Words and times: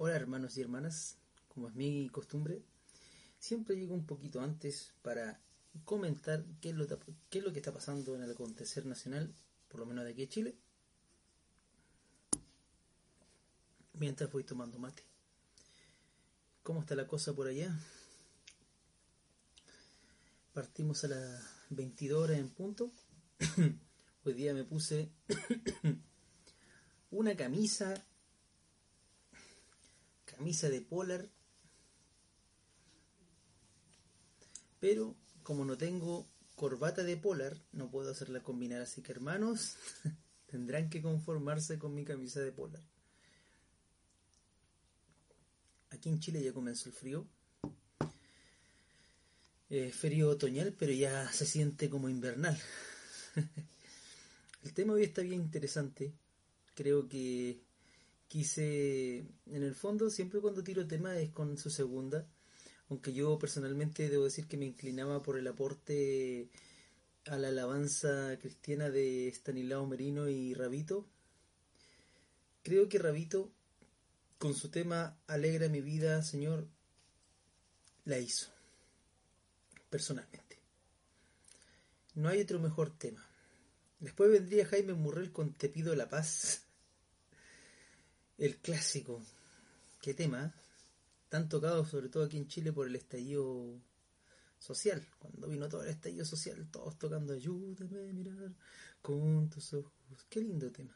Hola 0.00 0.14
hermanos 0.14 0.56
y 0.56 0.60
hermanas, 0.60 1.16
como 1.48 1.66
es 1.66 1.74
mi 1.74 2.08
costumbre, 2.08 2.62
siempre 3.40 3.74
llego 3.74 3.94
un 3.94 4.06
poquito 4.06 4.40
antes 4.40 4.92
para 5.02 5.40
comentar 5.84 6.44
qué 6.60 6.68
es 6.68 6.76
lo, 6.76 6.86
qué 7.28 7.38
es 7.38 7.44
lo 7.44 7.52
que 7.52 7.58
está 7.58 7.72
pasando 7.72 8.14
en 8.14 8.22
el 8.22 8.30
acontecer 8.30 8.86
nacional, 8.86 9.34
por 9.66 9.80
lo 9.80 9.86
menos 9.86 10.04
de 10.04 10.12
aquí 10.12 10.20
de 10.20 10.28
Chile, 10.28 10.54
mientras 13.94 14.30
voy 14.30 14.44
tomando 14.44 14.78
mate. 14.78 15.02
¿Cómo 16.62 16.78
está 16.78 16.94
la 16.94 17.08
cosa 17.08 17.34
por 17.34 17.48
allá? 17.48 17.76
Partimos 20.52 21.02
a 21.02 21.08
las 21.08 21.42
22 21.70 22.22
horas 22.22 22.38
en 22.38 22.50
punto. 22.50 22.92
Hoy 24.24 24.32
día 24.34 24.54
me 24.54 24.62
puse 24.62 25.10
una 27.10 27.36
camisa, 27.36 28.06
camisa 30.38 30.70
de 30.70 30.80
polar, 30.80 31.28
pero 34.78 35.16
como 35.42 35.64
no 35.64 35.76
tengo 35.76 36.28
corbata 36.54 37.02
de 37.02 37.16
polar, 37.16 37.60
no 37.72 37.90
puedo 37.90 38.12
hacerla 38.12 38.40
combinar, 38.40 38.80
así 38.80 39.02
que 39.02 39.10
hermanos, 39.10 39.74
tendrán 40.46 40.90
que 40.90 41.02
conformarse 41.02 41.76
con 41.76 41.92
mi 41.92 42.04
camisa 42.04 42.40
de 42.40 42.52
polar. 42.52 42.80
Aquí 45.90 46.08
en 46.08 46.20
Chile 46.20 46.40
ya 46.40 46.52
comenzó 46.52 46.88
el 46.88 46.94
frío, 46.94 47.26
eh, 49.70 49.90
frío 49.90 50.30
otoñal, 50.30 50.72
pero 50.78 50.92
ya 50.92 51.32
se 51.32 51.46
siente 51.46 51.90
como 51.90 52.08
invernal. 52.08 52.56
el 54.62 54.72
tema 54.72 54.92
hoy 54.92 55.02
está 55.02 55.22
bien 55.22 55.40
interesante. 55.40 56.12
Creo 56.76 57.08
que 57.08 57.67
quise, 58.28 59.26
en 59.46 59.62
el 59.62 59.74
fondo, 59.74 60.10
siempre 60.10 60.40
cuando 60.40 60.62
tiro 60.62 60.86
tema 60.86 61.18
es 61.18 61.30
con 61.30 61.56
su 61.56 61.70
segunda, 61.70 62.26
aunque 62.88 63.12
yo 63.12 63.38
personalmente 63.38 64.08
debo 64.08 64.24
decir 64.24 64.46
que 64.46 64.56
me 64.56 64.66
inclinaba 64.66 65.22
por 65.22 65.38
el 65.38 65.46
aporte 65.46 66.48
a 67.26 67.36
la 67.36 67.48
alabanza 67.48 68.38
cristiana 68.40 68.90
de 68.90 69.28
Stanislao 69.28 69.86
Merino 69.86 70.28
y 70.28 70.54
Rabito. 70.54 71.06
Creo 72.62 72.88
que 72.88 72.98
Rabito, 72.98 73.50
con 74.38 74.54
su 74.54 74.70
tema 74.70 75.18
Alegra 75.26 75.68
mi 75.68 75.80
vida, 75.80 76.22
Señor, 76.22 76.68
la 78.04 78.18
hizo 78.18 78.50
personalmente. 79.90 80.58
No 82.14 82.28
hay 82.28 82.40
otro 82.40 82.58
mejor 82.58 82.96
tema. 82.96 83.24
Después 84.00 84.30
vendría 84.30 84.66
Jaime 84.66 84.94
Murrell 84.94 85.32
con 85.32 85.54
Te 85.54 85.68
pido 85.68 85.94
la 85.94 86.08
paz. 86.08 86.67
El 88.38 88.56
clásico. 88.58 89.20
¿Qué 90.00 90.14
tema? 90.14 90.46
eh? 90.46 90.52
Tan 91.28 91.48
tocado 91.48 91.84
sobre 91.84 92.08
todo 92.08 92.24
aquí 92.24 92.36
en 92.36 92.46
Chile 92.46 92.72
por 92.72 92.86
el 92.86 92.94
estallido 92.94 93.80
social. 94.58 95.04
Cuando 95.18 95.48
vino 95.48 95.68
todo 95.68 95.82
el 95.82 95.90
estallido 95.90 96.24
social, 96.24 96.68
todos 96.70 96.96
tocando 96.98 97.32
Ayúdame 97.32 98.08
a 98.08 98.12
mirar 98.12 98.54
con 99.02 99.50
tus 99.50 99.74
ojos. 99.74 99.92
Qué 100.30 100.40
lindo 100.40 100.70
tema. 100.70 100.94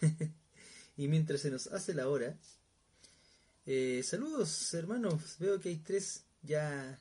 y 0.96 1.06
mientras 1.06 1.40
se 1.40 1.52
nos 1.52 1.68
hace 1.68 1.94
la 1.94 2.08
hora, 2.08 2.36
eh, 3.64 4.02
saludos 4.04 4.74
hermanos. 4.74 5.36
Veo 5.38 5.60
que 5.60 5.68
hay 5.68 5.78
tres 5.78 6.24
ya 6.42 7.00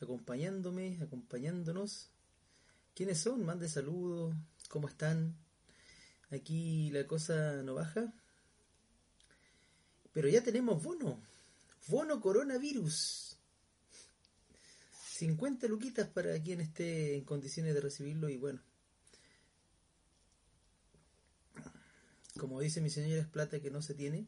acompañándome, 0.00 0.96
acompañándonos. 1.02 2.08
¿Quiénes 2.94 3.18
son? 3.18 3.44
Mande 3.44 3.68
saludos. 3.68 4.32
¿Cómo 4.68 4.86
están? 4.86 5.41
Aquí 6.32 6.90
la 6.90 7.06
cosa 7.06 7.62
no 7.62 7.74
baja. 7.74 8.12
Pero 10.12 10.28
ya 10.28 10.42
tenemos 10.42 10.82
bono. 10.82 11.20
Bono 11.88 12.20
coronavirus. 12.20 13.36
50 15.16 15.68
luquitas 15.68 16.08
para 16.08 16.40
quien 16.42 16.60
esté 16.60 17.16
en 17.16 17.24
condiciones 17.24 17.74
de 17.74 17.80
recibirlo 17.80 18.28
y 18.28 18.38
bueno. 18.38 18.60
Como 22.38 22.60
dice 22.60 22.80
mi 22.80 22.90
señora, 22.90 23.20
es 23.20 23.28
plata 23.28 23.60
que 23.60 23.70
no 23.70 23.82
se 23.82 23.94
tiene. 23.94 24.26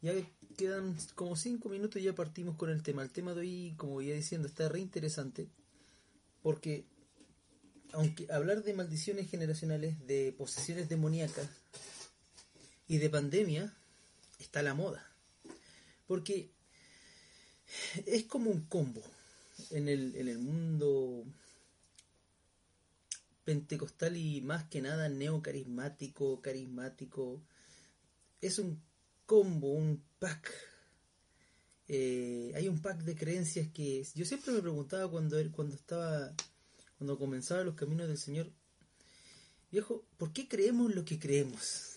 Ya 0.00 0.12
quedan 0.56 0.96
como 1.14 1.34
5 1.34 1.68
minutos 1.68 2.00
y 2.00 2.04
ya 2.04 2.14
partimos 2.14 2.56
con 2.56 2.70
el 2.70 2.82
tema. 2.82 3.02
El 3.02 3.10
tema 3.10 3.34
de 3.34 3.40
hoy, 3.40 3.74
como 3.76 4.00
ya 4.00 4.14
diciendo, 4.14 4.46
está 4.46 4.68
re 4.68 4.78
interesante. 4.78 5.48
Porque, 6.42 6.84
aunque 7.92 8.26
hablar 8.32 8.62
de 8.62 8.74
maldiciones 8.74 9.30
generacionales, 9.30 10.06
de 10.06 10.34
posesiones 10.36 10.88
demoníacas 10.88 11.48
y 12.86 12.98
de 12.98 13.10
pandemia, 13.10 13.74
está 14.38 14.60
a 14.60 14.64
la 14.64 14.74
moda. 14.74 15.04
Porque 16.06 16.50
es 18.06 18.24
como 18.24 18.50
un 18.50 18.62
combo 18.62 19.02
en 19.70 19.88
el, 19.88 20.16
en 20.16 20.28
el 20.28 20.38
mundo 20.38 21.24
pentecostal 23.44 24.16
y 24.16 24.42
más 24.42 24.64
que 24.64 24.82
nada 24.82 25.08
neocarismático, 25.08 26.42
carismático. 26.42 27.40
Es 28.42 28.58
un 28.58 28.82
combo, 29.24 29.72
un 29.72 30.02
pack. 30.18 30.52
Eh, 31.88 32.52
hay 32.54 32.68
un 32.68 32.80
pack 32.82 32.98
de 33.04 33.16
creencias 33.16 33.68
que 33.68 34.06
yo 34.14 34.26
siempre 34.26 34.52
me 34.52 34.60
preguntaba 34.60 35.10
cuando 35.10 35.38
cuando 35.52 35.74
estaba, 35.74 36.34
cuando 36.98 37.16
comenzaba 37.16 37.62
los 37.62 37.76
caminos 37.76 38.08
del 38.08 38.18
Señor, 38.18 38.50
viejo, 39.70 40.04
¿por 40.16 40.32
qué 40.32 40.48
creemos 40.48 40.94
lo 40.94 41.04
que 41.04 41.18
creemos? 41.18 41.96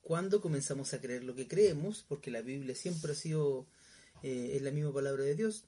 ¿Cuándo 0.00 0.40
comenzamos 0.40 0.94
a 0.94 1.00
creer 1.00 1.24
lo 1.24 1.34
que 1.34 1.48
creemos? 1.48 2.04
Porque 2.06 2.30
la 2.30 2.40
Biblia 2.40 2.76
siempre 2.76 3.12
ha 3.12 3.14
sido, 3.16 3.66
eh, 4.22 4.52
es 4.54 4.62
la 4.62 4.70
misma 4.70 4.92
palabra 4.92 5.24
de 5.24 5.34
Dios. 5.34 5.64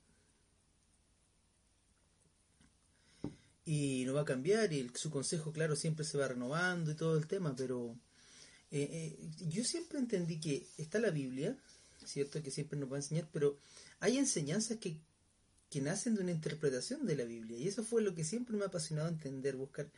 Y 3.64 4.04
no 4.06 4.14
va 4.14 4.20
a 4.20 4.24
cambiar 4.24 4.72
y 4.72 4.88
su 4.94 5.10
consejo, 5.10 5.52
claro, 5.52 5.74
siempre 5.74 6.04
se 6.04 6.16
va 6.16 6.28
renovando 6.28 6.92
y 6.92 6.94
todo 6.94 7.16
el 7.18 7.26
tema, 7.26 7.56
pero 7.56 7.96
eh, 8.70 9.16
eh, 9.18 9.30
yo 9.48 9.64
siempre 9.64 9.98
entendí 9.98 10.38
que 10.38 10.68
está 10.76 11.00
la 11.00 11.10
Biblia, 11.10 11.58
¿cierto? 12.04 12.40
Que 12.40 12.52
siempre 12.52 12.78
nos 12.78 12.92
va 12.92 12.96
a 12.96 12.98
enseñar, 13.00 13.28
pero 13.32 13.58
hay 13.98 14.18
enseñanzas 14.18 14.78
que, 14.78 15.00
que 15.70 15.80
nacen 15.80 16.14
de 16.14 16.22
una 16.22 16.32
interpretación 16.32 17.06
de 17.06 17.16
la 17.16 17.24
Biblia. 17.24 17.58
Y 17.58 17.68
eso 17.68 17.82
fue 17.82 18.02
lo 18.02 18.14
que 18.14 18.24
siempre 18.24 18.56
me 18.56 18.64
ha 18.64 18.68
apasionado 18.68 19.08
entender, 19.08 19.56
buscar 19.56 19.90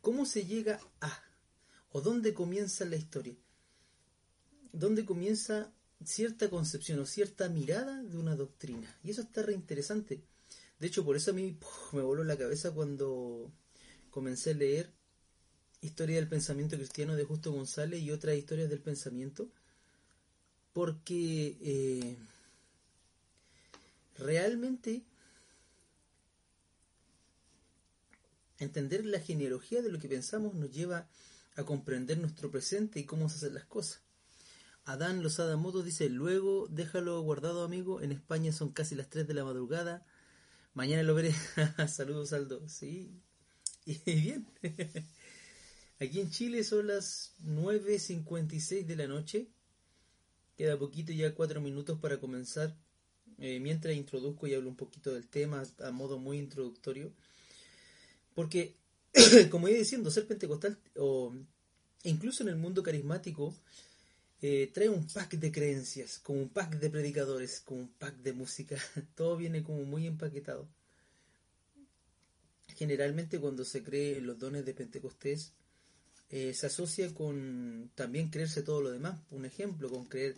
cómo 0.00 0.26
se 0.26 0.46
llega 0.46 0.80
a, 1.00 1.22
o 1.90 2.00
dónde 2.00 2.34
comienza 2.34 2.84
la 2.84 2.96
historia, 2.96 3.36
dónde 4.72 5.04
comienza 5.04 5.72
cierta 6.04 6.48
concepción 6.48 7.00
o 7.00 7.06
cierta 7.06 7.48
mirada 7.48 8.02
de 8.02 8.16
una 8.16 8.36
doctrina. 8.36 8.96
Y 9.02 9.10
eso 9.10 9.22
está 9.22 9.42
re 9.42 9.54
interesante. 9.54 10.22
De 10.78 10.86
hecho, 10.86 11.04
por 11.04 11.16
eso 11.16 11.32
a 11.32 11.34
mí 11.34 11.58
me 11.92 12.02
voló 12.02 12.22
la 12.22 12.36
cabeza 12.36 12.70
cuando 12.72 13.50
comencé 14.10 14.50
a 14.50 14.54
leer 14.54 14.92
Historia 15.80 16.16
del 16.16 16.28
Pensamiento 16.28 16.76
Cristiano 16.76 17.14
de 17.14 17.24
Justo 17.24 17.52
González 17.52 18.00
y 18.00 18.10
otras 18.10 18.36
historias 18.36 18.68
del 18.68 18.80
pensamiento, 18.80 19.48
porque 20.72 21.56
eh, 21.60 22.16
realmente 24.18 25.04
entender 28.58 29.04
la 29.06 29.20
genealogía 29.20 29.82
de 29.82 29.90
lo 29.90 29.98
que 29.98 30.08
pensamos 30.08 30.54
nos 30.54 30.70
lleva 30.70 31.08
a 31.56 31.64
comprender 31.64 32.18
nuestro 32.18 32.50
presente 32.50 33.00
y 33.00 33.04
cómo 33.04 33.28
se 33.28 33.36
hacen 33.36 33.54
las 33.54 33.64
cosas. 33.64 34.02
Adán 34.84 35.22
Lozada 35.22 35.56
Motos 35.56 35.84
dice, 35.84 36.08
luego 36.08 36.66
déjalo 36.70 37.20
guardado 37.20 37.62
amigo, 37.62 38.00
en 38.00 38.12
España 38.12 38.52
son 38.52 38.70
casi 38.70 38.94
las 38.94 39.10
3 39.10 39.26
de 39.26 39.34
la 39.34 39.44
madrugada, 39.44 40.06
mañana 40.72 41.02
lo 41.02 41.14
veré. 41.14 41.34
Saludos 41.88 42.32
Aldo, 42.32 42.66
sí, 42.68 43.20
y 43.86 43.98
bien. 44.04 44.46
Aquí 46.00 46.20
en 46.20 46.30
Chile 46.30 46.62
son 46.62 46.86
las 46.86 47.34
9.56 47.44 48.86
de 48.86 48.96
la 48.96 49.08
noche. 49.08 49.48
Queda 50.56 50.78
poquito, 50.78 51.12
ya 51.12 51.34
cuatro 51.34 51.60
minutos 51.60 51.98
para 51.98 52.18
comenzar. 52.20 52.76
Eh, 53.38 53.58
mientras 53.60 53.94
introduzco 53.94 54.46
y 54.46 54.54
hablo 54.54 54.68
un 54.68 54.76
poquito 54.76 55.12
del 55.12 55.28
tema 55.28 55.62
a 55.82 55.90
modo 55.90 56.18
muy 56.18 56.38
introductorio. 56.38 57.12
Porque, 58.38 58.76
como 59.50 59.66
iba 59.66 59.76
diciendo, 59.76 60.12
ser 60.12 60.24
pentecostal 60.28 60.78
o 60.94 61.34
incluso 62.04 62.44
en 62.44 62.50
el 62.50 62.54
mundo 62.54 62.84
carismático 62.84 63.52
eh, 64.40 64.70
trae 64.72 64.88
un 64.88 65.08
pack 65.08 65.32
de 65.38 65.50
creencias, 65.50 66.20
como 66.20 66.42
un 66.42 66.48
pack 66.48 66.78
de 66.78 66.88
predicadores, 66.88 67.60
como 67.62 67.80
un 67.80 67.88
pack 67.88 68.14
de 68.18 68.32
música. 68.32 68.76
Todo 69.16 69.36
viene 69.36 69.64
como 69.64 69.82
muy 69.82 70.06
empaquetado. 70.06 70.68
Generalmente 72.76 73.40
cuando 73.40 73.64
se 73.64 73.82
cree 73.82 74.18
en 74.18 74.28
los 74.28 74.38
dones 74.38 74.64
de 74.64 74.72
Pentecostés, 74.72 75.52
eh, 76.30 76.54
se 76.54 76.66
asocia 76.66 77.12
con 77.12 77.90
también 77.96 78.28
creerse 78.28 78.62
todo 78.62 78.82
lo 78.82 78.92
demás. 78.92 79.18
Un 79.32 79.46
ejemplo, 79.46 79.90
con 79.90 80.04
creer 80.04 80.36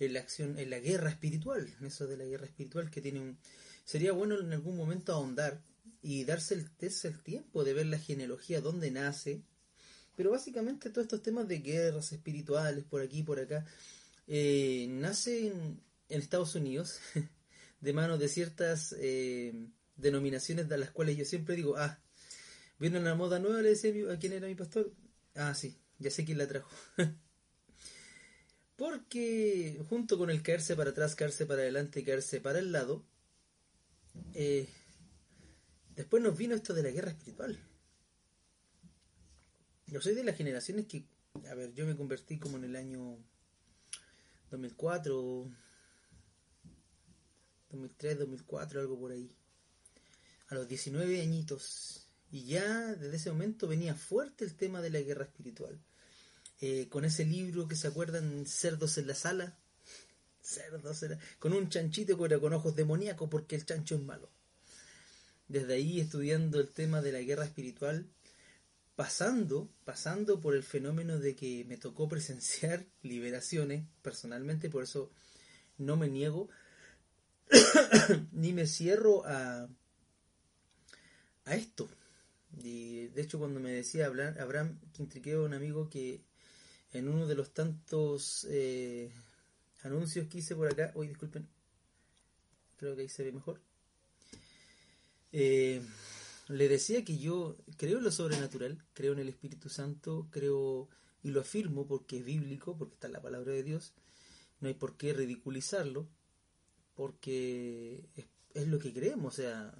en 0.00 0.14
la 0.14 0.20
acción, 0.20 0.58
en 0.58 0.70
la 0.70 0.78
guerra 0.78 1.10
espiritual, 1.10 1.70
eso 1.82 2.06
de 2.06 2.16
la 2.16 2.24
guerra 2.24 2.46
espiritual 2.46 2.90
que 2.90 3.02
tiene 3.02 3.20
un... 3.20 3.36
Sería 3.84 4.12
bueno 4.12 4.40
en 4.40 4.50
algún 4.50 4.78
momento 4.78 5.12
ahondar 5.12 5.60
y 6.04 6.24
darse 6.24 6.54
el, 6.54 6.68
el 6.78 7.22
tiempo 7.22 7.64
de 7.64 7.72
ver 7.72 7.86
la 7.86 7.98
genealogía, 7.98 8.60
dónde 8.60 8.90
nace. 8.90 9.42
Pero 10.14 10.30
básicamente 10.30 10.90
todos 10.90 11.06
estos 11.06 11.22
temas 11.22 11.48
de 11.48 11.60
guerras 11.60 12.12
espirituales 12.12 12.84
por 12.84 13.00
aquí 13.00 13.20
y 13.20 13.22
por 13.22 13.40
acá, 13.40 13.64
eh, 14.26 14.86
nace 14.90 15.46
en, 15.46 15.82
Estados 16.10 16.54
Unidos 16.54 17.00
de 17.80 17.92
manos 17.94 18.20
de 18.20 18.28
ciertas 18.28 18.94
eh, 18.98 19.52
denominaciones 19.96 20.68
de 20.68 20.78
las 20.78 20.90
cuales 20.90 21.16
yo 21.16 21.24
siempre 21.24 21.56
digo, 21.56 21.76
ah, 21.78 21.98
viene 22.78 23.00
una 23.00 23.14
moda 23.14 23.38
nueva, 23.38 23.62
le 23.62 23.70
decía 23.70 23.90
a 24.12 24.18
quién 24.18 24.34
era 24.34 24.46
mi 24.46 24.54
pastor, 24.54 24.92
Ah, 25.34 25.54
sí, 25.54 25.76
ya 25.98 26.10
sé 26.10 26.24
quién 26.24 26.38
la 26.38 26.46
trajo. 26.46 26.70
Porque 28.76 29.80
junto 29.88 30.18
con 30.18 30.30
el 30.30 30.42
caerse 30.42 30.76
para 30.76 30.90
atrás, 30.90 31.14
caerse 31.14 31.46
para 31.46 31.62
adelante 31.62 32.00
y 32.00 32.04
caerse 32.04 32.40
para 32.40 32.58
el 32.58 32.72
lado, 32.72 33.04
eh, 34.34 34.68
después 35.96 36.22
nos 36.22 36.36
vino 36.36 36.54
esto 36.54 36.74
de 36.74 36.82
la 36.82 36.90
guerra 36.90 37.10
espiritual. 37.10 37.58
Yo 39.86 40.00
soy 40.00 40.14
de 40.14 40.24
las 40.24 40.36
generaciones 40.36 40.86
que, 40.86 41.06
a 41.48 41.54
ver, 41.54 41.72
yo 41.74 41.86
me 41.86 41.96
convertí 41.96 42.38
como 42.38 42.56
en 42.56 42.64
el 42.64 42.76
año 42.76 43.18
2004, 44.50 45.50
2003, 47.70 48.18
2004, 48.18 48.80
algo 48.80 48.98
por 48.98 49.12
ahí. 49.12 49.30
A 50.48 50.54
los 50.54 50.68
19 50.68 51.20
añitos. 51.20 52.08
Y 52.30 52.46
ya 52.46 52.94
desde 52.94 53.16
ese 53.16 53.30
momento 53.30 53.68
venía 53.68 53.94
fuerte 53.94 54.44
el 54.44 54.56
tema 54.56 54.80
de 54.80 54.90
la 54.90 55.00
guerra 55.00 55.24
espiritual. 55.24 55.80
Eh, 56.60 56.88
con 56.88 57.04
ese 57.04 57.24
libro 57.24 57.68
que 57.68 57.76
se 57.76 57.88
acuerdan, 57.88 58.46
Cerdos 58.46 58.96
en 58.98 59.06
la 59.06 59.14
Sala, 59.14 59.58
cerdos 60.44 61.04
con 61.38 61.52
un 61.52 61.68
chanchito 61.68 62.18
que 62.18 62.24
era 62.24 62.38
con 62.38 62.52
ojos 62.52 62.76
demoníacos 62.76 63.28
porque 63.28 63.56
el 63.56 63.64
chancho 63.64 63.94
es 63.94 64.02
malo. 64.02 64.30
Desde 65.48 65.74
ahí 65.74 66.00
estudiando 66.00 66.60
el 66.60 66.68
tema 66.68 67.02
de 67.02 67.12
la 67.12 67.20
guerra 67.20 67.44
espiritual, 67.44 68.06
pasando, 68.96 69.68
pasando 69.84 70.40
por 70.40 70.54
el 70.54 70.62
fenómeno 70.62 71.18
de 71.18 71.34
que 71.34 71.64
me 71.66 71.76
tocó 71.76 72.08
presenciar 72.08 72.84
liberaciones 73.02 73.84
personalmente, 74.02 74.70
por 74.70 74.84
eso 74.84 75.10
no 75.78 75.96
me 75.96 76.08
niego, 76.08 76.48
ni 78.32 78.52
me 78.52 78.66
cierro 78.66 79.24
a, 79.26 79.68
a 81.44 81.54
esto, 81.54 81.88
y 82.62 83.08
de 83.08 83.22
hecho 83.22 83.38
cuando 83.38 83.60
me 83.60 83.72
decía 83.72 84.06
Abraham 84.06 84.78
Quintriqueo, 84.92 85.44
un 85.44 85.54
amigo 85.54 85.88
que 85.90 86.22
en 86.92 87.08
uno 87.08 87.26
de 87.26 87.34
los 87.34 87.52
tantos 87.52 88.46
eh, 88.48 89.12
anuncios 89.82 90.28
que 90.28 90.38
hice 90.38 90.54
por 90.54 90.70
acá, 90.70 90.92
hoy 90.94 91.08
disculpen, 91.08 91.48
creo 92.76 92.94
que 92.94 93.02
ahí 93.02 93.08
se 93.08 93.24
ve 93.24 93.32
mejor, 93.32 93.60
eh, 95.36 95.82
le 96.46 96.68
decía 96.68 97.04
que 97.04 97.18
yo 97.18 97.56
creo 97.76 97.98
en 97.98 98.04
lo 98.04 98.12
sobrenatural, 98.12 98.78
creo 98.92 99.14
en 99.14 99.18
el 99.18 99.28
Espíritu 99.28 99.68
Santo, 99.68 100.28
creo 100.30 100.88
y 101.24 101.30
lo 101.30 101.40
afirmo 101.40 101.88
porque 101.88 102.18
es 102.18 102.24
bíblico, 102.24 102.76
porque 102.78 102.94
está 102.94 103.08
en 103.08 103.14
la 103.14 103.22
palabra 103.22 103.52
de 103.52 103.64
Dios, 103.64 103.94
no 104.60 104.68
hay 104.68 104.74
por 104.74 104.96
qué 104.96 105.12
ridiculizarlo, 105.12 106.06
porque 106.94 108.04
es, 108.54 108.68
lo 108.68 108.78
que 108.78 108.92
creemos, 108.92 109.34
o 109.34 109.36
sea, 109.36 109.74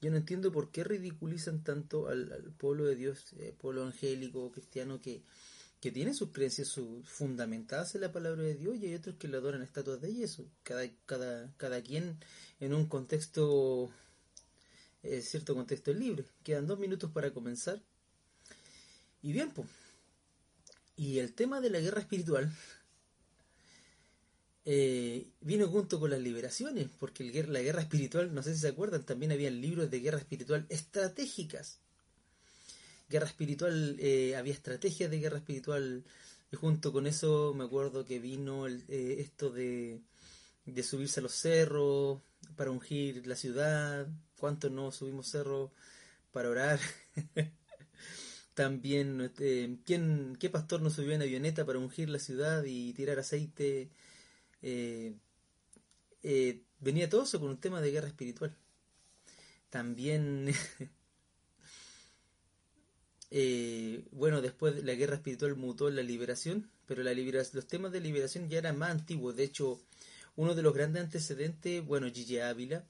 yo 0.00 0.12
no 0.12 0.16
entiendo 0.16 0.52
por 0.52 0.70
qué 0.70 0.84
ridiculizan 0.84 1.64
tanto 1.64 2.06
al, 2.06 2.54
pueblo 2.56 2.84
de 2.84 2.94
Dios, 2.94 3.32
eh, 3.38 3.52
pueblo 3.58 3.82
angélico, 3.82 4.52
cristiano, 4.52 5.00
que, 5.00 5.24
que 5.80 5.90
tiene 5.90 6.14
sus 6.14 6.30
creencias 6.30 6.78
fundamentadas 7.02 7.96
en 7.96 8.02
la 8.02 8.12
palabra 8.12 8.42
de 8.42 8.54
Dios 8.54 8.76
y 8.76 8.86
hay 8.86 8.94
otros 8.94 9.16
que 9.16 9.26
le 9.26 9.38
adoran 9.38 9.62
estatuas 9.62 10.00
de 10.00 10.14
yeso. 10.14 10.46
Cada, 10.62 10.88
cada, 11.04 11.52
cada 11.56 11.82
quien 11.82 12.18
en 12.60 12.74
un 12.74 12.86
contexto, 12.86 13.90
eh, 15.08 15.22
cierto 15.22 15.54
contexto 15.54 15.90
es 15.90 15.96
libre. 15.96 16.24
Quedan 16.42 16.66
dos 16.66 16.78
minutos 16.78 17.10
para 17.10 17.32
comenzar. 17.32 17.82
Y 19.22 19.32
bien, 19.32 19.50
pues. 19.50 19.68
Y 20.96 21.18
el 21.18 21.34
tema 21.34 21.60
de 21.60 21.70
la 21.70 21.80
guerra 21.80 22.00
espiritual 22.00 22.50
eh, 24.64 25.26
vino 25.40 25.68
junto 25.68 26.00
con 26.00 26.10
las 26.10 26.20
liberaciones, 26.20 26.88
porque 26.98 27.24
la 27.44 27.60
guerra 27.60 27.82
espiritual, 27.82 28.34
no 28.34 28.42
sé 28.42 28.54
si 28.54 28.60
se 28.60 28.68
acuerdan, 28.68 29.04
también 29.04 29.32
había 29.32 29.50
libros 29.50 29.90
de 29.90 30.00
guerra 30.00 30.18
espiritual 30.18 30.66
estratégicas. 30.68 31.80
Guerra 33.08 33.26
espiritual, 33.26 33.96
eh, 34.00 34.34
había 34.36 34.54
estrategias 34.54 35.10
de 35.10 35.20
guerra 35.20 35.38
espiritual, 35.38 36.04
y 36.50 36.56
junto 36.56 36.92
con 36.92 37.06
eso 37.06 37.54
me 37.54 37.64
acuerdo 37.64 38.04
que 38.04 38.18
vino 38.18 38.66
eh, 38.66 38.80
esto 39.20 39.50
de, 39.50 40.00
de 40.64 40.82
subirse 40.82 41.20
a 41.20 41.22
los 41.22 41.32
cerros 41.32 42.20
para 42.56 42.70
ungir 42.70 43.26
la 43.26 43.36
ciudad, 43.36 44.08
cuántos 44.38 44.70
no 44.70 44.92
subimos 44.92 45.28
cerros 45.28 45.70
para 46.32 46.50
orar. 46.50 46.80
También, 48.54 49.32
¿quién, 49.84 50.36
¿qué 50.40 50.50
pastor 50.50 50.80
no 50.80 50.90
subió 50.90 51.12
en 51.12 51.22
avioneta 51.22 51.66
para 51.66 51.78
ungir 51.78 52.08
la 52.08 52.18
ciudad 52.18 52.64
y 52.64 52.94
tirar 52.94 53.18
aceite 53.18 53.90
eh, 54.62 55.14
eh, 56.22 56.62
venía 56.80 57.08
todo 57.08 57.22
eso 57.22 57.38
con 57.40 57.50
un 57.50 57.60
tema 57.60 57.80
de 57.80 57.90
guerra 57.92 58.08
espiritual. 58.08 58.56
También, 59.70 60.48
eh, 63.30 64.04
bueno, 64.10 64.42
después 64.42 64.82
la 64.84 64.94
guerra 64.94 65.16
espiritual 65.16 65.54
mutó 65.56 65.88
en 65.88 65.96
la 65.96 66.02
liberación, 66.02 66.70
pero 66.86 67.02
la 67.02 67.14
liberación, 67.14 67.56
los 67.56 67.68
temas 67.68 67.92
de 67.92 68.00
liberación 68.00 68.48
ya 68.48 68.58
eran 68.58 68.78
más 68.78 68.90
antiguos. 68.90 69.36
De 69.36 69.44
hecho, 69.44 69.80
uno 70.34 70.54
de 70.56 70.62
los 70.62 70.74
grandes 70.74 71.04
antecedentes, 71.04 71.84
bueno, 71.84 72.10
Gigi 72.12 72.40
Ávila, 72.40 72.84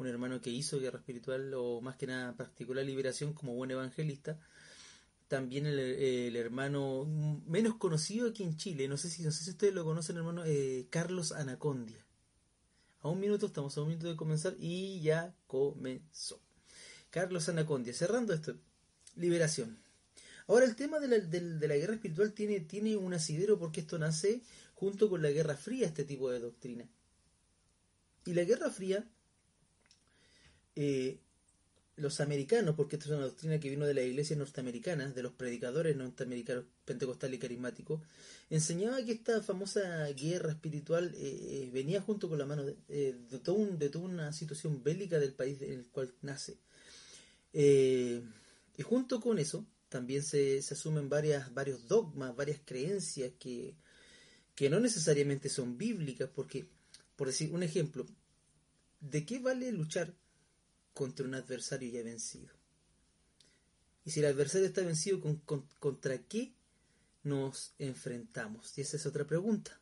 un 0.00 0.06
hermano 0.06 0.40
que 0.40 0.50
hizo 0.50 0.80
guerra 0.80 0.98
espiritual 0.98 1.52
o 1.54 1.80
más 1.80 1.96
que 1.96 2.06
nada 2.06 2.34
practicó 2.34 2.72
la 2.74 2.82
liberación 2.82 3.34
como 3.34 3.54
buen 3.54 3.70
evangelista, 3.70 4.38
también 5.28 5.66
el, 5.66 6.34
hermano 6.36 7.04
menos 7.46 7.76
conocido 7.76 8.28
aquí 8.28 8.42
en 8.42 8.56
Chile, 8.56 8.88
no 8.88 8.96
sé 8.96 9.10
si, 9.10 9.22
no 9.22 9.30
sé 9.30 9.44
si 9.44 9.50
ustedes 9.50 9.74
lo 9.74 9.84
conocen, 9.84 10.16
hermano, 10.16 10.44
eh, 10.44 10.86
Carlos 10.90 11.32
Anacondia. 11.32 12.04
A 13.02 13.08
un 13.08 13.20
minuto, 13.20 13.46
estamos 13.46 13.76
a 13.76 13.82
un 13.82 13.88
minuto 13.88 14.08
de 14.08 14.16
comenzar 14.16 14.54
y 14.58 15.00
ya 15.00 15.34
comenzó. 15.46 16.40
Carlos 17.10 17.48
Anacondia, 17.48 17.92
cerrando 17.92 18.32
esto, 18.32 18.56
liberación. 19.16 19.78
Ahora 20.48 20.64
el 20.64 20.76
tema 20.76 20.98
de 20.98 21.08
la, 21.08 21.18
de, 21.18 21.68
la 21.68 21.76
guerra 21.76 21.94
espiritual 21.94 22.32
tiene, 22.32 22.60
tiene 22.60 22.96
un 22.96 23.14
asidero 23.14 23.58
porque 23.58 23.80
esto 23.80 23.98
nace 23.98 24.42
junto 24.74 25.08
con 25.08 25.22
la 25.22 25.30
Guerra 25.30 25.56
Fría, 25.56 25.86
este 25.86 26.04
tipo 26.04 26.30
de 26.30 26.40
doctrina. 26.40 26.88
Y 28.24 28.34
la 28.34 28.44
Guerra 28.44 28.70
Fría 28.70 29.06
eh, 30.76 31.18
los 32.00 32.20
americanos, 32.20 32.74
porque 32.74 32.96
esto 32.96 33.08
es 33.08 33.16
una 33.16 33.26
doctrina 33.26 33.60
que 33.60 33.70
vino 33.70 33.86
de 33.86 33.94
la 33.94 34.02
iglesia 34.02 34.36
norteamericana, 34.36 35.10
de 35.10 35.22
los 35.22 35.32
predicadores 35.32 35.96
norteamericanos 35.96 36.64
pentecostal 36.84 37.32
y 37.34 37.38
carismáticos, 37.38 38.00
enseñaba 38.48 39.04
que 39.04 39.12
esta 39.12 39.42
famosa 39.42 40.08
guerra 40.12 40.52
espiritual 40.52 41.14
eh, 41.14 41.18
eh, 41.20 41.70
venía 41.72 42.00
junto 42.00 42.28
con 42.28 42.38
la 42.38 42.46
mano 42.46 42.64
de, 42.64 42.76
eh, 42.88 43.14
de, 43.30 43.38
toda 43.38 43.98
una 43.98 44.32
situación 44.32 44.82
bélica 44.82 45.18
del 45.18 45.34
país 45.34 45.60
en 45.62 45.72
el 45.72 45.86
cual 45.88 46.12
nace. 46.22 46.58
y 47.52 48.82
junto 48.82 49.20
con 49.20 49.38
eso 49.38 49.66
también 49.88 50.22
se, 50.22 50.62
se, 50.62 50.74
asumen 50.74 51.08
varias, 51.08 51.52
varios 51.52 51.86
dogmas, 51.86 52.34
varias 52.34 52.60
creencias 52.64 53.32
que, 53.38 53.74
que 54.54 54.70
no 54.70 54.80
necesariamente 54.80 55.48
son 55.48 55.76
bíblicas, 55.76 56.30
porque, 56.34 56.66
por 57.16 57.26
decir 57.26 57.52
un 57.52 57.62
ejemplo, 57.62 58.06
¿de 59.00 59.26
qué 59.26 59.38
vale 59.38 59.72
luchar 59.72 60.14
contra 61.00 61.24
un 61.24 61.34
adversario 61.34 61.90
ya 61.90 62.02
vencido. 62.02 62.52
Y 64.04 64.10
si 64.10 64.20
el 64.20 64.26
adversario 64.26 64.66
está 64.66 64.82
vencido, 64.82 65.22
¿contra 65.78 66.18
qué 66.18 66.52
nos 67.22 67.72
enfrentamos? 67.78 68.76
Y 68.76 68.82
esa 68.82 68.98
es 68.98 69.06
otra 69.06 69.26
pregunta. 69.26 69.80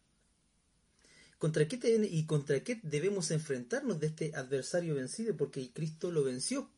¿Contra 1.38 1.66
qué 1.66 1.76
¿Y 2.08 2.24
contra 2.26 2.62
qué 2.62 2.78
debemos 2.84 3.32
enfrentarnos 3.32 3.98
de 3.98 4.06
este 4.06 4.36
adversario 4.36 4.94
vencido? 4.94 5.36
Porque 5.36 5.72
Cristo 5.72 6.12
lo 6.12 6.22
venció. 6.22 6.70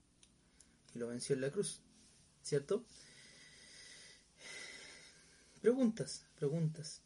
Y 0.94 1.00
lo 1.00 1.08
venció 1.08 1.34
en 1.34 1.42
la 1.42 1.50
cruz. 1.50 1.82
¿Cierto? 2.42 2.86
Preguntas, 5.60 6.24
preguntas. 6.38 7.02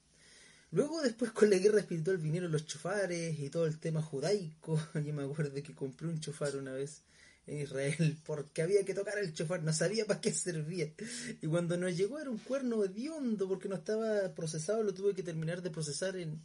Luego 0.71 1.03
después 1.03 1.33
con 1.33 1.51
la 1.51 1.59
guerra 1.59 1.81
espiritual 1.81 2.19
vinieron 2.19 2.53
los 2.53 2.65
chofares 2.65 3.37
y 3.41 3.51
todo 3.51 3.67
el 3.67 3.81
tema 3.81 4.03
judaico. 4.03 4.81
Yo 4.95 5.13
me 5.13 5.25
acuerdo 5.25 5.53
que 5.61 5.75
compré 5.75 6.07
un 6.07 6.21
chofar 6.21 6.55
una 6.55 6.71
vez 6.71 7.03
en 7.47 7.61
Israel 7.61 8.17
porque 8.27 8.63
había 8.63 8.85
que 8.85 8.95
tocar 8.95 9.19
el 9.19 9.35
chofar, 9.35 9.63
no 9.63 9.73
sabía 9.73 10.07
para 10.07 10.21
qué 10.21 10.33
servía. 10.33 10.93
Y 11.41 11.47
cuando 11.47 11.77
nos 11.77 11.97
llegó 11.97 12.19
era 12.19 12.31
un 12.31 12.39
cuerno 12.39 12.85
hediondo 12.85 13.49
porque 13.49 13.69
no 13.69 13.77
estaba 13.77 14.35
procesado, 14.35 14.83
lo 14.83 14.95
tuve 14.95 15.15
que 15.15 15.23
terminar 15.23 15.63
de 15.63 15.71
procesar 15.71 16.17
en 16.17 16.43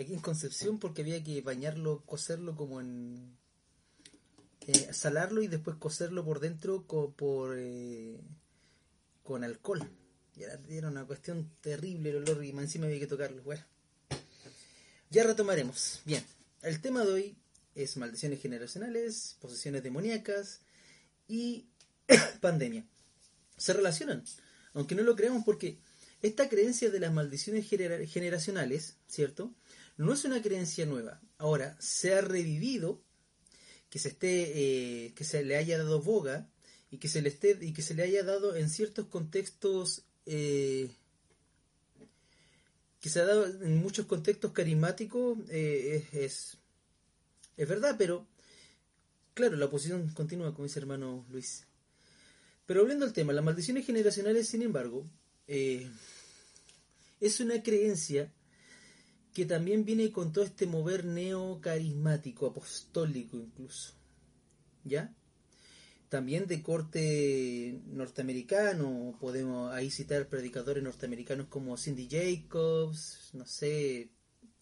aquí 0.00 0.12
en 0.12 0.20
Concepción 0.20 0.78
porque 0.78 1.02
había 1.02 1.22
que 1.22 1.40
bañarlo, 1.40 2.02
cocerlo 2.04 2.56
como 2.56 2.80
en... 2.80 3.36
Eh, 4.66 4.92
salarlo 4.94 5.42
y 5.42 5.46
después 5.46 5.76
cocerlo 5.76 6.24
por 6.24 6.40
dentro 6.40 6.86
por, 6.86 7.54
eh, 7.58 8.18
con 9.22 9.44
alcohol. 9.44 9.86
Y 10.36 10.42
era, 10.74 10.88
una 10.88 11.04
cuestión 11.04 11.50
terrible 11.60 12.10
el 12.10 12.16
olor 12.16 12.42
y 12.42 12.50
encima 12.50 12.86
había 12.86 12.98
que 12.98 13.06
tocarlo. 13.06 13.42
Bueno, 13.42 13.62
ya 15.10 15.22
retomaremos. 15.22 16.00
Bien, 16.06 16.24
el 16.62 16.80
tema 16.80 17.04
de 17.04 17.12
hoy 17.12 17.36
es 17.74 17.96
maldiciones 17.96 18.40
generacionales, 18.40 19.36
posesiones 19.40 19.82
demoníacas 19.82 20.60
y 21.28 21.66
pandemia. 22.40 22.86
Se 23.56 23.72
relacionan, 23.72 24.24
aunque 24.72 24.94
no 24.94 25.02
lo 25.02 25.16
creamos 25.16 25.44
porque 25.44 25.78
esta 26.22 26.48
creencia 26.48 26.90
de 26.90 27.00
las 27.00 27.12
maldiciones 27.12 27.68
generacionales, 27.68 28.96
¿cierto? 29.06 29.54
No 29.96 30.12
es 30.12 30.24
una 30.24 30.42
creencia 30.42 30.86
nueva. 30.86 31.20
Ahora, 31.38 31.76
se 31.80 32.14
ha 32.14 32.20
revivido, 32.20 33.02
que 33.90 33.98
se 33.98 34.08
esté, 34.08 35.06
eh, 35.06 35.12
que 35.14 35.24
se 35.24 35.44
le 35.44 35.56
haya 35.56 35.78
dado 35.78 36.02
boga 36.02 36.48
y 36.90 36.98
que 36.98 37.08
se 37.08 37.22
le 37.22 37.28
esté, 37.28 37.58
y 37.60 37.72
que 37.72 37.82
se 37.82 37.94
le 37.94 38.02
haya 38.02 38.24
dado 38.24 38.56
en 38.56 38.70
ciertos 38.70 39.06
contextos 39.06 40.04
eh, 40.26 40.90
que 43.04 43.10
se 43.10 43.20
ha 43.20 43.26
dado 43.26 43.44
en 43.44 43.76
muchos 43.76 44.06
contextos 44.06 44.52
carismáticos 44.52 45.38
eh, 45.50 46.06
es, 46.10 46.14
es, 46.14 46.58
verdad, 47.56 47.96
pero 47.98 48.26
claro, 49.34 49.56
la 49.56 49.66
oposición 49.66 50.08
continúa, 50.10 50.52
como 50.52 50.64
dice 50.64 50.80
hermano 50.80 51.24
Luis. 51.30 51.66
Pero 52.66 52.80
volviendo 52.80 53.04
al 53.04 53.12
tema, 53.12 53.32
las 53.32 53.44
maldiciones 53.44 53.86
generacionales, 53.86 54.48
sin 54.48 54.62
embargo, 54.62 55.06
eh, 55.46 55.88
es 57.20 57.40
una 57.40 57.62
creencia 57.62 58.32
que 59.32 59.44
también 59.44 59.84
viene 59.84 60.12
con 60.12 60.32
todo 60.32 60.44
este 60.44 60.66
mover 60.66 61.04
neocarismático, 61.04 62.46
apostólico 62.46 63.36
incluso. 63.36 63.94
¿Ya? 64.84 65.14
también 66.14 66.46
de 66.46 66.62
corte 66.62 67.80
norteamericano, 67.86 69.16
podemos 69.20 69.72
ahí 69.72 69.90
citar 69.90 70.28
predicadores 70.28 70.80
norteamericanos 70.84 71.48
como 71.48 71.76
Cindy 71.76 72.06
Jacobs, 72.08 73.30
no 73.32 73.44
sé 73.46 74.10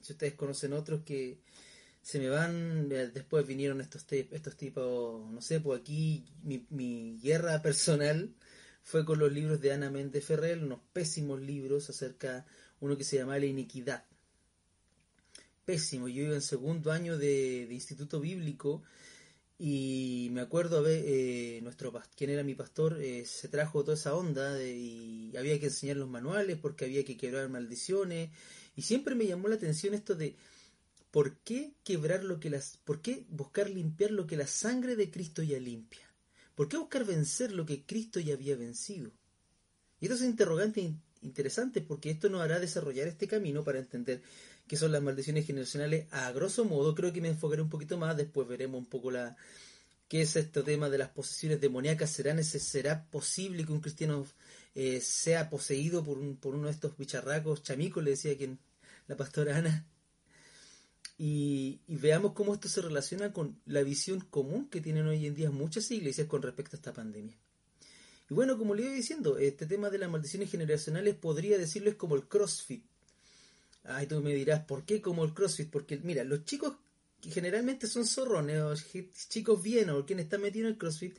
si 0.00 0.12
ustedes 0.12 0.32
conocen 0.32 0.72
otros 0.72 1.02
que 1.04 1.42
se 2.02 2.18
me 2.18 2.28
van, 2.28 2.90
eh, 2.90 3.08
después 3.08 3.46
vinieron 3.46 3.80
estos, 3.80 4.04
estos 4.10 4.56
tipos, 4.56 5.30
no 5.30 5.40
sé, 5.40 5.60
pues 5.60 5.80
aquí 5.80 6.24
mi, 6.42 6.66
mi 6.70 7.18
guerra 7.22 7.62
personal 7.62 8.34
fue 8.82 9.04
con 9.04 9.18
los 9.18 9.32
libros 9.32 9.60
de 9.60 9.72
Ana 9.72 9.90
Méndez 9.90 10.24
Ferrer, 10.24 10.62
unos 10.62 10.80
pésimos 10.92 11.40
libros 11.40 11.88
acerca, 11.90 12.44
uno 12.80 12.96
que 12.96 13.04
se 13.04 13.18
llama 13.18 13.38
La 13.38 13.46
Iniquidad. 13.46 14.04
Pésimo, 15.64 16.08
yo 16.08 16.24
iba 16.24 16.34
en 16.34 16.42
segundo 16.42 16.90
año 16.90 17.16
de, 17.16 17.66
de 17.68 17.74
instituto 17.74 18.20
bíblico 18.20 18.82
y 19.64 20.28
me 20.32 20.40
acuerdo, 20.40 20.78
a 20.78 20.80
ver, 20.80 21.04
eh, 21.06 21.60
nuestro, 21.62 21.92
quien 22.16 22.30
era 22.30 22.42
mi 22.42 22.56
pastor, 22.56 23.00
eh, 23.00 23.24
se 23.26 23.46
trajo 23.46 23.84
toda 23.84 23.96
esa 23.96 24.12
onda 24.12 24.60
y 24.60 25.32
había 25.36 25.60
que 25.60 25.66
enseñar 25.66 25.98
los 25.98 26.08
manuales 26.08 26.58
porque 26.60 26.84
había 26.84 27.04
que 27.04 27.16
quebrar 27.16 27.48
maldiciones. 27.48 28.30
Y 28.74 28.82
siempre 28.82 29.14
me 29.14 29.24
llamó 29.24 29.46
la 29.46 29.54
atención 29.54 29.94
esto 29.94 30.16
de 30.16 30.34
por 31.12 31.36
qué 31.40 31.74
quebrar 31.84 32.24
lo 32.24 32.40
que 32.40 32.50
las, 32.50 32.78
por 32.84 33.00
qué 33.00 33.24
buscar 33.28 33.70
limpiar 33.70 34.10
lo 34.10 34.26
que 34.26 34.36
la 34.36 34.48
sangre 34.48 34.96
de 34.96 35.10
Cristo 35.10 35.42
ya 35.44 35.60
limpia. 35.60 36.00
¿Por 36.56 36.68
qué 36.68 36.78
buscar 36.78 37.04
vencer 37.04 37.52
lo 37.52 37.64
que 37.64 37.84
Cristo 37.84 38.18
ya 38.18 38.34
había 38.34 38.56
vencido? 38.56 39.12
Y 40.00 40.06
esto 40.06 40.16
es 40.16 40.22
interrogante 40.22 40.94
interesante 41.20 41.82
porque 41.82 42.10
esto 42.10 42.28
nos 42.28 42.40
hará 42.40 42.58
desarrollar 42.58 43.06
este 43.06 43.28
camino 43.28 43.62
para 43.62 43.78
entender 43.78 44.22
que 44.66 44.76
son 44.76 44.90
las 44.90 45.02
maldiciones 45.02 45.46
generacionales, 45.46 46.06
a 46.10 46.32
grosso 46.32 46.64
modo, 46.64 46.94
creo 46.94 47.12
que 47.12 47.20
me 47.20 47.28
enfocaré 47.28 47.62
un 47.62 47.68
poquito 47.68 47.98
más, 47.98 48.16
después 48.16 48.48
veremos 48.48 48.78
un 48.78 48.86
poco 48.86 49.10
la 49.10 49.36
qué 50.08 50.22
es 50.22 50.34
este 50.36 50.62
tema 50.62 50.88
de 50.88 50.98
las 50.98 51.10
posesiones 51.10 51.60
demoníacas, 51.60 52.10
¿será, 52.10 52.42
será 52.42 53.04
posible 53.06 53.64
que 53.64 53.72
un 53.72 53.80
cristiano 53.80 54.26
eh, 54.74 55.00
sea 55.00 55.50
poseído 55.50 56.04
por, 56.04 56.18
por 56.36 56.54
uno 56.54 56.66
de 56.66 56.72
estos 56.72 56.96
bicharracos 56.96 57.62
chamicos, 57.62 58.02
le 58.02 58.12
decía 58.12 58.36
quien, 58.36 58.58
la 59.08 59.16
pastora 59.16 59.58
Ana, 59.58 59.86
y, 61.18 61.80
veamos 61.86 62.32
cómo 62.32 62.54
esto 62.54 62.68
se 62.68 62.82
relaciona 62.82 63.32
con 63.32 63.60
la 63.66 63.82
visión 63.82 64.20
común 64.20 64.68
que 64.68 64.80
tienen 64.80 65.06
hoy 65.06 65.26
en 65.26 65.34
día 65.34 65.50
muchas 65.50 65.90
iglesias 65.90 66.26
con 66.26 66.42
respecto 66.42 66.76
a 66.76 66.78
esta 66.78 66.92
pandemia. 66.92 67.36
Y 68.30 68.34
bueno, 68.34 68.58
como 68.58 68.74
le 68.74 68.82
iba 68.82 68.92
diciendo, 68.92 69.38
este 69.38 69.66
tema 69.66 69.90
de 69.90 69.98
las 69.98 70.10
maldiciones 70.10 70.50
generacionales 70.50 71.14
podría 71.14 71.58
decirlo 71.58 71.90
es 71.90 71.96
como 71.96 72.16
el 72.16 72.26
CrossFit. 72.26 72.84
Ay, 73.84 74.06
tú 74.06 74.20
me 74.22 74.34
dirás, 74.34 74.64
¿por 74.64 74.84
qué 74.84 75.02
como 75.02 75.24
el 75.24 75.34
CrossFit? 75.34 75.70
Porque, 75.70 75.98
mira, 75.98 76.24
los 76.24 76.44
chicos 76.44 76.74
que 77.20 77.30
generalmente 77.30 77.86
son 77.86 78.04
zorrones, 78.04 78.84
chicos 79.28 79.62
bien 79.62 79.90
o 79.90 80.04
quienes 80.04 80.24
están 80.24 80.42
metidos 80.42 80.66
en 80.66 80.72
el 80.72 80.78
CrossFit, 80.78 81.16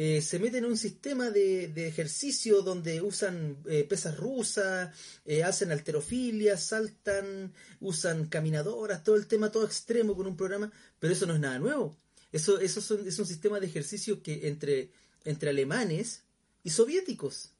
eh, 0.00 0.22
se 0.22 0.38
meten 0.38 0.62
en 0.62 0.70
un 0.70 0.78
sistema 0.78 1.28
de, 1.28 1.88
ejercicio 1.88 2.62
donde 2.62 3.02
usan 3.02 3.56
eh, 3.68 3.82
pesas 3.82 4.16
rusas, 4.16 4.96
eh, 5.24 5.42
hacen 5.42 5.72
alterofilia, 5.72 6.56
saltan, 6.56 7.52
usan 7.80 8.28
caminadoras, 8.28 9.02
todo 9.02 9.16
el 9.16 9.26
tema 9.26 9.50
todo 9.50 9.64
extremo 9.66 10.14
con 10.14 10.28
un 10.28 10.36
programa, 10.36 10.70
pero 11.00 11.12
eso 11.12 11.26
no 11.26 11.34
es 11.34 11.40
nada 11.40 11.58
nuevo. 11.58 11.96
Eso, 12.30 12.60
eso 12.60 12.78
es 13.04 13.18
un 13.18 13.26
sistema 13.26 13.58
de 13.58 13.66
ejercicio 13.66 14.22
que 14.22 14.46
entre, 14.46 14.92
entre 15.24 15.50
alemanes 15.50 16.22
y 16.62 16.70
soviéticos. 16.70 17.50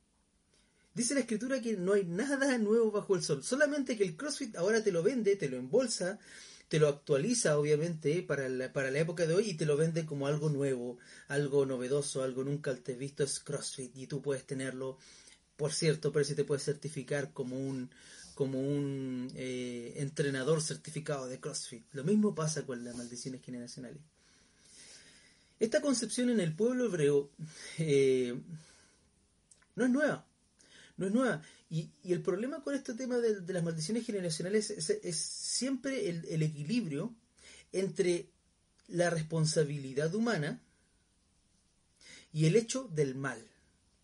Dice 0.95 1.14
la 1.14 1.21
escritura 1.21 1.61
que 1.61 1.76
no 1.76 1.95
hay 1.95 2.04
nada 2.04 2.57
nuevo 2.59 2.92
bajo 2.92 3.16
el 3.16 3.25
sol, 3.25 3.42
solamente 3.42 3.97
que 3.97 4.04
el 4.04 4.16
CrossFit 4.16 4.54
ahora 4.54 4.80
te 4.85 4.92
lo 4.92 5.02
vende, 5.02 5.35
te 5.35 5.49
lo 5.49 5.57
embolsa, 5.57 6.21
te 6.69 6.79
lo 6.79 6.89
actualiza 6.89 7.59
obviamente 7.59 8.23
para 8.23 8.49
la, 8.49 8.73
para 8.73 8.91
la 8.91 9.01
época 9.01 9.27
de 9.27 9.35
hoy 9.35 9.51
y 9.51 9.55
te 9.55 9.67
lo 9.67 9.77
vende 9.77 10.05
como 10.05 10.27
algo 10.27 10.51
nuevo, 10.51 10.99
algo 11.29 11.67
novedoso, 11.67 12.23
algo 12.23 12.45
nunca 12.45 12.75
te 12.75 12.95
visto 12.95 13.25
es 13.25 13.41
CrossFit 13.41 13.97
y 13.97 14.07
tú 14.07 14.21
puedes 14.21 14.45
tenerlo, 14.47 14.99
por 15.57 15.73
cierto, 15.73 16.13
pero 16.13 16.25
si 16.25 16.35
te 16.35 16.45
puedes 16.45 16.65
certificar 16.65 17.33
como 17.33 17.57
un 17.57 17.91
como 18.35 18.61
un 18.61 19.33
eh, 19.35 19.95
entrenador 19.97 20.63
certificado 20.63 21.27
de 21.27 21.41
CrossFit. 21.41 21.85
Lo 21.93 22.05
mismo 22.05 22.37
pasa 22.37 22.65
con 22.65 22.85
las 22.85 22.95
maldiciones 22.95 23.43
generacionales. 23.43 24.01
Esta 25.59 25.81
concepción 25.81 26.31
en 26.31 26.39
el 26.39 26.55
pueblo 26.55 26.85
hebreo 26.85 27.31
eh, 27.79 28.41
no 29.75 29.85
es 29.85 29.91
nueva 29.91 30.29
no 30.99 31.07
es 31.07 31.13
nueva. 31.13 31.43
Y, 31.71 31.91
el 32.05 32.23
problema 32.23 32.63
con 32.63 32.75
este 32.75 32.95
tema 32.95 33.19
de, 33.19 33.53
las 33.53 33.63
maldiciones 33.63 34.07
generacionales 34.07 34.71
es, 34.71 35.17
siempre 35.17 36.09
el, 36.09 36.43
equilibrio 36.43 37.15
entre 37.73 38.31
la 38.89 39.11
responsabilidad 39.11 40.15
humana 40.15 40.63
y 42.33 42.47
el 42.47 42.57
hecho 42.57 42.89
del 42.95 43.15
mal. 43.15 43.47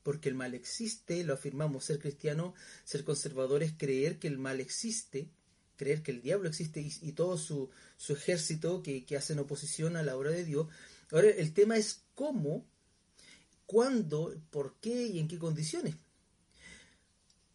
Porque 0.02 0.28
el 0.28 0.34
mal 0.34 0.52
existe, 0.54 1.24
lo 1.24 1.32
afirmamos, 1.32 1.84
ser 1.84 1.98
cristiano, 1.98 2.54
ser 2.84 3.04
conservador 3.04 3.62
es 3.62 3.72
creer 3.72 4.18
que 4.18 4.28
el 4.28 4.36
mal 4.36 4.60
existe, 4.60 5.30
creer 5.76 6.02
que 6.02 6.10
el 6.10 6.20
diablo 6.20 6.48
existe 6.48 6.86
y, 7.00 7.12
todo 7.12 7.38
su, 7.38 7.70
ejército 8.10 8.82
que, 8.82 9.06
que 9.06 9.16
hacen 9.16 9.38
oposición 9.38 9.96
a 9.96 10.02
la 10.02 10.16
obra 10.18 10.30
de 10.30 10.44
Dios. 10.44 10.68
Ahora, 11.10 11.30
el 11.30 11.54
tema 11.54 11.78
es 11.78 12.02
cómo, 12.14 12.66
cuándo, 13.64 14.34
por 14.50 14.74
qué 14.82 15.06
y 15.06 15.18
en 15.18 15.28
qué 15.28 15.38
condiciones. 15.38 15.94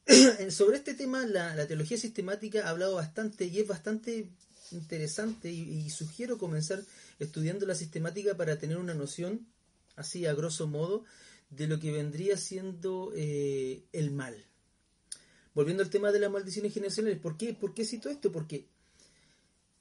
sobre 0.50 0.78
este 0.78 0.96
tema 0.96 1.26
la, 1.26 1.68
teología 1.68 1.98
sistemática 1.98 2.66
ha 2.66 2.70
hablado 2.70 2.96
bastante 2.96 3.46
y 3.46 3.60
es 3.60 3.68
bastante 3.68 4.30
interesante 4.72 5.52
y, 5.52 5.90
sugiero 5.90 6.38
comenzar 6.38 6.84
estudiando 7.20 7.66
la 7.66 7.76
sistemática 7.76 8.36
para 8.36 8.58
tener 8.58 8.78
una 8.78 8.94
noción, 8.94 9.48
así 9.96 10.26
a 10.26 10.34
grosso 10.34 10.68
modo, 10.68 11.06
de 11.50 11.68
lo 11.68 11.80
que 11.80 11.92
vendría 11.92 12.38
siendo 12.38 13.12
eh, 13.16 13.84
el 13.92 14.12
mal. 14.12 14.36
Volviendo 15.54 15.84
al 15.84 15.90
tema 15.90 16.12
de 16.12 16.20
las 16.20 16.32
maldiciones 16.32 16.74
generacionales, 16.74 17.20
¿por 17.20 17.38
qué, 17.38 17.54
¿por 17.54 17.74
qué 17.74 17.86
cito 17.86 18.10
esto? 18.10 18.32
Porque 18.32 18.68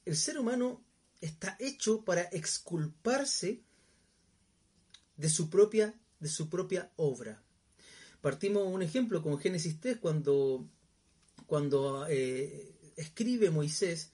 el 0.05 0.15
ser 0.15 0.39
humano 0.39 0.83
está 1.21 1.55
hecho 1.59 2.03
para 2.03 2.23
exculparse 2.23 3.61
de 5.17 5.29
su 5.29 5.49
propia, 5.49 5.93
de 6.19 6.29
su 6.29 6.49
propia 6.49 6.91
obra. 6.97 7.41
Partimos 8.21 8.67
un 8.67 8.81
ejemplo 8.81 9.21
con 9.23 9.37
Génesis 9.39 9.79
3, 9.79 9.97
cuando, 9.97 10.67
cuando 11.45 12.05
eh, 12.07 12.75
escribe 12.95 13.49
Moisés 13.49 14.11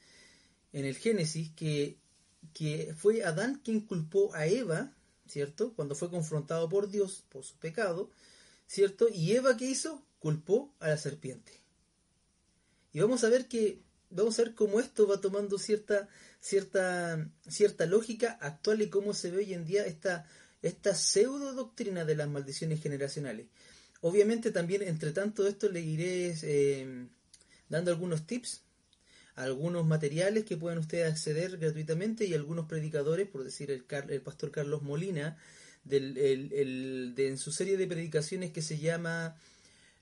en 0.74 0.86
el 0.86 0.96
Génesis 0.96 1.52
que, 1.56 1.98
que 2.54 2.94
fue 2.98 3.24
Adán 3.24 3.62
quien 3.64 3.82
culpó 3.82 4.34
a 4.36 4.46
Eva, 4.46 4.94
¿cierto? 5.28 5.74
Cuando 5.74 5.96
fue 5.96 6.10
confrontado 6.10 6.70
por 6.70 6.90
Dios 6.90 7.24
por 7.30 7.44
su 7.44 7.56
pecado, 7.56 8.12
¿cierto? 8.68 9.08
Y 9.12 9.32
Eva, 9.32 9.58
¿qué 9.58 9.66
hizo? 9.66 10.06
Culpó 10.20 10.74
a 10.80 10.90
la 10.90 10.98
serpiente. 10.98 11.52
Y 12.94 13.00
vamos 13.00 13.24
a 13.24 13.30
ver 13.30 13.48
que 13.48 13.82
vamos 14.10 14.40
a 14.40 14.44
ver 14.44 14.54
cómo 14.54 14.80
esto 14.80 15.08
va 15.08 15.20
tomando 15.20 15.58
cierta 15.58 16.08
cierta 16.40 17.30
cierta 17.48 17.86
lógica 17.86 18.38
actual 18.40 18.82
y 18.82 18.90
cómo 18.90 19.14
se 19.14 19.32
ve 19.32 19.38
hoy 19.40 19.54
en 19.54 19.66
día 19.66 19.86
esta 19.86 20.26
esta 20.62 20.96
pseudo 20.96 21.54
doctrina 21.54 22.06
de 22.06 22.16
las 22.16 22.30
maldiciones 22.30 22.82
generacionales. 22.82 23.48
Obviamente 24.08 24.52
también 24.52 24.84
entre 24.84 25.14
tanto 25.14 25.48
esto 25.48 25.68
le 25.68 25.82
iré 25.82 26.36
eh, 26.44 27.08
dando 27.70 27.90
algunos 27.90 28.28
tips, 28.28 28.62
algunos 29.34 29.84
materiales 29.88 30.46
que 30.46 30.58
puedan 30.58 30.78
ustedes 30.78 31.12
acceder 31.12 31.58
gratuitamente 31.58 32.26
y 32.26 32.36
algunos 32.36 32.68
predicadores, 32.68 33.28
por 33.28 33.44
decir 33.44 33.72
el, 33.72 34.22
pastor 34.22 34.52
Carlos 34.52 34.84
Molina, 34.84 35.40
de, 35.86 37.16
en 37.18 37.38
su 37.40 37.52
serie 37.52 37.78
de 37.78 37.88
predicaciones 37.88 38.52
que 38.52 38.62
se 38.62 38.78
llama 38.78 39.36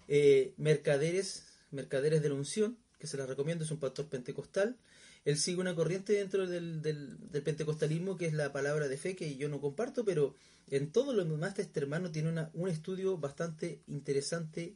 eh, 0.09 0.51
Mercaderes, 0.57 1.45
Mercaderes 1.71 2.21
de 2.21 2.27
la 2.27 2.35
Unción, 2.35 2.77
que 2.99 3.07
se 3.07 3.15
las 3.15 3.29
recomiendo, 3.29 3.63
es 3.63 3.71
un 3.71 3.79
pastor 3.79 4.07
pentecostal. 4.07 4.75
Él 5.25 5.37
sigue 5.37 5.61
una 5.61 5.75
corriente 5.75 6.13
dentro 6.13 6.47
del, 6.47 6.81
del, 6.81 7.17
pentecostalismo 7.43 8.17
que 8.17 8.25
es 8.25 8.33
la 8.33 8.51
palabra 8.51 8.87
de 8.87 8.97
fe 8.97 9.15
que 9.15 9.37
yo 9.37 9.47
no 9.47 9.61
comparto, 9.61 10.03
pero 10.03 10.35
en 10.69 10.91
todo 10.91 11.13
lo 11.13 11.23
demás 11.23 11.57
este 11.59 11.79
hermano 11.79 12.11
tiene 12.11 12.29
una, 12.29 12.49
un 12.53 12.67
estudio 12.67 13.17
bastante 13.17 13.79
interesante, 13.87 14.75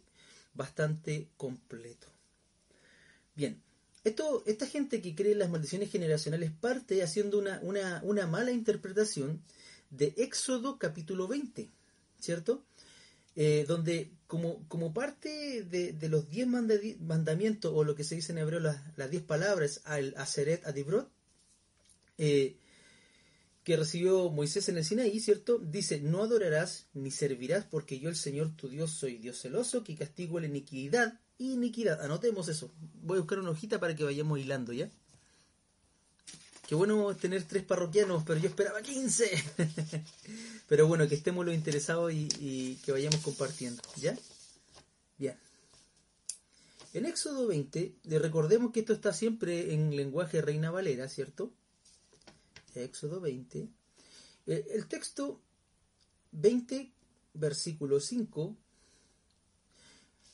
bastante 0.54 1.28
completo. 1.36 2.08
Bien, 3.36 3.62
esto, 4.04 4.44
esta 4.46 4.66
gente 4.66 5.02
que 5.02 5.16
cree 5.16 5.34
en 5.34 5.40
las 5.40 5.50
maldiciones 5.50 5.92
generacionales 5.92 6.52
parte 6.52 7.04
haciendo 7.04 7.38
una, 7.38 7.60
una, 7.62 8.02
una 8.04 8.26
mala 8.26 8.52
interpretación 8.52 9.42
de 9.90 10.14
Éxodo 10.18 10.78
capítulo 10.80 11.28
20, 11.28 11.70
¿cierto? 12.20 12.64
Eh, 13.40 13.66
donde 13.68 14.10
como, 14.26 14.68
como 14.68 14.96
parte 14.96 15.64
de, 15.64 16.10
los 16.10 16.28
diez 16.28 16.48
mandamientos, 16.48 17.72
o 17.72 17.84
lo 17.84 17.94
que 17.94 18.04
se 18.04 18.16
dice 18.16 18.32
en 18.32 18.40
hebreo, 18.40 18.60
las, 18.60 19.12
diez 19.12 19.22
palabras, 19.22 19.82
al 19.86 20.16
Aseret 20.18 20.66
Adibrot, 20.66 21.08
eh, 22.18 22.58
que 23.64 23.78
recibió 23.78 24.32
Moisés 24.32 24.70
en 24.70 24.78
el 24.78 24.86
Sinaí, 24.86 25.20
¿cierto? 25.20 25.60
Dice, 25.60 26.02
no 26.02 26.24
adorarás 26.24 26.88
ni 26.96 27.12
servirás 27.12 27.64
porque 27.66 28.00
yo 28.00 28.10
el 28.10 28.16
Señor 28.16 28.56
tu 28.56 28.70
Dios 28.70 28.90
soy 28.90 29.20
Dios 29.20 29.40
celoso, 29.40 29.84
que 29.84 29.96
castigo 29.96 30.40
la 30.40 30.48
iniquidad, 30.48 31.20
iniquidad. 31.38 32.02
Anotemos 32.02 32.50
eso. 32.50 32.72
Voy 33.04 33.18
a 33.18 33.22
buscar 33.22 33.38
una 33.38 33.52
hojita 33.52 33.80
para 33.80 33.96
que 33.96 34.04
vayamos 34.04 34.40
hilando, 34.40 34.74
¿ya? 34.74 34.90
Qué 36.68 36.76
bueno 36.76 37.16
tener 37.16 37.44
tres 37.44 37.64
parroquianos, 37.64 38.24
pero 38.26 38.42
yo 38.42 38.50
esperaba 38.50 38.82
15. 38.82 39.32
pero 40.68 40.86
bueno, 40.86 41.08
que 41.08 41.16
estemos 41.16 41.46
los 41.46 41.56
interesados 41.56 42.12
y, 42.12 42.78
que 42.84 42.92
vayamos 42.92 43.22
compartiendo. 43.22 43.82
¿Ya? 43.96 44.18
Bien. 45.18 45.38
En 46.94 47.06
Éxodo 47.06 47.48
20, 47.48 47.96
le 48.04 48.20
recordemos 48.20 48.74
que 48.74 48.82
esto 48.82 48.92
está 48.92 49.14
siempre 49.14 49.74
en 49.74 49.96
lenguaje 49.96 50.42
Reina 50.42 50.70
Valera, 50.70 51.08
¿cierto? 51.08 51.54
Éxodo 52.76 53.22
20. 53.22 53.70
Eh, 54.48 54.68
el 54.72 54.88
texto 54.88 55.42
20, 56.34 56.92
versículo 57.34 58.02
5. 58.02 58.58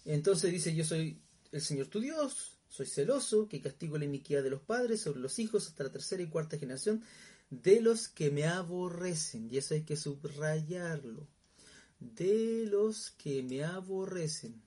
Entonces 0.05 0.51
dice, 0.51 0.73
yo 0.73 0.83
soy 0.83 1.21
el 1.51 1.61
Señor 1.61 1.87
tu 1.87 1.99
Dios, 1.99 2.52
soy 2.73 2.87
celoso, 2.87 3.47
que 3.47 3.61
castigo 3.61 3.99
la 3.99 4.05
iniquidad 4.05 4.41
de 4.41 4.49
los 4.49 4.61
padres 4.61 5.01
sobre 5.01 5.19
los 5.19 5.37
hijos 5.37 5.67
hasta 5.67 5.83
la 5.83 5.91
tercera 5.91 6.23
y 6.23 6.27
cuarta 6.27 6.57
generación 6.57 7.03
de 7.51 7.81
los 7.81 8.07
que 8.07 8.31
me 8.31 8.47
aborrecen. 8.47 9.47
Y 9.51 9.57
eso 9.57 9.75
hay 9.75 9.83
que 9.83 9.95
subrayarlo. 9.95 11.27
De 11.99 12.65
los 12.65 13.11
que 13.11 13.43
me 13.43 13.63
aborrecen. 13.63 14.59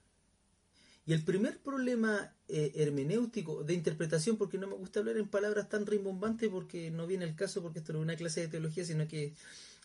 Y 1.05 1.11
el 1.11 1.25
primer 1.25 1.59
problema 1.59 2.33
eh, 2.47 2.71
hermenéutico 2.75 3.65
de 3.65 3.73
interpretación, 3.73 4.37
porque 4.37 4.57
no 4.57 4.67
me 4.67 4.75
gusta 4.75 5.01
hablar 5.01 5.17
en 5.17 5.27
palabras 5.27 5.67
tan 5.67 5.85
rimbombantes, 5.85 6.49
porque 6.49 6.89
no 6.89 7.07
viene 7.07 7.25
el 7.25 7.35
caso, 7.35 7.61
porque 7.61 7.79
esto 7.79 7.91
no 7.91 7.99
es 7.99 8.03
una 8.03 8.15
clase 8.15 8.39
de 8.39 8.47
teología, 8.47 8.85
sino 8.85 9.05
que 9.09 9.33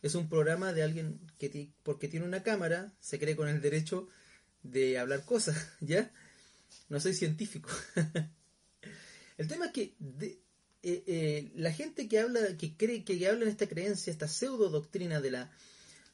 es 0.00 0.14
un 0.14 0.28
programa 0.28 0.72
de 0.72 0.84
alguien 0.84 1.18
que, 1.38 1.72
porque 1.82 2.06
tiene 2.06 2.24
una 2.24 2.44
cámara, 2.44 2.92
se 3.00 3.18
cree 3.18 3.34
con 3.34 3.48
el 3.48 3.60
derecho 3.60 4.08
de 4.62 5.00
hablar 5.00 5.24
cosas, 5.24 5.56
¿ya? 5.80 6.12
No 6.92 7.00
soy 7.00 7.14
científico. 7.14 7.70
el 9.38 9.48
tema 9.48 9.66
es 9.66 9.72
que 9.72 9.94
eh, 10.20 10.38
eh, 10.82 11.50
la 11.54 11.72
gente 11.72 12.06
que 12.06 12.18
habla, 12.18 12.58
que 12.58 12.76
cree, 12.76 13.02
que 13.02 13.26
habla 13.26 13.44
en 13.44 13.48
esta 13.48 13.66
creencia, 13.66 14.10
esta 14.10 14.28
pseudo 14.28 14.68
doctrina 14.68 15.22
de 15.22 15.30
la, 15.30 15.50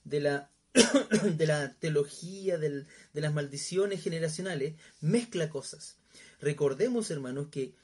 de 0.04 0.20
la, 0.20 0.52
de 1.36 1.46
la 1.48 1.74
teología, 1.80 2.58
de 2.58 2.86
las 3.12 3.34
maldiciones 3.34 4.04
generacionales, 4.04 4.76
mezcla 5.00 5.50
cosas. 5.50 5.96
Recordemos, 6.40 7.10
hermanos, 7.10 7.48
que 7.50 7.74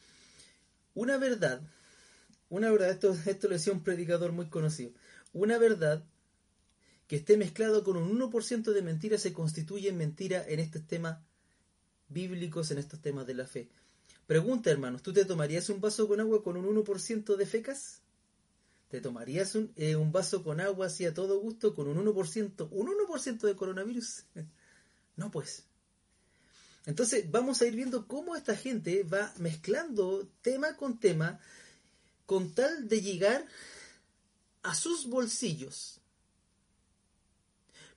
una 0.94 1.16
verdad, 1.16 1.62
una 2.48 2.70
verdad, 2.70 2.90
esto, 2.90 3.18
esto 3.26 3.48
lo 3.48 3.54
decía 3.54 3.72
un 3.72 3.82
predicador 3.82 4.30
muy 4.30 4.46
conocido, 4.46 4.92
una 5.32 5.58
verdad 5.58 6.04
que 7.08 7.16
esté 7.16 7.36
mezclado 7.36 7.82
con 7.82 7.96
un 7.96 8.20
1% 8.20 8.72
de 8.72 8.82
mentira 8.82 9.18
se 9.18 9.32
constituye 9.32 9.88
en 9.88 9.98
mentira 9.98 10.44
en 10.46 10.60
este 10.60 10.78
tema 10.78 11.26
bíblicos 12.08 12.70
en 12.70 12.78
estos 12.78 13.00
temas 13.00 13.26
de 13.26 13.34
la 13.34 13.46
fe. 13.46 13.68
Pregunta, 14.26 14.70
hermanos, 14.70 15.02
¿tú 15.02 15.12
te 15.12 15.24
tomarías 15.24 15.68
un 15.68 15.80
vaso 15.80 16.08
con 16.08 16.20
agua 16.20 16.42
con 16.42 16.56
un 16.56 16.66
1% 16.66 17.36
de 17.36 17.46
fecas? 17.46 18.00
¿Te 18.88 19.00
tomarías 19.00 19.54
un, 19.54 19.72
eh, 19.76 19.96
un, 19.96 20.12
vaso 20.12 20.42
con 20.42 20.60
agua 20.60 20.86
así 20.86 21.04
a 21.04 21.12
todo 21.12 21.40
gusto 21.40 21.74
con 21.74 21.88
un 21.88 22.04
1%, 22.04 22.68
un 22.70 22.86
1% 22.86 23.40
de 23.40 23.56
coronavirus? 23.56 24.24
no, 25.16 25.30
pues. 25.30 25.64
Entonces 26.86 27.30
vamos 27.30 27.60
a 27.60 27.66
ir 27.66 27.74
viendo 27.74 28.06
cómo 28.06 28.36
esta 28.36 28.54
gente 28.54 29.02
va 29.04 29.32
mezclando 29.38 30.28
tema 30.42 30.76
con 30.76 30.98
tema 30.98 31.40
con 32.26 32.54
tal 32.54 32.88
de 32.88 33.00
llegar 33.00 33.46
a 34.62 34.74
sus 34.74 35.06
bolsillos. 35.06 36.00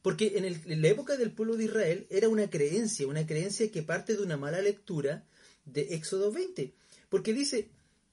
Porque 0.07 0.37
en, 0.37 0.81
la 0.81 0.87
época 0.87 1.17
del 1.17 1.31
pueblo 1.31 1.57
de 1.57 1.65
Israel 1.65 2.07
era 2.09 2.29
una 2.29 2.49
creencia, 2.49 3.05
una 3.05 3.27
creencia 3.27 3.69
que 3.69 3.83
parte 3.83 4.15
de 4.15 4.23
una 4.23 4.37
mala 4.37 4.61
lectura 4.61 5.25
de 5.65 5.95
Éxodo 5.95 6.31
20. 6.31 6.73
Porque 7.09 7.33
dice, 7.33 7.67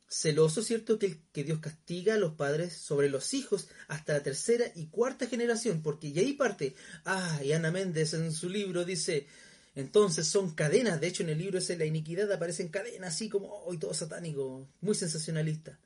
celoso, 0.08 0.64
¿cierto? 0.64 0.98
Que, 0.98 1.20
Dios 1.32 1.60
castiga 1.60 2.14
a 2.14 2.18
los 2.18 2.32
padres 2.32 2.72
sobre 2.72 3.08
los 3.08 3.32
hijos 3.32 3.68
hasta 3.86 4.14
la 4.14 4.24
tercera 4.24 4.64
y 4.74 4.86
cuarta 4.86 5.28
generación. 5.28 5.82
Porque 5.82 6.08
y 6.08 6.18
ahí 6.18 6.32
parte, 6.32 6.74
ah, 7.04 7.40
y 7.44 7.52
Ana 7.52 7.70
Méndez 7.70 8.12
en 8.14 8.32
su 8.32 8.48
libro 8.48 8.84
dice, 8.84 9.28
entonces 9.76 10.26
son 10.26 10.50
cadenas. 10.52 11.00
De 11.00 11.06
hecho, 11.06 11.22
en 11.22 11.28
el 11.28 11.38
libro 11.38 11.58
ese, 11.58 11.76
La 11.76 11.84
iniquidad, 11.84 12.32
aparecen 12.32 12.70
cadenas 12.70 13.14
así 13.14 13.28
como, 13.28 13.62
hoy 13.66 13.78
todo 13.78 13.94
satánico, 13.94 14.66
muy 14.80 14.96
sensacionalista. 14.96 15.78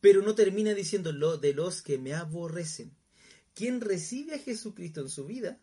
Pero 0.00 0.20
no 0.22 0.34
termina 0.34 0.74
diciendo 0.74 1.12
lo 1.12 1.36
de 1.36 1.54
los 1.54 1.80
que 1.80 1.96
me 1.96 2.12
aborrecen 2.12 2.90
quien 3.54 3.80
recibe 3.80 4.34
a 4.34 4.38
Jesucristo 4.38 5.00
en 5.00 5.08
su 5.08 5.24
vida 5.24 5.58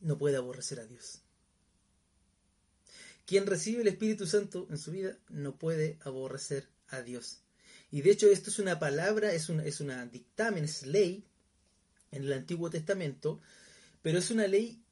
no 0.00 0.18
puede 0.18 0.36
aborrecer 0.36 0.80
a 0.80 0.84
Dios. 0.84 1.22
Quien 3.26 3.46
recibe 3.46 3.82
el 3.82 3.88
Espíritu 3.88 4.26
Santo 4.26 4.66
en 4.70 4.78
su 4.78 4.92
vida 4.92 5.18
no 5.30 5.56
puede 5.56 5.98
aborrecer 6.02 6.68
a 6.88 7.02
Dios. 7.02 7.40
Y 7.90 8.02
de 8.02 8.10
hecho 8.10 8.28
esto 8.28 8.50
es 8.50 8.58
una 8.58 8.78
palabra, 8.78 9.32
es 9.32 9.48
una, 9.48 9.64
es 9.64 9.80
una 9.80 10.04
dictamen, 10.06 10.64
es 10.64 10.86
ley 10.86 11.24
en 12.10 12.24
el 12.24 12.32
Antiguo 12.32 12.70
Testamento, 12.70 13.40
pero 14.02 14.18
es 14.18 14.30
una 14.30 14.46
ley 14.46 14.82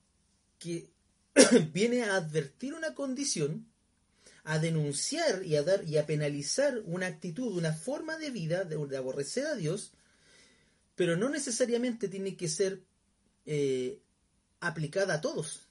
que 0.58 0.90
viene 1.72 2.04
a 2.04 2.16
advertir 2.16 2.74
una 2.74 2.94
condición 2.94 3.71
a 4.44 4.58
denunciar 4.58 5.44
y 5.44 5.56
a 5.56 5.62
dar 5.62 5.84
y 5.84 5.98
a 5.98 6.06
penalizar 6.06 6.82
una 6.84 7.06
actitud, 7.06 7.56
una 7.56 7.72
forma 7.72 8.16
de 8.16 8.30
vida 8.30 8.64
de, 8.64 8.96
aborrecer 8.96 9.46
a 9.46 9.54
Dios, 9.54 9.92
pero 10.94 11.16
no 11.16 11.28
necesariamente 11.28 12.08
tiene 12.08 12.36
que 12.36 12.48
ser 12.48 12.82
eh, 13.46 14.00
aplicada 14.60 15.14
a 15.14 15.20
todos. 15.20 15.68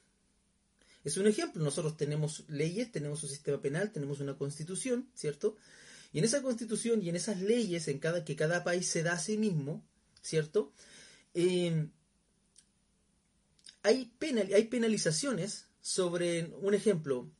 Es 1.03 1.17
un 1.17 1.27
ejemplo, 1.27 1.63
nosotros 1.63 1.97
tenemos 1.97 2.45
leyes, 2.47 2.91
tenemos 2.91 3.23
un 3.23 3.29
sistema 3.29 3.59
penal, 3.61 3.91
tenemos 3.91 4.19
una 4.19 4.37
constitución, 4.37 5.09
¿cierto? 5.15 5.57
Y 6.13 6.19
en 6.19 6.25
esa 6.25 6.41
constitución 6.41 7.01
y 7.01 7.09
en 7.09 7.15
esas 7.15 7.41
leyes 7.41 7.87
en 7.87 7.99
cada, 7.99 8.23
que 8.23 8.35
cada 8.35 8.63
país 8.63 8.87
se 8.87 9.01
da 9.01 9.13
a 9.13 9.19
sí 9.19 9.37
mismo, 9.37 9.83
¿cierto? 10.21 10.73
Eh, 11.33 11.87
hay, 13.83 14.11
penal, 14.19 14.49
hay 14.53 14.65
penalizaciones 14.65 15.65
sobre, 15.81 16.53
un 16.61 16.73
ejemplo, 16.73 17.31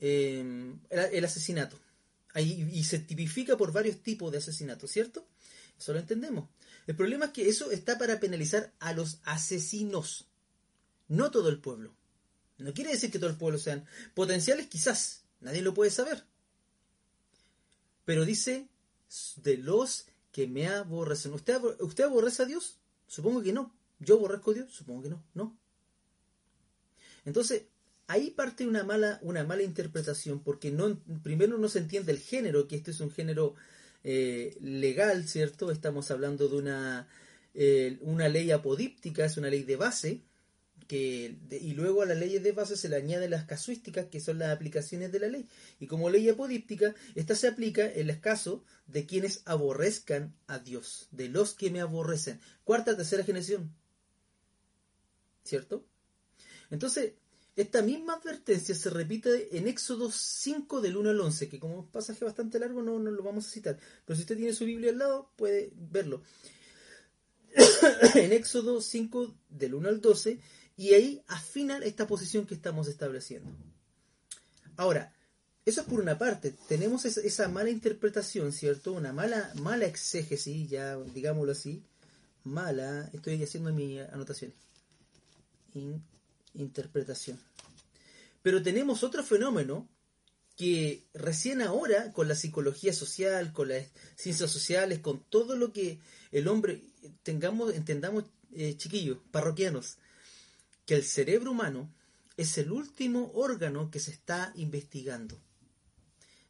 Em, 0.00 0.78
el, 0.90 1.24
asesinato. 1.24 1.78
Y 2.34 2.84
se 2.84 2.98
tipifica 2.98 3.56
por 3.56 3.72
varios 3.72 4.02
tipos 4.02 4.30
de 4.30 4.38
asesinato, 4.38 4.86
¿cierto? 4.86 5.26
Eso 5.78 5.92
lo 5.94 5.98
entendemos. 5.98 6.48
El 6.86 6.94
problema 6.94 7.26
es 7.26 7.30
que 7.32 7.48
eso 7.48 7.70
está 7.70 7.98
para 7.98 8.20
penalizar 8.20 8.72
a 8.78 8.92
los 8.92 9.18
asesinos, 9.24 10.26
no 11.08 11.30
todo 11.30 11.48
el 11.48 11.60
pueblo. 11.60 11.94
No 12.58 12.74
quiere 12.74 12.90
decir 12.90 13.10
que 13.10 13.18
todo 13.18 13.30
el 13.30 13.36
pueblo 13.36 13.58
sean 13.58 13.86
potenciales, 14.14 14.66
quizás, 14.66 15.22
nadie 15.40 15.62
lo 15.62 15.74
puede 15.74 15.90
saber. 15.90 16.24
Pero 18.04 18.24
dice 18.24 18.68
de 19.36 19.56
los 19.56 20.06
que 20.30 20.46
me 20.46 20.68
aborrecen. 20.68 21.32
¿Usted, 21.32 21.58
¿Usted 21.80 22.04
aborrece 22.04 22.42
a 22.42 22.46
Dios? 22.46 22.76
Supongo 23.06 23.42
que 23.42 23.52
no. 23.52 23.74
¿Yo 23.98 24.16
aborrezco 24.16 24.50
a 24.50 24.54
Dios? 24.54 24.72
Supongo 24.72 25.02
que 25.02 25.10
no. 25.10 25.24
No. 25.34 25.56
Entonces, 27.24 27.64
ahí 28.06 28.30
parte 28.30 28.66
una 28.66 28.84
mala, 28.84 29.18
una 29.22 29.44
mala 29.44 29.62
interpretación, 29.62 30.40
porque 30.40 30.74
primero 31.22 31.58
no 31.58 31.68
se 31.68 31.80
entiende 31.80 32.12
el 32.12 32.18
género, 32.18 32.68
que 32.68 32.76
este 32.76 32.90
es 32.90 33.00
un 33.00 33.10
género 33.10 33.54
eh, 34.04 34.56
legal, 34.60 35.26
¿cierto? 35.26 35.70
Estamos 35.70 36.10
hablando 36.10 36.48
de 36.48 36.56
una, 36.56 37.08
eh, 37.54 37.98
una 38.02 38.28
ley 38.28 38.50
apodíptica, 38.50 39.24
es 39.24 39.36
una 39.36 39.50
ley 39.50 39.64
de 39.64 39.76
base, 39.76 40.22
que, 40.86 41.36
y 41.50 41.72
luego 41.72 42.02
a 42.02 42.06
las 42.06 42.16
leyes 42.16 42.42
de 42.44 42.52
base 42.52 42.76
se 42.76 42.88
le 42.88 42.94
añaden 42.94 43.30
las 43.30 43.44
casuísticas, 43.44 44.06
que 44.06 44.20
son 44.20 44.38
las 44.38 44.50
aplicaciones 44.50 45.10
de 45.10 45.18
la 45.18 45.26
ley. 45.26 45.48
Y 45.80 45.88
como 45.88 46.10
ley 46.10 46.28
apodíptica, 46.28 46.94
esta 47.16 47.34
se 47.34 47.48
aplica 47.48 47.84
en 47.84 48.08
el 48.08 48.20
caso 48.20 48.62
de 48.86 49.04
quienes 49.04 49.42
aborrezcan 49.46 50.34
a 50.46 50.60
Dios, 50.60 51.08
de 51.10 51.28
los 51.28 51.54
que 51.54 51.70
me 51.70 51.80
aborrecen. 51.80 52.40
Cuarta, 52.62 52.96
tercera 52.96 53.24
generación. 53.24 53.74
¿Cierto? 55.42 55.84
Entonces, 56.70 57.14
esta 57.56 57.80
misma 57.80 58.14
advertencia 58.14 58.74
se 58.74 58.90
repite 58.90 59.56
en 59.56 59.66
Éxodo 59.66 60.12
5 60.12 60.82
del 60.82 60.96
1 60.98 61.10
al 61.10 61.20
11, 61.20 61.48
que 61.48 61.58
como 61.58 61.72
es 61.74 61.80
un 61.80 61.90
pasaje 61.90 62.24
bastante 62.24 62.58
largo 62.58 62.82
no, 62.82 62.98
no 62.98 63.10
lo 63.10 63.22
vamos 63.22 63.46
a 63.46 63.50
citar, 63.50 63.78
pero 64.04 64.14
si 64.14 64.22
usted 64.22 64.36
tiene 64.36 64.52
su 64.52 64.66
Biblia 64.66 64.90
al 64.90 64.98
lado 64.98 65.30
puede 65.36 65.72
verlo. 65.74 66.22
en 68.14 68.32
Éxodo 68.32 68.82
5 68.82 69.34
del 69.48 69.74
1 69.74 69.88
al 69.88 70.00
12 70.02 70.38
y 70.76 70.92
ahí 70.92 71.22
afinan 71.28 71.82
esta 71.82 72.06
posición 72.06 72.46
que 72.46 72.54
estamos 72.54 72.88
estableciendo. 72.88 73.50
Ahora, 74.76 75.14
eso 75.64 75.80
es 75.80 75.86
por 75.86 76.00
una 76.00 76.18
parte, 76.18 76.54
tenemos 76.68 77.06
esa, 77.06 77.48
mala 77.48 77.70
interpretación, 77.70 78.52
¿cierto? 78.52 78.92
Una 78.92 79.12
mala, 79.12 79.50
mala 79.62 79.86
exégesis, 79.86 80.68
ya 80.68 80.96
digámoslo 80.96 81.52
así, 81.52 81.82
mala, 82.44 83.10
estoy 83.14 83.42
haciendo 83.42 83.72
mis 83.72 84.00
anotaciones, 84.00 84.56
interpretación. 86.56 87.40
Pero 88.42 88.62
tenemos 88.62 89.02
otro 89.02 89.24
fenómeno 89.24 89.88
que 90.56 91.06
recién 91.12 91.60
ahora, 91.60 92.12
con 92.12 92.28
la 92.28 92.34
psicología 92.34 92.92
social, 92.92 93.52
con 93.52 93.68
las 93.68 93.86
ciencias 94.16 94.50
sociales, 94.50 95.00
con 95.00 95.22
todo 95.28 95.54
lo 95.54 95.72
que 95.72 95.98
el 96.32 96.48
hombre, 96.48 96.82
tengamos, 97.22 97.74
entendamos, 97.74 98.24
eh, 98.54 98.74
chiquillos, 98.76 99.18
parroquianos, 99.30 99.98
que 100.86 100.94
el 100.94 101.04
cerebro 101.04 101.50
humano 101.50 101.92
es 102.38 102.56
el 102.56 102.72
último 102.72 103.32
órgano 103.34 103.90
que 103.90 104.00
se 104.00 104.12
está 104.12 104.52
investigando. 104.56 105.38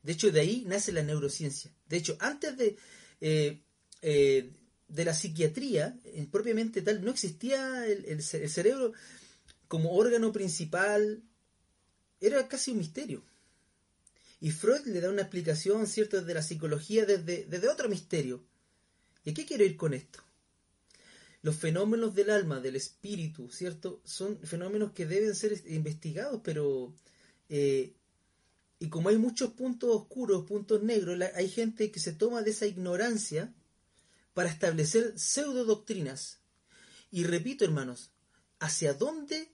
De 0.03 0.13
hecho, 0.13 0.31
de 0.31 0.41
ahí 0.41 0.65
nace 0.67 0.93
la 0.93 1.03
neurociencia. 1.03 1.73
De 1.89 1.97
hecho, 1.97 2.17
antes 2.21 2.57
de, 2.57 2.77
eh, 3.21 3.61
eh, 4.03 4.51
de 4.87 5.05
la 5.05 5.15
psiquiatría, 5.15 5.99
propiamente 6.31 6.81
tal, 6.83 7.05
no 7.05 7.11
existía 7.11 7.87
el, 7.87 8.23
cerebro 8.23 8.93
como 9.69 9.95
órgano 9.95 10.33
principal. 10.33 11.23
Era 12.21 12.49
casi 12.49 12.73
un 12.73 12.79
misterio. 12.79 13.25
Y 14.41 14.51
Freud 14.51 14.87
le 14.87 15.01
da 15.01 15.11
una 15.11 15.23
explicación, 15.23 15.87
¿cierto?, 15.87 16.21
de 16.23 16.35
la 16.35 16.43
psicología 16.43 17.07
desde, 17.07 17.45
desde 17.47 17.69
otro 17.69 17.89
misterio. 17.89 18.45
¿Y 19.25 19.33
qué 19.35 19.45
quiero 19.47 19.65
ir 19.65 19.77
con 19.77 19.95
esto? 19.95 20.27
los 21.47 21.55
fenómenos 21.55 22.13
del 22.13 22.31
alma, 22.31 22.59
del 22.59 22.75
espíritu, 22.75 23.49
¿cierto? 23.53 24.01
Son 24.05 24.37
fenómenos 24.41 24.91
que 24.91 25.07
deben 25.07 25.33
ser 25.37 25.63
investigados, 25.69 26.41
pero... 26.43 26.93
Eh, 27.49 27.95
y 28.81 28.89
como 28.89 29.11
hay 29.11 29.17
muchos 29.17 29.53
puntos 29.53 29.91
oscuros, 29.95 30.45
puntos 30.45 30.83
negros, 30.83 31.17
hay 31.37 31.49
gente 31.49 31.93
que 31.93 32.01
se 32.01 32.13
toma 32.13 32.43
de 32.43 32.51
esa 32.51 32.67
ignorancia 32.67 33.55
para 34.35 34.51
establecer 34.51 35.17
pseudo 35.17 35.65
doctrinas. 35.65 36.41
Y 37.13 37.23
repito, 37.23 37.65
hermanos, 37.65 38.11
¿hacia 38.59 38.93
dónde, 38.95 39.49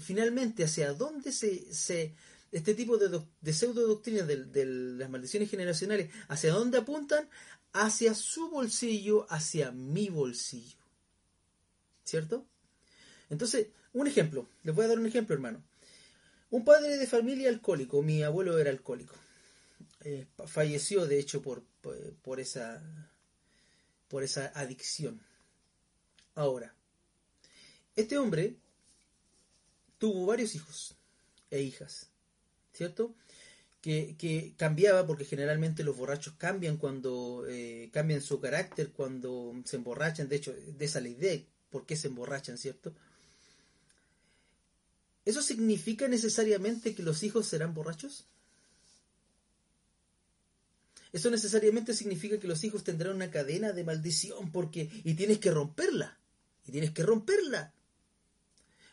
finalmente, 0.00 0.64
hacia 0.64 0.92
dónde 0.92 1.32
se, 1.32 1.72
se 1.72 2.14
este 2.52 2.74
tipo 2.74 2.96
de, 2.96 3.22
de 3.40 3.52
pseudo 3.52 3.86
doctrinas 3.86 4.26
de, 4.26 4.44
de 4.44 4.66
las 4.66 5.10
maldiciones 5.10 5.50
generacionales, 5.50 6.10
hacia 6.28 6.52
dónde 6.52 6.78
apuntan? 6.78 7.28
Hacia 7.72 8.14
su 8.14 8.48
bolsillo, 8.48 9.26
hacia 9.30 9.72
mi 9.72 10.08
bolsillo. 10.08 10.78
¿Cierto? 12.04 12.46
Entonces, 13.28 13.68
un 13.92 14.06
ejemplo, 14.06 14.48
les 14.62 14.74
voy 14.74 14.84
a 14.84 14.88
dar 14.88 14.98
un 14.98 15.06
ejemplo, 15.06 15.34
hermano. 15.34 15.62
Un 16.50 16.64
padre 16.64 16.96
de 16.96 17.06
familia 17.06 17.48
alcohólico, 17.48 18.02
mi 18.02 18.22
abuelo 18.22 18.58
era 18.58 18.70
alcohólico. 18.70 19.14
Eh, 20.04 20.26
falleció, 20.46 21.06
de 21.06 21.18
hecho, 21.18 21.42
por, 21.42 21.64
por, 22.22 22.38
esa, 22.38 22.82
por 24.08 24.22
esa 24.22 24.52
adicción. 24.54 25.20
Ahora, 26.34 26.74
este 27.96 28.16
hombre 28.18 28.56
tuvo 29.98 30.26
varios 30.26 30.54
hijos 30.54 30.94
e 31.50 31.62
hijas, 31.62 32.08
¿cierto? 32.72 33.14
Que, 33.80 34.16
que, 34.18 34.54
cambiaba, 34.56 35.06
porque 35.06 35.24
generalmente 35.24 35.84
los 35.84 35.96
borrachos 35.96 36.34
cambian 36.38 36.76
cuando 36.76 37.44
eh, 37.48 37.90
cambian 37.92 38.20
su 38.20 38.40
carácter, 38.40 38.90
cuando 38.90 39.54
se 39.64 39.76
emborrachan, 39.76 40.28
de 40.28 40.36
hecho, 40.36 40.52
de 40.52 40.84
esa 40.84 41.00
ley 41.00 41.14
de 41.14 41.46
por 41.70 41.86
qué 41.86 41.94
se 41.94 42.08
emborrachan, 42.08 42.58
¿cierto? 42.58 42.92
¿Eso 45.24 45.42
significa 45.42 46.08
necesariamente 46.08 46.94
que 46.94 47.02
los 47.02 47.22
hijos 47.22 47.46
serán 47.46 47.74
borrachos? 47.74 48.26
Eso 51.12 51.30
necesariamente 51.30 51.94
significa 51.94 52.38
que 52.38 52.46
los 52.46 52.62
hijos 52.62 52.84
tendrán 52.84 53.16
una 53.16 53.30
cadena 53.30 53.72
de 53.72 53.84
maldición 53.84 54.52
porque 54.52 54.90
y 55.02 55.14
tienes 55.14 55.38
que 55.38 55.50
romperla. 55.50 56.18
Y 56.66 56.72
tienes 56.72 56.90
que 56.90 57.02
romperla. 57.02 57.72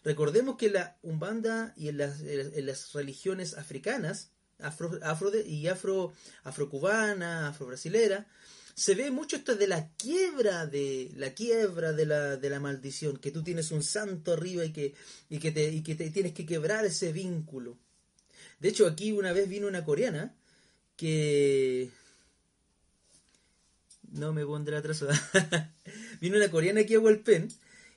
Recordemos 0.03 0.57
que 0.57 0.69
la 0.69 0.97
Umbanda 1.01 1.73
y 1.77 1.87
en 1.87 1.97
las, 1.97 2.93
religiones 2.93 3.57
africanas, 3.57 4.31
afro, 4.59 4.99
afro 5.01 5.31
y 5.45 5.67
afro, 5.67 6.13
afrocubana, 6.43 7.47
afrobrasilera, 7.47 8.27
se 8.75 8.95
ve 8.95 9.11
mucho 9.11 9.35
esto 9.35 9.55
de 9.55 9.67
la 9.67 9.89
quiebra 9.97 10.65
de 10.65 11.11
la 11.15 11.33
quiebra 11.33 11.93
de 11.93 12.05
la, 12.05 12.37
de 12.37 12.49
la 12.49 12.59
maldición, 12.59 13.17
que 13.17 13.31
tú 13.31 13.43
tienes 13.43 13.71
un 13.71 13.83
santo 13.83 14.33
arriba 14.33 14.65
y 14.65 14.73
que, 14.73 14.93
y 15.29 15.39
que, 15.39 15.51
te, 15.51 15.69
y 15.69 15.83
que 15.83 15.95
te 15.95 16.09
tienes 16.09 16.33
que 16.33 16.45
quebrar 16.45 16.85
ese 16.85 17.11
vínculo. 17.11 17.77
De 18.59 18.69
hecho, 18.69 18.87
aquí 18.87 19.11
una 19.11 19.31
vez 19.31 19.47
vino 19.47 19.67
una 19.67 19.85
coreana 19.85 20.35
que... 20.95 21.91
No 24.11 24.31
me 24.31 24.45
pondré 24.45 24.77
atrás. 24.77 25.03
vino 26.21 26.37
una 26.37 26.51
coreana 26.51 26.81
aquí 26.81 26.93
a 26.93 26.99
Huelpen 26.99 27.49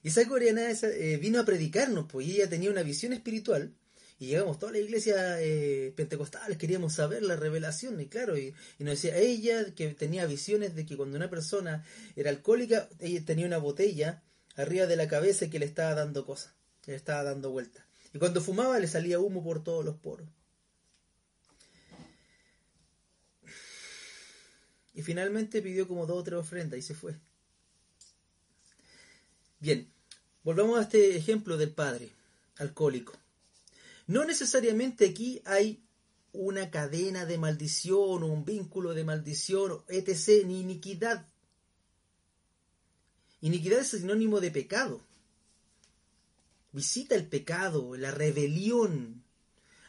y 0.06 0.10
esa 0.10 0.24
coreana 0.28 0.70
eh, 0.70 1.18
vino 1.20 1.40
a 1.40 1.44
predicarnos, 1.44 2.06
pues 2.08 2.28
ella 2.28 2.48
tenía 2.48 2.70
una 2.70 2.84
visión 2.84 3.12
espiritual 3.12 3.74
y 4.20 4.26
llegamos 4.28 4.56
toda 4.56 4.70
la 4.70 4.78
iglesia 4.78 5.42
eh, 5.42 5.92
pentecostales, 5.96 6.58
queríamos 6.58 6.92
saber 6.92 7.24
la 7.24 7.34
revelación, 7.34 8.00
y 8.00 8.06
claro, 8.06 8.38
y, 8.38 8.54
nos 8.78 9.02
decía 9.02 9.16
ella 9.16 9.74
que 9.74 9.88
tenía 9.94 10.24
visiones 10.26 10.76
de 10.76 10.86
que 10.86 10.96
cuando 10.96 11.16
una 11.16 11.28
persona 11.28 11.84
era 12.14 12.30
alcohólica, 12.30 12.88
ella 13.00 13.20
tenía 13.24 13.46
una 13.46 13.58
botella 13.58 14.22
arriba 14.54 14.86
de 14.86 14.94
la 14.94 15.08
cabeza 15.08 15.46
y 15.46 15.50
que 15.50 15.58
le 15.58 15.66
estaba 15.66 15.96
dando 15.96 16.24
cosas, 16.24 16.54
que 16.82 16.92
le 16.92 16.96
estaba 16.96 17.24
dando 17.24 17.50
vueltas. 17.50 17.84
Y 18.14 18.20
cuando 18.20 18.40
fumaba 18.40 18.78
le 18.78 18.86
salía 18.86 19.18
humo 19.18 19.42
por 19.42 19.64
todos 19.64 19.84
los 19.84 19.96
poros. 19.96 20.28
Y 24.94 25.02
finalmente 25.02 25.60
pidió 25.62 25.88
como 25.88 26.06
dos 26.06 26.18
o 26.20 26.22
tres 26.22 26.38
ofrendas 26.38 26.78
y 26.78 26.82
se 26.82 26.94
fue. 26.94 27.16
Bien, 29.58 29.90
volvamos 30.46 30.78
a 30.78 30.82
este 30.82 31.16
ejemplo 31.16 31.56
del 31.56 31.70
padre 31.70 32.12
alcohólico. 32.59 33.12
No 34.06 34.24
necesariamente 34.24 35.06
aquí 35.06 35.42
hay 35.44 35.82
una 36.32 36.70
cadena 36.70 37.26
de 37.26 37.37
maldición 37.37 38.22
o 38.22 38.26
un 38.26 38.44
vínculo 38.44 38.94
de 38.94 39.02
maldición, 39.02 39.82
etc., 39.88 40.46
ni 40.46 40.61
iniquidad. 40.61 41.26
Iniquidad 43.40 43.80
es 43.80 43.88
sinónimo 43.88 44.38
de 44.40 44.52
pecado. 44.52 45.00
Visita 46.70 47.16
el 47.16 47.26
pecado, 47.26 47.96
la 47.96 48.12
rebelión, 48.12 49.24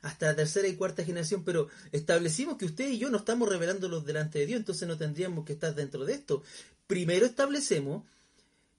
hasta 0.02 0.26
la 0.26 0.36
tercera 0.38 0.68
y 0.68 0.76
cuarta 0.76 1.06
generación, 1.06 1.44
pero 1.44 1.68
establecimos 1.92 2.58
que 2.58 2.66
usted 2.66 2.90
y 2.90 2.98
yo 2.98 3.12
no 3.12 3.18
estamos 3.18 3.48
revelándolos 3.48 4.08
delante 4.08 4.40
de 4.40 4.48
Dios, 4.48 4.62
entonces 4.62 4.88
no 4.88 4.98
tendríamos 4.98 5.46
que 5.46 5.54
estar 5.54 5.76
dentro 5.76 6.04
de 6.04 6.14
esto. 6.14 6.42
Primero 6.88 7.28
establecemos 7.28 8.06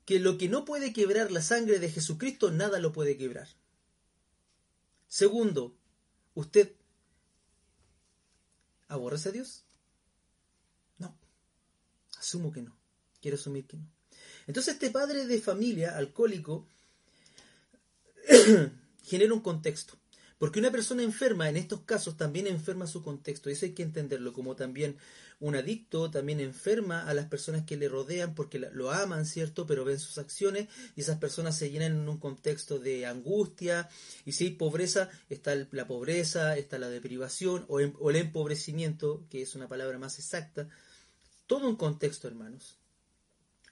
que 0.09 0.19
lo 0.21 0.39
que 0.39 0.49
no 0.49 0.65
puede 0.65 0.95
quebrar 0.95 1.31
la 1.31 1.43
sangre 1.43 1.79
de 1.81 1.91
Jesucristo, 1.91 2.51
nada 2.51 2.79
lo 2.81 2.95
puede 2.95 3.19
quebrar. 3.19 3.47
Segundo, 5.07 5.77
¿usted 6.35 6.73
aborrece 8.89 9.29
a 9.29 9.33
Dios? 9.33 9.65
No. 10.97 11.15
Asumo 12.19 12.51
que 12.51 12.63
no. 12.63 12.75
Quiero 13.21 13.35
asumir 13.37 13.67
que 13.67 13.77
no. 13.77 13.87
Entonces 14.47 14.73
este 14.73 14.91
padre 14.91 15.27
de 15.27 15.43
familia 15.43 15.95
alcohólico 15.95 16.67
genera 19.05 19.35
un 19.35 19.41
contexto. 19.41 19.99
Porque 20.39 20.61
una 20.61 20.71
persona 20.71 21.03
enferma 21.03 21.49
en 21.49 21.57
estos 21.57 21.81
casos 21.81 22.17
también 22.17 22.47
enferma 22.47 22.87
su 22.87 23.03
contexto, 23.03 23.51
eso 23.51 23.67
hay 23.67 23.73
que 23.73 23.83
entenderlo, 23.83 24.33
como 24.33 24.55
también 24.55 24.97
un 25.41 25.55
adicto 25.55 26.11
también 26.11 26.41
enferma 26.41 27.09
a 27.09 27.15
las 27.15 27.27
personas 27.27 27.65
que 27.65 27.77
le 27.77 27.89
rodean 27.89 28.35
porque 28.35 28.59
lo 28.59 28.91
aman, 28.91 29.27
¿cierto? 29.27 29.67
Pero 29.67 29.85
ven 29.85 29.99
sus 29.99 30.19
acciones 30.19 30.69
y 30.97 31.01
esas 31.01 31.19
personas 31.19 31.57
se 31.57 31.71
llenan 31.71 31.93
en 31.93 32.09
un 32.09 32.19
contexto 32.19 32.79
de 32.79 33.07
angustia 33.07 33.89
y 34.25 34.33
si 34.33 34.45
hay 34.45 34.51
pobreza, 34.51 35.11
está 35.29 35.55
la 35.71 35.87
pobreza, 35.87 36.57
está 36.57 36.79
la 36.79 36.89
deprivación 36.89 37.65
o, 37.69 37.79
o 37.79 38.11
el 38.11 38.17
empobrecimiento, 38.17 39.27
que 39.31 39.43
es 39.43 39.55
una 39.55 39.69
palabra 39.69 39.99
más 39.99 40.19
exacta, 40.19 40.69
todo 41.47 41.69
un 41.69 41.77
contexto, 41.77 42.29
hermanos. 42.29 42.79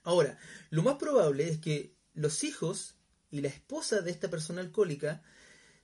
Ahora, 0.03 0.39
lo 0.71 0.83
más 0.83 0.97
probable 0.97 1.49
es 1.49 1.59
que 1.59 1.95
los 2.15 2.45
hijos 2.45 2.95
y 3.31 3.41
la 3.41 3.49
esposa 3.49 4.01
de 4.03 4.13
esta 4.13 4.31
persona 4.31 4.61
alcohólica 4.61 5.23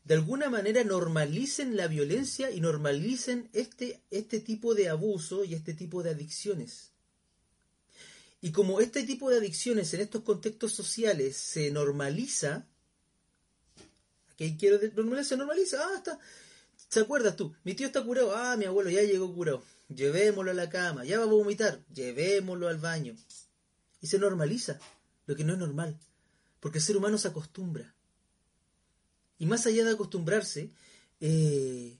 de 0.04 0.14
alguna 0.14 0.50
manera 0.50 0.82
normalicen 0.82 1.76
la 1.76 1.86
violencia 1.86 2.50
y 2.50 2.60
normalicen 2.60 3.48
este, 3.52 4.02
este 4.10 4.40
tipo 4.40 4.74
de 4.74 4.88
abuso 4.88 5.44
y 5.44 5.54
este 5.54 5.74
tipo 5.74 6.02
de 6.02 6.10
adicciones. 6.10 6.90
Y 8.40 8.50
como 8.50 8.80
este 8.80 9.04
tipo 9.04 9.30
de 9.30 9.36
adicciones 9.36 9.94
en 9.94 10.00
estos 10.00 10.22
contextos 10.22 10.72
sociales 10.72 11.36
se 11.36 11.70
normaliza, 11.70 12.66
aquí 14.30 14.56
quiero 14.58 14.80
normalizar, 14.96 15.24
se 15.24 15.36
normaliza, 15.36 15.78
ah, 15.80 15.96
está, 15.96 16.18
¿se 16.88 17.00
acuerdas 17.00 17.36
tú? 17.36 17.54
Mi 17.62 17.74
tío 17.74 17.86
está 17.86 18.02
curado, 18.02 18.34
ah, 18.34 18.56
mi 18.56 18.64
abuelo 18.64 18.90
ya 18.90 19.02
llegó 19.02 19.32
curado, 19.32 19.62
llevémoslo 19.88 20.50
a 20.50 20.54
la 20.54 20.68
cama, 20.68 21.04
ya 21.04 21.18
va 21.18 21.24
a 21.24 21.28
vomitar, 21.28 21.84
llevémoslo 21.94 22.66
al 22.66 22.78
baño. 22.78 23.14
Y 24.00 24.08
se 24.08 24.18
normaliza, 24.18 24.80
lo 25.26 25.36
que 25.36 25.44
no 25.44 25.52
es 25.52 25.60
normal, 25.60 25.96
porque 26.58 26.78
el 26.78 26.84
ser 26.84 26.96
humano 26.96 27.18
se 27.18 27.28
acostumbra. 27.28 27.94
Y 29.42 29.46
más 29.46 29.66
allá 29.66 29.84
de 29.84 29.90
acostumbrarse, 29.90 30.70
eh, 31.18 31.98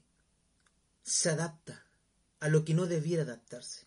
se 1.03 1.29
adapta 1.29 1.85
a 2.39 2.47
lo 2.47 2.63
que 2.63 2.73
no 2.73 2.85
debiera 2.85 3.23
adaptarse. 3.23 3.85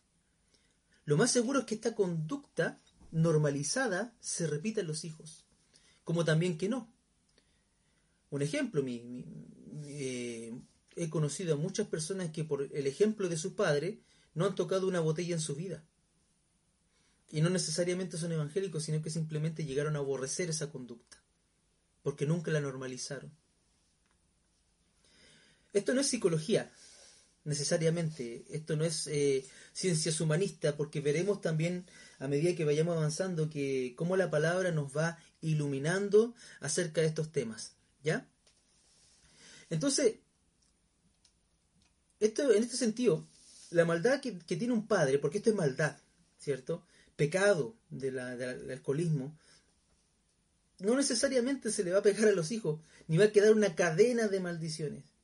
Lo 1.06 1.16
más 1.16 1.30
seguro 1.30 1.60
es 1.60 1.64
que 1.64 1.76
esta 1.76 1.94
conducta 1.94 2.82
normalizada 3.12 4.14
se 4.20 4.46
repita 4.46 4.82
en 4.82 4.88
los 4.88 5.06
hijos, 5.06 5.46
como 6.04 6.22
también 6.22 6.58
que 6.58 6.68
no. 6.68 6.92
Un 8.28 8.42
ejemplo, 8.42 8.84
eh, 8.86 10.52
he 10.94 11.08
conocido 11.08 11.54
a 11.54 11.56
muchas 11.56 11.86
personas 11.86 12.32
que 12.32 12.44
por 12.44 12.68
el 12.70 12.86
ejemplo 12.86 13.30
de 13.30 13.38
su 13.38 13.54
padre 13.54 14.02
no 14.34 14.44
han 14.44 14.54
tocado 14.54 14.86
una 14.86 15.00
botella 15.00 15.34
en 15.34 15.40
su 15.40 15.54
vida. 15.54 15.82
Y 17.30 17.40
no 17.40 17.48
necesariamente 17.48 18.18
son 18.18 18.32
evangélicos, 18.32 18.82
sino 18.82 19.00
que 19.00 19.08
simplemente 19.08 19.64
llegaron 19.64 19.96
a 19.96 20.00
aborrecer 20.00 20.50
esa 20.50 20.70
conducta, 20.70 21.22
porque 22.02 22.26
nunca 22.26 22.50
la 22.50 22.60
normalizaron. 22.60 23.32
Esto 25.76 25.92
no 25.92 26.00
es 26.00 26.06
psicología, 26.06 26.72
necesariamente. 27.44 28.46
Esto 28.48 28.76
no 28.76 28.84
es 28.86 29.06
eh, 29.08 29.44
ciencias 29.74 30.22
humanistas, 30.22 30.72
porque 30.74 31.02
veremos 31.02 31.42
también 31.42 31.84
a 32.18 32.28
medida 32.28 32.56
que 32.56 32.64
vayamos 32.64 32.96
avanzando 32.96 33.50
que 33.50 33.92
cómo 33.94 34.16
la 34.16 34.30
palabra 34.30 34.72
nos 34.72 34.96
va 34.96 35.18
iluminando 35.42 36.34
acerca 36.60 37.02
de 37.02 37.08
estos 37.08 37.30
temas. 37.30 37.72
¿Ya? 38.02 38.26
Entonces, 39.68 40.14
esto, 42.20 42.54
en 42.54 42.62
este 42.62 42.78
sentido, 42.78 43.28
la 43.68 43.84
maldad 43.84 44.22
que, 44.22 44.32
tiene 44.32 44.72
un 44.72 44.86
padre, 44.86 45.18
porque 45.18 45.38
esto 45.38 45.50
es 45.50 45.56
maldad, 45.56 45.98
¿cierto? 46.38 46.86
Pecado 47.16 47.76
del 47.90 48.18
alcoholismo, 48.18 49.38
no 50.78 50.96
necesariamente 50.96 51.70
se 51.70 51.84
le 51.84 51.92
va 51.92 51.98
a 51.98 52.02
pegar 52.02 52.28
a 52.28 52.32
los 52.32 52.50
hijos, 52.50 52.80
ni 53.08 53.18
va 53.18 53.26
a 53.26 53.32
quedar 53.32 53.52
una 53.52 53.74
cadena 53.74 54.28
de 54.28 54.40
maldiciones. 54.40 55.15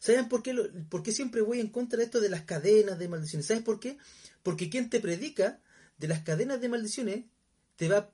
¿Saben 0.00 0.30
por 0.30 0.42
qué, 0.42 0.54
por 0.88 1.02
qué 1.02 1.12
siempre 1.12 1.42
voy 1.42 1.60
en 1.60 1.68
contra 1.68 1.98
de 1.98 2.04
esto 2.04 2.20
de 2.20 2.30
las 2.30 2.42
cadenas 2.42 2.98
de 2.98 3.06
maldiciones? 3.06 3.46
¿Sabes 3.46 3.62
por 3.62 3.78
qué? 3.78 3.98
Porque 4.42 4.70
quien 4.70 4.88
te 4.88 4.98
predica 4.98 5.60
de 5.98 6.08
las 6.08 6.20
cadenas 6.22 6.60
de 6.62 6.70
maldiciones 6.70 7.26
te 7.76 7.88
va, 7.88 8.10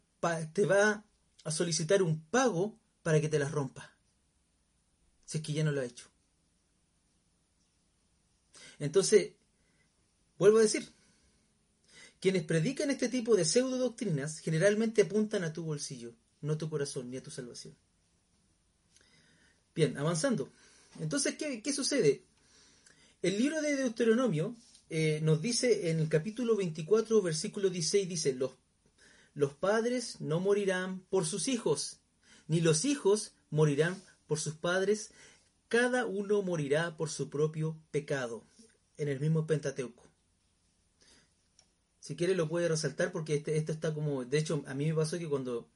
te 0.53 0.67
va 0.67 1.05
a 1.45 1.51
solicitar 1.53 2.03
un 2.03 2.21
pago 2.21 2.77
para 3.05 3.21
que 3.21 3.29
te 3.29 3.39
las 3.39 3.53
rompa. 3.53 3.97
Si 5.25 5.39
es 5.39 5.45
que 5.45 5.53
ya 5.53 5.63
no 5.63 5.71
lo 5.71 5.81
ha 5.81 5.85
hecho. 5.85 6.09
Entonces, 8.81 9.35
vuelvo 10.39 10.59
a 10.59 10.63
decir, 10.63 10.93
quienes 12.19 12.43
predican 12.43 12.91
este 12.91 13.09
tipo 13.09 13.37
de 13.37 13.45
pseudo 13.45 13.79
doctrinas 13.79 14.41
generalmente 14.41 15.03
apuntan 15.03 15.45
a 15.45 15.53
tu 15.53 15.63
bolsillo, 15.63 16.15
no 16.41 16.55
a 16.55 16.59
tu 16.59 16.69
corazón 16.69 17.11
ni 17.11 17.17
a 17.17 17.23
tu 17.23 17.31
salvación. 17.31 17.77
Bien, 19.73 19.97
avanzando. 19.99 20.51
Entonces, 21.01 21.37
¿qué, 21.37 21.73
sucede? 21.73 22.25
El 23.23 23.39
libro 23.39 23.61
de 23.61 23.77
Deuteronomio 23.77 24.57
eh, 24.89 25.21
nos 25.23 25.43
dice 25.43 25.91
en 25.91 26.01
el 26.01 26.09
capítulo 26.09 26.57
24, 26.57 27.23
versículo 27.23 27.71
16, 27.71 28.09
dice, 28.09 28.33
los, 28.35 28.53
los 29.35 29.55
padres 29.55 30.21
no 30.21 30.41
morirán 30.41 31.01
por 31.11 31.27
sus 31.27 31.49
hijos, 31.49 32.01
ni 32.47 32.61
los 32.61 32.85
hijos 32.85 33.35
morirán 33.51 34.03
por 34.27 34.39
sus 34.39 34.55
padres, 34.55 35.11
cada 35.69 36.07
uno 36.07 36.43
morirá 36.43 36.97
por 36.97 37.11
su 37.11 37.29
propio 37.29 37.79
pecado, 37.91 38.45
en 38.97 39.09
el 39.09 39.21
mismo 39.21 39.47
Pentateuco. 39.47 40.05
Si 42.01 42.15
quiere 42.15 42.35
lo 42.37 42.49
puede 42.49 42.69
resaltar 42.69 43.11
porque 43.11 43.35
este, 43.35 43.57
esto 43.57 43.73
está 43.73 43.93
como, 43.93 44.25
de 44.25 44.39
hecho 44.39 44.63
a 44.67 44.75
mí 44.75 44.87
me 44.87 44.95
pasó 44.95 45.19
que 45.19 45.29
cuando 45.29 45.69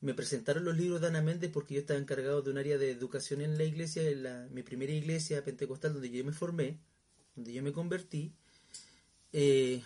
me 0.00 0.14
presentaron 0.14 0.64
los 0.64 0.76
libros 0.76 1.00
de 1.00 1.08
Ana 1.08 1.22
Méndez 1.22 1.50
porque 1.52 1.74
yo 1.74 1.80
estaba 1.80 2.00
encargado 2.00 2.42
de 2.42 2.50
un 2.50 2.58
área 2.58 2.78
de 2.78 2.90
educación 2.90 3.42
en 3.42 3.58
la 3.58 3.64
iglesia, 3.64 4.08
en 4.08 4.22
la, 4.22 4.48
mi 4.50 4.62
primera 4.62 4.92
iglesia 4.92 5.44
pentecostal 5.44 5.92
donde 5.92 6.10
yo 6.10 6.24
me 6.24 6.32
formé, 6.32 6.78
donde 7.34 7.52
yo 7.52 7.62
me 7.62 7.72
convertí. 7.72 8.32
Eh, 9.32 9.82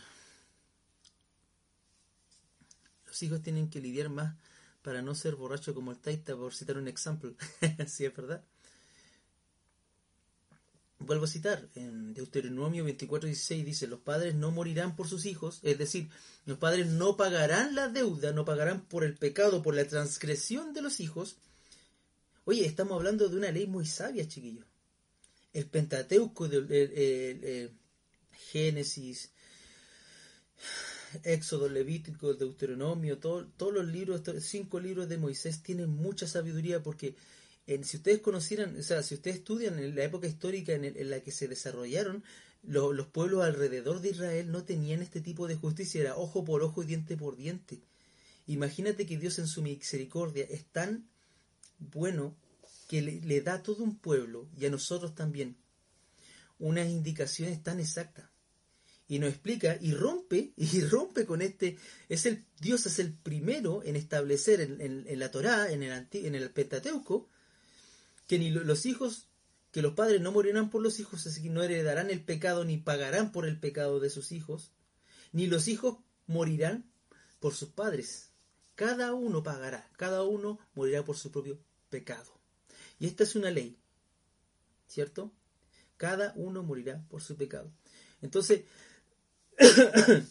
los 3.07 3.23
hijos 3.23 3.43
tienen 3.43 3.69
que 3.69 3.81
lidiar 3.81 4.09
más 4.09 4.37
para 4.83 5.03
no 5.03 5.15
ser 5.15 5.35
borracho 5.35 5.75
como 5.75 5.91
el 5.91 5.99
taita, 5.99 6.37
por 6.37 6.55
citar 6.55 6.77
un 6.79 6.89
ejemplo. 6.89 7.35
sí, 7.87 8.05
es 8.05 8.15
verdad. 8.15 8.45
Vuelvo 11.07 11.25
a 11.25 11.29
citar, 11.29 11.69
en 11.75 12.15
Deuteronomio 12.15 12.85
24:16 12.85 13.65
dice, 13.65 13.87
los 13.87 14.01
padres 14.01 14.35
no 14.35 14.51
morirán 14.51 14.97
por 14.97 15.09
sus 15.09 15.27
hijos, 15.27 15.61
es 15.63 15.79
decir, 15.79 16.09
los 16.47 16.59
padres 16.59 16.87
no 16.87 17.17
pagarán 17.17 17.75
la 17.75 17.89
deuda, 17.89 18.33
no 18.33 18.45
pagarán 18.45 18.83
por 18.87 19.05
el 19.05 19.15
pecado, 19.15 19.63
por 19.63 19.75
la 19.75 19.87
transgresión 19.87 20.73
de 20.73 20.83
los 20.83 21.01
hijos. 21.01 21.37
Oye, 22.45 22.67
estamos 22.67 22.97
hablando 22.97 23.29
de 23.29 23.37
una 23.37 23.51
ley 23.51 23.67
muy 23.67 23.87
sabia, 23.87 24.29
chiquillos. 24.29 24.67
El 25.53 25.67
Pentateuco, 25.67 26.47
el, 26.47 27.71
Génesis, 28.51 29.31
Éxodo, 31.23 31.69
Levítico, 31.69 32.35
Deuteronomio, 32.35 33.19
todos 33.19 33.73
los 33.73 33.87
libros, 33.87 34.23
cinco 34.41 34.81
libros 34.81 35.09
de 35.09 35.19
Moisés 35.19 35.63
tienen 35.63 35.91
mucha 35.91 36.27
sabiduría 36.27 36.83
porque 36.83 37.15
si 37.67 37.97
ustedes 37.97 38.21
conocieran, 38.21 38.79
o 38.79 38.83
sea, 38.83 39.03
si 39.03 39.15
ustedes 39.15 39.39
estudian 39.39 39.79
en 39.79 39.95
la 39.95 40.05
época 40.05 40.27
histórica 40.27 40.73
en, 40.73 41.11
la 41.11 41.21
que 41.21 41.33
se 41.33 41.49
desarrollaron, 41.49 42.23
los 42.63 43.07
pueblos 43.07 43.45
alrededor 43.45 44.01
de 44.01 44.11
Israel 44.11 44.51
no 44.51 44.65
tenían 44.65 45.03
este 45.03 45.21
tipo 45.21 45.47
de 45.47 45.57
justicia, 45.57 46.01
era 46.01 46.17
ojo 46.17 46.45
por 46.45 46.63
ojo 46.63 46.83
y 46.83 46.87
diente 46.87 47.17
por 47.17 47.37
diente. 47.37 47.81
Imagínate 48.47 49.07
que 49.07 49.19
Dios 49.19 49.39
en 49.39 49.47
su 49.47 49.63
misericordia 49.63 50.45
es 50.49 50.65
tan 50.67 51.09
bueno 51.79 52.37
que 52.89 53.01
le, 53.01 53.41
da 53.41 53.55
a 53.55 53.63
todo 53.63 53.83
un 53.83 53.97
pueblo 53.97 54.47
y 54.59 54.67
a 54.67 54.71
nosotros 54.71 55.15
también 55.15 55.57
unas 56.59 56.89
indicaciones 56.89 57.63
tan 57.63 57.81
exactas 57.81 58.27
y 59.09 59.19
nos 59.19 59.31
explica 59.31 59.77
y 59.81 59.93
rompe 59.93 60.53
y 60.57 60.81
rompe 60.83 61.25
con 61.25 61.43
este 61.43 61.77
es 62.09 62.27
el 62.27 62.45
Dios 62.61 62.87
es 62.87 62.99
el 62.99 63.13
primero 63.13 63.83
en 63.83 63.97
establecer 63.97 64.61
en, 64.61 65.19
la 65.19 65.31
Torá 65.31 65.71
en 65.73 65.83
el 65.83 66.07
en 66.13 66.35
el 66.35 66.51
Pentateuco 66.51 67.29
que 68.27 68.39
ni 68.39 68.51
los 68.51 68.87
hijos, 68.87 69.29
que 69.71 69.83
los 69.83 69.95
padres 69.95 70.21
no 70.21 70.33
morirán 70.33 70.71
por 70.71 70.83
los 70.83 71.01
hijos, 71.01 71.27
así 71.27 71.43
que 71.43 71.51
no 71.51 71.63
heredarán 71.63 72.11
el 72.11 72.23
pecado 72.23 72.65
ni 72.65 72.79
pagarán 72.79 73.33
por 73.33 73.47
el 73.47 73.59
pecado 73.59 74.01
de 74.01 74.11
sus 74.11 74.33
hijos, 74.33 74.71
ni 75.33 75.47
los 75.47 75.69
hijos 75.69 75.99
morirán 76.27 76.91
por 77.41 77.55
sus 77.55 77.71
padres. 77.71 78.31
Cada 78.75 79.15
uno 79.15 79.43
pagará, 79.43 79.91
cada 79.97 80.23
uno 80.23 80.59
morirá 80.75 81.05
por 81.05 81.17
su 81.17 81.31
propio 81.31 81.59
pecado. 81.91 82.33
Y 82.99 83.07
esta 83.07 83.25
es 83.25 83.35
una 83.35 83.51
ley, 83.51 83.79
¿cierto? 84.87 85.33
Cada 85.97 86.33
uno 86.37 86.63
morirá 86.63 87.05
por 87.09 87.23
su 87.23 87.37
pecado. 87.37 87.71
Entonces, 88.23 88.63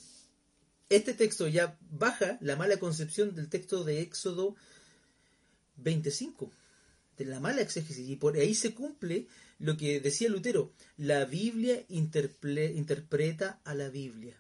este 0.90 1.14
texto 1.14 1.48
ya 1.48 1.78
baja 1.90 2.38
la 2.42 2.56
mala 2.56 2.78
concepción 2.78 3.36
del 3.36 3.50
texto 3.50 3.84
de 3.84 4.02
Éxodo 4.02 4.56
25 5.78 6.52
la 7.26 7.40
mala 7.40 7.62
exégesis. 7.62 8.08
Y 8.10 8.16
por 8.16 8.36
ahí 8.36 8.56
se 8.56 8.74
cumple 8.74 9.28
lo 9.60 9.78
que 9.78 10.00
decía 10.00 10.30
Lutero, 10.30 10.74
la 10.98 11.26
Biblia 11.26 11.84
interpreta 11.90 13.62
a 13.64 13.74
la 13.74 13.90
Biblia. 13.90 14.36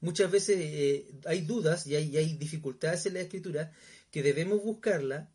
Muchas 0.00 0.30
veces 0.30 0.56
eh, 0.58 1.06
hay 1.26 1.42
dudas 1.42 1.86
y 1.86 1.94
hay, 1.94 2.16
hay, 2.16 2.34
dificultades 2.34 3.06
en 3.06 3.14
la 3.14 3.20
escritura 3.20 3.72
que 4.10 4.22
debemos 4.22 4.62
buscarla 4.62 5.30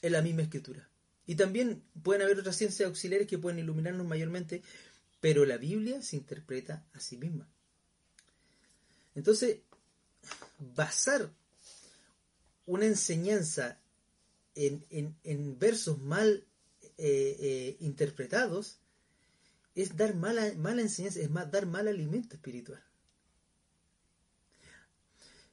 en 0.00 0.12
la 0.12 0.22
misma 0.22 0.42
escritura. 0.42 0.88
Y 1.26 1.34
también 1.34 1.82
pueden 2.02 2.22
haber 2.22 2.38
otras 2.38 2.56
ciencias 2.56 2.86
auxiliares 2.86 3.26
que 3.26 3.38
pueden 3.38 3.58
iluminarnos 3.58 4.06
mayormente, 4.06 4.62
pero 5.20 5.44
la 5.44 5.56
Biblia 5.56 6.00
se 6.02 6.16
interpreta 6.16 6.86
a 6.94 7.00
sí 7.00 7.16
misma. 7.16 7.48
Entonces, 9.14 9.58
basar 10.58 11.30
una 12.66 12.86
enseñanza 12.86 13.80
en, 14.56 15.58
versos 15.58 16.00
mal 16.00 16.44
eh, 16.98 17.36
eh, 17.38 17.76
interpretados 17.80 18.80
es 19.74 19.96
dar 19.96 20.14
mala, 20.14 20.52
mala 20.56 20.80
enseñanza, 20.80 21.20
es 21.20 21.30
más, 21.30 21.50
dar 21.50 21.66
mal 21.66 21.86
alimento 21.86 22.36
espiritual. 22.36 22.82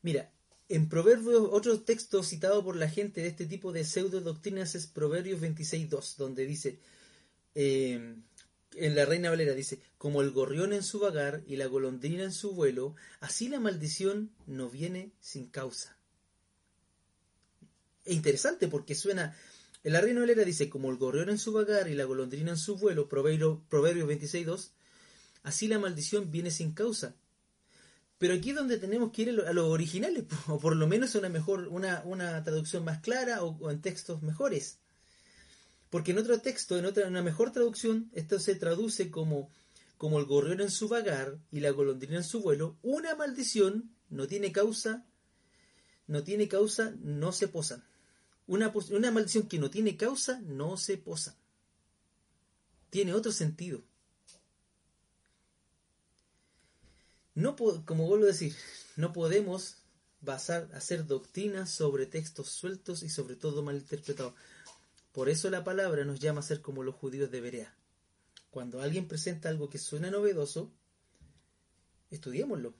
Mira, 0.01 0.31
en 0.69 0.87
Proverbios, 0.87 1.49
otro 1.51 1.81
texto 1.81 2.23
citado 2.23 2.63
por 2.63 2.77
la 2.77 2.89
gente 2.89 3.21
de 3.21 3.27
este 3.27 3.45
tipo 3.45 3.73
de 3.73 3.83
pseudo 3.83 4.21
doctrinas 4.21 4.75
es 4.75 4.87
Proverbios 4.87 5.41
26.2, 5.41 6.15
donde 6.15 6.45
dice, 6.45 6.79
eh, 7.53 8.15
en 8.75 8.95
la 8.95 9.05
Reina 9.05 9.29
Valera 9.29 9.53
dice, 9.53 9.79
como 9.97 10.21
el 10.21 10.31
gorrión 10.31 10.73
en 10.73 10.83
su 10.83 10.99
vagar 10.99 11.43
y 11.45 11.57
la 11.57 11.67
golondrina 11.67 12.23
en 12.23 12.31
su 12.31 12.53
vuelo, 12.53 12.95
así 13.19 13.49
la 13.49 13.59
maldición 13.59 14.31
no 14.47 14.69
viene 14.69 15.11
sin 15.19 15.47
causa. 15.47 15.97
Es 18.05 18.13
interesante 18.15 18.67
porque 18.67 18.95
suena, 18.95 19.35
en 19.83 19.93
la 19.93 20.01
Reina 20.01 20.21
Valera 20.21 20.43
dice, 20.43 20.69
como 20.69 20.89
el 20.89 20.97
gorrión 20.97 21.29
en 21.29 21.37
su 21.37 21.53
vagar 21.53 21.87
y 21.87 21.93
la 21.93 22.05
golondrina 22.05 22.51
en 22.51 22.57
su 22.57 22.77
vuelo, 22.77 23.07
Proverbios 23.07 23.59
Proverbio 23.69 24.07
26.2, 24.07 24.71
así 25.43 25.67
la 25.67 25.79
maldición 25.79 26.31
viene 26.31 26.51
sin 26.51 26.73
causa. 26.73 27.15
Pero 28.17 28.35
aquí 28.35 28.51
es 28.51 28.55
donde 28.55 28.77
tenemos 28.77 29.11
que 29.11 29.23
ir 29.23 29.41
a 29.41 29.53
los 29.53 29.65
originales, 29.65 30.25
o 30.47 30.59
por 30.59 30.75
lo 30.75 30.87
menos 30.87 31.15
una 31.15 31.29
mejor, 31.29 31.67
una, 31.67 32.01
una 32.05 32.43
traducción 32.43 32.83
más 32.83 32.99
clara 32.99 33.43
o, 33.43 33.69
en 33.69 33.81
textos 33.81 34.21
mejores. 34.21 34.79
Porque 35.89 36.11
en 36.11 36.17
otro 36.17 36.39
texto, 36.39 36.77
en 36.77 36.85
otra, 36.85 37.07
una 37.07 37.21
mejor 37.21 37.51
traducción, 37.51 38.09
esto 38.13 38.39
se 38.39 38.55
traduce 38.55 39.11
como, 39.11 39.49
como 39.97 40.19
el 40.19 40.25
gorrión 40.25 40.61
en 40.61 40.71
su 40.71 40.87
vagar 40.87 41.37
y 41.51 41.59
la 41.59 41.71
golondrina 41.71 42.17
en 42.17 42.23
su 42.23 42.41
vuelo, 42.41 42.77
una 42.81 43.15
maldición 43.15 43.91
no 44.09 44.27
tiene 44.27 44.51
causa, 44.51 45.05
no 46.07 46.23
tiene 46.23 46.47
causa, 46.47 46.93
no 47.01 47.31
se 47.31 47.47
posan. 47.47 47.83
Una, 48.53 49.11
maldición 49.11 49.47
que 49.47 49.57
no 49.57 49.71
tiene 49.71 49.97
causa, 49.97 50.39
no 50.41 50.77
se 50.77 50.97
posa. 50.97 51.35
Tiene 52.91 53.15
otro 53.15 53.31
sentido. 53.31 53.81
No, 57.33 57.55
como 57.55 58.05
vuelvo 58.05 58.25
a 58.25 58.27
decir, 58.27 58.55
no 58.95 59.11
podemos 59.11 59.77
basar, 60.21 60.69
hacer 60.75 61.07
doctrinas 61.07 61.71
sobre 61.71 62.05
textos 62.05 62.49
sueltos 62.49 63.01
y 63.01 63.09
sobre 63.09 63.35
todo 63.35 63.63
mal 63.63 63.77
interpretados. 63.77 64.35
Por 65.13 65.29
eso 65.29 65.49
la 65.49 65.63
palabra 65.63 66.05
nos 66.05 66.19
llama 66.19 66.41
a 66.41 66.43
ser 66.43 66.61
como 66.61 66.83
los 66.83 66.93
judíos 66.93 67.31
de 67.31 67.41
Berea. 67.41 67.75
Cuando 68.51 68.81
alguien 68.81 69.07
presenta 69.07 69.49
algo 69.49 69.67
que 69.67 69.79
suena 69.79 70.11
novedoso, 70.11 70.71
estudiémoslo. 72.11 72.75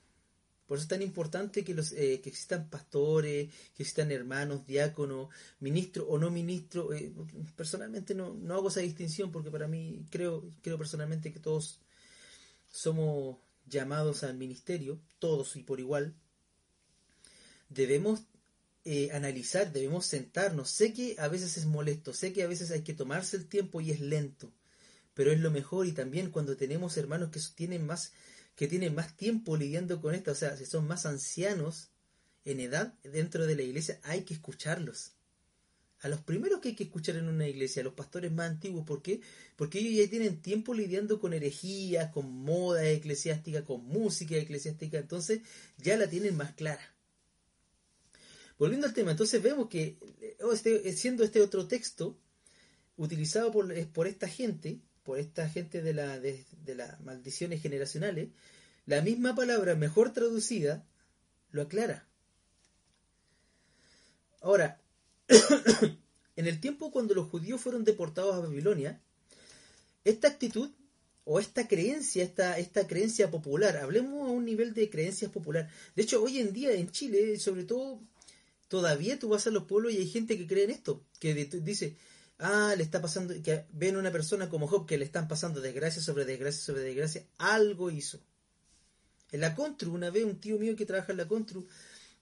Por 0.65 0.77
eso 0.77 0.83
es 0.83 0.89
tan 0.89 1.01
importante 1.01 1.63
que, 1.63 1.73
los, 1.73 1.91
eh, 1.91 2.21
que 2.21 2.29
existan 2.29 2.69
pastores, 2.69 3.49
que 3.75 3.83
existan 3.83 4.11
hermanos, 4.11 4.65
diáconos, 4.65 5.29
ministros 5.59 6.07
o 6.09 6.17
no 6.17 6.31
ministros. 6.31 6.95
Eh, 6.95 7.13
personalmente 7.55 8.15
no, 8.15 8.33
no 8.33 8.55
hago 8.55 8.69
esa 8.69 8.79
distinción 8.79 9.31
porque 9.31 9.51
para 9.51 9.67
mí 9.67 10.05
creo, 10.09 10.51
creo 10.61 10.77
personalmente 10.77 11.33
que 11.33 11.39
todos 11.39 11.81
somos 12.69 13.37
llamados 13.65 14.23
al 14.23 14.37
ministerio, 14.37 14.99
todos 15.19 15.55
y 15.55 15.63
por 15.63 15.79
igual, 15.79 16.15
debemos 17.69 18.21
eh, 18.85 19.11
analizar, 19.11 19.71
debemos 19.71 20.05
sentarnos. 20.05 20.69
Sé 20.69 20.93
que 20.93 21.15
a 21.19 21.27
veces 21.27 21.57
es 21.57 21.65
molesto, 21.65 22.13
sé 22.13 22.33
que 22.33 22.43
a 22.43 22.47
veces 22.47 22.71
hay 22.71 22.81
que 22.81 22.93
tomarse 22.93 23.37
el 23.37 23.47
tiempo 23.47 23.81
y 23.81 23.91
es 23.91 23.99
lento, 23.99 24.51
pero 25.13 25.31
es 25.31 25.39
lo 25.39 25.51
mejor 25.51 25.87
y 25.87 25.93
también 25.93 26.31
cuando 26.31 26.57
tenemos 26.57 26.97
hermanos 26.97 27.29
que 27.31 27.39
tienen 27.55 27.85
más, 27.85 28.11
que 28.55 28.67
tienen 28.67 28.95
más 28.95 29.15
tiempo 29.15 29.57
lidiando 29.57 30.01
con 30.01 30.15
esto, 30.15 30.31
o 30.31 30.35
sea, 30.35 30.55
si 30.57 30.65
son 30.65 30.87
más 30.87 31.05
ancianos 31.05 31.89
en 32.45 32.59
edad 32.59 32.93
dentro 33.03 33.47
de 33.47 33.55
la 33.55 33.63
iglesia, 33.63 33.99
hay 34.03 34.23
que 34.23 34.33
escucharlos 34.33 35.13
a 36.03 36.09
los 36.09 36.19
primeros 36.21 36.59
que 36.59 36.69
hay 36.69 36.75
que 36.75 36.83
escuchar 36.83 37.15
en 37.15 37.29
una 37.29 37.47
iglesia, 37.47 37.81
a 37.81 37.85
los 37.85 37.93
pastores 37.93 38.29
más 38.29 38.49
antiguos. 38.49 38.85
¿Por 38.85 39.01
qué? 39.01 39.21
Porque 39.55 39.79
ellos 39.79 40.03
ya 40.03 40.09
tienen 40.09 40.41
tiempo 40.41 40.73
lidiando 40.73 41.17
con 41.17 41.33
herejías, 41.33 42.11
con 42.11 42.29
moda 42.29 42.85
eclesiástica, 42.85 43.63
con 43.63 43.85
música 43.85 44.35
eclesiástica, 44.35 44.97
entonces 44.97 45.41
ya 45.77 45.95
la 45.95 46.09
tienen 46.09 46.35
más 46.35 46.51
clara. 46.55 46.93
Volviendo 48.59 48.85
al 48.85 48.93
tema, 48.93 49.11
entonces 49.11 49.41
vemos 49.41 49.69
que 49.69 49.97
oh, 50.41 50.51
este, 50.51 50.91
siendo 50.91 51.23
este 51.23 51.41
otro 51.41 51.67
texto 51.69 52.19
utilizado 52.97 53.51
por, 53.53 53.73
por 53.87 54.05
esta 54.05 54.27
gente, 54.27 54.81
por 55.03 55.19
esta 55.19 55.49
gente 55.49 55.81
de, 55.81 55.93
la, 55.93 56.19
de, 56.19 56.45
las 56.75 56.99
maldiciones 57.01 57.61
generacionales, 57.61 58.29
la 58.85 59.01
misma 59.01 59.35
palabra 59.35 59.75
mejor 59.75 60.13
traducida 60.13 60.85
lo 61.51 61.61
aclara. 61.61 62.07
Ahora, 64.41 64.81
en 66.35 66.47
el 66.47 66.59
tiempo 66.59 66.91
cuando 66.91 67.13
los 67.13 67.29
judíos 67.29 67.61
fueron 67.61 67.83
deportados 67.83 68.35
a 68.35 68.39
Babilonia, 68.39 69.01
esta 70.03 70.27
actitud 70.27 70.71
o 71.25 71.39
esta 71.39 71.67
creencia, 71.67 72.23
esta, 72.23 72.57
esta 72.57 72.87
creencia 72.87 73.31
popular, 73.31 73.77
hablemos 73.77 74.27
a 74.27 74.31
un 74.31 74.43
nivel 74.43 74.73
de 74.73 74.89
creencias 74.89 75.31
popular. 75.31 75.69
De 75.95 76.03
hecho, 76.03 76.21
hoy 76.21 76.39
en 76.39 76.51
día 76.51 76.73
en 76.73 76.89
Chile, 76.91 77.39
sobre 77.39 77.63
todo, 77.63 78.01
todavía 78.67 79.19
tú 79.19 79.29
vas 79.29 79.47
a 79.47 79.51
los 79.51 79.63
pueblos 79.63 79.93
y 79.93 79.97
hay 79.97 80.09
gente 80.09 80.37
que 80.37 80.47
cree 80.47 80.65
en 80.65 80.71
esto, 80.71 81.05
que 81.19 81.33
dice, 81.33 81.95
ah, 82.39 82.73
le 82.77 82.83
está 82.83 83.01
pasando, 83.01 83.33
que 83.41 83.65
ven 83.71 83.97
una 83.97 84.11
persona 84.11 84.49
como 84.49 84.67
Job 84.67 84.85
que 84.85 84.97
le 84.97 85.05
están 85.05 85.27
pasando 85.27 85.61
desgracia 85.61 86.01
sobre 86.01 86.25
desgracia 86.25 86.61
sobre 86.61 86.81
desgracia, 86.81 87.25
algo 87.37 87.91
hizo. 87.91 88.19
En 89.31 89.41
la 89.41 89.55
Contru, 89.55 89.93
una 89.93 90.09
vez 90.09 90.25
un 90.25 90.39
tío 90.39 90.59
mío 90.59 90.75
que 90.75 90.85
trabaja 90.85 91.11
en 91.11 91.17
la 91.17 91.27
Contru, 91.27 91.67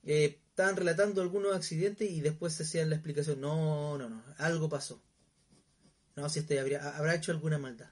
eh, 0.04 0.40
estaban 0.50 0.78
relatando 0.78 1.22
algunos 1.22 1.56
accidentes 1.56 2.10
y 2.10 2.22
después 2.22 2.54
se 2.54 2.64
hacían 2.64 2.90
la 2.90 2.96
explicación, 2.96 3.42
no, 3.42 3.98
no, 3.98 4.10
no, 4.10 4.24
algo 4.38 4.70
pasó. 4.70 5.02
No, 6.16 6.30
si 6.30 6.40
este 6.40 6.60
habrá 6.60 7.16
hecho 7.16 7.32
alguna 7.32 7.58
maldad. 7.58 7.90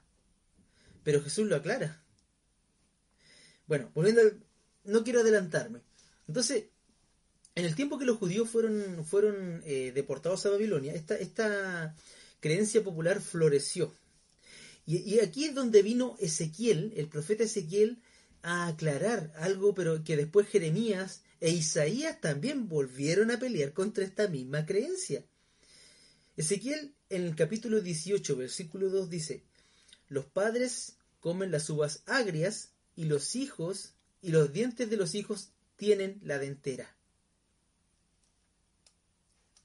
Pero 1.02 1.22
Jesús 1.22 1.46
lo 1.48 1.56
aclara. 1.56 2.02
Bueno, 3.66 3.90
volviendo, 3.94 4.22
no 4.84 5.04
quiero 5.04 5.20
adelantarme. 5.20 5.80
Entonces, 6.26 6.64
en 7.60 7.66
el 7.66 7.74
tiempo 7.74 7.98
que 7.98 8.06
los 8.06 8.16
judíos 8.16 8.48
fueron, 8.48 9.04
fueron 9.04 9.62
eh, 9.66 9.92
deportados 9.94 10.46
a 10.46 10.50
Babilonia, 10.50 10.94
esta, 10.94 11.94
creencia 12.40 12.82
popular 12.82 13.20
floreció. 13.20 13.94
Y, 14.86 14.96
y, 14.98 15.20
aquí 15.20 15.44
es 15.44 15.54
donde 15.54 15.82
vino 15.82 16.16
Ezequiel, 16.20 16.94
el 16.96 17.08
profeta 17.08 17.44
Ezequiel, 17.44 17.98
a 18.42 18.68
aclarar 18.68 19.30
algo, 19.36 19.74
pero 19.74 20.02
que 20.02 20.16
después 20.16 20.48
Jeremías 20.48 21.20
e 21.40 21.50
Isaías 21.50 22.18
también 22.22 22.66
volvieron 22.66 23.30
a 23.30 23.38
pelear 23.38 23.74
contra 23.74 24.04
esta 24.04 24.26
misma 24.26 24.64
creencia. 24.64 25.22
Ezequiel 26.38 26.94
en 27.10 27.24
el 27.24 27.36
capítulo 27.36 27.82
18, 27.82 28.36
versículo 28.36 28.88
2 28.88 29.10
dice, 29.10 29.44
los 30.08 30.24
padres 30.24 30.94
comen 31.20 31.50
las 31.50 31.68
uvas 31.68 32.02
agrias 32.06 32.70
y 32.96 33.04
los 33.04 33.36
hijos 33.36 33.92
y 34.22 34.30
los 34.30 34.50
dientes 34.50 34.88
de 34.88 34.96
los 34.96 35.14
hijos 35.14 35.50
tienen 35.76 36.18
la 36.22 36.38
dentera. 36.38 36.96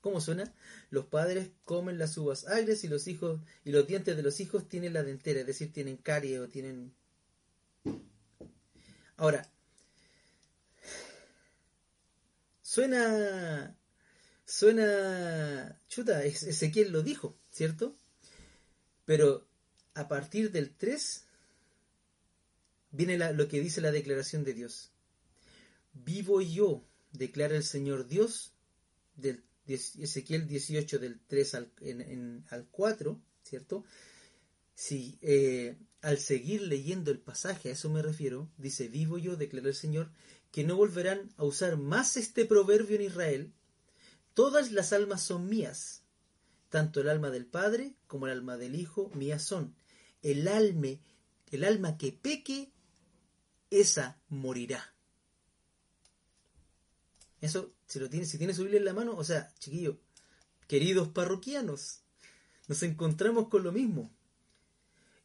¿Cómo 0.06 0.22
suena? 0.22 0.54
Los 0.92 1.08
padres 1.08 1.50
comen 1.64 1.98
las 1.98 2.16
uvas 2.16 2.46
agrias 2.46 2.84
y 2.84 2.88
los 2.88 3.08
hijos 3.08 3.42
y 3.64 3.72
los 3.72 3.88
dientes 3.88 4.16
de 4.16 4.22
los 4.22 4.40
hijos 4.40 4.70
tienen 4.70 4.94
la 4.94 5.02
dentera, 5.02 5.40
es 5.40 5.48
decir, 5.48 5.74
tienen 5.74 5.98
carie 5.98 6.40
o 6.40 6.48
tienen 6.48 6.94
Ahora, 9.18 9.50
Suena. 12.62 13.76
Suena. 14.46 15.82
Chuta, 15.88 16.24
Ezequiel 16.24 16.92
lo 16.92 17.02
dijo, 17.02 17.36
¿cierto? 17.50 17.98
Pero 19.06 19.48
a 19.96 20.08
partir 20.08 20.52
del 20.52 20.70
3 20.70 21.26
viene 22.92 23.34
lo 23.34 23.48
que 23.48 23.60
dice 23.60 23.82
la 23.82 23.92
declaración 23.92 24.44
de 24.44 24.54
Dios. 24.54 24.92
Vivo 25.94 26.42
yo, 26.42 26.86
declara 27.12 27.56
el 27.56 27.64
Señor 27.64 28.08
Dios, 28.08 28.54
del 29.16 29.44
Ezequiel 29.68 30.48
18 30.48 31.00
del 31.00 31.20
3 31.20 31.56
al, 31.56 31.72
al 32.50 32.68
4, 32.70 33.22
¿cierto? 33.44 33.84
Si 34.76 35.18
eh, 35.22 35.78
al 36.02 36.20
seguir 36.20 36.62
leyendo 36.62 37.12
el 37.12 37.20
pasaje, 37.20 37.70
a 37.70 37.72
eso 37.72 37.90
me 37.90 38.02
refiero, 38.02 38.52
dice, 38.58 38.88
vivo 38.88 39.18
yo, 39.18 39.36
declara 39.36 39.70
el 39.70 39.76
Señor, 39.76 40.12
que 40.52 40.64
no 40.64 40.76
volverán 40.76 41.34
a 41.38 41.44
usar 41.44 41.78
más 41.78 42.16
este 42.16 42.46
proverbio 42.46 42.96
en 42.98 43.04
Israel, 43.04 43.54
todas 44.34 44.72
las 44.72 44.94
almas 44.94 45.24
son 45.24 45.50
mías, 45.50 46.04
tanto 46.70 47.02
el 47.02 47.10
alma 47.10 47.30
del 47.30 47.46
Padre 47.46 47.96
como 48.08 48.28
el 48.28 48.34
alma 48.34 48.58
del 48.58 48.76
Hijo 48.76 49.10
mías 49.16 49.44
son. 49.44 49.76
El 50.22 50.48
alma, 50.48 50.90
el 51.52 51.64
alma 51.64 51.98
que 51.98 52.12
peque, 52.12 52.72
esa 53.70 54.22
morirá. 54.30 54.94
Eso, 57.42 57.75
si 57.88 58.00
lo 58.00 58.10
tiene, 58.10 58.26
si 58.26 58.38
tiene 58.38 58.54
su 58.54 58.64
Biblia 58.64 58.80
en 58.80 58.86
la 58.86 58.94
mano, 58.94 59.16
o 59.16 59.24
sea, 59.24 59.52
chiquillo, 59.60 60.00
queridos 60.68 61.10
parroquianos, 61.10 62.02
nos 62.68 62.82
encontramos 62.84 63.50
con 63.50 63.64
lo 63.64 63.72
mismo. 63.72 64.12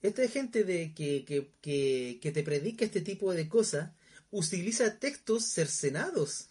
Esta 0.03 0.27
gente 0.29 0.65
de 0.65 0.95
que, 0.95 1.25
que, 1.25 1.51
que, 1.61 2.19
que 2.23 2.33
te 2.33 2.43
predica 2.43 2.85
este 2.85 3.03
tipo 3.03 3.33
de 3.33 3.49
cosas 3.49 3.91
utiliza 4.31 4.99
textos 4.99 5.45
cercenados. 5.45 6.49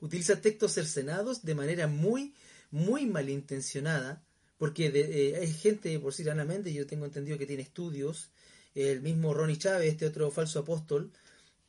Utiliza 0.00 0.40
textos 0.40 0.72
cercenados 0.72 1.44
de 1.44 1.54
manera 1.54 1.86
muy, 1.86 2.34
muy 2.70 3.06
malintencionada. 3.06 4.24
Porque 4.58 4.90
de, 4.90 5.30
eh, 5.30 5.36
hay 5.36 5.52
gente, 5.52 5.98
por 6.00 6.12
decir 6.12 6.34
Méndez, 6.34 6.74
yo 6.74 6.86
tengo 6.86 7.06
entendido 7.06 7.38
que 7.38 7.46
tiene 7.46 7.62
estudios. 7.62 8.30
El 8.74 9.00
mismo 9.00 9.32
Ronnie 9.34 9.58
Chávez, 9.58 9.92
este 9.92 10.06
otro 10.06 10.30
falso 10.30 10.60
apóstol, 10.60 11.12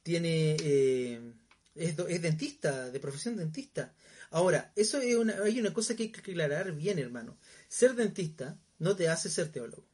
tiene 0.03 0.57
eh, 0.59 1.33
es, 1.75 2.21
dentista, 2.21 2.89
de 2.89 2.99
profesión 2.99 3.35
dentista. 3.35 3.93
Ahora, 4.29 4.71
eso 4.75 4.99
es 4.99 5.15
una, 5.15 5.41
hay 5.43 5.59
una 5.59 5.73
cosa 5.73 5.95
que 5.95 6.03
hay 6.03 6.11
que 6.11 6.19
aclarar 6.19 6.73
bien, 6.73 6.99
hermano. 6.99 7.37
Ser 7.67 7.95
dentista 7.95 8.57
no 8.79 8.95
te 8.95 9.09
hace 9.09 9.29
ser 9.29 9.49
teólogo, 9.51 9.85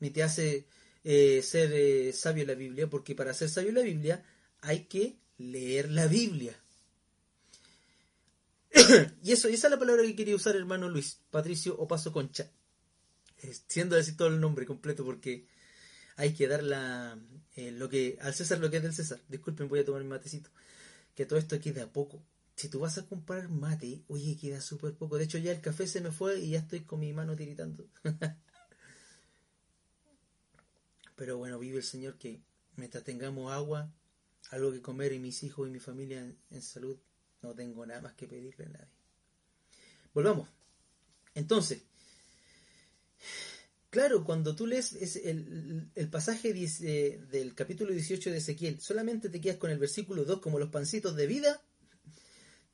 ni 0.00 0.10
te 0.10 0.22
hace 0.22 0.66
eh, 1.04 1.42
ser 1.42 1.72
eh, 1.72 2.12
sabio 2.12 2.46
la 2.46 2.54
Biblia, 2.54 2.88
porque 2.88 3.14
para 3.14 3.34
ser 3.34 3.48
sabio 3.48 3.72
la 3.72 3.82
Biblia 3.82 4.24
hay 4.60 4.84
que 4.84 5.18
leer 5.38 5.90
la 5.90 6.06
Biblia. 6.06 6.58
y 9.22 9.32
eso, 9.32 9.48
esa 9.48 9.66
es 9.66 9.70
la 9.70 9.78
palabra 9.78 10.02
que 10.02 10.16
quería 10.16 10.36
usar, 10.36 10.56
hermano 10.56 10.88
Luis, 10.88 11.20
Patricio 11.30 11.76
o 11.78 11.88
Paso 11.88 12.12
Concha. 12.12 12.50
Siendo 13.68 13.94
decir 13.94 14.16
todo 14.16 14.28
el 14.28 14.40
nombre 14.40 14.66
completo, 14.66 15.04
porque 15.04 15.46
hay 16.16 16.34
que 16.34 16.48
dar 16.48 16.64
la, 16.64 17.16
eh, 17.54 17.70
lo 17.70 17.88
que, 17.88 18.18
al 18.20 18.34
César 18.34 18.58
lo 18.58 18.70
que 18.70 18.78
es 18.78 18.82
del 18.82 18.94
César. 18.94 19.20
Disculpen, 19.28 19.68
voy 19.68 19.80
a 19.80 19.84
tomar 19.84 20.02
mi 20.02 20.08
matecito. 20.08 20.50
Que 21.18 21.26
todo 21.26 21.40
esto 21.40 21.58
queda 21.58 21.92
poco 21.92 22.22
si 22.58 22.68
tú 22.68 22.80
vas 22.80 22.98
a 22.98 23.06
comprar 23.06 23.48
mate, 23.48 24.02
oye, 24.08 24.36
queda 24.36 24.60
súper 24.60 24.92
poco. 24.94 25.16
De 25.16 25.24
hecho, 25.24 25.38
ya 25.38 25.52
el 25.52 25.60
café 25.60 25.86
se 25.86 26.00
me 26.00 26.10
fue 26.10 26.40
y 26.40 26.50
ya 26.50 26.58
estoy 26.58 26.80
con 26.80 26.98
mi 26.98 27.12
mano 27.12 27.36
tiritando. 27.36 27.88
Pero 31.16 31.38
bueno, 31.38 31.56
vive 31.60 31.78
el 31.78 31.84
Señor 31.84 32.18
que 32.18 32.42
mientras 32.74 33.04
tengamos 33.04 33.52
agua, 33.52 33.92
algo 34.50 34.72
que 34.72 34.82
comer 34.82 35.12
y 35.12 35.20
mis 35.20 35.44
hijos 35.44 35.68
y 35.68 35.70
mi 35.70 35.78
familia 35.78 36.34
en, 36.50 36.62
salud, 36.62 36.98
no 37.42 37.54
tengo 37.54 37.86
nada 37.86 38.00
más 38.00 38.14
que 38.14 38.26
pedirle 38.26 38.64
a 38.64 38.70
nadie. 38.70 38.98
Volvamos. 40.12 40.48
Entonces, 41.34 41.82
claro, 43.90 44.24
cuando 44.24 44.54
tú 44.54 44.66
lees 44.66 44.92
el, 45.24 45.90
el, 45.94 46.08
pasaje 46.08 46.52
del 46.52 47.54
capítulo 47.54 47.92
18 47.92 48.30
de 48.30 48.38
Ezequiel, 48.38 48.80
solamente 48.80 49.28
te 49.28 49.40
quedas 49.40 49.56
con 49.56 49.70
el 49.70 49.78
versículo 49.78 50.24
2 50.24 50.40
como 50.40 50.58
los 50.58 50.70
pancitos 50.70 51.16
de 51.16 51.26
vida 51.26 51.62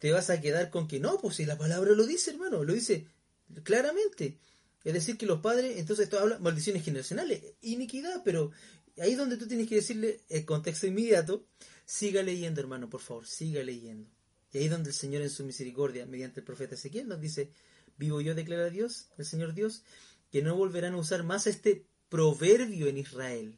te 0.04 0.12
vas 0.12 0.28
a 0.28 0.38
quedar 0.38 0.68
con 0.68 0.86
que 0.86 1.00
no, 1.00 1.18
pues 1.18 1.36
si 1.36 1.46
la 1.46 1.56
palabra 1.56 1.92
lo 1.92 2.04
dice, 2.04 2.30
hermano, 2.30 2.62
lo 2.62 2.74
dice 2.74 3.06
claramente. 3.62 4.38
Es 4.84 4.92
decir, 4.92 5.16
que 5.16 5.24
los 5.24 5.40
padres, 5.40 5.78
entonces 5.78 6.04
esto 6.04 6.18
habla 6.18 6.38
maldiciones 6.40 6.84
generacionales, 6.84 7.42
iniquidad, 7.62 8.20
pero 8.22 8.50
ahí 8.98 9.12
es 9.12 9.16
donde 9.16 9.38
tú 9.38 9.48
tienes 9.48 9.66
que 9.66 9.76
decirle 9.76 10.20
el 10.28 10.44
contexto 10.44 10.86
inmediato, 10.86 11.46
siga 11.86 12.22
leyendo, 12.22 12.60
hermano, 12.60 12.90
por 12.90 13.00
favor, 13.00 13.26
siga 13.26 13.62
leyendo. 13.62 14.10
Y 14.52 14.58
ahí 14.58 14.64
es 14.64 14.70
donde 14.70 14.90
el 14.90 14.94
Señor 14.94 15.22
en 15.22 15.30
su 15.30 15.42
misericordia, 15.42 16.04
mediante 16.04 16.40
el 16.40 16.44
profeta 16.44 16.74
Ezequiel, 16.74 17.08
nos 17.08 17.20
dice, 17.22 17.50
vivo 17.96 18.20
yo, 18.20 18.34
declara 18.34 18.68
Dios, 18.68 19.08
el 19.16 19.24
Señor 19.24 19.54
Dios, 19.54 19.84
que 20.34 20.42
no 20.42 20.56
volverán 20.56 20.94
a 20.94 20.96
usar 20.96 21.22
más 21.22 21.46
este 21.46 21.86
proverbio 22.08 22.88
en 22.88 22.98
Israel. 22.98 23.56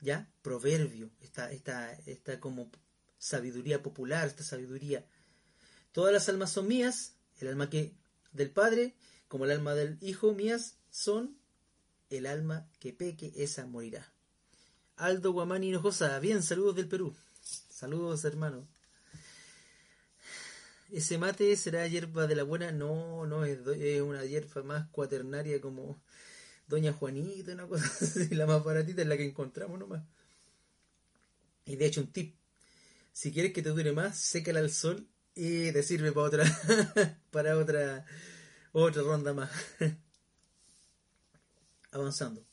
¿Ya? 0.00 0.28
Proverbio. 0.42 1.12
Está, 1.20 1.52
está, 1.52 1.92
está 2.04 2.40
como 2.40 2.68
sabiduría 3.16 3.80
popular, 3.80 4.26
esta 4.26 4.42
sabiduría. 4.42 5.06
Todas 5.92 6.12
las 6.12 6.28
almas 6.28 6.50
son 6.50 6.66
mías, 6.66 7.14
el 7.38 7.46
alma 7.46 7.70
que 7.70 7.94
del 8.32 8.50
Padre, 8.50 8.96
como 9.28 9.44
el 9.44 9.52
alma 9.52 9.76
del 9.76 9.98
Hijo 10.00 10.34
mías, 10.34 10.78
son 10.90 11.38
el 12.10 12.26
alma 12.26 12.68
que 12.80 12.92
peque, 12.92 13.32
esa 13.36 13.66
morirá. 13.66 14.12
Aldo 14.96 15.30
Guamani 15.30 15.68
Hinojosa, 15.68 16.18
bien, 16.18 16.42
saludos 16.42 16.74
del 16.74 16.88
Perú. 16.88 17.14
Saludos, 17.40 18.24
hermano. 18.24 18.66
¿Ese 20.96 21.18
mate 21.18 21.54
será 21.56 21.86
hierba 21.86 22.26
de 22.26 22.34
la 22.34 22.42
buena? 22.42 22.72
No, 22.72 23.26
no, 23.26 23.44
es, 23.44 23.58
una 24.00 24.24
hierba 24.24 24.62
más 24.62 24.88
cuaternaria 24.88 25.60
como 25.60 26.02
Doña 26.66 26.94
Juanita, 26.94 27.52
una 27.52 27.66
cosa 27.66 27.84
así. 28.00 28.34
La 28.34 28.46
más 28.46 28.64
baratita 28.64 29.02
es 29.02 29.08
la 29.08 29.18
que 29.18 29.26
encontramos 29.26 29.78
nomás. 29.78 30.02
Y 31.66 31.76
de 31.76 31.84
hecho, 31.86 32.00
un 32.00 32.12
tip 32.12 32.34
si 33.12 33.30
quieres 33.30 33.52
que 33.52 33.62
te 33.62 33.68
dure 33.68 33.92
más, 33.92 34.18
sécala 34.18 34.60
al 34.60 34.70
sol 34.70 35.06
y 35.34 35.70
te 35.72 35.82
sirve 35.82 36.12
para 36.12 36.26
otra, 36.26 36.44
para 37.30 37.58
otra, 37.58 38.06
otra 38.72 39.02
ronda 39.02 39.34
más. 39.34 39.50
Avanzando. 41.92 42.46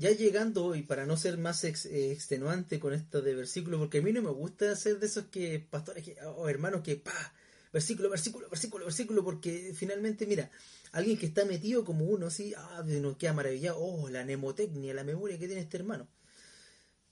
Ya 0.00 0.12
llegando 0.12 0.64
hoy, 0.64 0.82
para 0.82 1.04
no 1.04 1.18
ser 1.18 1.36
más 1.36 1.62
extenuante 1.62 2.80
con 2.80 2.94
esto 2.94 3.20
de 3.20 3.34
versículos, 3.34 3.78
porque 3.78 3.98
a 3.98 4.02
mí 4.02 4.12
no 4.14 4.22
me 4.22 4.30
gusta 4.30 4.74
ser 4.74 4.98
de 4.98 5.04
esos 5.04 5.26
que 5.26 5.60
pastores 5.60 6.16
o 6.36 6.48
hermanos 6.48 6.80
que 6.82 6.96
pa, 6.96 7.34
versículo, 7.70 8.08
versículo, 8.08 8.48
versículo, 8.48 8.86
versículo, 8.86 9.22
porque 9.22 9.74
finalmente, 9.76 10.26
mira, 10.26 10.50
alguien 10.92 11.18
que 11.18 11.26
está 11.26 11.44
metido 11.44 11.84
como 11.84 12.06
uno 12.06 12.28
así, 12.28 12.54
ah, 12.56 12.82
nos 12.86 13.18
queda 13.18 13.34
maravillado, 13.34 13.78
oh, 13.78 14.08
la 14.08 14.24
mnemotecnia, 14.24 14.94
la 14.94 15.04
memoria 15.04 15.38
que 15.38 15.46
tiene 15.46 15.60
este 15.60 15.76
hermano. 15.76 16.08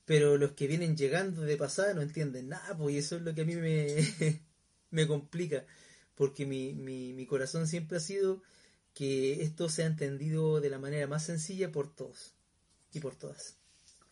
Pero 0.07 0.39
los 0.39 0.53
que 0.53 0.67
vienen 0.67 0.97
llegando 0.97 1.43
de 1.43 1.59
pasada 1.59 1.93
no 1.93 2.01
entienden 2.01 2.49
nada, 2.49 2.75
pues 2.75 2.95
y 2.95 2.99
eso 2.99 3.17
es 3.17 3.23
lo 3.23 3.35
que 3.35 3.43
a 3.43 3.45
mí 3.45 3.55
me, 3.55 3.97
me 4.91 5.07
complica, 5.07 5.67
porque 6.15 6.47
mi, 6.47 6.73
mi, 6.73 7.13
mi, 7.13 7.27
corazón 7.27 7.67
siempre 7.67 7.99
ha 7.99 8.01
sido 8.01 8.43
que 8.95 9.43
esto 9.43 9.69
sea 9.69 9.85
entendido 9.85 10.63
de 10.63 10.71
la 10.71 10.79
manera 10.79 11.07
más 11.07 11.27
sencilla 11.27 11.71
por 11.71 11.95
todos 11.95 12.38
y 12.93 13.01
por 13.01 13.17
todas. 13.17 13.57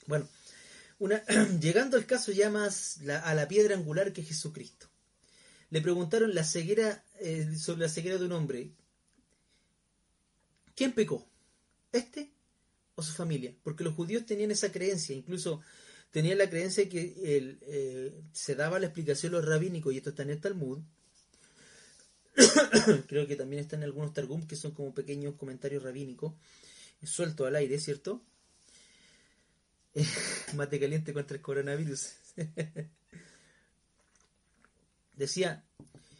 Bueno, 0.07 0.29
una, 0.99 1.22
llegando 1.61 1.97
al 1.97 2.07
caso 2.07 2.33
ya 2.33 2.51
más 2.51 3.01
a 3.09 3.35
la 3.35 3.49
piedra 3.49 3.74
angular 3.74 4.12
que 4.12 4.22
es 4.22 4.29
Jesucristo. 4.29 4.89
Le 5.70 5.81
preguntaron 5.81 6.35
la 6.35 6.45
ceguera, 6.45 7.05
eh, 7.20 7.55
sobre 7.57 7.81
la 7.81 7.89
ceguera 7.89 8.18
de 8.18 8.27
un 8.27 8.33
hombre. 8.33 8.70
¿Quién 10.74 10.93
pecó? 10.93 11.27
¿Este 11.93 12.31
o 12.95 13.03
su 13.03 13.12
familia? 13.12 13.55
Porque 13.62 13.85
los 13.85 13.95
judíos 13.95 14.27
tenían 14.27 14.51
esa 14.51 14.70
creencia, 14.70 15.14
incluso 15.14 15.61
tenía 16.11 16.35
la 16.37 16.49
creencia 16.49 16.89
que 16.89 17.14
eh, 17.16 18.14
se 18.33 18.55
daba 18.55 18.79
la 18.79 18.87
explicación 18.87 19.33
los 19.33 19.45
rabínicos, 19.45 19.93
y 19.93 19.99
esto 19.99 20.11
está 20.11 20.22
en 20.22 20.31
el 20.31 20.41
Talmud, 20.41 20.81
creo 23.09 23.27
que 23.27 23.37
también 23.37 23.62
está 23.62 23.77
en 23.77 23.83
algunos 23.83 24.12
Targum, 24.12 24.47
que 24.47 24.57
son 24.57 24.72
como 24.72 24.95
pequeños 24.95 25.35
comentarios 25.35 25.83
rabínicos, 25.83 26.35
suelto 27.03 27.47
al 27.47 27.57
aire, 27.57 27.79
¿cierto? 27.79 28.22
mate 30.55 30.78
caliente 30.78 31.12
contra 31.12 31.36
el 31.36 31.42
coronavirus. 31.42 32.12
Decía, 35.14 35.64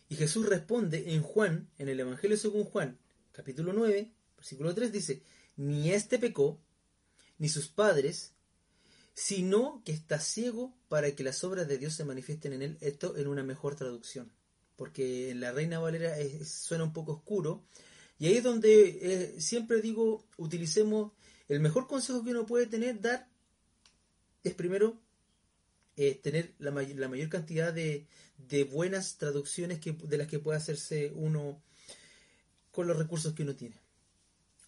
y 0.09 0.17
Jesús 0.17 0.47
responde 0.47 1.13
en 1.15 1.23
Juan, 1.23 1.69
en 1.79 1.89
el 1.89 2.01
Evangelio 2.01 2.37
según 2.37 2.65
Juan, 2.65 2.99
capítulo 3.33 3.73
9, 3.73 4.11
versículo 4.37 4.75
3, 4.75 4.93
dice, 4.93 5.23
ni 5.57 5.91
este 5.91 6.19
pecó, 6.19 6.59
ni 7.39 7.49
sus 7.49 7.69
padres, 7.69 8.33
sino 9.13 9.83
que 9.85 9.93
está 9.93 10.19
ciego 10.21 10.75
para 10.89 11.15
que 11.15 11.25
las 11.25 11.45
obras 11.45 11.69
de 11.69 11.79
Dios 11.79 11.95
se 11.95 12.05
manifiesten 12.05 12.55
en 12.55 12.63
él. 12.63 12.79
Esto 12.81 13.17
en 13.17 13.27
una 13.27 13.43
mejor 13.43 13.75
traducción, 13.75 14.33
porque 14.77 15.31
en 15.31 15.41
la 15.41 15.53
Reina 15.53 15.79
Valera 15.79 16.15
suena 16.45 16.85
un 16.85 16.93
poco 16.93 17.13
oscuro. 17.13 17.65
Y 18.19 18.29
ahí 18.29 18.37
es 18.39 18.45
donde 18.45 18.99
eh, 19.03 19.41
siempre 19.41 19.83
digo, 19.83 20.25
utilicemos 20.39 21.13
el 21.49 21.61
mejor 21.61 21.87
consejo 21.87 22.25
que 22.25 22.31
uno 22.31 22.47
puede 22.47 22.67
tener, 22.67 23.01
dar, 23.01 23.29
es 24.49 24.55
primero 24.55 25.01
eh, 25.97 26.21
tener 26.23 26.55
la, 26.59 26.71
mayor 26.71 27.29
cantidad 27.29 27.73
de, 27.73 28.07
de 28.39 28.65
buenas 28.65 29.19
traducciones 29.19 29.81
que, 29.81 29.93
de 29.93 30.19
las 30.19 30.29
que 30.29 30.39
pueda 30.39 30.59
hacerse 30.59 31.13
uno 31.15 31.61
con 32.71 32.87
los 32.87 32.97
recursos 32.97 33.35
que 33.35 33.43
uno 33.43 33.57
tiene 33.57 33.77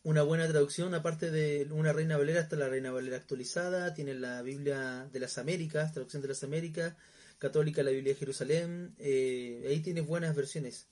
una 0.08 0.22
buena 0.22 0.48
traducción, 0.48 0.94
aparte 0.94 1.30
de 1.30 1.68
una 1.70 1.92
Reina 1.92 2.16
Valera, 2.16 2.40
está 2.40 2.56
la 2.56 2.68
Reina 2.68 2.90
Valera 2.90 3.16
actualizada, 3.16 3.92
tiene 3.92 4.14
la 4.14 4.40
Biblia 4.42 5.08
de 5.12 5.20
las 5.20 5.36
Américas, 5.36 5.92
traducción 5.92 6.22
de 6.22 6.28
las 6.28 6.42
Américas, 6.44 6.94
católica 7.38 7.82
la 7.82 7.90
Biblia 7.90 8.14
de 8.14 8.18
Jerusalén, 8.18 8.94
eh, 8.98 9.66
ahí 9.68 9.80
tiene 9.80 10.00
buenas 10.00 10.34
versiones. 10.34 10.86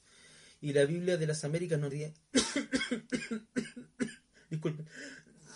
Y 0.61 0.72
la 0.72 0.84
Biblia 0.84 1.16
de 1.16 1.26
las 1.26 1.45
Américas 1.45 1.78
no 1.78 1.89
tiene... 1.89 2.14
Disculpen. 4.51 4.87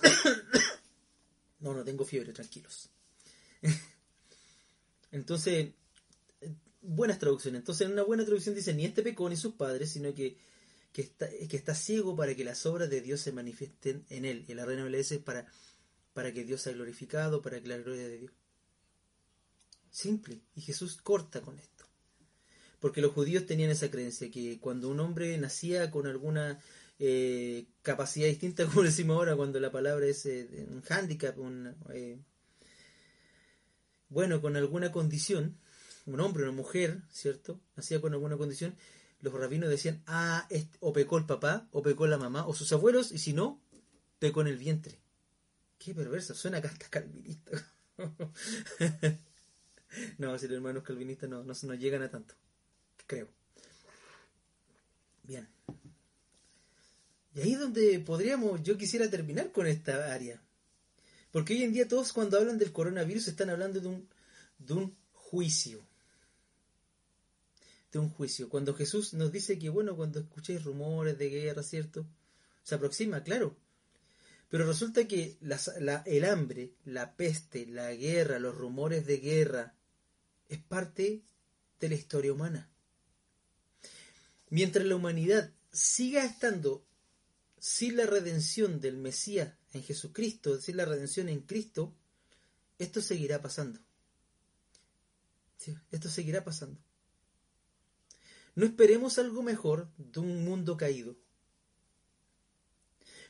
no, 1.60 1.74
no 1.74 1.84
tengo 1.84 2.04
fiebre, 2.04 2.32
tranquilos. 2.32 2.90
Entonces, 5.12 5.70
buenas 6.80 7.18
traducciones. 7.18 7.60
Entonces, 7.60 7.86
en 7.86 7.92
una 7.92 8.02
buena 8.02 8.24
traducción 8.24 8.54
dice, 8.54 8.74
ni 8.74 8.84
este 8.84 9.02
pecó 9.02 9.28
ni 9.28 9.36
sus 9.36 9.54
padres, 9.54 9.90
sino 9.90 10.14
que 10.14 10.36
que 10.92 11.02
está, 11.02 11.28
que 11.28 11.56
está 11.56 11.74
ciego 11.74 12.16
para 12.16 12.34
que 12.34 12.44
las 12.44 12.66
obras 12.66 12.90
de 12.90 13.00
Dios 13.00 13.20
se 13.20 13.32
manifiesten 13.32 14.04
en 14.08 14.24
él. 14.24 14.44
Y 14.48 14.54
la 14.54 14.64
reina 14.64 14.86
dice 14.86 15.18
para, 15.18 15.46
para 16.12 16.32
que 16.32 16.44
Dios 16.44 16.62
sea 16.62 16.72
glorificado, 16.72 17.42
para 17.42 17.60
que 17.60 17.68
la 17.68 17.78
gloria 17.78 18.08
de 18.08 18.18
Dios. 18.18 18.32
Simple. 19.90 20.40
Y 20.54 20.60
Jesús 20.62 20.96
corta 20.96 21.40
con 21.40 21.58
esto. 21.58 21.84
Porque 22.80 23.00
los 23.00 23.12
judíos 23.12 23.46
tenían 23.46 23.70
esa 23.70 23.90
creencia, 23.90 24.30
que 24.30 24.58
cuando 24.58 24.88
un 24.88 25.00
hombre 25.00 25.36
nacía 25.38 25.90
con 25.90 26.06
alguna 26.06 26.60
eh, 26.98 27.66
capacidad 27.82 28.26
distinta, 28.26 28.66
como 28.66 28.82
decimos 28.82 29.16
ahora, 29.16 29.36
cuando 29.36 29.60
la 29.60 29.70
palabra 29.70 30.06
es 30.06 30.26
eh, 30.26 30.66
un 30.68 30.82
handicap, 30.88 31.38
un, 31.38 31.76
eh, 31.92 32.18
bueno, 34.10 34.42
con 34.42 34.56
alguna 34.56 34.92
condición, 34.92 35.56
un 36.04 36.20
hombre, 36.20 36.42
una 36.42 36.52
mujer, 36.52 37.02
¿cierto? 37.10 37.60
Nacía 37.76 38.00
con 38.00 38.12
alguna 38.12 38.36
condición, 38.36 38.76
los 39.20 39.32
rabinos 39.32 39.70
decían, 39.70 40.02
ah, 40.06 40.46
este, 40.50 40.76
o 40.80 40.92
pecó 40.92 41.16
el 41.16 41.26
papá, 41.26 41.68
o 41.72 41.82
pecó 41.82 42.06
la 42.06 42.18
mamá, 42.18 42.46
o 42.46 42.54
sus 42.54 42.72
abuelos, 42.72 43.12
y 43.12 43.18
si 43.18 43.32
no, 43.32 43.62
pecó 44.18 44.40
en 44.42 44.48
el 44.48 44.58
vientre. 44.58 44.98
Qué 45.78 45.94
perverso, 45.94 46.34
suena 46.34 46.60
canta 46.60 46.88
calvinista. 46.90 47.52
no, 50.18 50.38
si 50.38 50.46
los 50.48 50.56
hermanos 50.56 50.82
calvinistas 50.82 51.30
no, 51.30 51.44
no, 51.44 51.54
no 51.62 51.74
llegan 51.74 52.02
a 52.02 52.10
tanto, 52.10 52.34
creo. 53.06 53.28
Bien. 55.22 55.48
Y 57.34 57.40
ahí 57.42 57.52
es 57.52 57.60
donde 57.60 58.00
podríamos, 58.00 58.62
yo 58.64 58.76
quisiera 58.76 59.08
terminar 59.08 59.52
con 59.52 59.68
esta 59.68 60.12
área. 60.12 60.42
Porque 61.30 61.54
hoy 61.54 61.62
en 61.62 61.72
día 61.72 61.86
todos 61.86 62.12
cuando 62.12 62.38
hablan 62.38 62.58
del 62.58 62.72
coronavirus 62.72 63.28
están 63.28 63.50
hablando 63.50 63.80
de 63.80 63.88
un, 63.88 64.08
de 64.58 64.74
un 64.74 64.96
juicio. 65.12 65.86
De 67.92 67.98
un 67.98 68.10
juicio. 68.10 68.48
Cuando 68.48 68.74
Jesús 68.74 69.14
nos 69.14 69.30
dice 69.30 69.58
que, 69.58 69.68
bueno, 69.68 69.96
cuando 69.96 70.20
escuchéis 70.20 70.64
rumores 70.64 71.18
de 71.18 71.28
guerra, 71.30 71.62
¿cierto? 71.62 72.06
Se 72.62 72.74
aproxima, 72.74 73.22
claro. 73.22 73.56
Pero 74.48 74.66
resulta 74.66 75.06
que 75.06 75.38
el 76.06 76.24
hambre, 76.24 76.72
la 76.84 77.14
peste, 77.14 77.66
la 77.66 77.94
guerra, 77.94 78.40
los 78.40 78.56
rumores 78.56 79.06
de 79.06 79.18
guerra, 79.18 79.74
es 80.48 80.58
parte 80.58 81.22
de 81.78 81.88
la 81.88 81.94
historia 81.94 82.32
humana. 82.32 82.68
Mientras 84.48 84.84
la 84.84 84.96
humanidad 84.96 85.52
siga 85.72 86.24
estando 86.24 86.84
sin 87.60 87.96
la 87.96 88.06
redención 88.06 88.80
del 88.80 88.96
Mesías 88.96 89.54
en 89.72 89.82
Jesucristo, 89.82 90.60
sin 90.60 90.76
la 90.76 90.84
redención 90.84 91.28
en 91.28 91.40
Cristo, 91.40 91.94
esto 92.78 93.00
seguirá 93.00 93.40
pasando. 93.42 93.78
esto 95.90 96.08
seguirá 96.08 96.42
pasando. 96.42 96.80
No 98.54 98.66
esperemos 98.66 99.18
algo 99.18 99.42
mejor 99.42 99.90
de 99.96 100.20
un 100.20 100.44
mundo 100.44 100.76
caído. 100.76 101.16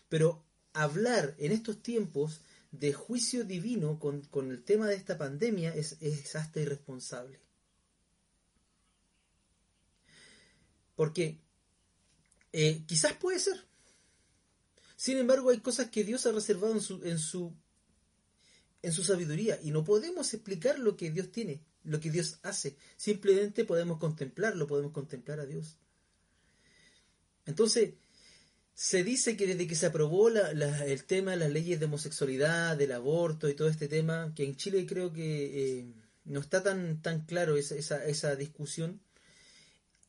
Pero 0.09 0.45
hablar 0.72 1.34
en 1.38 1.53
estos 1.53 1.82
tiempos 1.82 2.41
de 2.72 2.93
juicio 2.93 3.45
divino 3.45 3.99
con, 3.99 4.51
el 4.51 4.62
tema 4.62 4.86
de 4.86 4.95
esta 4.95 5.18
pandemia 5.18 5.74
es, 5.74 5.97
hasta 6.34 6.61
irresponsable. 6.61 7.41
Porque 10.95 11.38
eh, 12.53 12.82
quizás 12.86 13.14
puede 13.14 13.38
ser, 13.38 13.64
sin 15.01 15.16
embargo, 15.16 15.48
hay 15.48 15.61
cosas 15.61 15.88
que 15.88 16.05
Dios 16.05 16.26
ha 16.26 16.32
reservado 16.32 16.74
en 16.74 16.82
su, 16.82 17.03
en 17.07 17.18
su, 17.18 17.55
en 18.82 18.92
su 18.92 19.03
sabiduría 19.03 19.59
y 19.62 19.70
no 19.70 19.82
podemos 19.82 20.34
explicar 20.34 20.78
lo 20.78 20.94
que 20.94 21.11
Dios 21.11 21.32
tiene, 21.32 21.62
lo 21.84 22.01
que 22.01 22.11
Dios 22.11 22.38
hace. 22.42 22.76
Simplemente 22.98 23.64
podemos 23.64 23.96
contemplarlo, 23.96 24.66
podemos 24.66 24.92
contemplar 24.92 25.40
a 25.40 25.46
Dios. 25.46 25.78
Entonces, 27.46 27.94
se 28.74 29.03
dice 29.03 29.38
que 29.38 29.46
desde 29.46 29.66
que 29.66 29.74
se 29.74 29.86
aprobó 29.86 30.28
el 30.28 31.05
tema 31.05 31.30
de 31.30 31.38
las 31.38 31.51
leyes 31.51 31.80
de 31.80 31.86
homosexualidad, 31.86 32.76
del 32.76 32.92
aborto 32.92 33.48
y 33.48 33.55
todo 33.55 33.70
este 33.70 33.88
tema, 33.88 34.34
que 34.36 34.44
en 34.44 34.57
Chile 34.57 34.84
creo 34.84 35.14
que 35.14 35.78
eh, 35.78 35.94
no 36.26 36.40
está 36.40 36.62
tan, 36.62 37.01
tan 37.01 37.24
claro 37.24 37.57
esa, 37.57 37.74
esa, 37.74 38.05
esa, 38.05 38.36
discusión, 38.36 39.01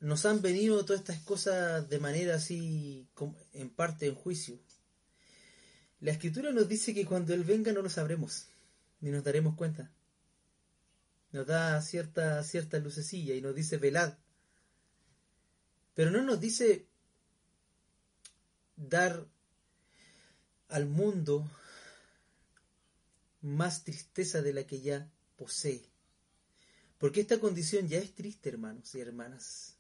nos 0.01 0.25
han 0.25 0.41
venido 0.41 0.83
todas 0.83 0.99
estas 0.99 1.21
cosas 1.21 1.87
de 1.87 1.99
manera 1.99 2.35
así, 2.35 3.07
en 3.53 3.69
parte 3.69 4.07
en 4.07 4.15
juicio. 4.15 4.59
La 6.02 6.12
escritura 6.12 6.52
nos 6.52 6.68
dice 6.68 6.93
que 6.95 7.06
cuando 7.06 7.34
Él 7.34 7.43
venga 7.43 7.72
no 7.72 7.84
lo 7.84 7.89
sabremos, 7.89 8.47
ni 9.02 9.12
nos 9.12 9.24
daremos 9.24 9.56
cuenta. 9.56 9.91
Nos 11.32 11.45
da 11.45 11.80
cierta, 11.82 12.43
cierta 12.43 12.80
lucecilla 12.80 13.36
y 13.36 13.41
nos 13.41 13.56
dice 13.56 13.78
velad. 13.78 14.18
Pero 15.93 16.10
no 16.10 16.24
nos 16.24 16.41
dice 16.41 16.88
dar 18.76 19.28
al 20.70 20.88
mundo 20.88 21.49
más 23.41 23.84
tristeza 23.84 24.41
de 24.41 24.54
la 24.54 24.66
que 24.66 24.82
ya 24.82 25.08
posee. 25.36 25.84
Porque 26.97 27.22
esta 27.22 27.39
condición 27.39 27.88
ya 27.88 27.99
es 27.99 28.16
triste, 28.16 28.49
hermanos 28.49 28.95
y 28.95 28.99
hermanas. 28.99 29.76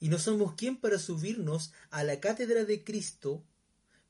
Y 0.00 0.08
no 0.08 0.18
somos 0.18 0.54
quien 0.54 0.76
para 0.76 0.98
subirnos 0.98 1.72
a 1.90 2.02
la 2.02 2.18
cátedra 2.18 2.64
de 2.64 2.82
Cristo 2.82 3.44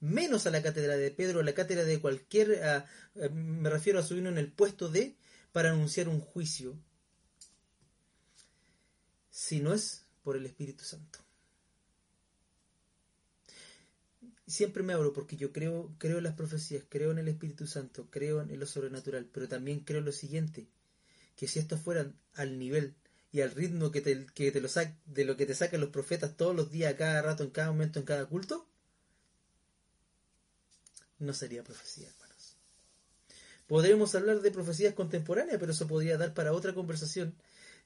menos 0.00 0.46
a 0.46 0.50
la 0.50 0.62
cátedra 0.62 0.96
de 0.96 1.10
Pedro, 1.10 1.40
a 1.40 1.44
la 1.44 1.54
cátedra 1.54 1.84
de 1.84 2.00
cualquier, 2.00 2.84
me 3.32 3.70
refiero 3.70 3.98
a 3.98 4.02
subirnos 4.02 4.32
en 4.32 4.38
el 4.38 4.52
puesto 4.52 4.88
de, 4.88 5.16
para 5.52 5.70
anunciar 5.70 6.08
un 6.08 6.20
juicio, 6.20 6.78
si 9.30 9.60
no 9.60 9.72
es 9.72 10.06
por 10.22 10.36
el 10.36 10.46
Espíritu 10.46 10.84
Santo. 10.84 11.20
Siempre 14.46 14.82
me 14.82 14.92
abro 14.92 15.12
porque 15.12 15.36
yo 15.36 15.52
creo, 15.52 15.92
creo 15.98 16.18
en 16.18 16.24
las 16.24 16.34
profecías, 16.34 16.84
creo 16.88 17.10
en 17.10 17.18
el 17.18 17.28
Espíritu 17.28 17.66
Santo, 17.66 18.08
creo 18.10 18.40
en 18.42 18.60
lo 18.60 18.66
sobrenatural, 18.66 19.28
pero 19.32 19.48
también 19.48 19.80
creo 19.80 20.00
lo 20.00 20.12
siguiente, 20.12 20.68
que 21.36 21.48
si 21.48 21.58
estos 21.58 21.80
fueran 21.80 22.14
al 22.34 22.58
nivel 22.58 22.94
y 23.32 23.40
al 23.40 23.50
ritmo 23.50 23.90
que 23.90 24.00
te, 24.00 24.26
que 24.26 24.52
te 24.52 24.60
lo 24.60 24.68
de 25.06 25.24
lo 25.24 25.36
que 25.36 25.46
te 25.46 25.54
sacan 25.54 25.80
los 25.80 25.90
profetas 25.90 26.36
todos 26.36 26.54
los 26.54 26.70
días, 26.70 26.94
a 26.94 26.96
cada 26.96 27.22
rato, 27.22 27.42
en 27.42 27.50
cada 27.50 27.72
momento, 27.72 27.98
en 27.98 28.04
cada 28.04 28.26
culto, 28.26 28.68
no 31.18 31.32
sería 31.32 31.62
profecía, 31.62 32.08
hermanos. 32.08 32.56
Podremos 33.66 34.14
hablar 34.14 34.40
de 34.42 34.50
profecías 34.50 34.94
contemporáneas, 34.94 35.58
pero 35.58 35.72
eso 35.72 35.86
podría 35.86 36.16
dar 36.16 36.34
para 36.34 36.52
otra 36.52 36.74
conversación. 36.74 37.34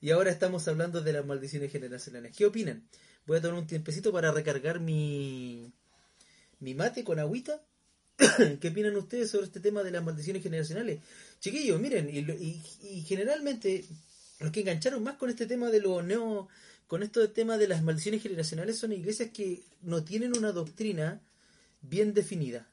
Y 0.01 0.11
ahora 0.11 0.31
estamos 0.31 0.67
hablando 0.69 1.01
de 1.01 1.13
las 1.13 1.25
maldiciones 1.25 1.71
generacionales. 1.73 2.37
¿Qué 2.37 2.47
opinan? 2.47 2.87
Voy 3.27 3.39
a 3.39 3.41
tomar 3.41 3.59
un 3.59 3.67
tiempecito 3.67 4.13
para 4.13 4.31
recargar 4.33 4.81
mi, 4.81 5.73
mi 6.59 6.75
mate 6.75 7.05
con 7.05 7.19
agüita. 7.19 7.63
¿Qué 8.61 8.69
opinan 8.69 8.97
ustedes 8.97 9.31
sobre 9.31 9.47
este 9.47 9.61
tema 9.61 9.83
de 9.83 9.91
las 9.91 10.03
maldiciones 10.03 10.43
generacionales? 10.43 11.01
Chiquillos, 11.39 11.81
miren, 11.81 12.09
y, 12.11 12.61
y, 12.83 13.03
generalmente 13.03 13.85
los 14.41 14.53
que 14.53 14.61
engancharon 14.61 15.03
más 15.03 15.17
con 15.17 15.31
este 15.31 15.47
tema 15.47 15.71
de 15.71 15.81
los 15.81 16.05
neo, 16.05 16.49
con 16.87 17.03
esto 17.03 17.21
del 17.21 17.33
tema 17.33 17.57
de 17.57 17.69
las 17.69 17.83
maldiciones 17.83 18.23
generacionales 18.23 18.79
son 18.79 18.93
iglesias 18.93 19.31
que 19.33 19.63
no 19.83 20.03
tienen 20.03 20.37
una 20.37 20.53
doctrina 20.53 21.23
bien 21.83 22.13
definida 22.13 22.70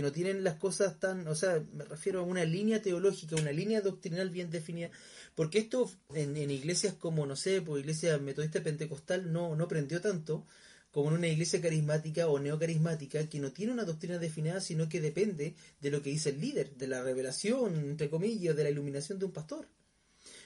que 0.00 0.06
no 0.06 0.12
tienen 0.12 0.42
las 0.42 0.54
cosas 0.54 0.98
tan, 0.98 1.28
o 1.28 1.34
sea, 1.34 1.62
me 1.74 1.84
refiero 1.84 2.20
a 2.20 2.22
una 2.22 2.46
línea 2.46 2.80
teológica, 2.80 3.36
una 3.36 3.52
línea 3.52 3.82
doctrinal 3.82 4.30
bien 4.30 4.50
definida, 4.50 4.88
porque 5.34 5.58
esto 5.58 5.90
en, 6.14 6.34
iglesias 6.50 6.94
como, 6.94 7.26
no 7.26 7.36
sé, 7.36 7.60
pues 7.60 7.82
iglesia 7.82 8.16
metodista 8.16 8.62
pentecostal 8.62 9.30
no, 9.30 9.54
no 9.56 9.68
prendió 9.68 10.00
tanto 10.00 10.46
como 10.90 11.10
en 11.10 11.16
una 11.16 11.28
iglesia 11.28 11.60
carismática 11.60 12.28
o 12.28 12.38
neocarismática 12.38 13.28
que 13.28 13.40
no 13.40 13.52
tiene 13.52 13.74
una 13.74 13.84
doctrina 13.84 14.16
definida, 14.16 14.62
sino 14.62 14.88
que 14.88 15.02
depende 15.02 15.54
de 15.82 15.90
lo 15.90 16.00
que 16.00 16.08
dice 16.08 16.30
el 16.30 16.40
líder, 16.40 16.74
de 16.76 16.86
la 16.86 17.02
revelación, 17.02 17.76
entre 17.90 18.08
comillas, 18.08 18.56
de 18.56 18.64
la 18.64 18.70
iluminación 18.70 19.18
de 19.18 19.26
un 19.26 19.32
pastor. 19.32 19.68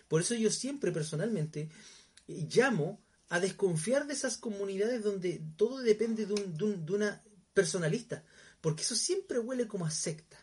Por 0.09 0.21
eso 0.21 0.35
yo 0.35 0.51
siempre 0.51 0.91
personalmente 0.91 1.69
llamo 2.27 3.01
a 3.29 3.39
desconfiar 3.39 4.09
de 4.09 4.15
esas 4.15 4.37
comunidades 4.37 5.05
donde 5.05 5.41
todo 5.57 5.79
depende 5.79 6.27
de, 6.27 6.35
un, 6.35 6.85
de 6.85 6.93
una 6.93 7.23
personalista, 7.55 8.25
porque 8.65 8.83
eso 8.83 8.97
siempre 8.97 9.39
huele 9.39 9.69
como 9.69 9.85
a 9.85 9.91
secta. 9.91 10.39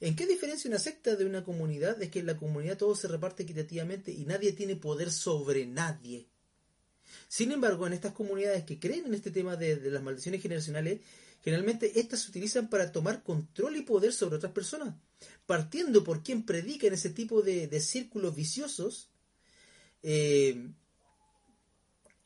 ¿En 0.00 0.16
qué 0.16 0.26
diferencia 0.26 0.68
una 0.68 0.80
secta 0.80 1.14
de 1.14 1.24
una 1.24 1.44
comunidad? 1.44 2.02
Es 2.02 2.10
que 2.10 2.18
en 2.18 2.26
la 2.26 2.36
comunidad 2.36 2.76
todo 2.76 2.96
se 2.96 3.06
reparte 3.06 3.44
equitativamente 3.44 4.10
y 4.10 4.24
nadie 4.24 4.54
tiene 4.54 4.74
poder 4.74 5.12
sobre 5.12 5.64
nadie. 5.64 6.26
Sin 7.28 7.52
embargo, 7.52 7.86
en 7.86 7.92
estas 7.92 8.12
comunidades 8.12 8.64
que 8.64 8.80
creen 8.80 9.06
en 9.06 9.14
este 9.14 9.30
tema 9.30 9.54
de, 9.54 9.76
las 9.88 10.02
maldiciones 10.02 10.42
generacionales, 10.42 10.98
generalmente 11.40 12.00
estas 12.00 12.22
se 12.22 12.30
utilizan 12.30 12.68
para 12.68 12.90
tomar 12.90 13.22
control 13.22 13.76
y 13.76 13.82
poder 13.82 14.12
sobre 14.12 14.34
otras 14.34 14.52
personas. 14.52 14.96
Partiendo 15.46 16.02
por 16.02 16.24
quien 16.24 16.44
predica 16.44 16.88
en 16.88 16.94
ese 16.94 17.10
tipo 17.10 17.40
de, 17.42 17.80
círculos 17.80 18.34
viciosos, 18.34 19.10
eh, 20.02 20.72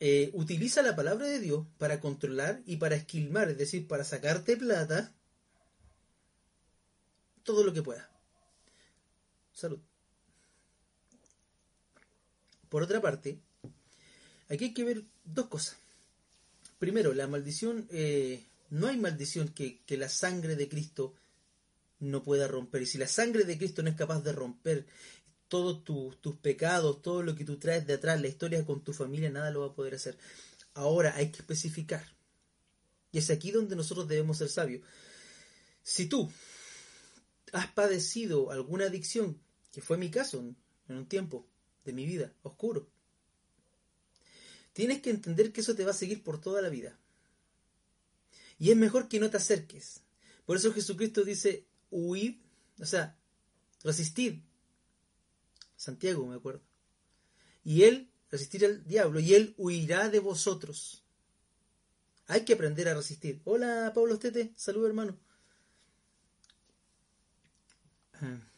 eh, 0.05 0.31
utiliza 0.33 0.81
la 0.81 0.97
palabra 0.97 1.27
de 1.27 1.39
Dios 1.39 1.65
para 1.77 2.01
controlar 2.01 2.61
y 2.65 2.75
para 2.75 2.97
esquilmar, 2.97 3.49
es 3.49 3.57
decir, 3.57 3.87
para 3.87 4.03
sacarte 4.03 4.57
plata, 4.57 5.13
todo 7.43 7.63
lo 7.63 7.71
que 7.71 7.83
pueda. 7.83 8.11
Salud. 9.53 9.79
Por 12.67 12.83
otra 12.83 12.99
parte, 12.99 13.39
aquí 14.49 14.65
hay 14.65 14.73
que 14.73 14.83
ver 14.83 15.05
dos 15.23 15.47
cosas. 15.47 15.77
Primero, 16.79 17.13
la 17.13 17.27
maldición, 17.27 17.87
eh, 17.89 18.43
no 18.71 18.87
hay 18.87 18.97
maldición 18.97 19.53
que, 19.53 19.79
que 19.85 19.95
la 19.95 20.09
sangre 20.09 20.57
de 20.57 20.67
Cristo 20.67 21.13
no 22.01 22.23
pueda 22.23 22.49
romper. 22.49 22.81
Y 22.81 22.87
si 22.87 22.97
la 22.97 23.07
sangre 23.07 23.45
de 23.45 23.57
Cristo 23.57 23.81
no 23.81 23.89
es 23.89 23.95
capaz 23.95 24.19
de 24.19 24.33
romper 24.33 24.85
todos 25.53 25.83
tus 25.83 26.35
pecados, 26.37 27.03
todo 27.03 27.21
lo 27.21 27.35
que 27.35 27.45
tú 27.45 27.59
traes 27.59 27.85
de 27.85 27.93
atrás, 27.93 28.19
la 28.19 28.27
historia 28.27 28.65
con 28.65 28.83
tu 28.83 28.91
familia, 28.91 29.29
nada 29.29 29.51
lo 29.51 29.59
va 29.59 29.67
a 29.67 29.75
poder 29.75 29.93
hacer. 29.93 30.17
Ahora 30.73 31.15
hay 31.15 31.29
que 31.29 31.41
especificar. 31.41 32.03
Y 33.11 33.19
es 33.19 33.29
aquí 33.29 33.51
donde 33.51 33.75
nosotros 33.75 34.07
debemos 34.07 34.39
ser 34.39 34.49
sabios. 34.49 34.81
Si 35.83 36.07
tú 36.07 36.27
has 37.51 37.67
padecido 37.67 38.49
alguna 38.49 38.85
adicción, 38.85 39.39
que 39.71 39.83
fue 39.83 39.95
mi 39.95 40.09
caso 40.09 40.39
en 40.39 40.97
un 40.97 41.05
tiempo 41.05 41.47
de 41.85 41.93
mi 41.93 42.07
vida 42.07 42.33
oscuro, 42.41 42.89
tienes 44.73 45.03
que 45.03 45.11
entender 45.11 45.53
que 45.53 45.61
eso 45.61 45.75
te 45.75 45.85
va 45.85 45.91
a 45.91 45.93
seguir 45.93 46.23
por 46.23 46.41
toda 46.41 46.63
la 46.63 46.69
vida. 46.69 46.97
Y 48.57 48.71
es 48.71 48.75
mejor 48.75 49.07
que 49.07 49.19
no 49.19 49.29
te 49.29 49.37
acerques. 49.37 50.01
Por 50.47 50.57
eso 50.57 50.73
Jesucristo 50.73 51.23
dice, 51.23 51.67
huid, 51.91 52.37
o 52.79 52.87
sea, 52.87 53.15
resistid. 53.83 54.39
Santiago, 55.75 56.25
me 56.25 56.35
acuerdo. 56.35 56.61
Y 57.63 57.83
él, 57.83 58.09
resistir 58.29 58.65
al 58.65 58.85
diablo, 58.85 59.19
y 59.19 59.33
él 59.33 59.53
huirá 59.57 60.09
de 60.09 60.19
vosotros. 60.19 61.03
Hay 62.27 62.45
que 62.45 62.53
aprender 62.53 62.87
a 62.87 62.93
resistir. 62.93 63.41
Hola, 63.43 63.91
Pablo 63.93 64.13
Estete, 64.13 64.53
saludo 64.55 64.87
hermano. 64.87 65.17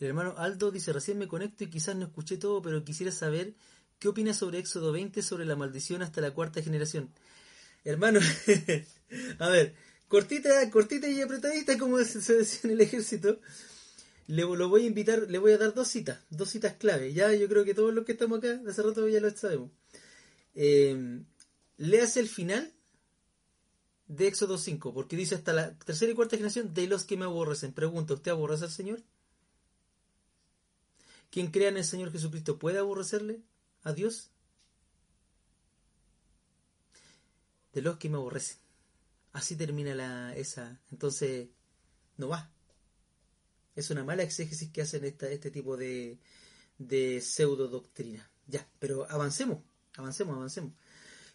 El 0.00 0.08
hermano 0.08 0.34
Aldo 0.36 0.72
dice, 0.72 0.92
recién 0.92 1.16
me 1.18 1.28
conecto 1.28 1.62
y 1.62 1.70
quizás 1.70 1.94
no 1.94 2.06
escuché 2.06 2.36
todo, 2.36 2.60
pero 2.60 2.84
quisiera 2.84 3.12
saber 3.12 3.54
qué 4.00 4.08
opinas 4.08 4.36
sobre 4.36 4.58
Éxodo 4.58 4.90
20, 4.90 5.22
sobre 5.22 5.46
la 5.46 5.54
maldición 5.54 6.02
hasta 6.02 6.20
la 6.20 6.32
cuarta 6.32 6.60
generación. 6.60 7.08
Hermano, 7.84 8.18
a 9.38 9.48
ver, 9.48 9.76
cortita, 10.08 10.68
cortita 10.70 11.06
y 11.06 11.20
apretadita, 11.20 11.78
como 11.78 11.98
se 12.02 12.34
decía 12.34 12.60
en 12.64 12.70
el 12.72 12.80
ejército. 12.80 13.38
Le 14.28 14.44
voy 14.44 14.82
a 14.82 14.86
invitar, 14.86 15.28
le 15.28 15.38
voy 15.38 15.52
a 15.52 15.58
dar 15.58 15.74
dos 15.74 15.88
citas, 15.88 16.20
dos 16.30 16.50
citas 16.50 16.74
clave. 16.74 17.12
Ya 17.12 17.32
yo 17.34 17.48
creo 17.48 17.64
que 17.64 17.74
todos 17.74 17.92
los 17.92 18.04
que 18.04 18.12
estamos 18.12 18.38
acá, 18.38 18.60
hace 18.68 18.82
rato 18.82 19.08
ya 19.08 19.20
lo 19.20 19.30
sabemos. 19.30 19.70
Eh, 20.54 21.22
léase 21.76 22.20
el 22.20 22.28
final 22.28 22.72
de 24.06 24.26
Éxodo 24.28 24.58
5, 24.58 24.92
porque 24.92 25.16
dice 25.16 25.34
hasta 25.34 25.52
la 25.52 25.74
tercera 25.78 26.12
y 26.12 26.14
cuarta 26.14 26.36
generación 26.36 26.74
de 26.74 26.86
los 26.86 27.04
que 27.04 27.16
me 27.16 27.24
aborrecen. 27.24 27.72
Pregunta, 27.72 28.14
¿usted 28.14 28.30
aborrece 28.30 28.64
al 28.64 28.70
Señor? 28.70 29.02
¿Quién 31.30 31.50
crea 31.50 31.70
en 31.70 31.78
el 31.78 31.84
Señor 31.84 32.12
Jesucristo 32.12 32.58
puede 32.58 32.78
aborrecerle 32.78 33.40
a 33.82 33.92
Dios? 33.92 34.30
De 37.72 37.80
los 37.80 37.96
que 37.96 38.10
me 38.10 38.18
aborrecen. 38.18 38.58
Así 39.32 39.56
termina 39.56 39.94
la, 39.94 40.36
esa. 40.36 40.78
Entonces, 40.90 41.48
no 42.18 42.28
va. 42.28 42.52
Es 43.74 43.90
una 43.90 44.04
mala 44.04 44.22
exégesis 44.22 44.70
que 44.70 44.82
hacen 44.82 45.04
esta, 45.04 45.28
este 45.30 45.50
tipo 45.50 45.76
de, 45.76 46.18
de 46.78 47.20
pseudo 47.20 47.68
doctrina. 47.68 48.30
Ya, 48.46 48.68
pero 48.78 49.06
avancemos, 49.10 49.60
avancemos, 49.96 50.36
avancemos. 50.36 50.72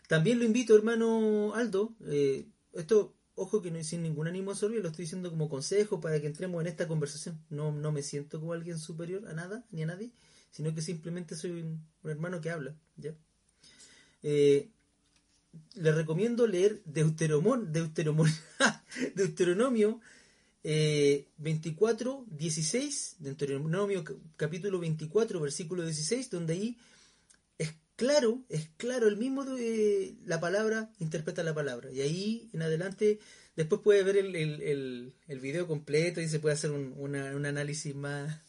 También 0.08 0.40
lo 0.40 0.46
invito, 0.46 0.76
hermano 0.76 1.54
Aldo, 1.56 1.96
eh, 2.06 2.48
esto, 2.74 3.14
ojo 3.36 3.62
que 3.62 3.72
no 3.72 3.84
sin 3.84 4.04
ningún 4.04 4.28
ánimo 4.28 4.56
sorbio, 4.56 4.82
lo 4.82 4.90
estoy 4.90 5.04
diciendo 5.04 5.30
como 5.30 5.50
consejo 5.50 6.00
para 6.00 6.22
que 6.22 6.28
entremos 6.28 6.62
en 6.62 6.68
esta 6.68 6.88
conversación. 6.88 7.44
No, 7.50 7.72
no 7.72 7.92
me 7.92 8.04
siento 8.04 8.40
como 8.40 8.54
alguien 8.54 8.80
superior 8.80 9.28
a 9.28 9.34
nada, 9.34 9.66
ni 9.72 9.84
a 9.84 9.86
nadie, 9.86 10.12
sino 10.52 10.74
que 10.74 10.82
simplemente 10.82 11.36
soy 11.36 11.52
un, 11.52 11.86
hermano 12.04 12.40
que 12.40 12.52
habla, 12.52 12.76
¿ya? 12.96 13.16
Eh, 14.24 14.70
le 15.76 15.92
recomiendo 15.92 16.48
leer 16.48 16.82
Deuteromón, 16.86 17.72
Deuteronomio 19.16 20.00
24, 20.68 22.26
16, 22.30 23.16
Deuteronomio 23.20 24.04
capítulo 24.36 24.80
24, 24.80 25.40
versículo 25.40 25.84
16, 25.84 26.30
donde 26.30 26.54
ahí 26.54 26.78
es 27.58 27.74
claro, 27.96 28.44
es 28.50 28.70
claro, 28.76 29.08
el 29.08 29.16
mismo 29.16 29.46
de 29.46 30.18
la 30.26 30.42
palabra 30.42 30.92
interpreta 31.00 31.42
la 31.44 31.56
palabra. 31.56 31.90
Y 31.92 32.02
ahí 32.02 32.50
en 32.52 32.64
adelante, 32.64 33.20
después 33.56 33.80
puede 33.82 34.04
ver 34.04 34.18
el, 34.18 34.36
el, 34.36 35.14
el, 35.28 35.40
video 35.40 35.68
completo 35.68 36.20
y 36.20 36.28
se 36.28 36.40
puede 36.40 36.56
hacer 36.56 36.72
un, 36.72 36.94
un 36.98 37.46
análisis 37.46 37.96
más, 37.96 38.42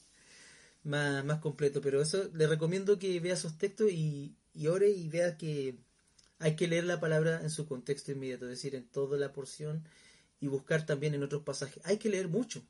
más, 0.82 1.24
más 1.24 1.38
completo. 1.38 1.80
Pero 1.80 2.02
eso 2.02 2.30
le 2.34 2.48
recomiendo 2.48 2.98
que 2.98 3.20
vea 3.20 3.34
esos 3.34 3.58
textos 3.58 3.92
y, 3.92 4.34
y 4.54 4.66
ore 4.66 4.90
y 4.90 5.08
vea 5.08 5.36
que 5.36 5.76
hay 6.40 6.56
que 6.56 6.66
leer 6.66 6.84
la 6.84 6.98
palabra 6.98 7.42
en 7.42 7.50
su 7.50 7.66
contexto 7.66 8.10
inmediato, 8.10 8.46
es 8.46 8.50
decir, 8.50 8.74
en 8.74 8.88
toda 8.88 9.18
la 9.18 9.32
porción 9.32 9.84
y 10.40 10.46
buscar 10.46 10.86
también 10.86 11.14
en 11.14 11.22
otros 11.22 11.42
pasajes. 11.42 11.82
Hay 11.84 11.98
que 11.98 12.08
leer 12.08 12.28
mucho. 12.28 12.62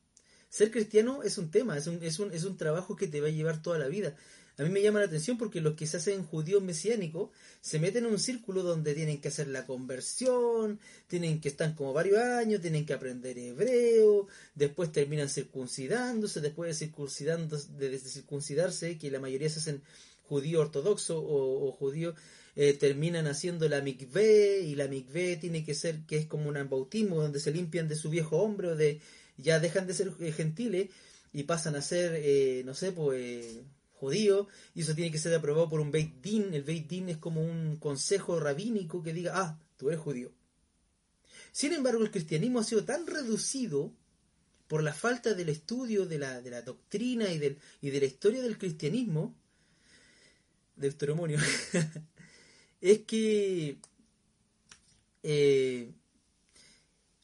Ser 0.49 0.71
cristiano 0.71 1.23
es 1.23 1.37
un 1.39 1.51
tema, 1.51 1.77
es 1.77 1.87
un, 1.87 2.03
es 2.03 2.19
un, 2.19 2.33
es 2.33 2.45
un 2.45 2.57
trabajo 2.57 2.97
que 2.97 3.07
te 3.07 3.21
va 3.21 3.29
a 3.29 3.31
llevar 3.31 3.63
toda 3.63 3.79
la 3.79 3.89
vida. 3.89 4.17
A 4.59 4.65
mí 4.65 4.71
me 4.71 4.83
llama 4.83 4.99
la 4.99 5.07
atención 5.07 5.39
porque 5.39 5.61
los 5.61 5.75
que 5.75 5.87
se 5.87 5.99
hacen 5.99 6.25
judíos 6.25 6.61
mesiánicos 6.61 7.31
se 7.61 7.79
meten 7.79 8.07
en 8.07 8.11
un 8.11 8.19
círculo 8.19 8.65
donde 8.65 8.93
tienen 8.93 9.21
que 9.21 9.29
hacer 9.29 9.47
la 9.47 9.67
conversión, 9.67 10.81
tienen 11.07 11.41
que 11.41 11.49
estar 11.49 11.77
como 11.77 11.93
varios 11.93 12.19
años, 12.19 12.61
tienen 12.61 12.85
que 12.85 12.93
aprender 12.93 13.39
hebreo, 13.39 14.27
después 14.57 14.91
terminan 14.91 15.29
circuncidándose, 15.29 16.41
después 16.41 16.71
de, 16.71 16.87
circuncidándose, 16.87 17.69
de 17.75 17.99
circuncidarse, 18.01 18.99
que 18.99 19.13
la 19.13 19.21
mayoría 19.21 19.49
se 19.49 19.61
hacen 19.61 19.81
judío 20.25 20.61
ortodoxo 20.61 21.21
o, 21.21 21.69
o 21.69 21.73
judío 21.73 22.17
eh, 22.57 22.73
terminan 22.75 23.27
haciendo 23.27 23.69
la 23.69 23.81
mikvé 23.81 24.61
y 24.61 24.75
la 24.75 24.89
mikvé 24.89 25.37
tiene 25.37 25.65
que 25.65 25.75
ser 25.75 26.01
que 26.07 26.17
es 26.19 26.27
como 26.27 26.49
un 26.49 26.69
bautismo 26.69 27.21
donde 27.21 27.41
se 27.41 27.53
limpian 27.53 27.89
de 27.89 27.97
su 27.97 28.11
viejo 28.11 28.39
hombre 28.39 28.69
o 28.69 28.77
de 28.77 29.01
ya 29.37 29.61
dejan 29.61 29.87
de 29.87 29.95
ser 29.95 30.13
eh, 30.21 30.33
gentiles 30.33 30.91
y 31.33 31.45
pasan 31.45 31.77
a 31.77 31.83
ser 31.83 32.13
eh, 32.17 32.63
no 32.65 32.75
sé 32.75 32.93
pues 32.93 33.61
judíos 33.93 34.47
y 34.75 34.83
eso 34.83 34.95
tiene 34.95 35.11
que 35.11 35.19
ser 35.19 35.35
aprobado 35.35 35.69
por 35.69 35.81
un 35.81 35.91
Beit 35.91 36.21
Din. 36.23 36.55
El 36.55 36.63
Beit 36.63 36.89
Din 36.89 37.09
es 37.09 37.19
como 37.19 37.43
un 37.43 37.77
consejo 37.77 38.39
rabínico 38.41 39.03
que 39.03 39.13
diga 39.13 39.33
ah 39.35 39.61
tú 39.77 39.89
eres 39.89 40.01
judío 40.01 40.33
sin 41.53 41.73
embargo 41.73 42.03
el 42.03 42.11
cristianismo 42.11 42.61
ha 42.61 42.65
sido 42.65 42.85
tan 42.85 43.07
reducido 43.07 43.93
por 44.69 44.83
la 44.83 44.93
falta 44.93 45.35
del 45.35 45.49
estudio 45.49 46.07
de 46.07 46.19
la, 46.19 46.41
de 46.43 46.51
la 46.51 46.63
doctrina 46.63 47.29
y, 47.33 47.39
del, 47.39 47.59
y 47.81 47.91
de 47.91 48.01
la 48.01 48.07
historia 48.07 48.43
del 48.43 48.59
cristianismo, 48.59 49.35
Deuteronomio, 50.77 51.39
es 52.81 53.01
que 53.01 53.79
eh, 55.23 55.91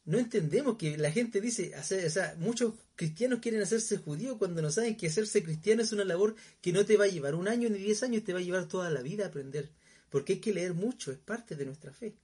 no 0.04 0.18
entendemos 0.18 0.76
que 0.76 0.98
la 0.98 1.10
gente 1.10 1.40
dice, 1.40 1.72
muchos 2.38 2.74
cristianos 2.96 3.40
quieren 3.40 3.62
hacerse 3.62 3.96
judíos 3.98 4.36
cuando 4.38 4.60
no 4.60 4.70
saben 4.70 4.96
que 4.96 5.06
hacerse 5.06 5.42
cristiano 5.42 5.82
es 5.82 5.92
una 5.92 6.04
labor 6.04 6.34
que 6.60 6.72
no 6.72 6.84
te 6.84 6.96
va 6.96 7.04
a 7.04 7.08
llevar 7.08 7.34
un 7.34 7.48
año 7.48 7.68
ni 7.68 7.78
diez 7.78 8.02
años, 8.02 8.24
te 8.24 8.32
va 8.32 8.40
a 8.40 8.42
llevar 8.42 8.68
toda 8.68 8.90
la 8.90 9.02
vida 9.02 9.24
a 9.24 9.28
aprender, 9.28 9.70
porque 10.10 10.34
hay 10.34 10.40
que 10.40 10.54
leer 10.54 10.74
mucho, 10.74 11.10
es 11.12 11.18
parte 11.18 11.56
de 11.56 11.64
nuestra 11.64 11.92
fe. 11.92 12.14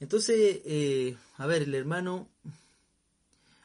Entonces, 0.00 0.60
eh, 0.64 1.16
a 1.36 1.46
ver, 1.46 1.62
el 1.62 1.74
hermano 1.74 2.28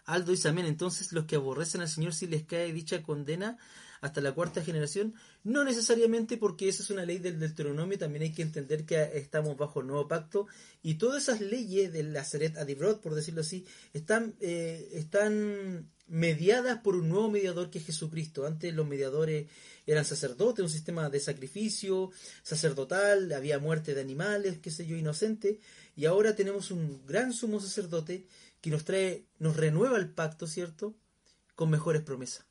Aldo 0.05 0.31
dice 0.31 0.49
amén, 0.49 0.65
entonces 0.65 1.11
los 1.13 1.25
que 1.25 1.35
aborrecen 1.35 1.81
al 1.81 1.89
Señor 1.89 2.13
si 2.13 2.27
les 2.27 2.43
cae 2.43 2.71
dicha 2.71 3.01
condena 3.01 3.57
hasta 4.05 4.21
la 4.21 4.33
cuarta 4.33 4.63
generación, 4.63 5.15
no 5.43 5.63
necesariamente 5.63 6.37
porque 6.37 6.69
esa 6.69 6.83
es 6.83 6.91
una 6.91 7.05
ley 7.05 7.17
del 7.17 7.39
Deuteronomio, 7.39 7.97
también 7.97 8.21
hay 8.23 8.31
que 8.31 8.43
entender 8.43 8.85
que 8.85 9.01
estamos 9.15 9.57
bajo 9.57 9.81
el 9.81 9.87
nuevo 9.87 10.07
pacto 10.07 10.45
y 10.83 10.95
todas 10.95 11.23
esas 11.23 11.41
leyes 11.41 11.91
del 11.91 12.13
Lazaret 12.13 12.55
Adibrod, 12.57 12.99
por 12.99 13.15
decirlo 13.15 13.41
así, 13.41 13.65
están, 13.93 14.35
eh, 14.41 14.89
están 14.93 15.89
mediadas 16.07 16.81
por 16.81 16.95
un 16.95 17.09
nuevo 17.09 17.31
mediador 17.31 17.71
que 17.71 17.79
es 17.79 17.85
Jesucristo. 17.87 18.45
Antes 18.45 18.75
los 18.75 18.87
mediadores 18.87 19.47
eran 19.87 20.05
sacerdotes, 20.05 20.63
un 20.63 20.69
sistema 20.69 21.09
de 21.09 21.19
sacrificio 21.19 22.11
sacerdotal, 22.43 23.31
había 23.33 23.57
muerte 23.57 23.95
de 23.95 24.01
animales, 24.01 24.59
qué 24.59 24.69
sé 24.69 24.85
yo, 24.85 24.95
inocente, 24.95 25.59
y 25.95 26.05
ahora 26.05 26.35
tenemos 26.35 26.69
un 26.69 27.03
gran 27.07 27.33
sumo 27.33 27.59
sacerdote 27.59 28.27
que 28.61 28.69
nos 28.69 28.85
trae, 28.85 29.25
nos 29.39 29.57
renueva 29.57 29.97
el 29.97 30.09
pacto, 30.09 30.45
¿cierto? 30.45 30.93
Con 31.55 31.71
mejores 31.71 32.03
promesas. 32.03 32.45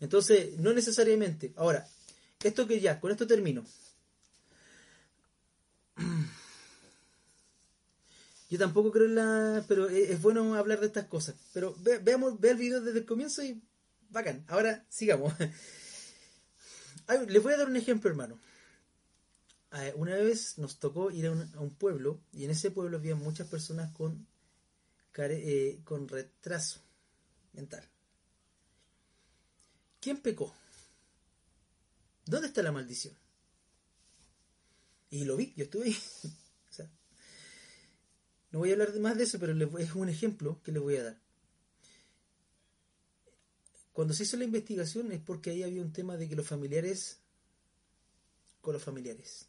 Entonces, 0.00 0.58
no 0.58 0.72
necesariamente. 0.72 1.52
Ahora, 1.56 1.86
esto 2.42 2.66
que 2.66 2.80
ya, 2.80 2.98
con 3.00 3.10
esto 3.10 3.26
termino. 3.26 3.64
Yo 8.50 8.58
tampoco 8.58 8.90
creo 8.90 9.06
en 9.06 9.14
la... 9.14 9.64
Pero 9.68 9.88
es 9.88 10.20
bueno 10.20 10.54
hablar 10.54 10.80
de 10.80 10.86
estas 10.86 11.06
cosas. 11.06 11.36
Pero 11.52 11.76
veamos, 12.02 12.40
ve 12.40 12.50
el 12.50 12.56
video 12.56 12.80
desde 12.80 12.98
el 13.00 13.06
comienzo 13.06 13.44
y 13.44 13.62
bacán. 14.08 14.44
Ahora 14.48 14.84
sigamos. 14.88 15.32
Les 17.28 17.42
voy 17.42 17.52
a 17.52 17.58
dar 17.58 17.68
un 17.68 17.76
ejemplo, 17.76 18.10
hermano. 18.10 18.40
Una 19.94 20.16
vez 20.16 20.58
nos 20.58 20.78
tocó 20.80 21.12
ir 21.12 21.26
a 21.26 21.30
un, 21.30 21.70
pueblo 21.78 22.20
y 22.32 22.44
en 22.44 22.50
ese 22.50 22.72
pueblo 22.72 22.96
había 22.96 23.14
muchas 23.14 23.46
personas 23.46 23.92
con, 23.92 24.26
eh, 25.16 25.80
con 25.84 26.08
retraso 26.08 26.80
mental. 27.52 27.84
¿Quién 30.00 30.18
pecó? 30.18 30.54
¿Dónde 32.26 32.48
está 32.48 32.62
la 32.62 32.72
maldición? 32.72 33.14
Y 35.10 35.24
lo 35.24 35.36
vi, 35.36 35.52
yo 35.56 35.64
estuve 35.64 35.86
ahí. 35.86 35.96
no 38.52 38.60
voy 38.60 38.70
a 38.70 38.72
hablar 38.72 38.98
más 39.00 39.16
de 39.16 39.24
eso, 39.24 39.38
pero 39.38 39.52
es 39.78 39.94
un 39.94 40.08
ejemplo 40.08 40.60
que 40.62 40.72
les 40.72 40.82
voy 40.82 40.96
a 40.96 41.04
dar. 41.04 41.20
cuando 43.92 44.14
se 44.14 44.22
hizo 44.22 44.36
la 44.36 44.44
investigación 44.44 45.12
es 45.12 45.20
porque 45.20 45.50
ahí 45.50 45.62
había 45.62 45.82
un 45.82 45.92
tema 45.92 46.16
de 46.16 46.28
que 46.28 46.36
los 46.36 46.46
familiares 46.46 47.18
con 48.60 48.74
los 48.74 48.82
familiares. 48.82 49.46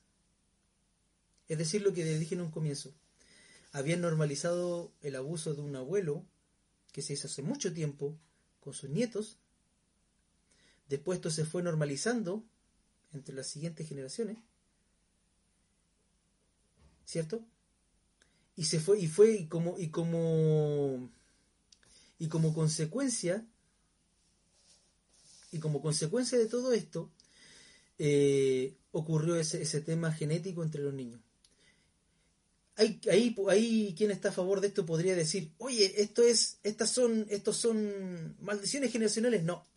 Es 1.48 1.58
decir, 1.58 1.82
lo 1.82 1.94
que 1.94 2.06
dije 2.18 2.36
en 2.36 2.42
un 2.42 2.52
comienzo. 2.52 2.94
Habían 3.74 4.02
normalizado 4.02 4.92
el 5.02 5.16
abuso 5.16 5.54
de 5.54 5.62
un 5.62 5.76
abuelo 5.76 6.26
que 6.92 7.02
se 7.02 7.14
hizo 7.14 7.28
hace 7.28 7.42
mucho 7.42 7.74
tiempo 7.74 8.18
con 8.60 8.74
sus 8.74 8.90
nietos. 8.90 9.38
Después 10.92 11.20
esto 11.20 11.32
se 11.32 11.46
fue 11.46 11.64
normalizando 11.64 12.44
entre 13.14 13.34
las 13.34 13.48
siguientes 13.48 13.88
generaciones. 13.88 14.38
¿Cierto? 17.06 17.46
Y 18.58 18.66
se 18.66 18.82
fue, 18.82 19.00
y 19.00 19.08
fue 19.08 19.48
como, 19.48 19.80
y 19.80 19.88
como, 19.88 21.10
y 22.20 22.28
como 22.28 22.54
consecuencia, 22.54 23.48
y 25.54 25.60
como 25.60 25.82
consecuencia 25.82 26.38
de 26.38 26.48
todo 26.48 26.74
esto, 26.74 27.10
eh, 27.98 28.76
ocurrió 28.92 29.38
ese, 29.38 29.62
ese 29.62 29.80
tema 29.80 30.12
genético 30.12 30.62
entre 30.62 30.84
los 30.84 30.94
niños. 30.94 31.22
Ahí, 32.76 33.00
ahí, 33.10 33.36
ahí 33.48 33.96
quien 33.98 34.12
está 34.12 34.30
a 34.30 34.34
favor 34.34 34.60
de 34.60 34.68
esto 34.68 34.86
podría 34.86 35.16
decir, 35.16 35.54
oye, 35.58 36.02
esto 36.02 36.22
es, 36.22 36.60
estas 36.64 36.90
son, 36.90 37.28
estos 37.30 37.56
son 37.56 38.36
maldiciones 38.42 38.92
generacionales. 38.92 39.44
No. 39.44 39.71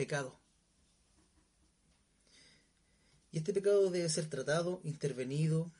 Pecado. 0.00 0.40
Y 3.32 3.36
este 3.36 3.52
pecado 3.52 3.90
debe 3.90 4.08
ser 4.08 4.30
tratado, 4.30 4.80
intervenido. 4.82 5.70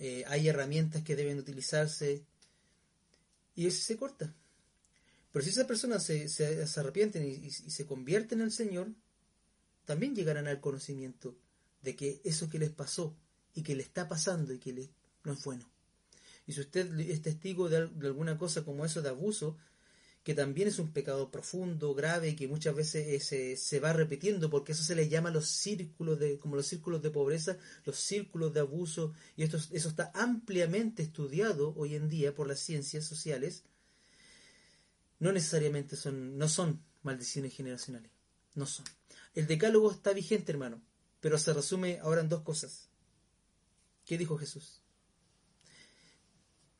Eh, 0.00 0.24
hay 0.26 0.48
herramientas 0.48 1.04
que 1.04 1.14
deben 1.14 1.38
utilizarse. 1.38 2.24
Y 3.54 3.68
eso 3.68 3.80
se 3.80 3.96
corta. 3.96 4.34
Pero 5.30 5.44
si 5.44 5.52
esas 5.52 5.68
personas 5.68 6.02
se, 6.02 6.66
arrepienten 6.76 7.24
y, 7.24 7.48
se 7.48 7.86
convierten 7.86 8.40
al 8.40 8.50
Señor, 8.50 8.92
también 9.84 10.16
llegarán 10.16 10.48
al 10.48 10.60
conocimiento 10.60 11.36
de 11.80 11.94
que 11.94 12.20
eso 12.24 12.50
que 12.50 12.58
les 12.58 12.70
pasó 12.70 13.16
y 13.54 13.62
que 13.62 13.76
le 13.76 13.84
está 13.84 14.08
pasando 14.08 14.52
y 14.52 14.58
que 14.58 14.90
no 15.22 15.32
es 15.32 15.44
bueno. 15.44 15.64
Y 16.48 16.54
si 16.54 16.60
usted 16.60 16.92
es 16.98 17.22
testigo 17.22 17.68
de, 17.68 17.76
alguna 17.76 18.36
cosa 18.36 18.64
como 18.64 18.84
eso 18.84 19.00
de 19.00 19.10
abuso, 19.10 19.56
que 20.24 20.34
también 20.34 20.68
es 20.68 20.78
un 20.78 20.90
pecado 20.90 21.30
profundo, 21.30 21.94
grave, 21.94 22.34
que 22.34 22.48
muchas 22.48 22.74
veces 22.74 23.24
se, 23.24 23.56
se, 23.56 23.78
va 23.78 23.92
repitiendo, 23.92 24.48
porque 24.48 24.72
eso 24.72 24.82
se 24.82 24.94
le 24.94 25.10
llama 25.10 25.30
los 25.30 25.46
círculos 25.46 26.18
de, 26.18 26.38
como 26.38 26.56
los 26.56 26.66
círculos 26.66 27.02
de 27.02 27.10
pobreza, 27.10 27.58
los 27.84 27.96
círculos 27.96 28.54
de 28.54 28.60
abuso, 28.60 29.12
y 29.36 29.42
esto, 29.42 29.58
eso 29.70 29.88
está 29.88 30.10
ampliamente 30.14 31.02
estudiado 31.02 31.74
hoy 31.76 31.94
en 31.94 32.08
día 32.08 32.34
por 32.34 32.48
las 32.48 32.58
ciencias 32.58 33.04
sociales, 33.04 33.64
no 35.18 35.30
necesariamente 35.30 35.94
son, 35.94 36.38
no 36.38 36.48
son 36.48 36.82
maldiciones 37.02 37.54
generacionales, 37.54 38.10
no 38.54 38.66
son. 38.66 38.86
El 39.34 39.46
decálogo 39.46 39.92
está 39.92 40.14
vigente, 40.14 40.52
hermano, 40.52 40.80
pero 41.20 41.36
se 41.38 41.52
resume 41.52 41.98
ahora 42.00 42.22
en 42.22 42.30
dos 42.30 42.40
cosas. 42.42 42.88
¿Qué 44.06 44.16
dijo 44.16 44.38
Jesús? 44.38 44.80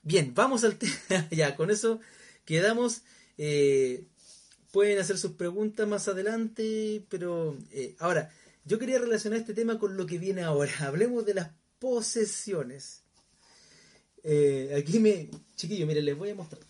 Bien, 0.02 0.32
vamos 0.34 0.64
al 0.64 0.78
tema. 0.78 1.28
ya, 1.30 1.56
con 1.56 1.70
eso 1.70 2.00
quedamos. 2.46 3.02
Eh, 3.38 4.06
pueden 4.72 4.98
hacer 4.98 5.18
sus 5.18 5.32
preguntas 5.32 5.86
más 5.86 6.08
adelante, 6.08 7.04
pero 7.08 7.56
eh, 7.70 7.94
ahora, 7.98 8.32
yo 8.64 8.78
quería 8.78 8.98
relacionar 8.98 9.40
este 9.40 9.54
tema 9.54 9.78
con 9.78 9.96
lo 9.96 10.06
que 10.06 10.18
viene 10.18 10.42
ahora. 10.42 10.72
Hablemos 10.80 11.24
de 11.26 11.34
las 11.34 11.50
posesiones. 11.78 13.02
Eh, 14.22 14.74
aquí 14.76 14.98
me, 15.00 15.28
chiquillo, 15.54 15.86
miren, 15.86 16.04
les 16.04 16.16
voy 16.16 16.30
a 16.30 16.34
mostrar. 16.34 16.62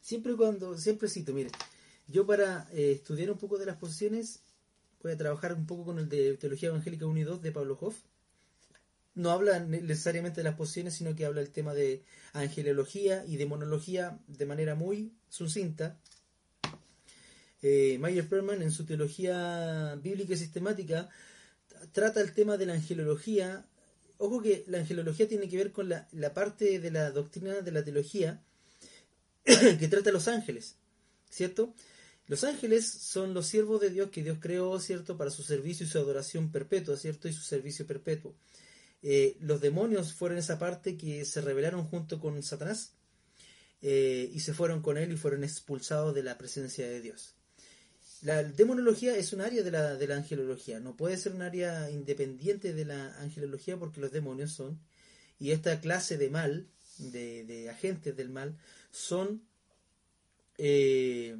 Siempre 0.00 0.34
cuando, 0.34 0.76
siempre 0.76 1.08
cito, 1.08 1.32
miren, 1.32 1.52
yo 2.08 2.26
para 2.26 2.68
estudiar 2.72 3.30
un 3.30 3.38
poco 3.38 3.58
de 3.58 3.66
las 3.66 3.76
posesiones 3.76 4.40
voy 5.02 5.12
a 5.12 5.16
trabajar 5.16 5.54
un 5.54 5.66
poco 5.66 5.84
con 5.84 5.98
el 5.98 6.08
de 6.08 6.36
Teología 6.36 6.70
Evangélica 6.70 7.06
1 7.06 7.18
y 7.20 7.22
2 7.22 7.42
de 7.42 7.52
Pablo 7.52 7.78
Hoff. 7.80 7.96
No 9.14 9.30
habla 9.30 9.58
necesariamente 9.58 10.40
de 10.40 10.44
las 10.44 10.54
posiciones, 10.54 10.94
sino 10.94 11.14
que 11.14 11.26
habla 11.26 11.40
el 11.40 11.50
tema 11.50 11.74
de 11.74 12.04
angelología 12.32 13.24
y 13.26 13.36
demonología 13.36 14.18
de 14.28 14.46
manera 14.46 14.74
muy 14.74 15.12
sucinta. 15.28 15.98
Eh, 17.62 17.98
Mayer 17.98 18.28
Perman, 18.28 18.62
en 18.62 18.70
su 18.70 18.86
teología 18.86 19.96
bíblica 19.96 20.34
y 20.34 20.36
sistemática, 20.36 21.08
trata 21.92 22.20
el 22.20 22.32
tema 22.32 22.56
de 22.56 22.66
la 22.66 22.74
angelología. 22.74 23.66
Ojo 24.18 24.40
que 24.42 24.64
la 24.68 24.78
angelología 24.78 25.28
tiene 25.28 25.48
que 25.48 25.56
ver 25.56 25.72
con 25.72 25.88
la, 25.88 26.08
la 26.12 26.32
parte 26.32 26.78
de 26.78 26.90
la 26.90 27.10
doctrina 27.10 27.60
de 27.60 27.72
la 27.72 27.84
teología 27.84 28.42
que 29.44 29.88
trata 29.88 30.10
a 30.10 30.12
los 30.12 30.28
ángeles, 30.28 30.76
¿cierto? 31.28 31.74
Los 32.26 32.44
ángeles 32.44 32.88
son 32.88 33.34
los 33.34 33.46
siervos 33.46 33.80
de 33.80 33.90
Dios 33.90 34.10
que 34.10 34.22
Dios 34.22 34.38
creó, 34.40 34.78
¿cierto?, 34.78 35.16
para 35.16 35.30
su 35.30 35.42
servicio 35.42 35.84
y 35.84 35.88
su 35.88 35.98
adoración 35.98 36.52
perpetua, 36.52 36.96
¿cierto?, 36.96 37.26
y 37.26 37.32
su 37.32 37.42
servicio 37.42 37.86
perpetuo. 37.86 38.36
Eh, 39.02 39.36
los 39.40 39.60
demonios 39.60 40.12
fueron 40.12 40.38
esa 40.38 40.58
parte 40.58 40.96
que 40.96 41.24
se 41.24 41.40
rebelaron 41.40 41.84
junto 41.84 42.20
con 42.20 42.42
Satanás 42.42 42.92
eh, 43.80 44.30
y 44.32 44.40
se 44.40 44.52
fueron 44.52 44.82
con 44.82 44.98
él 44.98 45.12
y 45.12 45.16
fueron 45.16 45.42
expulsados 45.42 46.14
de 46.14 46.22
la 46.22 46.36
presencia 46.36 46.86
de 46.86 47.00
Dios. 47.00 47.34
La 48.22 48.42
demonología 48.42 49.16
es 49.16 49.32
un 49.32 49.40
área 49.40 49.62
de 49.62 49.70
la, 49.70 49.94
de 49.96 50.06
la 50.06 50.16
angelología, 50.16 50.78
no 50.78 50.94
puede 50.96 51.16
ser 51.16 51.32
un 51.32 51.40
área 51.40 51.90
independiente 51.90 52.74
de 52.74 52.84
la 52.84 53.16
angelología 53.20 53.78
porque 53.78 54.00
los 54.00 54.12
demonios 54.12 54.52
son, 54.52 54.78
y 55.38 55.52
esta 55.52 55.80
clase 55.80 56.18
de 56.18 56.28
mal, 56.28 56.68
de, 56.98 57.44
de 57.44 57.70
agentes 57.70 58.14
del 58.14 58.28
mal, 58.28 58.58
son 58.90 59.42
eh, 60.62 61.38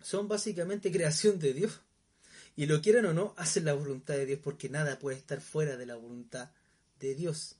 son 0.00 0.28
básicamente 0.28 0.92
creación 0.92 1.38
de 1.38 1.52
Dios. 1.52 1.80
Y 2.56 2.66
lo 2.66 2.80
quieran 2.80 3.06
o 3.06 3.12
no, 3.12 3.34
hacen 3.36 3.64
la 3.64 3.74
voluntad 3.74 4.14
de 4.14 4.26
Dios 4.26 4.40
porque 4.42 4.68
nada 4.68 4.98
puede 4.98 5.16
estar 5.16 5.40
fuera 5.40 5.76
de 5.76 5.86
la 5.86 5.96
voluntad 5.96 6.50
de 7.00 7.14
Dios. 7.14 7.56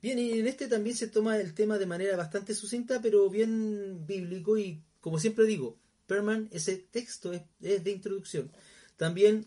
Bien, 0.00 0.18
y 0.18 0.38
en 0.38 0.46
este 0.46 0.68
también 0.68 0.96
se 0.96 1.08
toma 1.08 1.38
el 1.38 1.54
tema 1.54 1.78
de 1.78 1.86
manera 1.86 2.16
bastante 2.16 2.54
sucinta, 2.54 3.00
pero 3.02 3.28
bien 3.28 4.06
bíblico 4.06 4.56
y 4.58 4.82
como 5.00 5.18
siempre 5.18 5.44
digo, 5.44 5.78
Perman, 6.06 6.48
ese 6.52 6.76
texto 6.76 7.32
es, 7.32 7.42
de 7.60 7.90
introducción. 7.90 8.50
También 8.96 9.44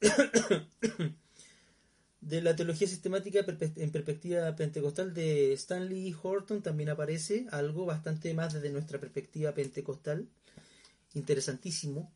de 2.20 2.42
la 2.42 2.56
teología 2.56 2.88
sistemática 2.88 3.44
en 3.76 3.90
perspectiva 3.90 4.56
pentecostal 4.56 5.12
de 5.12 5.52
Stanley 5.52 6.14
Horton 6.20 6.62
también 6.62 6.88
aparece 6.88 7.46
algo 7.50 7.84
bastante 7.84 8.32
más 8.32 8.54
desde 8.54 8.70
nuestra 8.70 8.98
perspectiva 8.98 9.52
pentecostal 9.52 10.26
interesantísimo. 11.14 12.12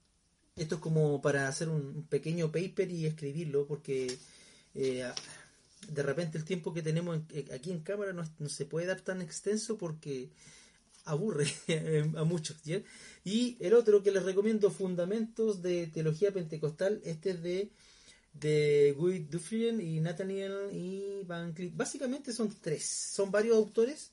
Esto 0.56 0.76
es 0.76 0.80
como 0.80 1.22
para 1.22 1.48
hacer 1.48 1.68
un 1.68 2.04
pequeño 2.08 2.50
paper 2.50 2.90
y 2.90 3.06
escribirlo, 3.06 3.66
porque 3.66 4.18
eh, 4.74 5.08
de 5.86 6.02
repente 6.02 6.38
el 6.38 6.44
tiempo 6.44 6.74
que 6.74 6.82
tenemos 6.82 7.20
eh, 7.30 7.46
aquí 7.52 7.70
en 7.70 7.80
cámara 7.80 8.12
no, 8.12 8.24
se 8.48 8.66
puede 8.66 8.86
dar 8.86 9.00
tan 9.00 9.22
extenso 9.22 9.78
porque 9.78 10.30
aburre 11.04 11.46
a 12.16 12.24
muchos. 12.24 12.56
Y 13.24 13.56
el 13.60 13.74
otro 13.74 14.02
que 14.02 14.10
les 14.10 14.22
recomiendo, 14.22 14.70
Fundamentos 14.70 15.62
de 15.62 15.86
Teología 15.86 16.32
Pentecostal, 16.32 17.00
este 17.04 17.30
es 17.30 17.42
de, 17.42 17.70
de 18.34 18.94
Guy 18.96 19.20
Dufresne 19.20 19.82
y 19.82 20.00
Nathaniel 20.00 20.70
y 20.72 21.22
Van 21.24 21.52
Cleef. 21.52 21.74
Básicamente 21.74 22.32
son 22.32 22.54
tres, 22.60 22.84
son 23.14 23.30
varios 23.30 23.56
autores. 23.56 24.12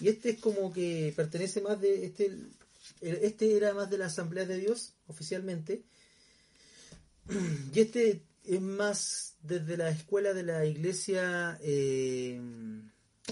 Y 0.00 0.08
este 0.08 0.30
es 0.30 0.40
como 0.40 0.72
que 0.72 1.12
pertenece 1.16 1.60
más 1.60 1.80
de, 1.80 2.04
este 2.04 2.36
este 3.00 3.56
era 3.56 3.74
más 3.74 3.90
de 3.90 3.98
la 3.98 4.06
Asamblea 4.06 4.44
de 4.44 4.58
Dios, 4.58 4.94
oficialmente. 5.06 5.82
Y 7.74 7.80
este 7.80 8.22
es 8.48 8.60
más 8.62 9.36
desde 9.42 9.76
la 9.76 9.90
escuela 9.90 10.32
de 10.32 10.42
la 10.42 10.64
iglesia 10.64 11.58
eh, 11.62 12.40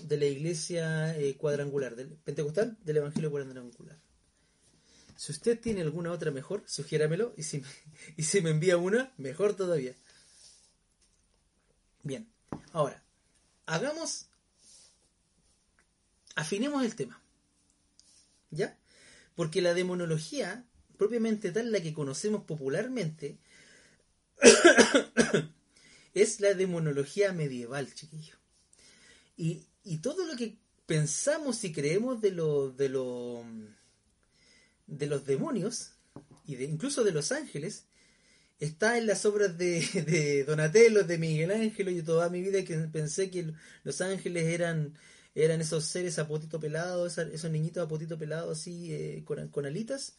de 0.03 0.17
la 0.19 0.27
iglesia 0.27 1.17
eh, 1.19 1.37
cuadrangular, 1.37 1.97
del 1.97 2.09
pentecostal, 2.09 2.77
del 2.85 2.99
evangelio 2.99 3.31
cuadrangular. 3.31 3.99
Si 5.17 5.33
usted 5.33 5.59
tiene 5.59 5.81
alguna 5.81 6.13
otra 6.13 6.31
mejor, 6.31 6.63
sugiéramelo 6.67 7.33
y 7.37 7.43
si, 7.43 7.63
y 8.17 8.23
si 8.25 8.41
me 8.43 8.51
envía 8.51 8.77
una, 8.77 9.13
mejor 9.17 9.55
todavía. 9.55 9.95
Bien, 12.03 12.29
ahora, 12.73 13.03
hagamos, 13.65 14.29
afinemos 16.35 16.85
el 16.85 16.95
tema. 16.95 17.23
¿Ya? 18.51 18.79
Porque 19.35 19.63
la 19.63 19.75
demonología, 19.75 20.67
propiamente 20.99 21.51
tal 21.53 21.73
la 21.73 21.81
que 21.81 21.95
conocemos 21.95 22.45
popularmente, 22.45 23.39
es 26.15 26.41
la 26.41 26.55
demonología 26.55 27.33
medieval, 27.33 27.93
chiquillo. 27.95 28.35
Y, 29.37 29.67
y, 29.85 29.99
todo 29.99 30.25
lo 30.25 30.37
que 30.37 30.57
pensamos 30.87 31.63
y 31.65 31.73
creemos 31.73 32.21
de, 32.21 32.31
lo, 32.31 32.71
de, 32.71 32.89
lo, 32.89 33.45
de 34.87 35.07
los 35.07 35.27
demonios, 35.27 35.93
y 36.47 36.57
de, 36.57 36.65
incluso 36.65 37.05
de 37.05 37.13
los 37.13 37.33
ángeles, 37.33 37.85
está 38.61 38.97
en 38.97 39.07
las 39.07 39.27
obras 39.27 39.59
de, 39.59 40.45
Donatello, 40.47 41.05
de 41.05 41.19
Miguel 41.19 41.51
Ángel, 41.51 41.91
y 41.91 42.03
toda 42.03 42.31
mi 42.31 42.41
vida 42.41 42.65
que 42.65 42.77
pensé 42.79 43.31
que 43.31 43.53
los 43.85 44.01
ángeles 44.01 44.45
eran 44.47 44.95
eran 45.37 45.61
esos 45.61 45.85
seres 45.85 46.19
a 46.19 46.27
potito 46.27 46.59
pelado, 46.59 47.07
esos 47.07 47.51
niñitos 47.51 47.85
a 47.85 47.89
potito 47.89 48.19
pelado 48.19 48.53
así 48.53 48.93
eh, 48.93 49.23
con, 49.27 49.49
con, 49.49 49.67
alitas. 49.67 50.15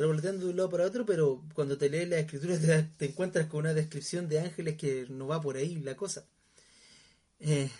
Revoloteando 0.00 0.46
de 0.46 0.50
un 0.52 0.56
lado 0.56 0.70
para 0.70 0.86
otro, 0.86 1.04
pero 1.04 1.44
cuando 1.52 1.76
te 1.76 1.90
lees 1.90 2.08
la 2.08 2.18
escritura 2.18 2.58
te, 2.58 2.82
te 2.96 3.04
encuentras 3.04 3.48
con 3.48 3.60
una 3.60 3.74
descripción 3.74 4.30
de 4.30 4.40
ángeles 4.40 4.76
que 4.78 5.04
no 5.10 5.26
va 5.26 5.42
por 5.42 5.56
ahí 5.56 5.76
la 5.76 5.94
cosa. 5.94 6.24
Eh, 7.38 7.70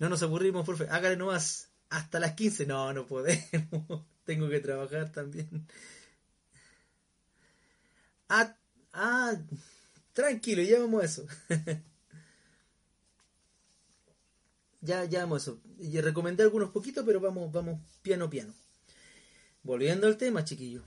no 0.00 0.08
nos 0.08 0.24
aburrimos, 0.24 0.66
favor. 0.66 0.92
Hágale 0.92 1.16
nomás 1.16 1.68
hasta 1.88 2.18
las 2.18 2.32
15. 2.34 2.66
No, 2.66 2.92
no 2.92 3.06
podemos. 3.06 4.02
Tengo 4.24 4.48
que 4.48 4.58
trabajar 4.58 5.12
también. 5.12 5.68
Ah, 8.28 8.56
ah 8.92 9.36
tranquilo, 10.12 10.62
ya 10.62 10.80
vamos 10.80 11.02
a 11.02 11.04
eso. 11.04 11.26
ya, 14.80 15.04
ya 15.04 15.20
vamos 15.20 15.46
a 15.46 15.52
eso. 15.52 15.60
Y 15.78 16.00
recomendé 16.00 16.42
algunos 16.42 16.70
poquitos, 16.70 17.04
pero 17.06 17.20
vamos, 17.20 17.52
vamos 17.52 17.80
piano 18.02 18.28
piano. 18.28 18.52
Volviendo 19.68 20.06
al 20.06 20.16
tema, 20.16 20.46
chiquillos. 20.46 20.82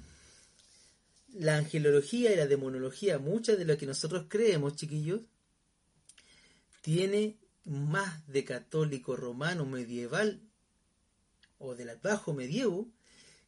La 1.35 1.57
angelología 1.57 2.33
y 2.33 2.35
la 2.35 2.47
demonología, 2.47 3.19
muchas 3.19 3.59
de 3.59 3.65
lo 3.65 3.77
que 3.77 3.85
nosotros 3.85 4.25
creemos, 4.27 4.75
chiquillos, 4.75 5.21
tiene 6.81 7.37
más 7.63 8.25
de 8.25 8.43
católico 8.43 9.15
romano 9.15 9.67
medieval 9.67 10.41
o 11.59 11.75
del 11.75 11.95
bajo 12.01 12.33
medievo 12.33 12.89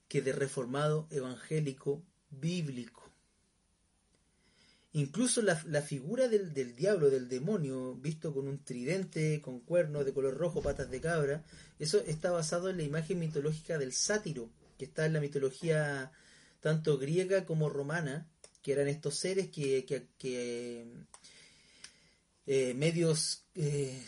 que 0.08 0.22
de 0.22 0.34
reformado 0.34 1.08
evangélico 1.10 2.04
bíblico. 2.30 3.02
Incluso 4.92 5.42
la, 5.42 5.56
figura 5.82 6.28
del, 6.28 6.54
del, 6.54 6.76
diablo, 6.76 7.10
del 7.10 7.28
demonio, 7.28 7.96
visto 7.96 8.36
con 8.36 8.48
un 8.48 8.64
tridente, 8.64 9.42
con 9.42 9.62
cuernos 9.62 10.06
de 10.06 10.14
color 10.14 10.38
rojo, 10.38 10.62
patas 10.62 10.92
de 10.92 11.02
cabra, 11.02 11.44
eso 11.80 12.04
está 12.06 12.30
basado 12.30 12.70
en 12.70 12.78
la 12.78 12.84
imagen 12.84 13.20
mitológica 13.20 13.80
del 13.80 13.94
sátiro, 13.94 14.52
que 14.78 14.86
está 14.86 15.05
en 15.05 15.13
la 15.13 15.19
mitología 15.19 16.11
tanto 16.61 16.97
griega 16.97 17.45
como 17.45 17.69
romana, 17.69 18.28
que 18.61 18.71
eran 18.71 18.88
estos 18.88 19.15
seres 19.15 19.49
que, 19.49 19.86
que, 19.86 20.88
eh, 22.45 22.74
medios, 22.74 23.43
eh, 23.55 24.01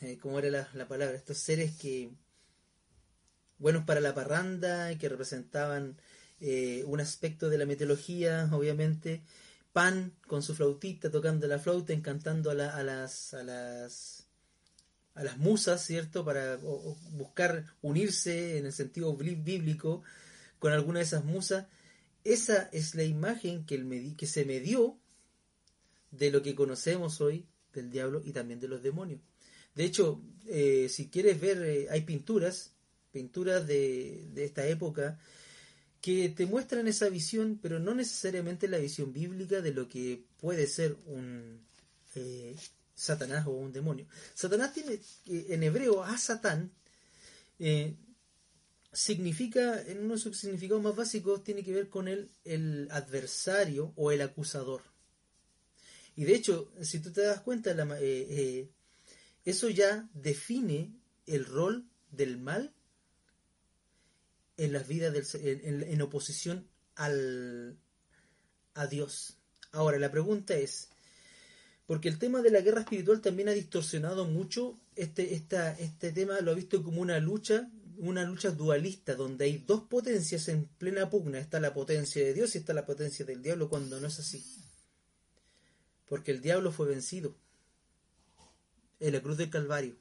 eh, 0.00 0.18
¿cómo 0.20 0.38
era 0.38 0.68
la, 0.72 0.88
palabra? 0.88 1.16
Estos 1.16 1.38
seres 1.38 1.74
que, 1.76 2.10
buenos 3.58 3.84
para 3.84 4.00
la 4.00 4.14
parranda, 4.14 4.96
que 4.98 5.08
representaban 5.08 6.00
un 6.38 7.00
aspecto 7.00 7.48
de 7.48 7.58
la 7.58 7.66
mitología, 7.66 8.48
obviamente, 8.52 9.22
Pan 9.72 10.14
con 10.26 10.42
su 10.42 10.54
flautita, 10.54 11.10
tocando 11.10 11.46
la 11.46 11.58
flauta, 11.58 11.92
encantando 11.92 12.50
a, 12.50 12.54
a 12.54 12.82
las... 12.82 13.34
A 13.34 13.42
las 13.42 14.25
a 15.16 15.24
las 15.24 15.38
musas, 15.38 15.84
¿cierto? 15.84 16.24
Para 16.24 16.56
buscar 17.12 17.64
unirse 17.82 18.58
en 18.58 18.66
el 18.66 18.72
sentido 18.72 19.16
bíblico 19.16 20.02
con 20.58 20.72
alguna 20.72 21.00
de 21.00 21.06
esas 21.06 21.24
musas. 21.24 21.66
Esa 22.22 22.68
es 22.72 22.94
la 22.94 23.02
imagen 23.04 23.64
que, 23.64 24.26
se 24.26 24.44
me 24.44 24.60
dio 24.60 24.98
de 26.10 26.30
lo 26.30 26.42
que 26.42 26.54
conocemos 26.54 27.20
hoy 27.20 27.46
del 27.72 27.90
diablo 27.90 28.20
y 28.24 28.32
también 28.32 28.60
de 28.60 28.68
los 28.68 28.82
demonios. 28.82 29.20
De 29.74 29.84
hecho, 29.84 30.20
eh, 30.46 30.88
si 30.90 31.08
quieres 31.08 31.40
ver, 31.40 31.62
eh, 31.62 31.86
hay 31.90 32.02
pinturas, 32.02 32.72
pinturas 33.10 33.66
de, 33.66 34.26
de, 34.34 34.44
esta 34.44 34.66
época, 34.66 35.18
que 36.02 36.28
te 36.28 36.46
muestran 36.46 36.88
esa 36.88 37.08
visión, 37.08 37.58
pero 37.62 37.78
no 37.78 37.94
necesariamente 37.94 38.68
la 38.68 38.78
visión 38.78 39.12
bíblica 39.12 39.62
de 39.62 39.72
lo 39.72 39.88
que 39.88 40.24
puede 40.40 40.66
ser 40.66 40.96
un 41.06 41.60
eh, 42.16 42.54
Satanás 42.96 43.46
o 43.46 43.50
un 43.50 43.72
demonio. 43.72 44.08
Satanás 44.34 44.72
tiene, 44.72 44.98
en 45.26 45.62
hebreo, 45.62 46.02
a 46.02 46.16
Satán, 46.16 46.72
significa, 48.92 49.82
en 49.82 50.04
uno 50.04 50.14
de 50.14 50.20
sus 50.20 50.38
significados 50.38 50.82
más 50.82 50.96
básicos, 50.96 51.44
tiene 51.44 51.62
que 51.62 51.72
ver 51.72 51.90
con 51.90 52.08
el, 52.08 52.88
adversario 52.90 53.92
o 53.96 54.10
el 54.10 54.22
acusador. 54.22 54.82
Y 56.16 56.24
de 56.24 56.34
hecho, 56.34 56.72
si 56.80 56.98
tú 57.00 57.12
te 57.12 57.20
das 57.20 57.42
cuenta, 57.42 57.72
eh, 57.72 57.86
eh, 58.00 58.70
eso 59.44 59.68
ya 59.68 60.08
define 60.14 60.90
el 61.26 61.44
rol 61.44 61.86
del 62.10 62.38
mal 62.38 62.72
en 64.56 64.72
las 64.72 64.88
vidas 64.88 65.12
del, 65.12 65.82
en, 65.82 66.00
oposición 66.00 66.66
al, 66.94 67.76
a 68.72 68.86
Dios. 68.86 69.36
Ahora, 69.72 69.98
la 69.98 70.10
pregunta 70.10 70.56
es, 70.56 70.88
porque 71.86 72.08
el 72.08 72.18
tema 72.18 72.42
de 72.42 72.50
la 72.50 72.60
guerra 72.60 72.80
espiritual 72.80 73.20
también 73.20 73.48
ha 73.48 73.52
distorsionado 73.52 74.24
mucho 74.24 74.78
este, 74.96 75.34
esta, 75.34 75.72
este 75.78 76.10
tema, 76.10 76.40
lo 76.40 76.50
ha 76.50 76.54
visto 76.54 76.82
como 76.82 77.00
una 77.00 77.20
lucha, 77.20 77.70
una 77.98 78.24
lucha 78.24 78.50
dualista, 78.50 79.14
donde 79.14 79.44
hay 79.44 79.58
dos 79.58 79.82
potencias 79.82 80.48
en 80.48 80.66
plena 80.78 81.08
pugna, 81.08 81.38
está 81.38 81.60
la 81.60 81.72
potencia 81.72 82.24
de 82.24 82.34
Dios 82.34 82.54
y 82.54 82.58
está 82.58 82.74
la 82.74 82.84
potencia 82.84 83.24
del 83.24 83.42
diablo, 83.42 83.68
cuando 83.68 84.00
no 84.00 84.08
es 84.08 84.18
así. 84.18 84.44
Porque 86.06 86.32
el 86.32 86.42
diablo 86.42 86.72
fue 86.72 86.88
vencido 86.88 87.36
en 88.98 89.12
la 89.12 89.22
cruz 89.22 89.36
del 89.36 89.50
Calvario. 89.50 89.96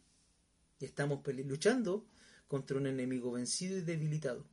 Y 0.79 0.85
estamos 0.85 1.21
luchando 1.45 2.05
contra 2.47 2.77
un 2.77 2.87
enemigo 2.87 3.31
vencido 3.31 3.77
y 3.77 3.81
debilitado. 3.81 4.43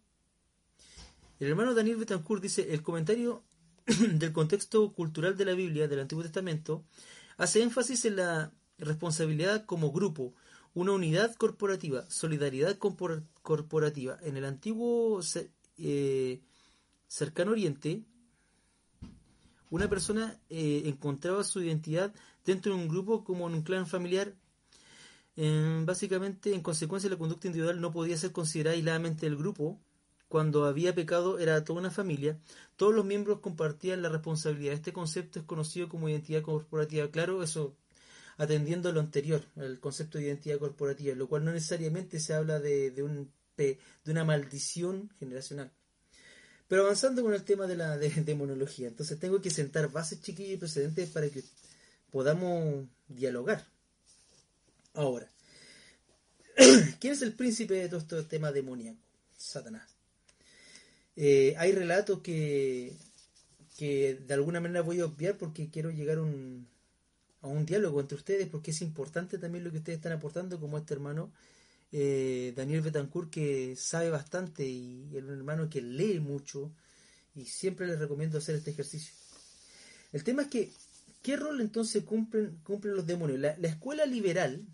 El 1.41 1.49
hermano 1.49 1.75
Daniel 1.75 1.97
Betancourt 1.97 2.43
dice, 2.43 2.73
el 2.73 2.83
comentario 2.83 3.43
del 3.87 4.33
contexto 4.33 4.93
cultural 4.93 5.37
de 5.37 5.45
la 5.45 5.55
Biblia 5.55 5.89
del 5.89 6.01
Antiguo 6.01 6.23
Testamento 6.23 6.85
hace 7.37 7.63
énfasis 7.63 8.05
en 8.05 8.17
la 8.17 8.53
responsabilidad 8.79 9.65
como 9.65 9.93
grupo, 9.93 10.35
una 10.75 10.93
unidad 10.93 11.35
corporativa, 11.35 12.09
solidaridad 12.09 12.79
corporativa. 12.79 14.19
En 14.23 14.37
el 14.37 14.45
antiguo 14.45 15.21
eh, 15.79 16.41
cercano 17.07 17.53
oriente, 17.53 18.03
una 19.71 19.89
persona 19.89 20.39
eh, 20.49 20.83
encontraba 20.87 21.45
su 21.45 21.63
identidad 21.63 22.15
dentro 22.45 22.75
de 22.75 22.83
un 22.83 22.89
grupo 22.89 23.25
como 23.25 23.49
en 23.49 23.55
un 23.55 23.63
clan 23.63 23.87
familiar. 23.87 24.35
básicamente, 25.85 26.55
en 26.55 26.61
consecuencia, 26.63 27.11
la 27.11 27.17
conducta 27.17 27.49
individual 27.49 27.81
no 27.81 27.91
podía 27.91 28.17
ser 28.17 28.33
considerada 28.33 28.77
aisladamente 28.77 29.27
del 29.27 29.37
grupo. 29.37 29.81
Cuando 30.33 30.65
había 30.65 30.95
pecado 30.95 31.39
era 31.39 31.63
toda 31.63 31.81
una 31.81 31.91
familia. 31.91 32.39
Todos 32.77 32.95
los 32.95 33.05
miembros 33.05 33.41
compartían 33.41 34.01
la 34.01 34.09
responsabilidad. 34.09 34.73
Este 34.73 34.91
concepto 34.91 35.39
es 35.39 35.45
conocido 35.45 35.91
como 35.91 36.09
identidad 36.09 36.41
corporativa. 36.41 37.07
Claro, 37.11 37.43
eso 37.43 37.77
atendiendo 38.39 38.89
a 38.89 38.93
lo 38.93 39.01
anterior, 39.01 39.45
el 39.57 39.79
concepto 39.79 40.17
de 40.17 40.25
identidad 40.25 40.59
corporativa, 40.59 41.15
lo 41.15 41.29
cual 41.29 41.45
no 41.45 41.53
necesariamente 41.53 42.19
se 42.19 42.33
habla 42.33 42.61
de, 42.61 42.95
un, 43.03 43.31
de 43.59 43.79
una 44.07 44.25
maldición 44.25 45.11
generacional. 45.19 45.71
Pero 46.67 46.85
avanzando 46.85 47.23
con 47.23 47.35
el 47.35 47.45
tema 47.45 47.67
de 47.67 47.77
la 47.77 47.99
demonología, 47.99 48.89
entonces 48.89 49.21
tengo 49.21 49.39
que 49.43 49.51
sentar 49.51 49.93
bases 49.93 50.23
chiquillas 50.23 50.55
y 50.55 50.57
precedentes 50.57 51.11
para 51.11 51.29
que 51.29 51.45
podamos 52.11 52.87
dialogar. 53.07 53.67
Ahora, 54.95 55.31
¿quién 57.01 57.13
es 57.13 57.21
el 57.21 57.35
príncipe 57.35 57.75
de 57.75 57.91
todo 57.91 57.99
este 57.99 58.23
tema 58.23 58.51
demoníaco? 58.51 58.99
Satanás. 59.37 59.92
Eh, 61.17 61.55
hay 61.59 61.73
relatos 61.73 62.21
que, 62.21 62.97
que 63.77 64.15
de 64.27 64.35
alguna 64.35 64.61
manera 64.61 64.83
voy 64.83 65.01
a 65.01 65.07
obviar 65.07 65.37
porque 65.37 65.71
quiero 65.71 65.91
llegar 65.91 66.19
a 66.19 66.23
un, 66.23 66.67
a 67.43 67.49
un 67.49 67.67
diálogo 67.67 68.01
entre 68.01 68.17
ustedes, 68.17 68.49
porque 68.49 68.71
es 68.71 68.83
importante 68.83 69.39
también 69.39 69.65
lo 69.65 69.71
que 69.71 69.79
ustedes 69.79 69.99
están 69.99 70.13
aportando, 70.13 70.59
como 70.59 70.79
este 70.79 70.95
hermano 70.95 71.33
eh, 71.95 72.55
Daniel 72.57 72.81
Betancourt 72.81 73.31
que 73.31 73.77
sabe 73.77 74.09
bastante 74.09 74.67
y 74.67 75.11
el 75.15 75.29
hermano 75.29 75.69
que 75.69 75.83
lee 75.83 76.21
mucho 76.21 76.73
y 77.35 77.45
siempre 77.45 77.87
les 77.87 77.99
recomiendo 77.99 78.39
hacer 78.39 78.55
este 78.55 78.71
ejercicio. 78.71 79.13
El 80.13 80.25
tema 80.25 80.43
es 80.43 80.49
que, 80.49 80.73
¿qué 81.23 81.37
rol 81.37 81.61
entonces 81.61 82.05
cumplen, 82.05 82.59
cumplen 82.65 82.95
los 82.95 83.07
demonios? 83.07 83.41
La, 83.41 83.69
escuela 83.69 84.07
liberal, 84.07 84.65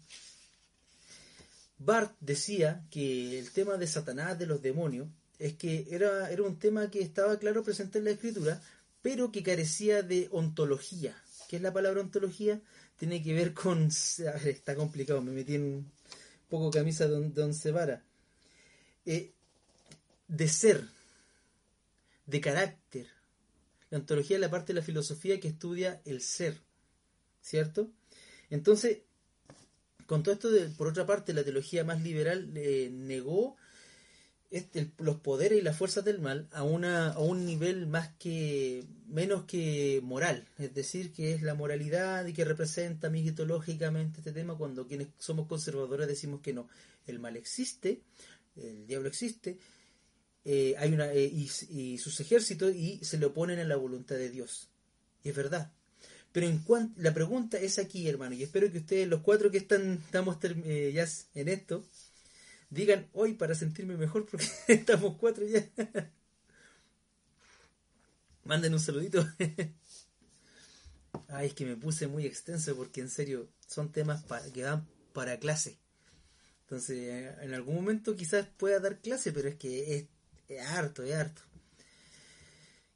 Bart 1.79 2.15
decía 2.21 2.85
que 2.91 3.39
el 3.39 3.51
tema 3.51 3.77
de 3.77 3.87
Satanás, 3.87 4.39
de 4.39 4.47
los 4.47 4.63
demonios, 4.63 5.09
es 5.39 5.55
que 5.55 5.87
era, 5.91 6.31
era 6.31 6.43
un 6.43 6.59
tema 6.59 6.91
que 6.91 7.01
estaba 7.01 7.39
claro 7.39 7.63
presente 7.63 7.99
en 7.99 8.05
la 8.05 8.11
escritura, 8.11 8.61
pero 9.03 9.31
que 9.31 9.43
carecía 9.43 10.03
de 10.03 10.29
ontología. 10.33 11.17
¿Qué 11.49 11.57
es 11.57 11.63
la 11.63 11.73
palabra 11.73 12.01
ontología? 12.01 12.61
Tiene 12.97 13.23
que 13.23 13.33
ver 13.33 13.55
con... 13.55 13.89
está 14.45 14.75
complicado, 14.75 15.23
me 15.23 15.33
metí 15.33 15.55
en, 15.55 15.91
poco 16.49 16.71
camisa 16.71 17.07
de 17.07 17.29
Don 17.31 17.55
Cebara, 17.55 18.03
eh, 19.05 19.33
de 20.27 20.49
ser, 20.49 20.85
de 22.27 22.41
carácter. 22.41 23.07
La 23.91 23.99
ontología 23.99 24.37
es 24.37 24.41
la 24.41 24.51
parte 24.51 24.73
de 24.73 24.81
la 24.81 24.85
filosofía 24.85 25.41
que 25.41 25.49
estudia 25.49 26.01
el 26.05 26.21
ser, 26.21 26.59
¿cierto? 27.41 27.91
Entonces, 28.51 28.99
con 30.07 30.23
todo 30.23 30.35
esto, 30.35 30.51
de, 30.51 30.69
por 30.71 30.89
otra 30.89 31.07
parte, 31.07 31.33
la 31.33 31.45
teología 31.45 31.85
más 31.85 32.03
liberal 32.03 32.51
eh, 32.55 32.91
negó 32.93 33.57
este, 34.51 34.91
los 34.99 35.17
poderes 35.17 35.59
y 35.59 35.63
las 35.63 35.77
fuerzas 35.77 36.05
del 36.05 36.21
mal 36.21 36.49
a, 36.53 36.63
una, 36.63 37.11
a 37.11 37.19
un 37.19 37.45
nivel 37.45 37.87
más 37.87 38.11
que 38.19 38.87
menos 39.07 39.45
que 39.45 40.01
moral, 40.03 40.47
es 40.59 40.75
decir, 40.75 41.13
que 41.13 41.35
es 41.35 41.43
la 41.43 41.55
moralidad 41.55 42.27
y 42.27 42.33
que 42.33 42.45
representa 42.45 43.11
mitológicamente 43.11 44.21
este 44.21 44.33
tema 44.33 44.57
cuando 44.57 44.87
quienes 44.87 45.09
somos 45.19 45.47
conservadores 45.47 46.09
decimos 46.09 46.41
que 46.41 46.53
no, 46.53 46.69
el 47.07 47.19
mal 47.19 47.37
existe, 47.37 48.03
el 48.57 48.87
diablo 48.87 49.09
existe, 49.09 49.59
eh, 50.45 50.75
hay 50.79 50.95
una, 50.95 51.13
eh, 51.13 51.25
y, 51.27 51.99
sus 51.99 52.21
ejércitos 52.21 52.75
y 52.75 53.01
se 53.05 53.19
le 53.19 53.27
oponen 53.27 53.59
a 53.59 53.65
la 53.65 53.77
voluntad 53.77 54.17
de 54.17 54.31
Dios. 54.31 54.69
Es 55.23 55.35
verdad. 55.35 55.73
Pero 56.33 56.47
en 56.47 56.61
cuanto, 56.61 57.01
la 57.03 57.13
pregunta 57.13 57.59
es 57.59 57.79
aquí, 57.79 58.09
hermano, 58.09 58.35
y 58.35 58.43
espero 58.43 58.71
que 58.73 58.79
ustedes, 58.79 59.09
los 59.09 59.21
cuatro 59.21 59.51
que 59.51 59.59
están, 59.59 60.01
estamos 60.05 60.39
eh, 60.43 60.93
ya 60.95 61.07
en 61.35 61.49
esto, 61.49 61.85
digan 62.71 63.09
hoy 63.13 63.35
para 63.35 63.55
sentirme 63.55 63.97
mejor 63.97 64.27
porque 64.27 64.47
estamos 64.69 65.17
cuatro 65.19 65.45
ya. 65.47 65.69
Manden 68.45 68.73
un 68.73 68.81
saludito. 68.81 69.27
Ay, 71.29 71.49
es 71.49 71.55
que 71.55 71.67
me 71.67 71.77
puse 71.77 72.07
muy 72.07 72.27
extenso 72.27 72.75
porque 72.77 73.01
en 73.01 73.11
serio 73.11 73.49
son 73.67 73.93
temas 73.93 74.25
que 74.53 74.63
dan 74.63 74.87
para 75.13 75.39
clase. 75.39 75.79
Entonces, 76.63 77.35
en 77.41 77.55
algún 77.55 77.77
momento 77.77 78.15
quizás 78.15 78.47
pueda 78.47 78.79
dar 78.79 79.01
clase, 79.01 79.33
pero 79.33 79.49
es 79.49 79.57
que 79.57 80.09
es, 80.49 80.67
harto, 80.67 81.03
es 81.03 81.15
harto. 81.15 81.43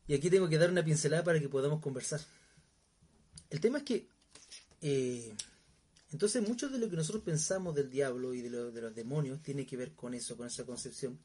Y 0.07 0.14
aquí 0.14 0.29
tengo 0.29 0.49
que 0.49 0.59
dar 0.59 0.70
una 0.70 0.85
pincelada 0.85 1.25
para 1.25 1.41
que 1.41 1.49
podamos 1.49 1.81
conversar. 1.81 2.20
El 3.49 3.61
tema 3.61 3.79
es 3.79 3.85
que, 3.85 4.09
eh, 4.83 5.35
entonces, 6.13 6.47
mucho 6.47 6.69
de 6.69 6.79
lo 6.79 6.91
que 6.91 6.97
nosotros 6.97 7.25
pensamos 7.25 7.75
del 7.75 7.91
diablo 7.91 8.35
y 8.35 8.43
de, 8.43 8.51
de 8.51 8.81
los 8.81 8.95
demonios 8.95 9.43
tiene 9.43 9.67
que 9.67 9.77
ver 9.77 9.93
con 9.93 10.15
eso, 10.15 10.37
con 10.37 10.47
esa 10.47 10.65
concepción 10.65 11.19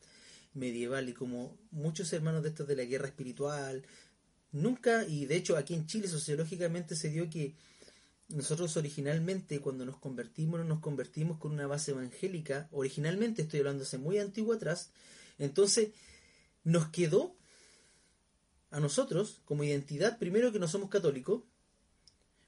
medieval. 0.54 1.10
Y 1.10 1.14
como 1.14 1.58
muchos 1.72 2.12
hermanos 2.14 2.44
de 2.44 2.50
estos 2.50 2.68
de 2.68 2.76
la 2.76 2.86
guerra 2.86 3.08
espiritual, 3.08 3.86
nunca, 4.52 5.06
y 5.06 5.26
de 5.26 5.36
hecho 5.36 5.58
aquí 5.58 5.74
en 5.74 5.88
Chile 5.88 6.08
sociológicamente 6.08 6.96
se 6.96 7.10
dio 7.10 7.30
que 7.30 7.56
nosotros 8.30 8.76
originalmente 8.76 9.62
cuando 9.62 9.86
nos 9.86 9.98
convertimos, 9.98 10.66
nos 10.66 10.80
convertimos 10.80 11.38
con 11.38 11.52
una 11.52 11.68
base 11.68 11.92
evangélica, 11.92 12.68
originalmente 12.72 13.44
estoy 13.44 13.60
hablando 13.60 13.84
hace 13.84 13.98
muy 13.98 14.20
antiguo 14.20 14.54
atrás, 14.54 14.92
entonces 15.38 15.90
nos 16.64 16.90
quedó 16.90 17.36
a 18.70 18.80
nosotros 18.80 19.42
como 19.46 19.64
identidad, 19.64 20.18
primero 20.18 20.52
que 20.52 20.60
no 20.60 20.68
somos 20.68 20.90
católicos, 20.90 21.44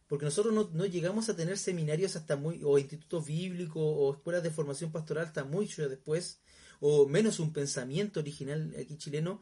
porque 0.09 0.25
nosotros 0.25 0.73
no, 0.73 0.85
llegamos 0.87 1.29
a 1.29 1.35
tener 1.35 1.59
seminarios 1.59 2.15
hasta 2.15 2.35
muy, 2.35 2.61
o 2.63 2.79
institutos 2.79 3.27
bíblicos, 3.27 3.81
o 3.81 4.11
escuelas 4.11 4.41
de 4.41 4.49
formación 4.49 4.91
pastoral 4.91 5.27
hasta 5.27 5.43
mucho 5.43 5.87
después, 5.87 6.39
o 6.79 7.07
menos 7.07 7.39
un 7.39 7.53
pensamiento 7.53 8.19
original 8.19 8.73
aquí 8.77 8.97
chileno, 8.97 9.39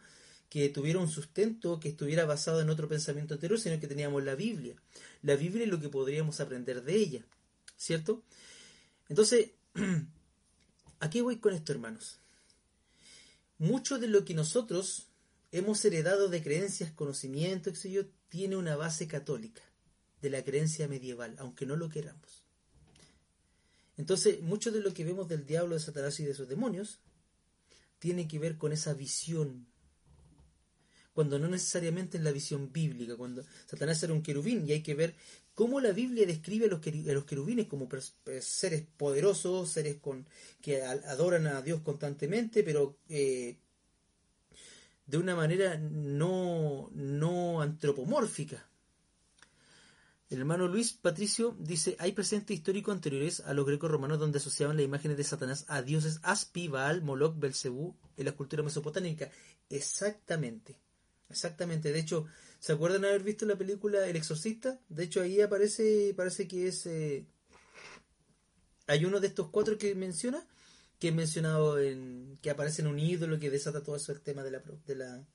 que 0.49 0.67
tuviera 0.67 0.99
un 0.99 1.07
sustento 1.07 1.79
que 1.79 1.89
estuviera 1.89 2.25
basado 2.25 2.59
en 2.59 2.69
otro 2.69 2.89
pensamiento 2.89 3.33
anterior, 3.33 3.57
sino 3.57 3.79
que 3.79 3.87
teníamos 3.87 4.21
la 4.25 4.35
Biblia. 4.35 4.75
La 5.21 5.37
Biblia 5.37 5.63
es 5.63 5.69
lo 5.69 5.79
que 5.79 5.87
podríamos 5.87 6.41
aprender 6.41 6.83
de 6.83 6.95
ella, 6.95 7.25
¿cierto? 7.77 8.23
Entonces, 9.07 9.51
¿a 10.99 11.09
qué 11.09 11.21
voy 11.21 11.37
con 11.37 11.53
esto, 11.53 11.71
hermanos? 11.71 12.19
Mucho 13.57 13.99
de 13.99 14.09
lo 14.09 14.25
que 14.25 14.33
nosotros 14.33 15.07
hemos 15.53 15.83
heredado 15.85 16.27
de 16.27 16.43
creencias, 16.43 16.91
conocimientos, 16.91 17.85
etc., 17.85 18.05
tiene 18.27 18.57
una 18.57 18.75
base 18.75 19.07
católica, 19.07 19.61
de 20.21 20.29
la 20.29 20.43
creencia 20.43 20.87
medieval, 20.87 21.35
aunque 21.39 21.65
no 21.65 21.75
lo 21.75 21.89
queramos. 21.89 22.43
Entonces, 23.97 24.41
mucho 24.41 24.71
de 24.71 24.81
lo 24.81 24.93
que 24.93 25.03
vemos 25.03 25.27
del 25.27 25.45
diablo, 25.45 25.75
de 25.75 25.81
Satanás 25.81 26.19
y 26.19 26.23
de 26.23 26.33
sus 26.33 26.47
demonios, 26.47 26.99
tiene 27.99 28.27
que 28.27 28.39
ver 28.39 28.57
con 28.57 28.71
esa 28.71 28.93
visión 28.93 29.67
cuando 31.17 31.39
no 31.39 31.47
necesariamente 31.47 32.17
en 32.17 32.23
la 32.23 32.31
visión 32.31 32.71
bíblica, 32.71 33.15
cuando 33.15 33.43
Satanás 33.65 34.03
era 34.03 34.13
un 34.13 34.21
querubín 34.21 34.67
y 34.67 34.73
hay 34.73 34.83
que 34.83 34.93
ver 34.93 35.15
cómo 35.55 35.81
la 35.81 35.91
Biblia 35.91 36.27
describe 36.27 36.67
a 36.67 36.69
los, 36.69 37.25
querubines 37.25 37.65
como 37.65 37.89
seres 38.39 38.83
poderosos, 38.97 39.71
seres 39.71 39.97
con, 39.97 40.27
que 40.61 40.83
adoran 40.83 41.47
a 41.47 41.63
Dios 41.63 41.81
constantemente, 41.81 42.61
pero 42.61 42.99
eh, 43.09 43.57
de 45.07 45.17
una 45.17 45.35
manera 45.35 45.75
no, 45.79 46.91
no 46.93 47.61
antropomórfica. 47.63 48.69
El 50.29 50.39
hermano 50.39 50.67
Luis 50.67 50.91
Patricio 50.91 51.55
dice, 51.57 51.95
hay 51.99 52.11
presentes 52.11 52.57
históricos 52.57 52.93
anteriores 52.93 53.39
a 53.39 53.53
los 53.53 53.65
grecos 53.65 53.89
romanos 53.89 54.19
donde 54.19 54.39
asociaban 54.39 54.75
las 54.75 54.85
imágenes 54.85 55.15
de 55.15 55.23
Satanás 55.23 55.63
a 55.69 55.81
dioses 55.81 56.19
Aspi, 56.21 56.67
Baal, 56.67 57.01
Moloch, 57.01 57.39
Belcebú 57.39 57.95
en 58.17 58.25
la 58.25 58.33
cultura 58.33 58.61
mesopotámica. 58.61 59.31
Exactamente. 59.69 60.75
Exactamente, 61.29 61.91
de 61.91 61.99
hecho, 61.99 62.25
¿se 62.59 62.73
acuerdan 62.73 63.05
haber 63.05 63.23
visto 63.23 63.45
la 63.45 63.57
película 63.57 64.05
El 64.07 64.15
Exorcista? 64.15 64.79
De 64.89 65.03
hecho, 65.03 65.21
ahí 65.21 65.41
aparece, 65.41 66.13
parece 66.15 66.47
que 66.47 66.67
es... 66.67 66.85
Eh, 66.85 67.25
hay 68.87 69.05
uno 69.05 69.19
de 69.19 69.27
estos 69.27 69.49
cuatro 69.49 69.77
que 69.77 69.93
menciona, 69.95 70.45
que 70.99 71.09
he 71.09 71.11
mencionado 71.11 71.79
en... 71.79 72.37
que 72.41 72.49
aparece 72.49 72.81
en 72.81 72.87
un 72.87 72.99
ídolo 72.99 73.39
que 73.39 73.49
desata 73.49 73.83
todo 73.83 73.95
eso 73.95 74.13
tema 74.19 74.43
de 74.43 74.51
la, 74.51 74.63
de 74.85 74.95
la, 74.95 75.25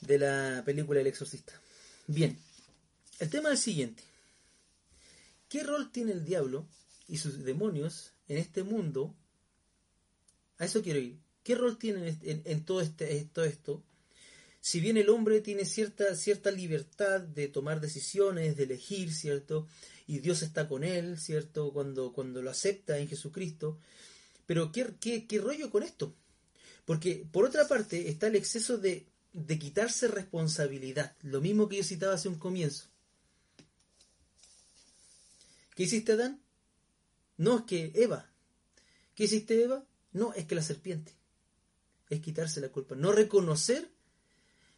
de 0.00 0.18
la 0.18 0.62
película 0.64 1.00
El 1.00 1.06
Exorcista. 1.06 1.52
Bien, 2.06 2.38
el 3.20 3.30
tema 3.30 3.50
es 3.50 3.58
el 3.58 3.58
siguiente. 3.58 4.02
¿Qué 5.48 5.62
rol 5.62 5.92
tiene 5.92 6.12
el 6.12 6.24
diablo 6.24 6.66
y 7.06 7.18
sus 7.18 7.44
demonios 7.44 8.12
en 8.28 8.38
este 8.38 8.62
mundo? 8.64 9.14
A 10.58 10.64
eso 10.64 10.82
quiero 10.82 10.98
ir. 10.98 11.18
¿Qué 11.42 11.54
rol 11.54 11.78
tienen 11.78 12.18
en, 12.22 12.64
todo, 12.64 12.80
este, 12.80 13.16
esto? 13.16 13.82
si 14.60 14.80
bien 14.80 14.96
el 14.96 15.08
hombre 15.08 15.40
tiene 15.40 15.64
cierta, 15.64 16.14
cierta 16.14 16.50
libertad 16.50 17.20
de 17.20 17.48
tomar 17.48 17.80
decisiones, 17.80 18.56
de 18.56 18.64
elegir, 18.64 19.12
¿cierto? 19.12 19.66
Y 20.06 20.18
Dios 20.18 20.42
está 20.42 20.68
con 20.68 20.84
él, 20.84 21.18
¿cierto? 21.18 21.72
Cuando, 21.72 22.12
cuando 22.12 22.42
lo 22.42 22.50
acepta 22.50 22.98
en 22.98 23.08
Jesucristo. 23.08 23.78
Pero 24.46 24.70
¿qué, 24.72 24.94
qué, 25.00 25.26
qué 25.26 25.38
rollo 25.38 25.70
con 25.70 25.82
esto? 25.82 26.14
Porque 26.84 27.26
por 27.30 27.44
otra 27.44 27.66
parte 27.68 28.08
está 28.08 28.26
el 28.26 28.36
exceso 28.36 28.78
de, 28.78 29.06
de 29.32 29.58
quitarse 29.58 30.08
responsabilidad, 30.08 31.14
lo 31.22 31.40
mismo 31.40 31.68
que 31.68 31.78
yo 31.78 31.84
citaba 31.84 32.14
hace 32.14 32.28
un 32.28 32.38
comienzo. 32.38 32.89
¿Qué 35.74 35.84
hiciste 35.84 36.12
Adán? 36.12 36.42
No 37.36 37.58
es 37.58 37.64
que 37.64 37.92
Eva. 37.94 38.30
¿Qué 39.14 39.24
hiciste 39.24 39.62
Eva? 39.62 39.84
No, 40.12 40.32
es 40.34 40.46
que 40.46 40.54
la 40.54 40.62
serpiente. 40.62 41.14
Es 42.08 42.20
quitarse 42.20 42.60
la 42.60 42.68
culpa. 42.68 42.96
No 42.96 43.12
reconocer 43.12 43.90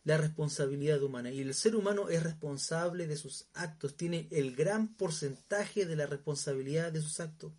la 0.05 0.17
responsabilidad 0.17 1.03
humana. 1.03 1.31
Y 1.31 1.41
el 1.41 1.55
ser 1.55 1.77
humano 1.77 2.09
es 2.09 2.23
responsable 2.23 3.07
de 3.07 3.17
sus 3.17 3.47
actos, 3.55 3.97
tiene 3.97 4.29
el 4.31 4.55
gran 4.55 4.95
porcentaje 4.95 5.87
de 5.87 5.97
la 5.97 6.07
responsabilidad 6.07 6.93
de 6.93 7.01
sus 7.01 7.21
actos. 7.21 7.53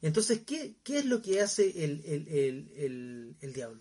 Entonces, 0.00 0.40
¿qué, 0.46 0.76
qué 0.82 0.98
es 0.98 1.04
lo 1.06 1.20
que 1.20 1.40
hace 1.40 1.84
el, 1.84 2.02
el, 3.40 3.52
diablo? 3.52 3.80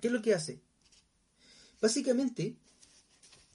¿Qué 0.00 0.08
es 0.08 0.12
lo 0.12 0.20
que 0.20 0.34
hace? 0.34 0.60
Básicamente, 1.80 2.56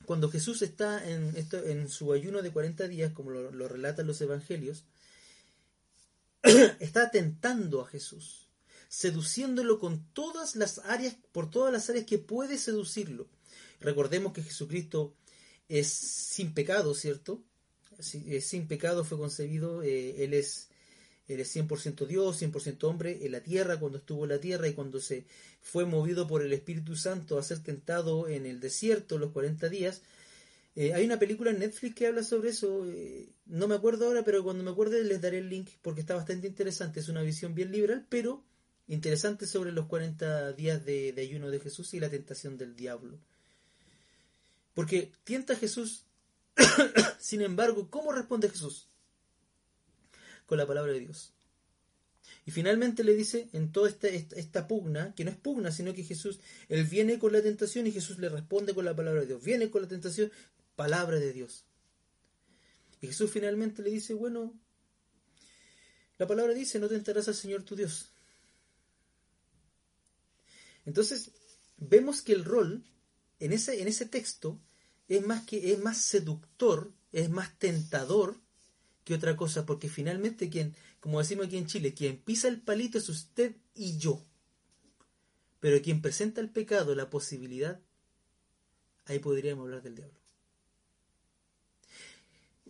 cuando 0.05 0.29
Jesús 0.29 0.61
está 0.61 1.07
en, 1.07 1.89
su 1.89 2.13
ayuno 2.13 2.41
de 2.41 2.51
40 2.51 2.87
días, 2.87 3.13
como 3.13 3.31
lo, 3.31 3.51
lo 3.51 3.67
relatan 3.67 4.07
los 4.07 4.21
evangelios, 4.21 4.85
está 6.79 7.11
tentando 7.11 7.81
a 7.81 7.87
Jesús 7.87 8.45
seduciéndolo 8.87 9.79
con 9.79 10.05
todas 10.13 10.55
las 10.55 10.79
áreas, 10.85 11.17
por 11.31 11.49
todas 11.49 11.73
las 11.73 11.89
áreas 11.89 12.05
que 12.05 12.17
puede 12.17 12.57
seducirlo. 12.57 13.27
Recordemos 13.81 14.31
que 14.31 14.41
Jesucristo 14.41 15.13
es 15.67 15.87
sin 15.87 16.53
pecado, 16.53 16.93
¿cierto? 16.95 17.43
Sin 17.99 18.67
pecado 18.67 19.03
fue 19.03 19.17
concebido, 19.17 19.83
eh, 19.83 20.23
Él 20.23 20.33
es 20.33 20.69
él 21.27 21.39
es 21.39 21.55
100% 21.55 22.05
Dios, 22.05 22.41
100% 22.41 22.83
hombre 22.83 23.25
en 23.25 23.31
la 23.31 23.41
tierra, 23.41 23.79
cuando 23.79 23.97
estuvo 23.97 24.23
en 24.23 24.29
la 24.29 24.39
tierra 24.39 24.67
y 24.67 24.73
cuando 24.73 24.99
se 24.99 25.25
fue 25.61 25.85
movido 25.85 26.27
por 26.27 26.43
el 26.43 26.53
Espíritu 26.53 26.95
Santo 26.95 27.37
a 27.37 27.43
ser 27.43 27.59
tentado 27.63 28.27
en 28.27 28.45
el 28.45 28.59
desierto 28.59 29.17
los 29.17 29.31
40 29.31 29.69
días. 29.69 30.01
Eh, 30.75 30.93
hay 30.93 31.05
una 31.05 31.17
película 31.17 31.51
en 31.51 31.59
Netflix 31.59 31.95
que 31.95 32.07
habla 32.07 32.21
sobre 32.21 32.49
eso, 32.49 32.85
eh, 32.85 33.29
no 33.45 33.67
me 33.67 33.75
acuerdo 33.75 34.07
ahora, 34.07 34.23
pero 34.23 34.43
cuando 34.43 34.63
me 34.63 34.71
acuerde 34.71 35.03
les 35.03 35.21
daré 35.21 35.37
el 35.37 35.49
link 35.49 35.69
porque 35.81 36.01
está 36.01 36.15
bastante 36.15 36.47
interesante, 36.47 36.99
es 36.99 37.07
una 37.07 37.21
visión 37.21 37.55
bien 37.55 37.71
liberal, 37.71 38.05
pero 38.09 38.43
interesante 38.87 39.47
sobre 39.47 39.71
los 39.71 39.87
40 39.87 40.51
días 40.53 40.85
de, 40.85 41.13
ayuno 41.17 41.49
de 41.49 41.59
Jesús 41.59 41.93
y 41.93 41.99
la 41.99 42.09
tentación 42.09 42.57
del 42.57 42.75
diablo. 42.75 43.17
Porque 44.73 45.13
tienta 45.23 45.55
Jesús, 45.55 46.03
sin 47.19 47.41
embargo, 47.41 47.89
¿cómo 47.89 48.11
responde 48.11 48.49
Jesús? 48.49 48.89
Con 50.45 50.57
la 50.57 50.67
palabra 50.67 50.93
de 50.93 50.99
Dios. 50.99 51.33
Y 52.45 52.51
finalmente 52.51 53.03
le 53.03 53.15
dice 53.15 53.49
en 53.53 53.71
toda 53.71 53.89
esta, 53.89 54.07
esta, 54.07 54.67
pugna, 54.67 55.13
que 55.15 55.25
no 55.25 55.31
es 55.31 55.37
pugna, 55.37 55.71
sino 55.71 55.93
que 55.93 56.03
Jesús, 56.03 56.39
él 56.69 56.83
viene 56.85 57.17
con 57.17 57.33
la 57.33 57.41
tentación 57.41 57.87
y 57.87 57.91
Jesús 57.91 58.19
le 58.19 58.29
responde 58.29 58.73
con 58.73 58.85
la 58.85 58.95
palabra 58.95 59.21
de 59.21 59.27
Dios. 59.27 59.43
Viene 59.43 59.69
con 59.69 59.81
la 59.81 59.87
tentación, 59.87 60.31
palabra 60.75 61.19
de 61.19 61.33
Dios. 61.33 61.63
Y 63.01 63.07
Jesús 63.07 63.31
finalmente 63.31 63.81
le 63.81 63.89
dice, 63.89 64.13
bueno, 64.13 64.53
la 66.17 66.27
palabra 66.27 66.53
dice, 66.53 66.79
no 66.79 66.87
tentarás 66.87 67.27
al 67.27 67.35
Señor 67.35 67.63
tu 67.63 67.75
Dios. 67.75 68.11
Entonces, 70.85 71.31
vemos 71.77 72.21
que 72.21 72.33
el 72.33 72.45
rol 72.45 72.85
en 73.39 73.53
ese, 73.53 73.81
en 73.81 73.87
ese 73.87 74.05
texto 74.05 74.59
es 75.07 75.25
más, 75.25 75.45
que, 75.45 75.73
es 75.73 75.79
más 75.79 75.97
seductor, 75.97 76.93
es 77.11 77.29
más 77.29 77.57
tentador 77.57 78.39
que 79.05 79.13
otra 79.13 79.37
cosa, 79.37 79.65
porque 79.65 79.87
finalmente 79.87 80.49
quien, 80.49 80.75
como 80.99 81.19
decimos 81.19 81.45
aquí 81.45 81.57
en 81.57 81.67
Chile, 81.67 81.93
quien 81.93 82.17
pisa 82.17 82.47
el 82.49 82.59
palito 82.59 82.97
es 82.97 83.07
usted 83.07 83.55
y 83.75 83.97
yo. 83.97 84.21
Pero 85.59 85.81
quien 85.81 86.01
presenta 86.01 86.41
el 86.41 86.49
pecado, 86.49 86.95
la 86.95 87.09
posibilidad, 87.09 87.79
ahí 89.05 89.19
podríamos 89.19 89.63
hablar 89.63 89.83
del 89.83 89.95
diablo. 89.95 90.19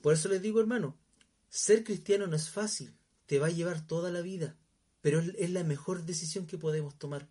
Por 0.01 0.13
eso 0.13 0.27
les 0.27 0.41
digo, 0.41 0.59
hermano, 0.59 0.97
ser 1.49 1.85
cristiano 1.85 2.27
no 2.27 2.35
es 2.35 2.49
fácil, 2.49 2.93
te 3.25 3.39
va 3.39 3.47
a 3.47 3.51
llevar 3.51 3.87
toda 3.87 4.11
la 4.11 4.21
vida, 4.21 4.57
pero 5.01 5.19
es 5.19 5.49
la 5.49 5.63
mejor 5.63 6.03
decisión 6.03 6.47
que 6.47 6.57
podemos 6.57 6.99
tomar. 6.99 7.29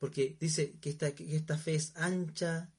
Porque 0.00 0.36
dice 0.40 0.76
que 0.80 0.90
esta, 0.90 1.14
que 1.14 1.36
esta 1.36 1.56
fe 1.56 1.76
es 1.76 1.92
ancha, 1.94 2.72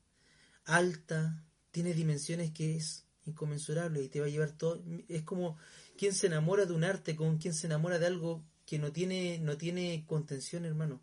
alta, 0.66 1.43
tiene 1.72 1.93
dimensiones 1.93 2.51
que 2.51 2.76
es 2.76 3.07
inconmensurable 3.28 4.03
y 4.03 4.09
te 4.09 4.19
va 4.19 4.25
a 4.25 4.30
llevar 4.30 4.51
todo. 4.51 4.82
Es 5.07 5.23
como 5.23 5.57
quien 5.97 6.13
se 6.13 6.28
enamora 6.28 6.65
de 6.65 6.73
un 6.73 6.84
arte, 6.84 7.15
con 7.15 7.38
quien 7.38 7.53
se 7.53 7.67
enamora 7.67 7.99
de 7.99 8.07
algo 8.07 8.43
que 8.65 8.80
no 8.80 8.91
tiene, 8.91 9.39
no 9.39 9.57
tiene 9.57 10.05
contención, 10.07 10.65
hermano. 10.65 11.01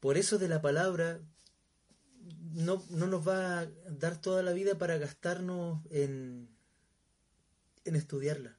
Por 0.00 0.16
eso 0.16 0.38
de 0.38 0.48
la 0.48 0.60
palabra 0.60 1.20
no, 2.52 2.84
no 2.90 3.06
nos 3.06 3.26
va 3.26 3.60
a 3.60 3.66
dar 3.88 4.20
toda 4.20 4.42
la 4.42 4.52
vida 4.52 4.78
para 4.78 4.98
gastarnos 4.98 5.80
en, 5.90 6.48
en 7.84 7.96
estudiarla. 7.96 8.56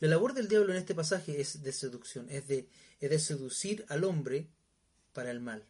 La 0.00 0.08
labor 0.08 0.34
del 0.34 0.48
diablo 0.48 0.72
en 0.72 0.78
este 0.78 0.94
pasaje 0.94 1.40
es 1.40 1.62
de 1.62 1.72
seducción, 1.72 2.28
es 2.28 2.48
de, 2.48 2.68
es 3.00 3.10
de 3.10 3.18
seducir 3.18 3.84
al 3.88 4.04
hombre 4.04 4.48
para 5.12 5.30
el 5.30 5.40
mal. 5.40 5.64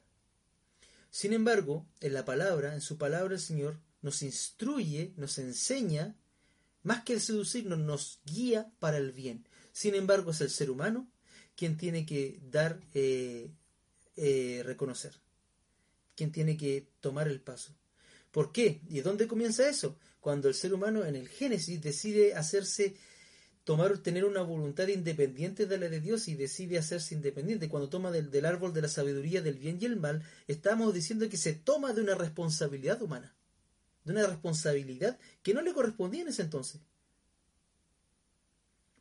Sin 1.10 1.34
embargo, 1.34 1.86
en 2.00 2.14
la 2.14 2.24
palabra, 2.24 2.72
en 2.72 2.80
su 2.80 2.96
palabra 2.96 3.34
el 3.34 3.40
Señor 3.40 3.78
nos 4.02 4.22
instruye, 4.22 5.14
nos 5.16 5.38
enseña, 5.38 6.16
más 6.82 7.04
que 7.04 7.14
el 7.14 7.20
seducirnos, 7.20 7.78
nos 7.78 8.20
guía 8.26 8.70
para 8.78 8.98
el 8.98 9.12
bien. 9.12 9.46
Sin 9.72 9.94
embargo, 9.94 10.32
es 10.32 10.40
el 10.40 10.50
ser 10.50 10.70
humano 10.70 11.08
quien 11.54 11.76
tiene 11.76 12.04
que 12.04 12.40
dar, 12.50 12.80
eh, 12.94 13.50
eh, 14.16 14.62
reconocer, 14.64 15.14
quien 16.14 16.32
tiene 16.32 16.56
que 16.56 16.88
tomar 17.00 17.28
el 17.28 17.40
paso. 17.40 17.74
¿Por 18.30 18.52
qué? 18.52 18.80
¿Y 18.88 19.00
dónde 19.00 19.28
comienza 19.28 19.68
eso? 19.68 19.98
Cuando 20.20 20.48
el 20.48 20.54
ser 20.54 20.72
humano 20.74 21.04
en 21.04 21.16
el 21.16 21.28
Génesis 21.28 21.82
decide 21.82 22.34
hacerse 22.34 22.96
tomar, 23.64 23.98
tener 23.98 24.24
una 24.24 24.42
voluntad 24.42 24.88
independiente 24.88 25.66
de 25.66 25.78
la 25.78 25.88
de 25.88 26.00
Dios 26.00 26.28
y 26.28 26.34
decide 26.34 26.78
hacerse 26.78 27.14
independiente. 27.14 27.68
Cuando 27.68 27.88
toma 27.88 28.10
del, 28.10 28.44
árbol 28.44 28.72
de 28.72 28.82
la 28.82 28.88
sabiduría 28.88 29.42
del 29.42 29.58
bien 29.58 29.78
y 29.80 29.84
el 29.84 29.96
mal, 29.96 30.22
estamos 30.46 30.92
diciendo 30.94 31.28
que 31.28 31.36
se 31.36 31.52
toma 31.52 31.92
de 31.92 32.00
una 32.00 32.14
responsabilidad 32.14 33.02
humana, 33.02 33.34
de 34.04 34.12
una 34.12 34.26
responsabilidad 34.26 35.18
que 35.42 35.54
no 35.54 35.62
le 35.62 35.72
correspondía 35.72 36.22
en 36.22 36.28
ese 36.28 36.42
entonces. 36.42 36.80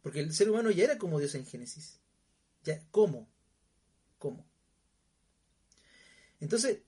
Porque 0.01 0.19
el 0.19 0.33
ser 0.33 0.49
humano 0.49 0.71
ya 0.71 0.83
era 0.85 0.97
como 0.97 1.19
Dios 1.19 1.35
en 1.35 1.45
Génesis. 1.45 1.99
Ya, 2.63 2.83
¿cómo? 2.91 3.27
¿Cómo? 4.17 4.45
Entonces, 6.39 6.79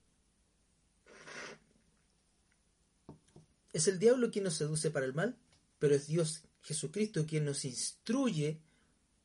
es 3.72 3.88
el 3.88 3.98
diablo 3.98 4.30
quien 4.30 4.44
nos 4.44 4.54
seduce 4.54 4.90
para 4.90 5.06
el 5.06 5.14
mal, 5.14 5.36
pero 5.78 5.94
es 5.94 6.06
Dios 6.06 6.42
Jesucristo 6.62 7.26
quien 7.26 7.44
nos 7.44 7.64
instruye 7.64 8.60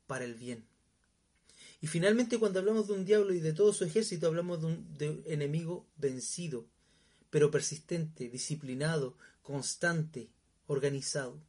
para 0.07 0.25
el 0.25 0.35
bien. 0.35 0.65
Y 1.81 1.87
finalmente 1.87 2.37
cuando 2.39 2.59
hablamos 2.59 2.87
de 2.87 2.93
un 2.93 3.05
diablo 3.05 3.33
y 3.33 3.39
de 3.39 3.53
todo 3.53 3.71
su 3.73 3.85
ejército, 3.85 4.27
hablamos 4.27 4.61
de 4.61 5.09
un, 5.09 5.23
enemigo 5.25 5.87
vencido, 5.97 6.67
pero 7.29 7.51
persistente, 7.51 8.29
disciplinado, 8.29 9.17
constante, 9.41 10.29
organizado. 10.67 11.41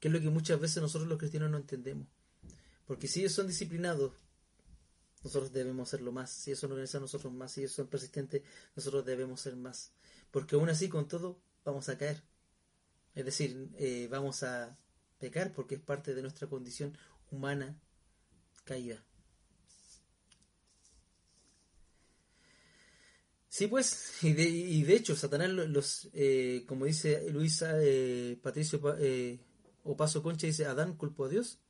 Que 0.00 0.08
es 0.08 0.14
lo 0.14 0.20
que 0.20 0.30
muchas 0.30 0.60
veces 0.60 0.82
nosotros 0.82 1.08
los 1.08 1.18
cristianos 1.18 1.50
no 1.50 1.56
entendemos. 1.56 2.08
Porque 2.86 3.08
si 3.08 3.20
ellos 3.20 3.32
son 3.32 3.46
disciplinados, 3.46 4.12
nosotros 5.22 5.52
debemos 5.52 5.88
serlo 5.88 6.12
más. 6.12 6.30
Si 6.30 6.50
ellos 6.50 6.60
son 6.60 6.72
organizados, 6.72 7.12
nosotros 7.12 7.32
más. 7.32 7.52
Si 7.52 7.60
ellos 7.60 7.72
son 7.72 7.86
persistentes, 7.86 8.42
nosotros 8.76 9.04
debemos 9.06 9.40
ser 9.40 9.56
más. 9.56 9.92
Porque 10.30 10.56
aún 10.56 10.68
así, 10.68 10.88
con 10.88 11.08
todo, 11.08 11.40
vamos 11.64 11.88
a 11.88 11.96
caer. 11.96 12.22
Es 13.14 13.24
decir, 13.24 13.70
eh, 13.78 14.08
vamos 14.10 14.42
a 14.42 14.76
pecar 15.18 15.52
porque 15.54 15.76
es 15.76 15.80
parte 15.80 16.14
de 16.14 16.22
nuestra 16.22 16.48
condición 16.48 16.96
humana 17.30 17.80
caída. 18.64 19.02
Sí, 23.54 23.68
pues, 23.68 24.14
y 24.22 24.32
de, 24.32 24.42
y 24.48 24.82
de 24.82 24.96
hecho, 24.96 25.14
Satanás, 25.14 25.48
los, 25.48 26.08
eh, 26.12 26.64
como 26.66 26.86
dice 26.86 27.30
Luisa 27.30 27.74
eh, 27.78 28.36
Patricio 28.42 28.80
o 29.84 29.96
Paso 29.96 30.24
Concha, 30.24 30.48
dice, 30.48 30.66
Adán 30.66 30.96
culpó 30.96 31.26
a 31.26 31.28
Dios. 31.28 31.60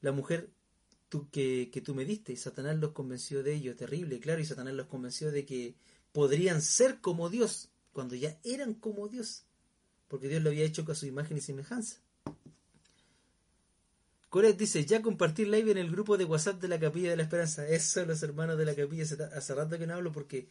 La 0.00 0.12
mujer 0.12 0.48
tú, 1.10 1.28
que, 1.28 1.68
que 1.70 1.82
tú 1.82 1.94
me 1.94 2.06
diste, 2.06 2.34
Satanás 2.36 2.78
los 2.78 2.92
convenció 2.92 3.42
de 3.42 3.52
ello, 3.52 3.76
terrible, 3.76 4.20
claro, 4.20 4.40
y 4.40 4.46
Satanás 4.46 4.72
los 4.72 4.86
convenció 4.86 5.30
de 5.30 5.44
que 5.44 5.74
podrían 6.12 6.62
ser 6.62 7.02
como 7.02 7.28
Dios, 7.28 7.68
cuando 7.92 8.14
ya 8.14 8.38
eran 8.42 8.72
como 8.72 9.08
Dios 9.08 9.44
porque 10.12 10.28
Dios 10.28 10.42
lo 10.42 10.50
había 10.50 10.66
hecho 10.66 10.84
con 10.84 10.94
su 10.94 11.06
imagen 11.06 11.38
y 11.38 11.40
semejanza. 11.40 11.96
Coret 14.28 14.58
dice, 14.58 14.84
ya 14.84 15.00
compartir 15.00 15.48
live 15.48 15.70
en 15.70 15.78
el 15.78 15.90
grupo 15.90 16.18
de 16.18 16.26
WhatsApp 16.26 16.60
de 16.60 16.68
la 16.68 16.78
Capilla 16.78 17.08
de 17.08 17.16
la 17.16 17.22
Esperanza. 17.22 17.66
Eso, 17.66 18.04
los 18.04 18.22
hermanos 18.22 18.58
de 18.58 18.66
la 18.66 18.74
Capilla, 18.74 19.04
hace 19.04 19.54
rato 19.54 19.78
que 19.78 19.86
no 19.86 19.94
hablo 19.94 20.12
porque 20.12 20.48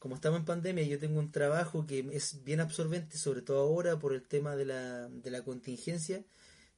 como 0.00 0.14
estamos 0.14 0.40
en 0.40 0.46
pandemia, 0.46 0.82
yo 0.84 0.98
tengo 0.98 1.20
un 1.20 1.30
trabajo 1.30 1.86
que 1.86 2.08
es 2.12 2.42
bien 2.42 2.60
absorbente, 2.60 3.18
sobre 3.18 3.42
todo 3.42 3.60
ahora 3.60 3.98
por 3.98 4.14
el 4.14 4.22
tema 4.22 4.56
de 4.56 4.64
la, 4.64 5.08
de 5.10 5.30
la 5.30 5.44
contingencia. 5.44 6.24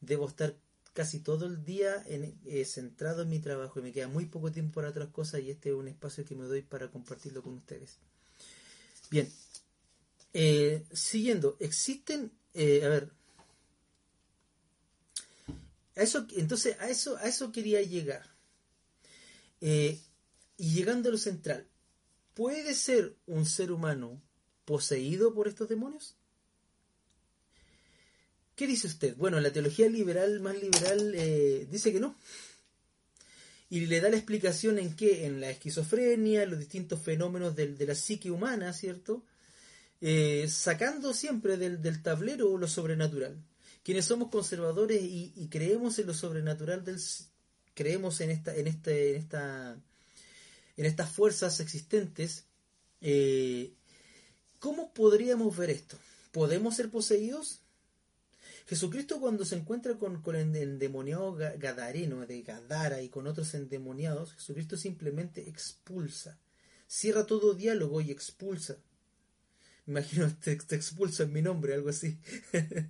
Debo 0.00 0.26
estar 0.26 0.56
casi 0.92 1.20
todo 1.20 1.46
el 1.46 1.64
día 1.64 2.04
eh, 2.08 2.64
centrado 2.64 3.22
en 3.22 3.30
mi 3.30 3.38
trabajo 3.38 3.78
y 3.78 3.82
me 3.84 3.92
queda 3.92 4.08
muy 4.08 4.26
poco 4.26 4.50
tiempo 4.50 4.74
para 4.74 4.88
otras 4.88 5.08
cosas 5.10 5.40
y 5.40 5.50
este 5.50 5.68
es 5.68 5.76
un 5.76 5.86
espacio 5.86 6.24
que 6.24 6.34
me 6.34 6.46
doy 6.46 6.62
para 6.62 6.90
compartirlo 6.90 7.44
con 7.44 7.54
ustedes. 7.54 7.98
Bien, 9.08 9.30
eh, 10.34 10.84
siguiendo, 10.92 11.56
existen, 11.60 12.32
eh, 12.54 12.84
a 12.84 12.88
ver, 12.88 13.08
a 15.94 16.02
eso, 16.02 16.26
entonces 16.36 16.76
a 16.80 16.90
eso, 16.90 17.16
a 17.18 17.28
eso 17.28 17.52
quería 17.52 17.82
llegar. 17.82 18.28
Y 19.60 20.00
llegando 20.56 21.08
a 21.08 21.12
lo 21.12 21.18
central, 21.18 21.68
¿puede 22.34 22.74
ser 22.74 23.16
un 23.26 23.46
ser 23.46 23.72
humano 23.72 24.20
poseído 24.64 25.34
por 25.34 25.48
estos 25.48 25.68
demonios? 25.68 26.16
¿Qué 28.54 28.66
dice 28.66 28.86
usted? 28.86 29.16
Bueno, 29.16 29.40
la 29.40 29.52
teología 29.52 29.88
liberal, 29.88 30.40
más 30.40 30.60
liberal, 30.60 31.12
dice 31.70 31.92
que 31.92 32.00
no. 32.00 32.14
Y 33.70 33.86
le 33.86 34.00
da 34.00 34.10
la 34.10 34.16
explicación 34.16 34.78
en 34.78 34.94
qué, 34.94 35.24
en 35.24 35.40
la 35.40 35.50
esquizofrenia, 35.50 36.44
los 36.44 36.58
distintos 36.58 37.00
fenómenos 37.00 37.56
de 37.56 37.86
la 37.86 37.94
psique 37.94 38.30
humana, 38.30 38.72
¿cierto? 38.72 39.24
Eh, 40.04 40.48
sacando 40.48 41.14
siempre 41.14 41.56
del, 41.56 42.02
tablero 42.02 42.58
lo 42.58 42.66
sobrenatural. 42.66 43.40
Quienes 43.84 44.04
somos 44.04 44.30
conservadores 44.30 45.00
y, 45.00 45.48
creemos 45.48 45.96
en 46.00 46.08
lo 46.08 46.14
sobrenatural 46.14 46.84
del 46.84 46.98
creemos 47.74 48.20
en 48.20 48.30
esta, 48.30 48.54
en 48.56 48.66
este, 48.66 49.10
en 49.10 49.16
esta, 49.16 49.76
en 50.76 50.86
estas 50.86 51.10
fuerzas 51.10 51.60
existentes, 51.60 52.44
eh, 53.00 53.72
¿cómo 54.58 54.92
podríamos 54.92 55.56
ver 55.56 55.70
esto? 55.70 55.98
¿Podemos 56.30 56.76
ser 56.76 56.90
poseídos? 56.90 57.60
Jesucristo 58.66 59.20
cuando 59.20 59.44
se 59.44 59.56
encuentra 59.56 59.98
con, 59.98 60.22
el 60.36 60.56
endemoniado 60.56 61.34
Gadareno 61.34 62.26
de 62.26 62.42
Gadara 62.42 63.02
y 63.02 63.08
con 63.08 63.26
otros 63.26 63.54
endemoniados, 63.54 64.34
Jesucristo 64.34 64.76
simplemente 64.76 65.48
expulsa, 65.48 66.38
cierra 66.86 67.26
todo 67.26 67.54
diálogo 67.54 68.00
y 68.00 68.10
expulsa 68.10 68.76
imagino 69.86 70.34
te, 70.42 70.56
te 70.56 70.76
expulso 70.76 71.22
en 71.22 71.32
mi 71.32 71.42
nombre, 71.42 71.74
algo 71.74 71.90
así. 71.90 72.18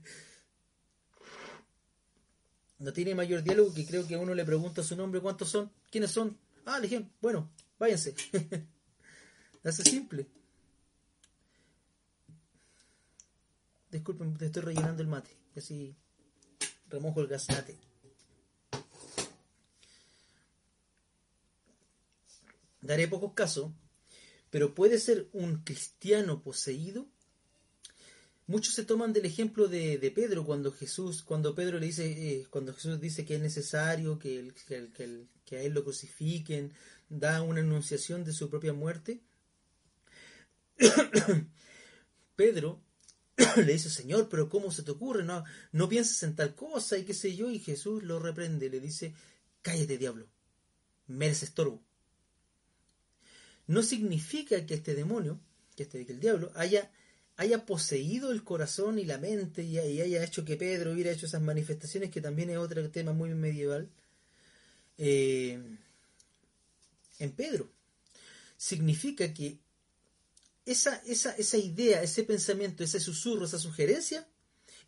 no 2.79 2.93
tiene 2.93 3.15
mayor 3.15 3.43
diálogo 3.43 3.73
que 3.73 3.87
creo 3.87 4.07
que 4.07 4.17
uno 4.17 4.35
le 4.35 4.45
pregunta 4.45 4.83
su 4.83 4.97
nombre, 4.97 5.21
¿cuántos 5.21 5.49
son? 5.49 5.71
¿Quiénes 5.91 6.11
son? 6.11 6.37
Ah, 6.65 6.79
le 6.79 7.07
bueno, 7.21 7.51
váyanse. 7.83 8.15
Hace 9.65 9.83
simple. 9.83 10.29
Disculpen, 13.91 14.37
te 14.37 14.47
estoy 14.47 14.63
rellenando 14.63 15.03
el 15.03 15.09
mate. 15.09 15.37
Y 15.55 15.59
así 15.59 15.97
remojo 16.89 17.21
el 17.21 17.27
gasnate. 17.27 17.77
Daré 22.81 23.09
pocos 23.09 23.33
casos, 23.35 23.73
pero 24.51 24.75
puede 24.75 24.99
ser 24.99 25.29
un 25.33 25.63
cristiano 25.63 26.41
poseído. 26.43 27.07
Muchos 28.47 28.75
se 28.75 28.85
toman 28.85 29.13
del 29.13 29.25
ejemplo 29.25 29.69
de, 29.69 30.13
Pedro 30.15 30.45
cuando 30.45 30.73
Jesús, 30.73 31.23
cuando 31.23 31.55
Pedro 31.55 31.79
le 31.79 31.87
dice, 31.87 32.07
eh, 32.07 32.47
cuando 32.51 32.75
Jesús 32.75 33.01
dice 33.01 33.25
que 33.25 33.37
es 33.37 33.41
necesario 33.41 34.19
que, 34.19 34.53
que, 35.45 35.57
a 35.57 35.63
él 35.63 35.73
lo 35.73 35.85
crucifiquen, 35.85 36.73
da 37.12 37.43
una 37.43 37.60
anunciación 37.60 38.24
de 38.24 38.32
su 38.32 38.48
propia 38.48 38.72
muerte. 38.72 39.20
Pedro 42.36 42.82
le 43.56 43.72
dice, 43.72 43.90
Señor, 43.90 44.28
pero 44.30 44.48
¿cómo 44.48 44.70
se 44.70 44.82
te 44.82 44.93
ocurre? 44.93 45.22
No, 45.22 45.44
no 45.72 45.89
pienses 45.89 46.22
en 46.22 46.34
tal 46.34 46.55
cosa 46.55 46.97
y 46.97 47.05
qué 47.05 47.12
sé 47.14 47.36
yo. 47.36 47.51
Y 47.51 47.59
Jesús 47.59 48.02
lo 48.02 48.18
reprende, 48.18 48.70
le 48.70 48.80
dice, 48.80 49.14
cállate 49.60 49.98
diablo, 49.98 50.26
mereces 51.06 51.51
estorbo, 51.51 51.84
no 53.66 53.82
significa 53.82 54.64
que 54.66 54.74
este 54.74 54.94
demonio, 54.94 55.39
que 55.76 55.84
este 55.84 56.06
que 56.06 56.12
el 56.12 56.20
diablo, 56.20 56.51
haya, 56.55 56.90
haya 57.36 57.66
poseído 57.66 58.32
el 58.32 58.43
corazón 58.43 58.98
y 58.98 59.05
la 59.05 59.18
mente 59.18 59.62
y, 59.62 59.78
haya 59.78 60.24
hecho 60.24 60.44
que 60.44 60.56
Pedro 60.56 60.93
hubiera 60.93 61.12
hecho 61.12 61.26
esas 61.26 61.43
manifestaciones, 61.43 62.10
que 62.10 62.22
también 62.22 62.48
es 62.51 62.56
otro 62.56 62.90
tema 62.90 63.12
muy 63.12 63.34
medieval, 63.34 63.90
eh, 64.97 65.60
en 67.18 67.32
Pedro. 67.32 67.72
Significa 68.56 69.32
que 69.34 69.60
esa, 70.64 70.97
esa, 71.06 71.34
esa 71.36 71.56
idea, 71.56 72.02
ese 72.02 72.24
pensamiento, 72.24 72.84
ese 72.84 73.01
susurro, 73.01 73.44
esa 73.44 73.59
sugerencia, 73.59 74.28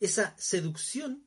esa 0.00 0.34
seducción, 0.38 1.24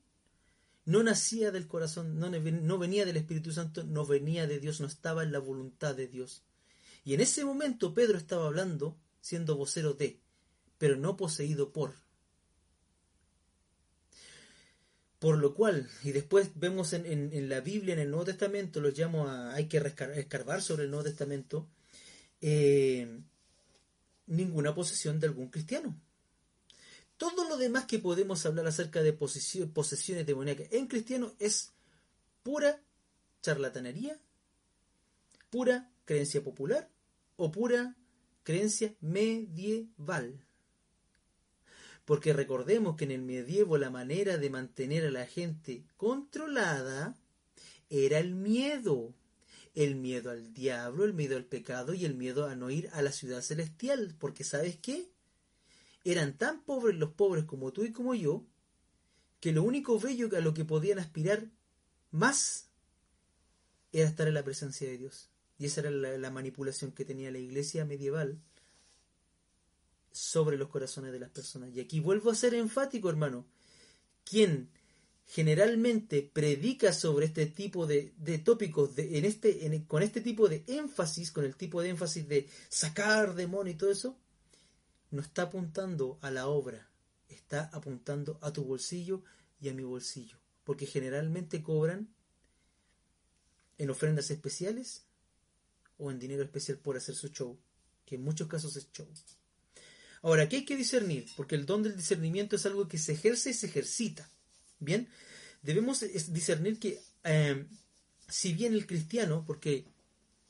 no 0.85 1.03
nacía 1.03 1.51
del 1.51 1.67
corazón, 1.67 2.17
no, 2.17 2.29
no 2.29 2.77
venía 2.77 3.05
del 3.05 3.17
Espíritu 3.17 3.51
Santo, 3.51 3.83
no 3.83 4.05
venía 4.05 4.47
de 4.47 4.59
Dios, 4.59 4.79
no 4.79 4.87
estaba 4.87 5.23
en 5.23 5.33
la 5.33 5.39
voluntad 5.39 5.95
de 5.95 6.07
Dios. 6.07 6.45
Y 7.03 7.13
en 7.13 7.19
ese 7.19 7.43
momento 7.43 7.93
Pedro 7.93 8.17
estaba 8.17 8.47
hablando, 8.47 8.97
siendo 9.19 9.57
vocero 9.57 9.93
de, 9.93 10.21
pero 10.77 10.95
no 10.95 11.17
poseído 11.17 11.73
por. 11.73 11.95
Por 15.19 15.39
lo 15.39 15.56
cual, 15.56 15.89
y 16.03 16.11
después 16.11 16.52
vemos 16.56 16.94
en, 16.94 17.49
la 17.49 17.60
Biblia, 17.61 17.94
en 17.94 17.99
el 17.99 18.11
Nuevo 18.11 18.26
Testamento, 18.26 18.80
los 18.80 18.98
llamo 18.98 19.27
a, 19.27 19.53
hay 19.56 19.65
que 19.65 19.77
escarbar 19.77 20.61
sobre 20.61 20.84
el 20.84 20.91
Nuevo 20.91 21.06
Testamento, 21.06 21.68
eh, 22.39 23.19
ninguna 24.27 24.76
posesión 24.76 25.19
de 25.19 25.27
algún 25.27 25.49
cristiano. 25.49 25.99
Todo 27.18 27.49
lo 27.49 27.57
demás 27.57 27.85
que 27.85 27.98
podemos 27.98 28.45
hablar 28.45 28.68
acerca 28.68 29.02
de 29.02 29.14
posesiones 29.14 30.26
demoníacas 30.26 30.68
en 30.72 30.85
cristiano 30.85 31.34
es 31.39 31.73
pura 32.44 32.80
charlatanería, 33.41 34.19
pura 35.49 35.89
creencia 36.06 36.44
popular 36.44 36.89
o 37.38 37.52
pura 37.52 37.95
creencia 38.44 38.94
medieval. 39.02 40.39
Porque 42.07 42.31
recordemos 42.31 42.95
que 42.95 43.03
en 43.03 43.11
el 43.11 43.21
medievo 43.21 43.77
la 43.77 43.89
manera 43.89 44.38
de 44.38 44.49
mantener 44.49 45.05
a 45.05 45.11
la 45.11 45.25
gente 45.25 45.84
controlada 45.97 47.17
era 47.89 48.19
el 48.19 48.34
miedo. 48.34 49.13
El 49.75 49.95
miedo 49.95 50.31
al 50.31 50.53
diablo, 50.53 51.03
el 51.03 51.13
miedo 51.13 51.35
al 51.35 51.43
pecado 51.43 51.93
y 51.93 52.05
el 52.05 52.15
miedo 52.15 52.47
a 52.47 52.55
no 52.55 52.71
ir 52.71 52.89
a 52.93 53.01
la 53.01 53.11
ciudad 53.11 53.41
celestial. 53.41 54.15
Porque 54.17 54.45
¿sabes 54.45 54.77
qué? 54.77 55.11
eran 56.11 56.38
tan 56.38 56.63
pobres 56.63 56.95
los 56.95 57.11
pobres 57.11 57.43
como 57.43 57.73
tú 57.73 57.84
y 57.84 57.91
como 57.91 58.15
yo, 58.15 58.45
que 59.41 59.51
lo 59.51 59.63
único 59.63 59.99
bello 59.99 60.29
a 60.38 60.39
lo 60.39 60.53
que 60.53 60.63
podían 60.63 60.99
aspirar 60.99 61.49
más 62.11 62.69
era 63.91 64.07
estar 64.07 64.27
en 64.27 64.34
la 64.34 64.43
presencia 64.43 64.88
de 64.88 64.97
Dios. 64.97 65.29
Y 65.59 65.65
esa 65.65 65.81
era 65.81 65.91
la, 65.91 66.31
manipulación 66.31 66.93
que 66.93 67.03
tenía 67.03 67.29
la 67.29 67.39
iglesia 67.39 67.84
medieval 67.84 68.39
sobre 70.18 70.57
los 70.57 70.69
corazones 70.69 71.11
de 71.11 71.19
las 71.19 71.30
personas. 71.30 71.69
Y 71.76 71.80
aquí 71.80 71.99
vuelvo 71.99 72.31
a 72.31 72.35
ser 72.35 72.53
enfático, 72.53 73.10
hermano. 73.10 73.45
Quien 74.23 74.69
generalmente 75.26 76.23
predica 76.23 76.94
sobre 76.94 77.27
este 77.27 77.45
tipo 77.45 77.85
de, 77.85 78.14
tópicos, 78.44 78.98
en 78.98 79.26
este, 79.26 79.85
con 79.85 80.02
este 80.02 80.22
tipo 80.22 80.48
de 80.48 80.64
énfasis, 80.68 81.31
con 81.31 81.44
el 81.44 81.56
tipo 81.56 81.81
de 81.81 81.89
énfasis 81.89 82.27
de 82.27 82.49
sacar 82.69 83.35
demonio 83.35 83.73
y 83.73 83.77
todo 83.77 83.91
eso, 83.91 84.18
no 85.11 85.22
está 85.22 85.44
apuntando 85.44 86.18
a 86.22 86.31
la 86.31 86.48
obra, 86.48 86.89
está 87.27 87.69
apuntando 87.73 88.39
a 88.41 88.52
tu 88.52 88.64
bolsillo 88.64 89.23
y 89.60 89.69
a 89.69 89.73
mi 89.73 89.84
bolsillo, 89.84 90.38
porque 90.64 90.85
generalmente 90.85 91.61
cobran 91.61 92.14
en 93.77 93.89
ofrendas 93.89 94.31
especiales 94.31 95.03
o 95.98 96.10
en 96.10 96.19
dinero 96.19 96.44
especial 96.44 96.77
por 96.77 96.95
hacer 96.95 97.15
su 97.15 97.27
show, 97.30 97.60
que 98.06 98.15
en 98.15 98.23
muchos 98.23 98.48
casos 98.48 98.76
es 98.77 98.91
show. 98.91 99.07
Ahora, 100.22 100.49
¿qué 100.49 100.57
hay 100.57 100.65
que 100.65 100.76
discernir? 100.76 101.27
Porque 101.35 101.56
el 101.56 101.65
don 101.65 101.84
del 101.84 101.95
discernimiento 101.95 102.56
es 102.56 102.65
algo 102.65 102.88
que 102.88 102.98
se 102.98 103.14
ejerce 103.14 103.52
y 103.52 103.53
se 103.53 103.68
ejercita. 103.68 104.30
Bien, 104.80 105.07
debemos 105.61 106.02
discernir 106.31 106.80
que 106.80 107.02
eh, 107.23 107.65
si 108.27 108.53
bien 108.53 108.73
el 108.73 108.88
cristiano, 108.88 109.44
porque 109.45 109.85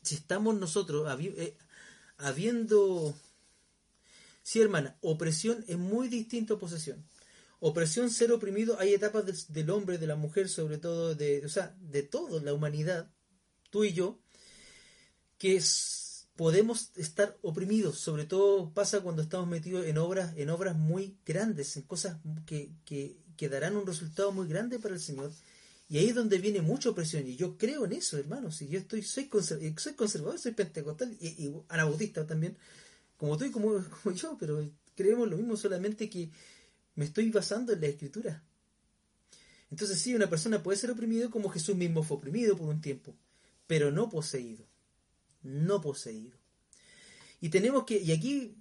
si 0.02 0.16
estamos 0.16 0.56
nosotros 0.58 1.08
eh, 1.20 1.58
habiendo 2.18 3.16
Sí, 4.48 4.62
hermana, 4.62 4.96
opresión 5.02 5.66
es 5.68 5.78
muy 5.78 6.08
distinto 6.08 6.54
a 6.54 6.58
posesión. 6.58 7.04
Opresión, 7.60 8.10
ser 8.10 8.32
oprimido, 8.32 8.80
hay 8.80 8.94
etapas 8.94 9.26
del 9.50 9.70
hombre, 9.72 9.98
de 9.98 10.08
la 10.08 10.16
mujer, 10.16 10.48
sobre 10.48 10.78
todo, 10.78 11.16
de, 11.16 11.46
o 11.46 11.50
sea, 11.50 11.76
de 11.82 12.02
toda 12.02 12.42
la 12.42 12.54
humanidad, 12.54 13.12
tú 13.70 13.84
y 13.84 13.92
yo, 13.92 14.22
que 15.38 15.58
podemos 16.38 16.92
estar 16.96 17.38
oprimidos. 17.42 18.00
Sobre 18.00 18.26
todo 18.26 18.72
pasa 18.74 19.02
cuando 19.02 19.22
estamos 19.22 19.48
metidos 19.48 19.86
en 19.86 19.98
obras, 19.98 20.34
en 20.38 20.50
obras 20.50 20.78
muy 20.78 21.18
grandes, 21.26 21.76
en 21.76 21.84
cosas 21.84 22.18
que, 22.46 22.72
que, 22.86 23.50
darán 23.50 23.76
un 23.76 23.86
resultado 23.86 24.32
muy 24.32 24.48
grande 24.48 24.80
para 24.80 24.94
el 24.94 25.02
Señor. 25.02 25.32
Y 25.90 25.98
ahí 25.98 26.10
es 26.10 26.16
donde 26.16 26.38
viene 26.38 26.62
mucha 26.62 26.90
opresión. 26.90 27.28
Y 27.28 27.36
yo 27.36 27.58
creo 27.58 27.86
en 27.86 27.94
eso, 27.94 28.18
hermanos. 28.18 28.62
Y 28.62 28.68
yo 28.68 28.80
estoy, 28.80 29.02
soy, 29.02 29.30
soy 29.78 29.94
conservador, 29.94 30.40
soy 30.40 30.54
pentecostal 30.54 31.16
y, 31.20 31.28
y 31.28 32.08
también 32.08 32.58
como 33.18 33.38
tú 33.38 33.46
y 33.46 33.52
como, 33.52 33.84
yo, 34.14 34.38
pero 34.40 34.64
creemos 34.96 35.28
lo 35.30 35.38
mismo, 35.38 35.58
solamente 35.58 36.10
que 36.10 36.30
me 36.96 37.06
estoy 37.06 37.30
basando 37.30 37.74
en 37.74 37.82
la 37.82 37.88
escritura. 37.88 38.44
Entonces 39.70 40.00
sí, 40.00 40.16
una 40.16 40.30
persona 40.30 40.64
puede 40.64 40.78
ser 40.78 40.92
oprimido 40.92 41.30
como 41.30 41.50
Jesús 41.50 41.76
mismo 41.76 42.04
fue 42.04 42.18
oprimido 42.18 42.56
por 42.56 42.70
un 42.70 42.80
tiempo, 42.80 43.16
pero 43.66 43.92
no 43.92 44.10
poseído. 44.10 44.66
No 45.42 45.82
poseído. 45.82 46.38
Y 47.40 47.50
tenemos 47.50 47.86
que, 47.86 48.00
y 48.00 48.12
aquí 48.12 48.56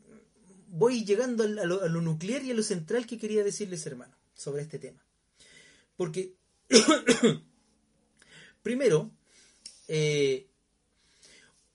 voy 0.69 1.05
llegando 1.05 1.45
a 1.45 1.49
lo, 1.49 2.01
nuclear 2.03 2.45
y 2.45 2.51
a 2.51 2.55
lo 2.55 2.63
central 2.63 3.07
que 3.07 3.19
quería 3.19 3.43
decirles, 3.43 3.87
hermano, 3.87 4.15
sobre 4.35 4.63
este 4.63 4.79
tema. 4.79 5.05
Porque, 5.97 6.35
primero, 8.63 9.11
eh, 9.89 10.49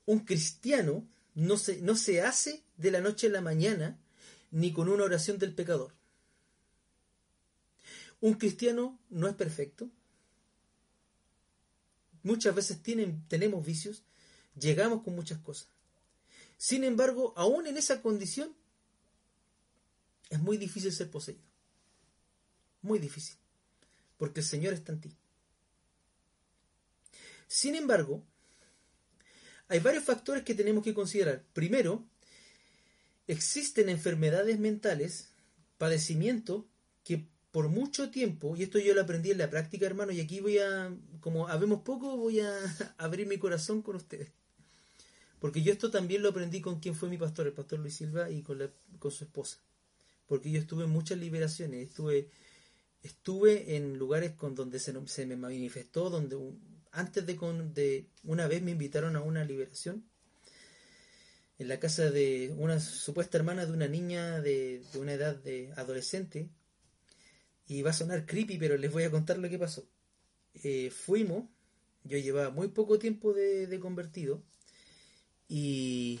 un 0.06 0.20
cristiano 0.20 1.06
no 1.34 1.56
se, 1.56 1.80
no 1.80 1.96
se 1.96 2.22
hace 2.22 2.62
de 2.76 2.90
la 2.90 3.00
noche 3.00 3.26
a 3.26 3.30
la 3.30 3.40
mañana 3.40 3.98
ni 4.50 4.72
con 4.72 4.88
una 4.88 5.04
oración 5.04 5.38
del 5.38 5.54
pecador. 5.54 5.94
Un 8.20 8.34
cristiano 8.34 9.00
no 9.10 9.26
es 9.26 9.34
perfecto. 9.34 9.90
Muchas 12.22 12.54
veces 12.54 12.80
tienen, 12.82 13.26
tenemos 13.26 13.66
vicios, 13.66 14.04
llegamos 14.58 15.02
con 15.02 15.14
muchas 15.14 15.38
cosas. 15.38 15.68
Sin 16.56 16.84
embargo, 16.84 17.32
aún 17.36 17.66
en 17.66 17.76
esa 17.76 18.02
condición, 18.02 18.54
es 20.30 20.40
muy 20.40 20.56
difícil 20.56 20.92
ser 20.92 21.10
poseído. 21.10 21.42
Muy 22.80 22.98
difícil. 22.98 23.36
Porque 24.16 24.40
el 24.40 24.46
Señor 24.46 24.72
está 24.72 24.92
en 24.92 25.00
ti. 25.00 25.16
Sin 27.46 27.74
embargo, 27.74 28.22
hay 29.68 29.80
varios 29.80 30.04
factores 30.04 30.44
que 30.44 30.54
tenemos 30.54 30.82
que 30.84 30.94
considerar. 30.94 31.44
Primero, 31.52 32.06
existen 33.26 33.88
enfermedades 33.88 34.58
mentales, 34.58 35.32
padecimientos, 35.78 36.64
que 37.04 37.26
por 37.50 37.68
mucho 37.68 38.10
tiempo, 38.10 38.56
y 38.56 38.62
esto 38.62 38.78
yo 38.78 38.94
lo 38.94 39.02
aprendí 39.02 39.30
en 39.30 39.38
la 39.38 39.50
práctica, 39.50 39.84
hermano, 39.84 40.12
y 40.12 40.20
aquí 40.20 40.40
voy 40.40 40.58
a, 40.58 40.96
como 41.20 41.48
habemos 41.48 41.82
poco, 41.82 42.16
voy 42.16 42.40
a 42.40 42.54
abrir 42.98 43.26
mi 43.26 43.38
corazón 43.38 43.82
con 43.82 43.96
ustedes. 43.96 44.30
Porque 45.42 45.60
yo 45.60 45.72
esto 45.72 45.90
también 45.90 46.22
lo 46.22 46.28
aprendí 46.28 46.60
con 46.60 46.78
quien 46.78 46.94
fue 46.94 47.08
mi 47.08 47.18
pastor, 47.18 47.48
el 47.48 47.52
pastor 47.52 47.80
Luis 47.80 47.96
Silva, 47.96 48.30
y 48.30 48.42
con, 48.42 48.62
con 49.00 49.10
su 49.10 49.24
esposa. 49.24 49.58
Porque 50.28 50.52
yo 50.52 50.60
estuve 50.60 50.84
en 50.84 50.90
muchas 50.90 51.18
liberaciones, 51.18 51.88
estuve, 51.88 52.30
estuve 53.02 53.74
en 53.74 53.98
lugares 53.98 54.30
con 54.36 54.54
donde 54.54 54.78
se, 54.78 54.94
se 55.08 55.26
me 55.26 55.34
manifestó, 55.34 56.10
donde 56.10 56.38
antes 56.92 57.26
de, 57.26 57.34
de 57.74 58.06
una 58.22 58.46
vez 58.46 58.62
me 58.62 58.70
invitaron 58.70 59.16
a 59.16 59.20
una 59.20 59.44
liberación 59.44 60.04
en 61.58 61.66
la 61.66 61.80
casa 61.80 62.12
de 62.12 62.54
una 62.56 62.78
supuesta 62.78 63.36
hermana 63.36 63.66
de 63.66 63.72
una 63.72 63.88
niña 63.88 64.40
de, 64.40 64.84
una 64.94 65.14
edad 65.14 65.34
de 65.34 65.72
adolescente 65.76 66.50
y 67.66 67.82
va 67.82 67.90
a 67.90 67.94
sonar 67.94 68.26
creepy 68.26 68.58
pero 68.58 68.76
les 68.76 68.92
voy 68.92 69.02
a 69.02 69.10
contar 69.10 69.38
lo 69.38 69.48
que 69.48 69.58
pasó 69.58 69.88
eh, 70.62 70.90
fuimos 70.90 71.48
yo 72.04 72.18
llevaba 72.18 72.50
muy 72.50 72.68
poco 72.68 72.98
tiempo 72.98 73.32
de, 73.32 73.66
de 73.66 73.80
convertido 73.80 74.42
y 75.48 76.20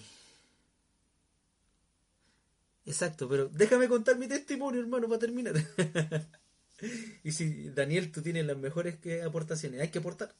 exacto 2.84 3.28
pero 3.28 3.48
déjame 3.48 3.88
contar 3.88 4.18
mi 4.18 4.28
testimonio 4.28 4.80
hermano 4.80 5.08
para 5.08 5.20
terminar 5.20 5.54
y 7.24 7.32
si 7.32 7.70
Daniel 7.70 8.10
tú 8.12 8.22
tienes 8.22 8.44
las 8.44 8.56
mejores 8.56 8.96
aportaciones 9.24 9.80
hay 9.80 9.88
que 9.88 9.98
aportar 9.98 10.34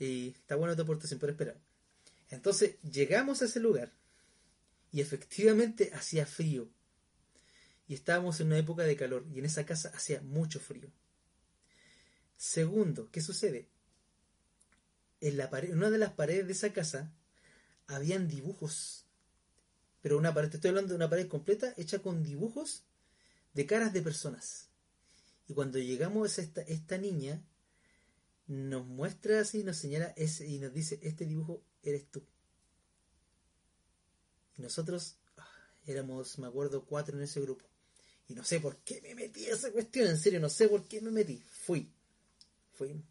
y 0.00 0.28
está 0.30 0.56
bueno 0.56 0.74
tu 0.74 0.82
aportación, 0.82 1.20
pero 1.20 1.32
espera. 1.32 1.54
Entonces 2.30 2.76
llegamos 2.82 3.42
a 3.42 3.44
ese 3.44 3.60
lugar 3.60 3.92
y 4.90 5.00
efectivamente 5.00 5.92
hacía 5.94 6.26
frío. 6.26 6.68
Y 7.86 7.94
estábamos 7.94 8.40
en 8.40 8.48
una 8.48 8.58
época 8.58 8.84
de 8.84 8.96
calor 8.96 9.26
y 9.32 9.40
en 9.40 9.44
esa 9.44 9.66
casa 9.66 9.92
hacía 9.94 10.22
mucho 10.22 10.58
frío. 10.58 10.90
Segundo, 12.36 13.10
¿qué 13.10 13.20
sucede? 13.20 13.68
En, 15.20 15.36
la 15.36 15.50
pared, 15.50 15.74
una 15.74 15.90
de 15.90 15.98
las 15.98 16.12
paredes 16.12 16.46
de 16.46 16.52
esa 16.52 16.72
casa 16.72 17.12
habían 17.90 18.28
dibujos. 18.28 19.04
Pero 20.02 20.16
una 20.16 20.32
pared, 20.32 20.48
te 20.48 20.56
estoy 20.56 20.70
hablando 20.70 20.90
de 20.90 20.96
una 20.96 21.10
pared 21.10 21.28
completa 21.28 21.74
hecha 21.76 22.00
con 22.00 22.22
dibujos 22.22 22.84
de 23.52 23.66
caras 23.66 23.92
de 23.92 24.02
personas. 24.02 24.68
Y 25.48 25.54
cuando 25.54 25.78
llegamos 25.78 26.38
a 26.38 26.42
esta, 26.42 26.62
esta 26.62 26.96
niña, 26.96 27.42
nos 28.46 28.86
muestra 28.86 29.40
así, 29.40 29.62
nos 29.62 29.76
señala 29.76 30.12
ese, 30.16 30.46
y 30.46 30.58
nos 30.58 30.72
dice, 30.72 30.98
este 31.02 31.26
dibujo 31.26 31.62
eres 31.82 32.06
tú. 32.10 32.22
Y 34.56 34.62
nosotros 34.62 35.16
ah, 35.36 35.48
éramos, 35.86 36.38
me 36.38 36.46
acuerdo, 36.46 36.84
cuatro 36.84 37.16
en 37.16 37.24
ese 37.24 37.40
grupo. 37.40 37.64
Y 38.28 38.34
no 38.34 38.44
sé 38.44 38.60
por 38.60 38.76
qué 38.78 39.00
me 39.02 39.14
metí 39.14 39.46
a 39.46 39.54
esa 39.54 39.72
cuestión, 39.72 40.08
en 40.08 40.18
serio, 40.18 40.38
no 40.40 40.48
sé 40.48 40.68
por 40.68 40.86
qué 40.86 41.00
me 41.00 41.10
metí. 41.10 41.42
Fui. 41.48 41.90
Fui. 42.72 43.02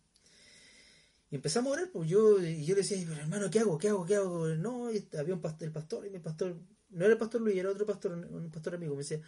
Y 1.32 1.36
empezamos 1.36 1.72
a 1.72 1.74
orar, 1.74 1.92
pues 1.92 2.10
yo, 2.10 2.42
y 2.42 2.66
yo 2.66 2.76
decía, 2.76 2.98
pero 3.08 3.22
hermano, 3.22 3.50
¿qué 3.52 3.60
hago? 3.60 3.78
¿Qué 3.78 3.90
hago? 3.90 4.06
¿Qué 4.06 4.16
hago? 4.16 4.48
No, 4.56 4.88
había 4.88 5.34
un 5.34 5.42
pastor, 5.42 5.68
el 5.68 5.74
pastor, 5.74 6.06
y 6.08 6.10
mi 6.10 6.20
pastor, 6.20 6.56
no 6.90 7.06
era 7.06 7.14
el 7.14 7.20
pastor 7.20 7.42
Luis, 7.42 7.58
era 7.58 7.70
otro 7.70 7.86
pastor, 7.86 8.14
un 8.14 8.50
pastor 8.50 8.76
amigo, 8.76 8.96
me 8.96 9.04
decía, 9.04 9.22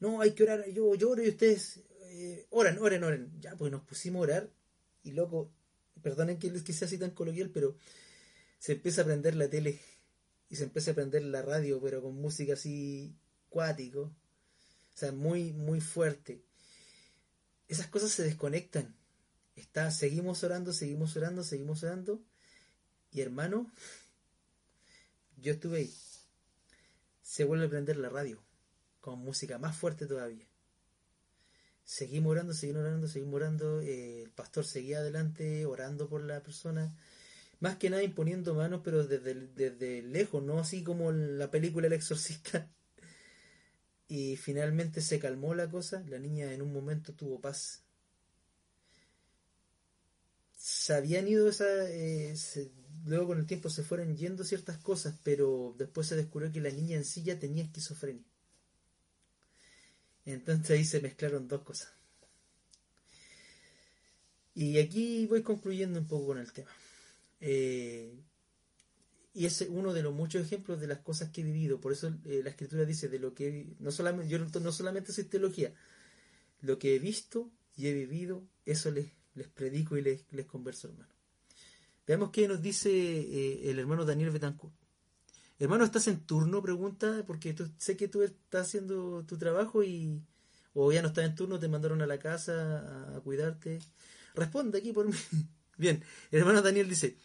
no, 0.00 0.20
hay 0.20 0.32
que 0.32 0.42
orar, 0.42 0.68
yo 0.70 0.92
lloro 0.96 1.22
y 1.22 1.28
ustedes 1.28 1.80
eh, 2.06 2.46
oran, 2.50 2.78
oren, 2.78 3.04
oren. 3.04 3.32
Ya, 3.40 3.56
pues 3.56 3.70
nos 3.70 3.82
pusimos 3.82 4.20
a 4.20 4.22
orar, 4.22 4.50
y 5.04 5.12
loco, 5.12 5.52
perdonen 6.02 6.38
que, 6.38 6.52
que 6.64 6.72
sea 6.72 6.86
así 6.86 6.98
tan 6.98 7.12
coloquial, 7.12 7.50
pero 7.50 7.76
se 8.58 8.72
empieza 8.72 9.02
a 9.02 9.04
prender 9.04 9.36
la 9.36 9.48
tele, 9.48 9.80
y 10.48 10.56
se 10.56 10.64
empieza 10.64 10.90
a 10.90 10.94
prender 10.94 11.22
la 11.22 11.42
radio, 11.42 11.80
pero 11.80 12.02
con 12.02 12.16
música 12.16 12.54
así 12.54 13.14
cuático, 13.48 14.00
o 14.00 14.96
sea, 14.96 15.12
muy, 15.12 15.52
muy 15.52 15.80
fuerte. 15.80 16.42
Esas 17.68 17.86
cosas 17.86 18.10
se 18.10 18.24
desconectan 18.24 18.96
Está, 19.56 19.90
seguimos 19.90 20.42
orando, 20.42 20.72
seguimos 20.72 21.16
orando, 21.16 21.44
seguimos 21.44 21.82
orando. 21.82 22.20
Y 23.12 23.20
hermano, 23.20 23.70
yo 25.36 25.52
estuve 25.52 25.78
ahí. 25.78 25.94
Se 27.22 27.44
vuelve 27.44 27.66
a 27.66 27.70
prender 27.70 27.96
la 27.96 28.08
radio 28.08 28.42
con 29.00 29.18
música 29.20 29.58
más 29.58 29.76
fuerte 29.76 30.06
todavía. 30.06 30.46
Seguimos 31.84 32.32
orando, 32.32 32.54
seguimos 32.54 32.82
orando, 32.82 33.08
seguimos 33.08 33.34
orando. 33.34 33.80
Eh, 33.82 34.22
el 34.22 34.30
pastor 34.30 34.64
seguía 34.64 34.98
adelante 34.98 35.66
orando 35.66 36.08
por 36.08 36.22
la 36.22 36.42
persona. 36.42 36.96
Más 37.60 37.76
que 37.76 37.90
nada 37.90 38.02
imponiendo 38.02 38.54
manos, 38.54 38.80
pero 38.82 39.06
desde, 39.06 39.34
desde 39.34 40.02
lejos, 40.02 40.42
no 40.42 40.58
así 40.58 40.82
como 40.82 41.12
la 41.12 41.50
película 41.50 41.86
El 41.86 41.92
Exorcista. 41.92 42.70
Y 44.06 44.36
finalmente 44.36 45.00
se 45.00 45.18
calmó 45.18 45.54
la 45.54 45.70
cosa. 45.70 46.04
La 46.08 46.18
niña 46.18 46.52
en 46.52 46.60
un 46.60 46.72
momento 46.72 47.14
tuvo 47.14 47.40
paz 47.40 47.83
se 50.64 50.94
habían 50.94 51.28
ido 51.28 51.46
esa, 51.46 51.66
eh, 51.90 52.34
luego 53.04 53.26
con 53.26 53.38
el 53.38 53.46
tiempo 53.46 53.68
se 53.68 53.82
fueron 53.82 54.16
yendo 54.16 54.44
ciertas 54.44 54.78
cosas, 54.78 55.14
pero 55.22 55.74
después 55.76 56.06
se 56.06 56.16
descubrió 56.16 56.50
que 56.50 56.62
la 56.62 56.70
niña 56.70 56.96
en 56.96 57.04
sí 57.04 57.22
ya 57.22 57.38
tenía 57.38 57.64
esquizofrenia. 57.64 58.24
Entonces 60.24 60.70
ahí 60.70 60.86
se 60.86 61.02
mezclaron 61.02 61.48
dos 61.48 61.60
cosas. 61.64 61.92
Y 64.54 64.78
aquí 64.78 65.26
voy 65.26 65.42
concluyendo 65.42 66.00
un 66.00 66.06
poco 66.06 66.28
con 66.28 66.38
el 66.38 66.50
tema. 66.50 66.70
Eh, 67.40 68.14
y 69.34 69.44
es 69.44 69.66
uno 69.68 69.92
de 69.92 70.02
los 70.02 70.14
muchos 70.14 70.46
ejemplos 70.46 70.80
de 70.80 70.86
las 70.86 71.00
cosas 71.00 71.28
que 71.28 71.42
he 71.42 71.44
vivido. 71.44 71.78
Por 71.78 71.92
eso 71.92 72.08
eh, 72.24 72.40
la 72.42 72.48
escritura 72.48 72.86
dice 72.86 73.10
de 73.10 73.18
lo 73.18 73.34
que 73.34 73.66
no 73.80 73.92
solamente 73.92 74.30
yo 74.30 74.38
no 74.38 74.72
solamente 74.72 75.12
soy 75.12 75.24
teología, 75.24 75.74
lo 76.62 76.78
que 76.78 76.96
he 76.96 76.98
visto 76.98 77.50
y 77.76 77.88
he 77.88 77.92
vivido, 77.92 78.42
eso 78.64 78.90
les 78.90 79.12
les 79.34 79.48
predico 79.48 79.96
y 79.96 80.02
les, 80.02 80.24
les 80.30 80.46
converso, 80.46 80.88
hermano. 80.88 81.12
Veamos 82.06 82.30
qué 82.30 82.46
nos 82.46 82.60
dice 82.60 82.90
eh, 82.90 83.70
el 83.70 83.78
hermano 83.78 84.04
Daniel 84.04 84.30
Betancourt. 84.30 84.74
Hermano, 85.58 85.84
¿estás 85.84 86.08
en 86.08 86.20
turno? 86.20 86.60
Pregunta, 86.62 87.22
porque 87.26 87.54
sé 87.78 87.96
que 87.96 88.08
tú 88.08 88.22
estás 88.22 88.66
haciendo 88.66 89.24
tu 89.24 89.38
trabajo 89.38 89.82
y. 89.84 90.20
o 90.74 90.92
ya 90.92 91.00
no 91.00 91.08
estás 91.08 91.24
en 91.24 91.34
turno, 91.34 91.58
te 91.58 91.68
mandaron 91.68 92.02
a 92.02 92.06
la 92.06 92.18
casa 92.18 93.16
a, 93.16 93.20
cuidarte. 93.20 93.78
Responde 94.34 94.78
aquí 94.78 94.92
por 94.92 95.06
mí. 95.06 95.14
Bien, 95.78 96.02
el 96.30 96.40
hermano 96.40 96.60
Daniel 96.60 96.88
dice: 96.88 97.16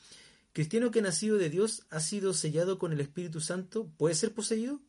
¿Cristiano 0.54 0.92
que 0.92 1.02
nacido 1.02 1.38
de 1.38 1.50
Dios 1.50 1.84
ha 1.90 2.00
sido 2.00 2.34
sellado 2.34 2.78
con 2.78 2.94
el 2.94 3.02
Espíritu 3.02 3.42
Santo 3.42 3.92
puede 3.98 4.16
ser 4.16 4.34
poseído? 4.34 4.80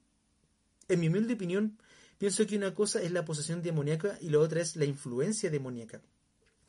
En 0.88 1.00
mi 1.00 1.08
humilde 1.08 1.34
opinión, 1.34 1.78
pienso 2.18 2.46
que 2.46 2.56
una 2.56 2.74
cosa 2.74 3.02
es 3.02 3.10
la 3.10 3.24
posesión 3.24 3.62
demoníaca 3.62 4.18
y 4.20 4.28
la 4.28 4.38
otra 4.38 4.60
es 4.60 4.76
la 4.76 4.84
influencia 4.84 5.50
demoníaca. 5.50 6.02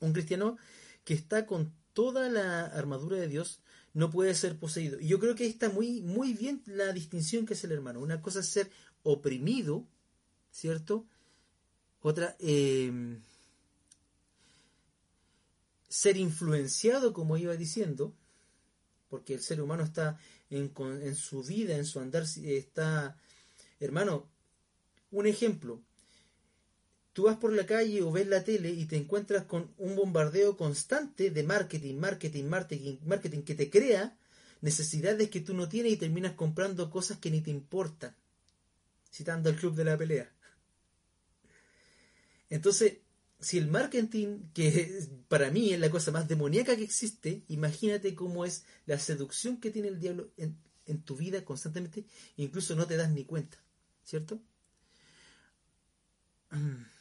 Un 0.01 0.13
cristiano 0.13 0.57
que 1.05 1.13
está 1.13 1.45
con 1.45 1.73
toda 1.93 2.29
la 2.29 2.65
armadura 2.65 3.17
de 3.17 3.27
Dios 3.27 3.61
no 3.93 4.09
puede 4.09 4.33
ser 4.35 4.57
poseído. 4.57 4.99
Y 4.99 5.07
yo 5.07 5.19
creo 5.19 5.35
que 5.35 5.45
está 5.45 5.69
muy, 5.69 6.01
muy 6.01 6.33
bien 6.33 6.61
la 6.65 6.93
distinción 6.93 7.45
que 7.45 7.53
es 7.53 7.63
el 7.63 7.71
hermano. 7.71 7.99
Una 7.99 8.21
cosa 8.21 8.39
es 8.39 8.47
ser 8.47 8.69
oprimido, 9.03 9.85
¿cierto? 10.51 11.05
Otra, 12.01 12.35
em, 12.39 13.21
ser 15.89 16.17
influenciado, 16.17 17.13
como 17.13 17.37
iba 17.37 17.55
diciendo, 17.55 18.13
porque 19.09 19.33
el 19.33 19.41
ser 19.41 19.61
humano 19.61 19.83
está 19.83 20.17
en, 20.49 20.71
en 20.77 21.15
su 21.15 21.43
vida, 21.43 21.75
en 21.75 21.85
su 21.85 21.99
andar, 21.99 22.23
está, 22.23 23.17
hermano, 23.79 24.29
un 25.11 25.27
ejemplo, 25.27 25.81
tú 27.13 27.23
vas 27.23 27.37
por 27.37 27.53
la 27.53 27.65
calle 27.65 28.01
o 28.01 28.11
ves 28.11 28.27
la 28.27 28.43
tele 28.43 28.69
y 28.71 28.85
te 28.85 28.95
encuentras 28.95 29.45
con 29.45 29.73
un 29.77 29.95
bombardeo 29.95 30.55
constante 30.57 31.29
de 31.29 31.43
marketing, 31.43 31.95
marketing, 31.95 32.45
marketing, 32.45 32.97
marketing 33.05 33.41
que 33.41 33.55
te 33.55 33.69
crea 33.69 34.17
necesidades 34.61 35.29
que 35.29 35.41
tú 35.41 35.53
no 35.53 35.67
tienes 35.67 35.93
y 35.93 35.97
terminas 35.97 36.33
comprando 36.33 36.89
cosas 36.89 37.17
que 37.17 37.31
ni 37.31 37.41
te 37.41 37.51
importan. 37.51 38.15
Citando 39.11 39.49
al 39.49 39.57
club 39.57 39.75
de 39.75 39.83
la 39.83 39.97
pelea. 39.97 40.31
Entonces, 42.49 42.99
si 43.39 43.57
el 43.57 43.67
marketing, 43.67 44.51
que 44.53 45.07
para 45.27 45.49
mí 45.49 45.73
es 45.73 45.79
la 45.79 45.89
cosa 45.89 46.11
más 46.11 46.27
demoníaca 46.27 46.75
que 46.75 46.83
existe, 46.83 47.43
imagínate 47.47 48.13
cómo 48.15 48.45
es 48.45 48.63
la 48.85 48.99
seducción 48.99 49.57
que 49.57 49.71
tiene 49.71 49.87
el 49.89 49.99
diablo 49.99 50.29
en, 50.37 50.55
en 50.85 51.01
tu 51.01 51.17
vida 51.17 51.43
constantemente, 51.43 52.05
incluso 52.37 52.75
no 52.75 52.85
te 52.85 52.97
das 52.97 53.09
ni 53.09 53.25
cuenta, 53.25 53.57
¿cierto? 54.03 54.39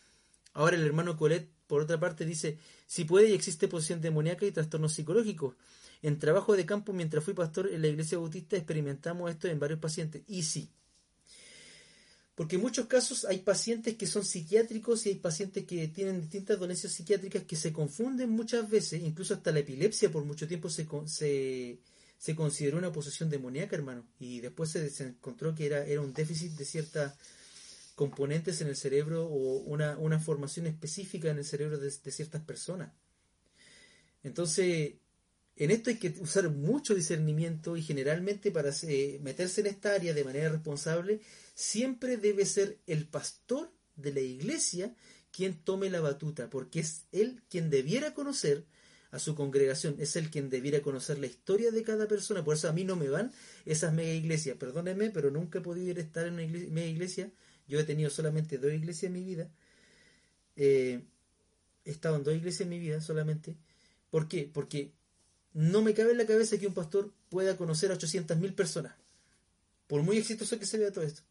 Ahora 0.52 0.76
el 0.76 0.84
hermano 0.84 1.16
Colet, 1.16 1.48
por 1.66 1.82
otra 1.82 1.98
parte, 2.00 2.24
dice, 2.24 2.58
si 2.86 3.04
puede 3.04 3.30
y 3.30 3.32
existe 3.34 3.68
posición 3.68 4.00
demoníaca 4.00 4.46
y 4.46 4.52
trastornos 4.52 4.92
psicológicos. 4.92 5.54
En 6.02 6.18
trabajo 6.18 6.56
de 6.56 6.66
campo, 6.66 6.92
mientras 6.92 7.22
fui 7.22 7.34
pastor 7.34 7.70
en 7.72 7.82
la 7.82 7.88
iglesia 7.88 8.18
bautista, 8.18 8.56
experimentamos 8.56 9.30
esto 9.30 9.48
en 9.48 9.60
varios 9.60 9.78
pacientes. 9.78 10.22
Y 10.26 10.42
sí. 10.42 10.70
Porque 12.34 12.56
en 12.56 12.62
muchos 12.62 12.86
casos 12.86 13.26
hay 13.26 13.40
pacientes 13.40 13.96
que 13.96 14.06
son 14.06 14.24
psiquiátricos 14.24 15.04
y 15.04 15.10
hay 15.10 15.14
pacientes 15.16 15.66
que 15.66 15.88
tienen 15.88 16.22
distintas 16.22 16.58
dolencias 16.58 16.92
psiquiátricas 16.92 17.42
que 17.44 17.54
se 17.54 17.70
confunden 17.70 18.30
muchas 18.30 18.70
veces, 18.70 19.02
incluso 19.02 19.34
hasta 19.34 19.52
la 19.52 19.58
epilepsia 19.58 20.10
por 20.10 20.24
mucho 20.24 20.48
tiempo 20.48 20.70
se, 20.70 20.88
se, 21.04 21.80
se 22.16 22.34
consideró 22.34 22.78
una 22.78 22.92
posesión 22.92 23.28
demoníaca, 23.28 23.76
hermano. 23.76 24.06
Y 24.18 24.40
después 24.40 24.70
se, 24.70 24.88
encontró 25.04 25.54
que 25.54 25.66
era, 25.66 25.84
era 25.84 26.00
un 26.00 26.14
déficit 26.14 26.52
de 26.52 26.64
cierta 26.64 27.14
componentes 28.00 28.62
en 28.62 28.68
el 28.68 28.76
cerebro 28.76 29.26
o 29.26 29.58
una, 29.58 30.18
formación 30.20 30.66
específica 30.66 31.30
en 31.30 31.36
el 31.36 31.44
cerebro 31.44 31.76
de, 31.76 31.90
ciertas 31.90 32.40
personas. 32.40 32.94
Entonces, 34.22 34.94
en 35.56 35.70
esto 35.70 35.90
hay 35.90 35.96
que 35.96 36.14
usar 36.18 36.48
mucho 36.48 36.94
discernimiento 36.94 37.76
y 37.76 37.82
generalmente 37.82 38.50
para 38.52 38.70
meterse 39.20 39.60
en 39.60 39.66
esta 39.66 39.92
área 39.92 40.14
de 40.14 40.24
manera 40.24 40.48
responsable, 40.48 41.20
siempre 41.54 42.16
debe 42.16 42.46
ser 42.46 42.78
el 42.86 43.06
pastor 43.06 43.70
de 43.96 44.14
la 44.14 44.20
iglesia 44.20 44.96
quien 45.30 45.62
tome 45.62 45.90
la 45.90 46.00
batuta, 46.00 46.48
porque 46.48 46.80
es 46.80 47.04
él 47.12 47.42
quien 47.50 47.68
debiera 47.68 48.14
conocer 48.14 48.64
a 49.10 49.18
su 49.18 49.34
congregación, 49.34 49.96
es 49.98 50.16
él 50.16 50.30
quien 50.30 50.48
debiera 50.48 50.80
conocer 50.80 51.18
la 51.18 51.26
historia 51.26 51.70
de 51.70 51.82
cada 51.82 52.08
persona, 52.08 52.42
por 52.42 52.54
eso 52.54 52.66
a 52.66 52.72
mí 52.72 52.82
no 52.82 52.96
me 52.96 53.10
van 53.10 53.30
esas 53.66 53.92
mega 53.92 54.14
iglesias, 54.14 54.56
perdónenme, 54.56 55.10
pero 55.10 55.30
nunca 55.30 55.58
he 55.58 55.62
podido 55.62 56.00
estar 56.00 56.26
en 56.26 56.34
una 56.34 56.46
mega 56.46 56.86
iglesia 56.86 57.30
yo 57.70 57.78
he 57.78 57.84
tenido 57.84 58.10
solamente 58.10 58.58
dos 58.58 58.72
iglesias 58.72 59.04
en 59.04 59.12
mi 59.12 59.24
vida. 59.24 59.48
Eh, 60.56 61.00
he 61.84 61.90
estado 61.90 62.16
en 62.16 62.24
dos 62.24 62.34
iglesias 62.34 62.62
en 62.62 62.68
mi 62.68 62.80
vida 62.80 63.00
solamente. 63.00 63.56
¿Por 64.10 64.26
qué? 64.26 64.50
Porque 64.52 64.92
no 65.54 65.80
me 65.80 65.94
cabe 65.94 66.10
en 66.10 66.18
la 66.18 66.26
cabeza 66.26 66.58
que 66.58 66.66
un 66.66 66.74
pastor 66.74 67.12
pueda 67.28 67.56
conocer 67.56 67.92
a 67.92 67.94
800.000 67.94 68.54
personas. 68.56 68.94
Por 69.86 70.02
muy 70.02 70.18
exitoso 70.18 70.58
que 70.58 70.66
se 70.66 70.78
vea 70.78 70.92
todo 70.92 71.04
esto. 71.04 71.22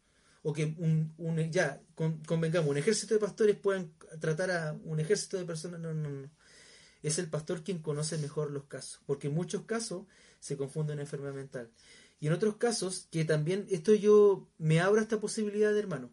O 0.42 0.54
que 0.54 0.64
un, 0.78 1.12
ya, 1.50 1.82
convengamos, 2.26 2.70
un 2.70 2.78
ejército 2.78 3.12
de 3.12 3.20
pastores 3.20 3.56
puedan 3.56 3.92
tratar 4.18 4.50
a 4.50 4.72
un 4.84 4.98
ejército 4.98 5.36
de 5.36 5.44
personas. 5.44 5.78
No, 5.78 5.92
no, 5.92 6.08
no. 6.08 6.30
Es 7.02 7.18
el 7.18 7.28
pastor 7.28 7.62
quien 7.62 7.80
conoce 7.80 8.16
mejor 8.16 8.50
los 8.50 8.64
casos. 8.64 9.02
Porque 9.04 9.28
en 9.28 9.34
muchos 9.34 9.64
casos 9.64 10.06
se 10.38 10.56
confunde 10.56 10.94
una 10.94 11.02
enfermedad 11.02 11.34
mental. 11.34 11.70
Y 12.18 12.28
en 12.28 12.32
otros 12.32 12.56
casos, 12.56 13.08
que 13.10 13.26
también 13.26 13.66
esto 13.70 13.94
yo 13.94 14.48
me 14.56 14.80
abro 14.80 15.02
esta 15.02 15.20
posibilidad, 15.20 15.76
hermano 15.76 16.10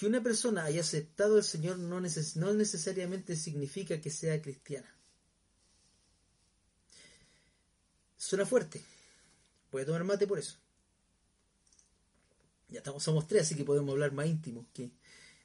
que 0.00 0.06
una 0.06 0.22
persona 0.22 0.64
haya 0.64 0.80
aceptado 0.80 1.36
al 1.36 1.44
Señor 1.44 1.78
no, 1.78 2.00
no 2.00 2.54
necesariamente 2.54 3.36
significa 3.36 4.00
que 4.00 4.08
sea 4.08 4.40
cristiana. 4.40 4.88
Suena 8.16 8.46
fuerte. 8.46 8.82
A 9.70 9.84
tomar 9.84 10.04
mate 10.04 10.26
por 10.26 10.38
eso. 10.38 10.56
Ya 12.70 12.78
estamos, 12.78 13.02
somos 13.02 13.28
tres, 13.28 13.42
así 13.42 13.56
que 13.56 13.64
podemos 13.66 13.92
hablar 13.92 14.12
más 14.12 14.26
íntimo, 14.26 14.66
que 14.72 14.90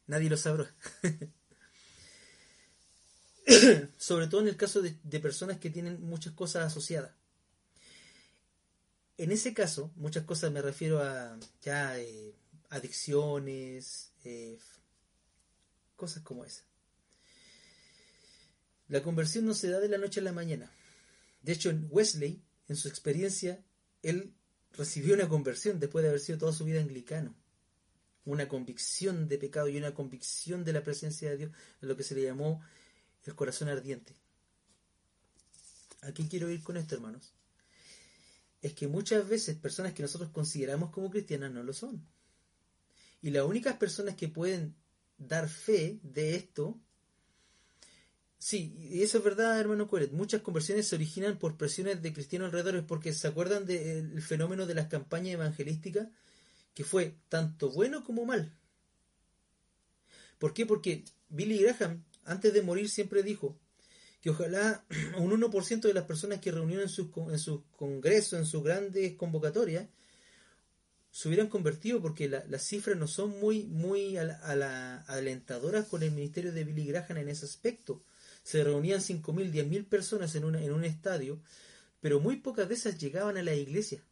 nadie 0.07 0.29
lo 0.29 0.37
sabrá. 0.37 0.73
Sobre 3.97 4.27
todo 4.27 4.39
en 4.39 4.47
el 4.47 4.55
caso 4.55 4.81
de, 4.81 5.19
personas 5.19 5.57
que 5.57 5.69
tienen 5.69 6.01
muchas 6.01 6.31
cosas 6.31 6.67
asociadas. 6.67 7.11
En 9.17 9.33
ese 9.33 9.53
caso, 9.53 9.91
muchas 9.97 10.23
cosas 10.23 10.49
me 10.53 10.61
refiero 10.61 11.03
a 11.03 11.37
ya 11.61 11.99
eh, 11.99 12.33
adicciones, 12.69 14.14
eh, 14.25 14.59
cosas 15.95 16.23
como 16.23 16.43
esa. 16.43 16.63
La 18.87 19.01
conversión 19.01 19.45
no 19.45 19.53
se 19.53 19.69
da 19.69 19.79
de 19.79 19.87
la 19.87 19.97
noche 19.97 20.19
a 20.19 20.23
la 20.23 20.33
mañana. 20.33 20.71
De 21.41 21.53
hecho, 21.53 21.69
Wesley, 21.89 22.43
en 22.67 22.75
su 22.75 22.87
experiencia, 22.87 23.63
él 24.01 24.33
recibió 24.73 25.13
una 25.13 25.29
conversión 25.29 25.79
después 25.79 26.03
de 26.03 26.09
haber 26.09 26.19
sido 26.19 26.37
toda 26.37 26.53
su 26.53 26.65
vida 26.65 26.81
anglicano. 26.81 27.35
Una 28.25 28.47
convicción 28.47 29.27
de 29.27 29.37
pecado 29.37 29.67
y 29.69 29.77
una 29.77 29.93
convicción 29.93 30.63
de 30.63 30.73
la 30.73 30.83
presencia 30.83 31.29
de 31.29 31.37
Dios, 31.37 31.51
lo 31.81 31.95
que 31.95 32.03
se 32.03 32.15
le 32.15 32.23
llamó 32.23 32.61
el 33.23 33.35
corazón 33.35 33.69
ardiente. 33.69 34.15
Aquí 36.01 36.27
quiero 36.27 36.49
ir 36.49 36.63
con 36.63 36.77
esto, 36.77 36.95
hermanos. 36.95 37.33
Es 38.61 38.73
que 38.73 38.87
muchas 38.87 39.27
veces 39.27 39.55
personas 39.57 39.93
que 39.93 40.01
nosotros 40.01 40.31
consideramos 40.31 40.91
como 40.91 41.11
cristianas 41.11 41.51
no 41.51 41.63
lo 41.63 41.73
son. 41.73 42.07
Y 43.25 43.31
las 43.31 43.43
únicas 43.43 43.75
personas 43.77 44.15
que 44.15 44.27
pueden 44.27 44.75
dar 45.17 45.49
fe 45.49 45.99
de 46.03 46.35
esto 46.35 46.79
Sí, 48.37 48.75
y 48.91 49.01
eso 49.01 49.17
es 49.17 49.23
verdad, 49.23 49.59
hermano 49.59 49.87
Cueret. 49.87 50.11
Muchas 50.11 50.43
conversiones 50.43 50.87
se 50.87 50.95
originan 50.95 51.39
por 51.39 51.57
presiones 51.57 52.03
de 52.03 52.13
cristianos 52.13 52.45
alrededor, 52.53 52.85
porque 52.85 53.11
se 53.11 53.27
acuerdan 53.27 53.65
del 53.65 54.21
fenómeno 54.21 54.67
de 54.67 54.75
las 54.75 54.85
campañas 54.85 55.33
evangelísticas, 55.33 56.09
que 56.75 56.83
fue 56.83 57.15
tanto 57.27 57.71
bueno 57.71 58.03
como 58.03 58.23
mal. 58.23 58.55
¿Por 60.37 60.53
qué? 60.53 60.67
Porque 60.67 61.05
Billy 61.29 61.57
Graham, 61.57 62.03
antes 62.25 62.53
de 62.53 62.61
morir, 62.61 62.87
siempre 62.87 63.23
dijo 63.23 63.57
que 64.21 64.29
ojalá 64.29 64.85
un 65.17 65.31
1% 65.31 65.81
de 65.81 65.93
las 65.95 66.03
personas 66.03 66.39
que 66.39 66.51
reunieron 66.51 66.83
en 66.83 66.89
sus, 66.89 67.07
en 67.31 67.39
sus 67.39 67.61
congresos, 67.75 68.37
en 68.37 68.45
sus 68.45 68.63
grandes 68.63 69.15
convocatorias, 69.15 69.87
se 71.15 71.29
hubieran 71.29 71.47
convertido, 71.47 72.01
porque 72.01 72.27
las 72.27 72.61
cifras 72.61 72.97
no 72.97 73.07
son 73.07 73.39
muy, 73.39 73.63
muy 73.63 74.17
alentadoras 74.17 75.85
con 75.85 76.03
el 76.03 76.11
ministerio 76.11 76.51
de 76.51 76.65
Billy 76.65 76.87
Graham 76.87 77.19
en 77.19 77.29
ese 77.29 77.45
aspecto 77.45 78.03
se 78.43 78.65
reunían 78.65 78.99
5.000, 78.99 79.49
10.000 79.49 79.85
personas 79.87 80.35
en, 80.35 80.43
en 80.43 80.73
un 80.73 80.83
estadio, 80.83 81.39
pero 82.01 82.19
muy 82.19 82.35
pocas 82.35 82.67
de 82.67 82.75
esas 82.75 82.97
llegaban 82.97 83.37
a 83.37 83.43
la 83.43 83.55
iglesia. 83.55 84.03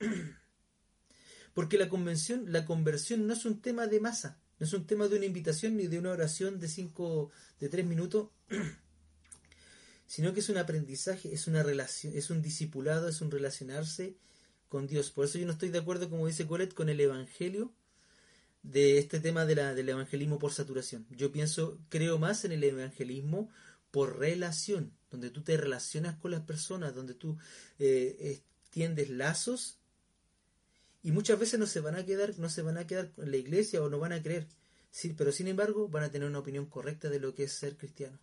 Porque 1.54 1.78
la 1.78 1.88
convención, 1.88 2.52
la 2.52 2.64
conversión 2.64 3.28
no 3.28 3.32
es 3.32 3.44
un 3.44 3.62
tema 3.62 3.86
de 3.86 4.00
masa, 4.00 4.36
no 4.58 4.66
es 4.66 4.72
un 4.72 4.84
tema 4.84 5.06
de 5.06 5.18
una 5.18 5.26
invitación 5.26 5.76
ni 5.76 5.86
de 5.86 6.00
una 6.00 6.10
oración 6.10 6.58
de 6.58 6.66
cinco, 6.66 7.30
de 7.60 7.68
tres 7.68 7.86
minutos, 7.86 8.30
sino 10.08 10.34
que 10.34 10.40
es 10.40 10.48
un 10.48 10.58
aprendizaje, 10.58 11.32
es 11.32 11.46
una 11.46 11.62
relación, 11.62 12.14
es 12.16 12.30
un 12.30 12.42
discipulado, 12.42 13.08
es 13.08 13.20
un 13.20 13.30
relacionarse 13.30 14.16
con 14.68 14.86
Dios. 14.86 15.10
Por 15.10 15.24
eso 15.24 15.38
yo 15.38 15.46
no 15.46 15.52
estoy 15.52 15.70
de 15.70 15.78
acuerdo, 15.78 16.10
como 16.10 16.26
dice 16.26 16.46
Colette, 16.46 16.74
con 16.74 16.88
el 16.88 17.00
Evangelio 17.00 17.72
de 18.66 18.98
este 18.98 19.20
tema 19.20 19.46
de 19.46 19.54
la, 19.54 19.74
del 19.74 19.88
evangelismo 19.88 20.38
por 20.38 20.52
saturación. 20.52 21.06
Yo 21.10 21.30
pienso, 21.30 21.78
creo 21.88 22.18
más 22.18 22.44
en 22.44 22.52
el 22.52 22.64
evangelismo 22.64 23.48
por 23.90 24.18
relación, 24.18 24.92
donde 25.10 25.30
tú 25.30 25.42
te 25.42 25.56
relacionas 25.56 26.16
con 26.16 26.32
las 26.32 26.42
personas, 26.42 26.94
donde 26.94 27.14
tú 27.14 27.38
eh, 27.78 28.42
extiendes 28.64 29.08
lazos 29.10 29.78
y 31.02 31.12
muchas 31.12 31.38
veces 31.38 31.60
no 31.60 31.66
se 31.66 31.80
van 31.80 31.94
a 31.94 32.04
quedar, 32.04 32.36
no 32.38 32.50
se 32.50 32.62
van 32.62 32.78
a 32.78 32.86
quedar 32.86 33.12
en 33.18 33.30
la 33.30 33.36
iglesia 33.36 33.82
o 33.82 33.88
no 33.88 34.00
van 34.00 34.12
a 34.12 34.22
creer, 34.22 34.48
sí, 34.90 35.14
pero 35.16 35.30
sin 35.30 35.46
embargo 35.46 35.88
van 35.88 36.02
a 36.02 36.10
tener 36.10 36.28
una 36.28 36.40
opinión 36.40 36.66
correcta 36.66 37.08
de 37.08 37.20
lo 37.20 37.34
que 37.34 37.44
es 37.44 37.52
ser 37.52 37.76
cristiano. 37.76 38.18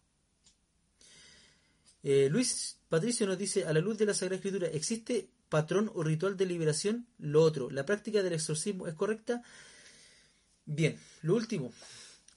Eh, 2.04 2.28
Luis 2.30 2.78
Patricio 2.90 3.26
nos 3.26 3.38
dice, 3.38 3.66
a 3.66 3.72
la 3.72 3.80
luz 3.80 3.98
de 3.98 4.06
la 4.06 4.14
Sagrada 4.14 4.36
Escritura, 4.36 4.68
¿existe 4.68 5.30
patrón 5.54 5.92
o 5.94 6.02
ritual 6.02 6.36
de 6.36 6.48
liberación? 6.48 7.06
Lo 7.20 7.44
otro, 7.44 7.70
¿la 7.70 7.86
práctica 7.86 8.24
del 8.24 8.34
exorcismo 8.34 8.88
es 8.88 8.96
correcta? 8.96 9.44
Bien, 10.66 10.98
lo 11.22 11.36
último. 11.36 11.72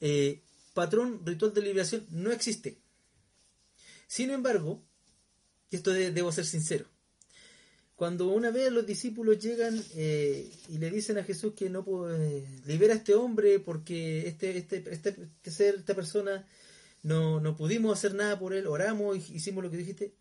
Eh, 0.02 0.43
patrón 0.74 1.22
ritual 1.24 1.55
de 1.55 1.62
liberación 1.62 2.06
no 2.10 2.30
existe. 2.30 2.76
Sin 4.06 4.28
embargo, 4.28 4.82
esto 5.70 5.93
debo 5.93 6.30
ser 6.30 6.44
sincero. 6.44 6.84
Cuando 7.94 8.28
una 8.28 8.51
vez 8.51 8.70
los 8.70 8.84
discípulos 8.84 9.38
llegan 9.38 9.82
eh, 9.94 10.52
y 10.68 10.76
le 10.76 10.90
dicen 10.90 11.16
a 11.16 11.24
Jesús 11.24 11.55
que 11.56 11.70
no 11.70 11.86
puede, 11.86 12.47
libera 12.66 12.93
a 12.93 12.98
este 12.98 13.14
hombre 13.14 13.60
porque 13.60 14.28
este, 14.28 14.59
este, 14.59 14.84
este, 14.90 15.16
este 15.36 15.51
ser, 15.51 15.76
esta 15.76 15.94
persona, 15.94 16.47
no, 17.02 17.40
no 17.40 17.56
pudimos 17.56 17.97
hacer 17.97 18.14
nada 18.14 18.38
por 18.38 18.52
él, 18.52 18.66
oramos, 18.66 19.30
hicimos 19.30 19.64
lo 19.64 19.70
que 19.70 19.78
dijiste. 19.78 20.12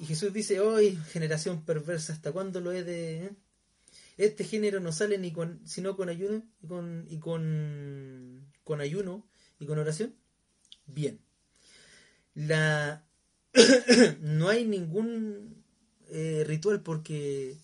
Y 0.00 0.06
Jesús 0.06 0.32
dice, 0.32 0.60
hoy, 0.60 0.96
generación 1.10 1.62
perversa, 1.62 2.14
¿hasta 2.14 2.32
cuándo 2.32 2.60
lo 2.62 2.72
he 2.72 2.82
de...? 2.82 3.26
Eh? 3.26 3.30
Este 4.16 4.44
género 4.44 4.80
no 4.80 4.92
sale 4.92 5.18
ni 5.18 5.30
con, 5.30 5.60
sino 5.66 5.94
con 5.94 6.08
ayuno 6.08 6.42
y 6.62 6.66
con, 6.66 7.06
y 7.10 7.18
con, 7.18 8.50
con 8.64 8.80
ayuno 8.80 9.28
y 9.58 9.66
con 9.66 9.78
oración. 9.78 10.14
Bien. 10.86 11.20
La 12.34 13.04
no 14.20 14.48
hay 14.48 14.64
ningún 14.64 15.62
eh, 16.08 16.44
ritual 16.46 16.82
porque 16.82 17.58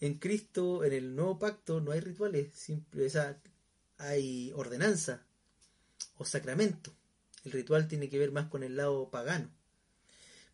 en 0.00 0.18
Cristo, 0.18 0.84
en 0.84 0.92
el 0.92 1.16
nuevo 1.16 1.38
pacto, 1.38 1.80
no 1.80 1.92
hay 1.92 2.00
rituales, 2.00 2.52
simple, 2.54 3.08
hay 3.96 4.52
ordenanza 4.54 5.26
o 6.18 6.26
sacramento. 6.26 6.92
El 7.44 7.52
ritual 7.52 7.88
tiene 7.88 8.10
que 8.10 8.18
ver 8.18 8.30
más 8.30 8.48
con 8.48 8.62
el 8.62 8.76
lado 8.76 9.10
pagano. 9.10 9.50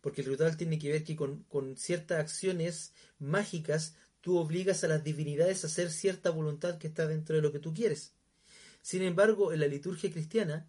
Porque 0.01 0.21
el 0.21 0.27
ritual 0.27 0.57
tiene 0.57 0.79
que 0.79 0.91
ver 0.91 1.03
que 1.03 1.15
con, 1.15 1.43
con 1.43 1.75
ciertas 1.77 2.19
acciones 2.19 2.93
mágicas 3.19 3.95
tú 4.21 4.37
obligas 4.37 4.83
a 4.83 4.87
las 4.87 5.03
divinidades 5.03 5.63
a 5.63 5.67
hacer 5.67 5.91
cierta 5.91 6.29
voluntad 6.29 6.77
que 6.77 6.87
está 6.87 7.07
dentro 7.07 7.35
de 7.35 7.41
lo 7.41 7.51
que 7.51 7.59
tú 7.59 7.73
quieres. 7.73 8.13
Sin 8.81 9.01
embargo, 9.01 9.51
en 9.53 9.59
la 9.59 9.67
liturgia 9.67 10.11
cristiana, 10.11 10.67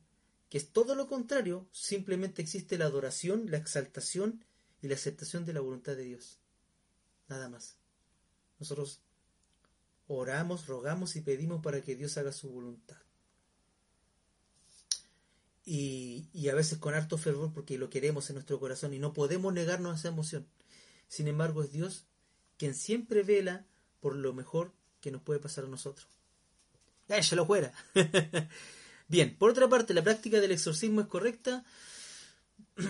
que 0.48 0.58
es 0.58 0.72
todo 0.72 0.94
lo 0.94 1.06
contrario, 1.06 1.68
simplemente 1.72 2.42
existe 2.42 2.76
la 2.76 2.86
adoración, 2.86 3.50
la 3.50 3.56
exaltación 3.56 4.44
y 4.82 4.88
la 4.88 4.94
aceptación 4.94 5.44
de 5.44 5.52
la 5.52 5.60
voluntad 5.60 5.96
de 5.96 6.04
Dios. 6.04 6.38
Nada 7.28 7.48
más. 7.48 7.76
Nosotros 8.58 9.00
oramos, 10.08 10.66
rogamos 10.66 11.14
y 11.16 11.20
pedimos 11.20 11.62
para 11.62 11.82
que 11.82 11.94
Dios 11.94 12.18
haga 12.18 12.32
su 12.32 12.50
voluntad. 12.50 12.96
Y, 15.64 16.48
a 16.48 16.54
veces 16.54 16.78
con 16.78 16.94
harto 16.94 17.18
fervor 17.18 17.52
porque 17.52 17.78
lo 17.78 17.90
queremos 17.90 18.28
en 18.30 18.34
nuestro 18.34 18.58
corazón 18.58 18.94
y 18.94 18.98
no 18.98 19.12
podemos 19.12 19.52
negarnos 19.52 19.92
a 19.92 19.98
esa 19.98 20.08
emoción. 20.08 20.46
Sin 21.08 21.28
embargo, 21.28 21.62
es 21.62 21.72
Dios 21.72 22.06
quien 22.56 22.74
siempre 22.74 23.22
vela 23.22 23.66
por 24.00 24.16
lo 24.16 24.32
mejor 24.32 24.72
que 25.00 25.10
nos 25.10 25.22
puede 25.22 25.40
pasar 25.40 25.64
a 25.64 25.68
nosotros. 25.68 26.08
¡Ya, 27.08 27.20
lo 27.36 27.46
fuera! 27.46 27.72
Bien, 29.08 29.36
por 29.36 29.50
otra 29.50 29.68
parte, 29.68 29.94
la 29.94 30.04
práctica 30.04 30.40
del 30.40 30.52
exorcismo 30.52 31.00
es 31.00 31.06
correcta. 31.06 31.64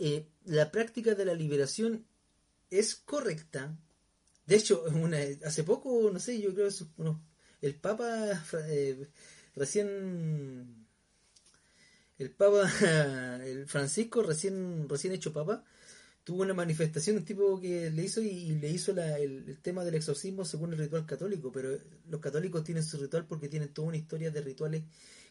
Eh, 0.00 0.28
la 0.44 0.70
práctica 0.70 1.16
de 1.16 1.24
la 1.24 1.34
liberación 1.34 2.06
es 2.70 2.94
correcta. 2.94 3.76
De 4.46 4.54
hecho, 4.54 4.84
hace 5.44 5.64
poco, 5.64 6.10
no 6.12 6.20
sé, 6.20 6.40
yo 6.40 6.54
creo 6.54 6.68
que 6.68 7.66
el 7.66 7.74
Papa 7.74 8.44
eh, 8.68 9.08
recién 9.56 10.86
el 12.18 12.30
Papa 12.30 12.70
el 13.44 13.66
Francisco 13.66 14.22
recién 14.22 14.88
recién 14.88 15.12
hecho 15.12 15.32
Papa 15.32 15.64
tuvo 16.28 16.42
una 16.42 16.52
manifestación, 16.52 17.16
un 17.16 17.24
tipo 17.24 17.58
que 17.58 17.90
le 17.90 18.02
hizo 18.02 18.20
y, 18.20 18.50
le 18.56 18.68
hizo 18.68 18.92
el, 18.92 19.58
tema 19.62 19.82
del 19.82 19.94
exorcismo 19.94 20.44
según 20.44 20.74
el 20.74 20.78
ritual 20.78 21.06
católico, 21.06 21.50
pero 21.50 21.78
los 22.06 22.20
católicos 22.20 22.62
tienen 22.64 22.84
su 22.84 22.98
ritual 22.98 23.24
porque 23.26 23.48
tienen 23.48 23.72
toda 23.72 23.88
una 23.88 23.96
historia 23.96 24.30
de 24.30 24.42
rituales 24.42 24.82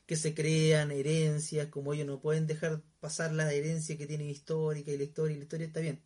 que 0.08 0.16
se 0.16 0.34
crean, 0.34 0.90
herencias, 0.90 1.68
como 1.68 1.94
ellos 1.94 2.08
no 2.08 2.20
pueden 2.20 2.48
dejar 2.48 2.82
pasar 3.00 3.32
la 3.32 3.54
herencia 3.54 3.96
que 3.96 4.08
tienen 4.08 4.28
histórica 4.28 4.90
y 4.90 4.98
la 4.98 5.04
historia, 5.04 5.36
y 5.36 5.38
la 5.38 5.44
historia 5.44 5.68
está 5.68 5.82
bien. 5.82 6.02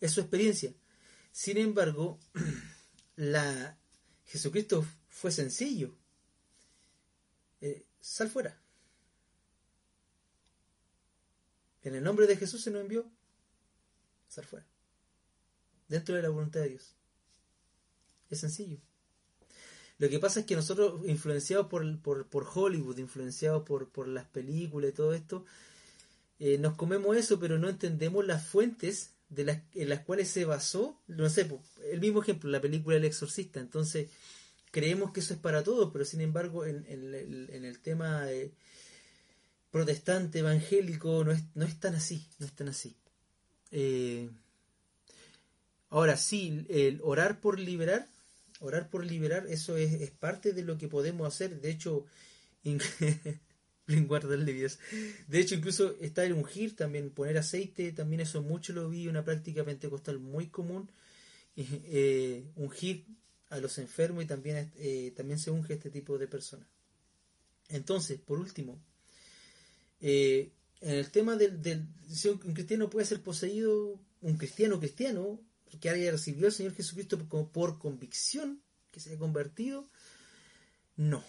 Es 0.00 0.12
su 0.12 0.20
experiencia. 0.20 0.72
Sin 1.32 1.58
embargo, 1.58 2.20
la 3.16 3.76
Jesucristo 4.26 4.86
fue 5.08 5.32
sencillo. 5.32 5.96
Eh, 7.62 7.86
sal 8.00 8.28
fuera. 8.28 8.60
En 11.84 11.94
el 11.94 12.02
nombre 12.02 12.26
de 12.26 12.36
Jesús 12.36 12.60
se 12.60 12.70
nos 12.70 12.82
envió 12.82 13.06
estar 14.28 14.44
fuera. 14.44 14.66
Dentro 15.88 16.14
de 16.14 16.22
la 16.22 16.28
voluntad 16.28 16.60
de 16.60 16.70
Dios. 16.70 16.94
Es 18.30 18.40
sencillo. 18.40 18.78
Lo 19.98 20.08
que 20.08 20.18
pasa 20.18 20.40
es 20.40 20.46
que 20.46 20.56
nosotros, 20.56 21.06
influenciados 21.06 21.68
por, 21.68 22.00
por, 22.00 22.46
Hollywood, 22.52 22.98
influenciados 22.98 23.62
por, 23.62 23.88
por, 23.90 24.08
las 24.08 24.26
películas 24.26 24.90
y 24.90 24.94
todo 24.94 25.14
esto, 25.14 25.44
eh, 26.40 26.58
nos 26.58 26.76
comemos 26.76 27.16
eso, 27.16 27.38
pero 27.38 27.58
no 27.58 27.68
entendemos 27.68 28.26
las 28.26 28.44
fuentes 28.44 29.10
de 29.28 29.44
las, 29.44 29.62
en 29.74 29.88
las 29.88 30.00
cuales 30.00 30.28
se 30.28 30.44
basó, 30.44 31.00
no 31.06 31.28
sé, 31.30 31.48
el 31.90 32.00
mismo 32.00 32.22
ejemplo, 32.22 32.50
la 32.50 32.60
película 32.60 32.96
El 32.96 33.04
Exorcista. 33.04 33.60
Entonces, 33.60 34.08
creemos 34.72 35.12
que 35.12 35.20
eso 35.20 35.34
es 35.34 35.40
para 35.40 35.62
todos, 35.62 35.90
pero 35.92 36.04
sin 36.04 36.20
embargo, 36.20 36.66
en, 36.66 36.84
el 36.88 37.78
tema 37.80 38.32
eh, 38.32 38.52
protestante, 39.70 40.40
evangélico, 40.40 41.22
no 41.22 41.30
es, 41.30 41.44
no 41.54 41.64
es 41.64 41.78
tan 41.78 41.94
así, 41.94 42.26
no 42.40 42.46
es 42.46 42.52
tan 42.52 42.68
así. 42.68 42.96
Eh, 43.70 44.28
ahora 45.90 46.16
sí, 46.16 46.66
el 46.68 47.00
orar 47.04 47.40
por 47.40 47.60
liberar, 47.60 48.08
orar 48.58 48.90
por 48.90 49.06
liberar, 49.06 49.46
eso 49.48 49.76
es, 49.76 49.92
es 49.92 50.10
parte 50.10 50.52
de 50.52 50.64
lo 50.64 50.76
que 50.78 50.88
podemos 50.88 51.28
hacer. 51.28 51.60
De 51.60 51.70
hecho, 51.70 52.06
De 55.28 55.40
hecho, 55.40 55.54
incluso 55.54 55.96
está 56.00 56.24
el 56.24 56.32
ungir 56.32 56.76
también, 56.76 57.10
poner 57.10 57.38
aceite, 57.38 57.92
también 57.92 58.20
eso 58.20 58.42
mucho 58.42 58.72
lo 58.72 58.88
vi, 58.88 59.08
una 59.08 59.24
práctica 59.24 59.64
pentecostal 59.64 60.18
muy 60.18 60.46
común. 60.48 60.90
Eh, 61.54 62.46
ungir 62.56 63.04
a 63.52 63.60
los 63.60 63.76
enfermos 63.78 64.24
y 64.24 64.26
también, 64.26 64.72
eh, 64.76 65.12
también 65.14 65.38
se 65.38 65.50
unge 65.50 65.74
a 65.74 65.76
este 65.76 65.90
tipo 65.90 66.18
de 66.18 66.26
personas. 66.26 66.66
Entonces, 67.68 68.18
por 68.18 68.38
último, 68.38 68.82
eh, 70.00 70.52
en 70.80 70.94
el 70.94 71.10
tema 71.10 71.36
del, 71.36 71.86
si 72.10 72.28
un 72.28 72.38
cristiano 72.38 72.88
puede 72.88 73.06
ser 73.06 73.22
poseído, 73.22 74.00
un 74.22 74.36
cristiano 74.38 74.78
cristiano, 74.78 75.38
que 75.80 75.90
haya 75.90 76.10
recibido 76.10 76.46
al 76.46 76.52
Señor 76.52 76.74
Jesucristo 76.74 77.18
por, 77.18 77.50
por 77.50 77.78
convicción, 77.78 78.62
que 78.90 79.00
se 79.00 79.10
haya 79.10 79.18
convertido, 79.18 79.86
no. 80.96 81.22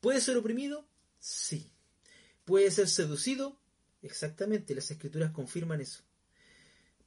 ¿Puede 0.00 0.20
ser 0.20 0.38
oprimido? 0.38 0.86
Sí. 1.20 1.70
¿Puede 2.44 2.70
ser 2.70 2.88
seducido? 2.88 3.58
Exactamente, 4.02 4.74
las 4.74 4.90
escrituras 4.90 5.32
confirman 5.32 5.80
eso. 5.82 6.02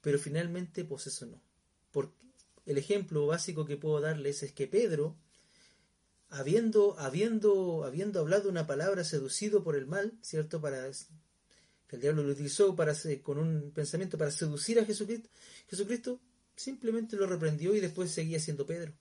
Pero 0.01 0.19
finalmente, 0.19 0.85
pues 0.85 1.07
eso 1.07 1.25
no. 1.25 1.41
Porque 1.91 2.26
el 2.67 2.77
ejemplo 2.77 3.25
básico 3.25 3.65
que 3.65 3.77
puedo 3.77 4.01
darles 4.01 4.43
es 4.43 4.51
que 4.51 4.67
Pedro, 4.67 5.15
habiendo, 6.29 6.99
habiendo, 6.99 7.85
habiendo 7.85 8.19
hablado 8.19 8.49
una 8.49 8.67
palabra 8.67 9.05
seducido 9.05 9.63
por 9.63 9.77
el 9.77 9.87
mal, 9.87 10.13
¿cierto? 10.21 10.59
Para 10.59 10.91
que 11.87 11.95
el 11.95 12.01
diablo 12.01 12.23
lo 12.23 12.33
utilizó 12.33 12.75
para 12.75 12.93
con 13.23 13.37
un 13.37 13.71
pensamiento 13.71 14.17
para 14.17 14.31
seducir 14.31 14.79
a 14.79 14.85
Jesucristo, 14.85 15.29
Jesucristo 15.69 16.19
simplemente 16.57 17.15
lo 17.15 17.25
reprendió 17.25 17.73
y 17.73 17.79
después 17.79 18.11
seguía 18.11 18.39
siendo 18.41 18.65
Pedro. 18.65 18.91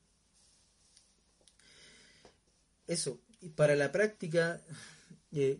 Eso, 2.86 3.20
y 3.40 3.48
para 3.48 3.74
la 3.74 3.90
práctica, 3.90 4.62
eh, 5.32 5.58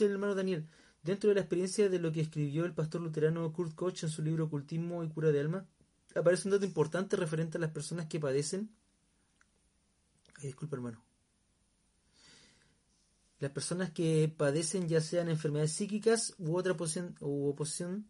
el 0.00 0.10
hermano 0.10 0.34
Daniel, 0.34 0.66
dentro 1.02 1.28
de 1.28 1.34
la 1.34 1.42
experiencia 1.42 1.90
de 1.90 1.98
lo 1.98 2.10
que 2.10 2.22
escribió 2.22 2.64
el 2.64 2.72
pastor 2.72 3.02
luterano 3.02 3.52
Kurt 3.52 3.74
Koch 3.74 4.02
en 4.02 4.08
su 4.08 4.22
libro 4.22 4.44
Ocultismo 4.44 5.04
y 5.04 5.08
Cura 5.10 5.30
de 5.30 5.40
Alma, 5.40 5.68
aparece 6.14 6.48
un 6.48 6.52
dato 6.52 6.64
importante 6.64 7.16
referente 7.16 7.58
a 7.58 7.60
las 7.60 7.70
personas 7.70 8.06
que 8.06 8.20
padecen. 8.20 8.70
disculpa, 10.40 10.76
hermano. 10.76 11.02
Las 13.40 13.50
personas 13.50 13.90
que 13.90 14.32
padecen 14.34 14.88
ya 14.88 15.00
sean 15.00 15.28
enfermedades 15.28 15.72
psíquicas 15.72 16.34
u 16.38 16.56
otra 16.56 16.76
posición, 16.76 17.14
u 17.20 17.48
oposición, 17.48 18.06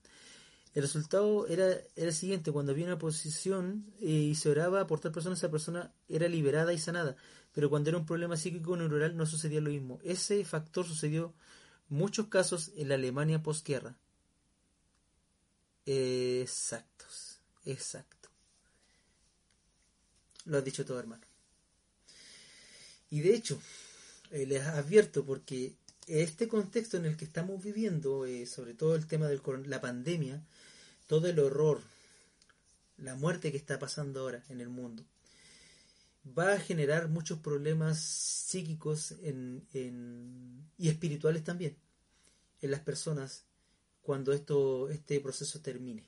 el 0.74 0.82
resultado 0.82 1.46
era, 1.46 1.70
era 1.70 2.08
el 2.08 2.12
siguiente, 2.12 2.50
cuando 2.50 2.72
había 2.72 2.86
una 2.86 2.98
posición 2.98 3.86
eh, 4.00 4.06
y 4.06 4.34
se 4.34 4.50
oraba 4.50 4.86
por 4.88 4.98
tal 4.98 5.12
persona, 5.12 5.36
esa 5.36 5.50
persona 5.50 5.92
era 6.08 6.28
liberada 6.28 6.72
y 6.72 6.78
sanada. 6.78 7.16
Pero 7.52 7.70
cuando 7.70 7.90
era 7.90 7.98
un 7.98 8.06
problema 8.06 8.36
psíquico 8.36 8.76
neuronal 8.76 9.16
no 9.16 9.24
sucedía 9.24 9.60
lo 9.60 9.70
mismo. 9.70 10.00
Ese 10.02 10.44
factor 10.44 10.84
sucedió 10.84 11.32
en 11.90 11.98
muchos 11.98 12.26
casos 12.26 12.72
en 12.76 12.88
la 12.88 12.96
Alemania 12.96 13.40
posguerra. 13.40 13.96
Exactos, 15.86 16.93
exacto. 17.64 18.28
Lo 20.44 20.58
has 20.58 20.64
dicho 20.64 20.84
todo, 20.84 20.98
hermano. 20.98 21.24
Y 23.10 23.20
de 23.20 23.34
hecho, 23.34 23.60
eh, 24.30 24.46
les 24.46 24.62
advierto 24.62 25.24
porque 25.24 25.74
este 26.06 26.48
contexto 26.48 26.96
en 26.96 27.06
el 27.06 27.16
que 27.16 27.24
estamos 27.24 27.62
viviendo, 27.62 28.26
eh, 28.26 28.46
sobre 28.46 28.74
todo 28.74 28.94
el 28.96 29.06
tema 29.06 29.28
de 29.28 29.40
la 29.66 29.80
pandemia, 29.80 30.42
todo 31.06 31.28
el 31.28 31.38
horror, 31.38 31.80
la 32.98 33.14
muerte 33.14 33.50
que 33.50 33.56
está 33.56 33.78
pasando 33.78 34.20
ahora 34.20 34.42
en 34.48 34.60
el 34.60 34.68
mundo, 34.68 35.04
va 36.26 36.54
a 36.54 36.60
generar 36.60 37.08
muchos 37.08 37.38
problemas 37.38 37.98
psíquicos 38.00 39.14
y 39.22 40.88
espirituales 40.88 41.44
también 41.44 41.76
en 42.62 42.70
las 42.70 42.80
personas 42.80 43.44
cuando 44.02 44.32
esto, 44.32 44.88
este 44.90 45.20
proceso 45.20 45.60
termine. 45.60 46.04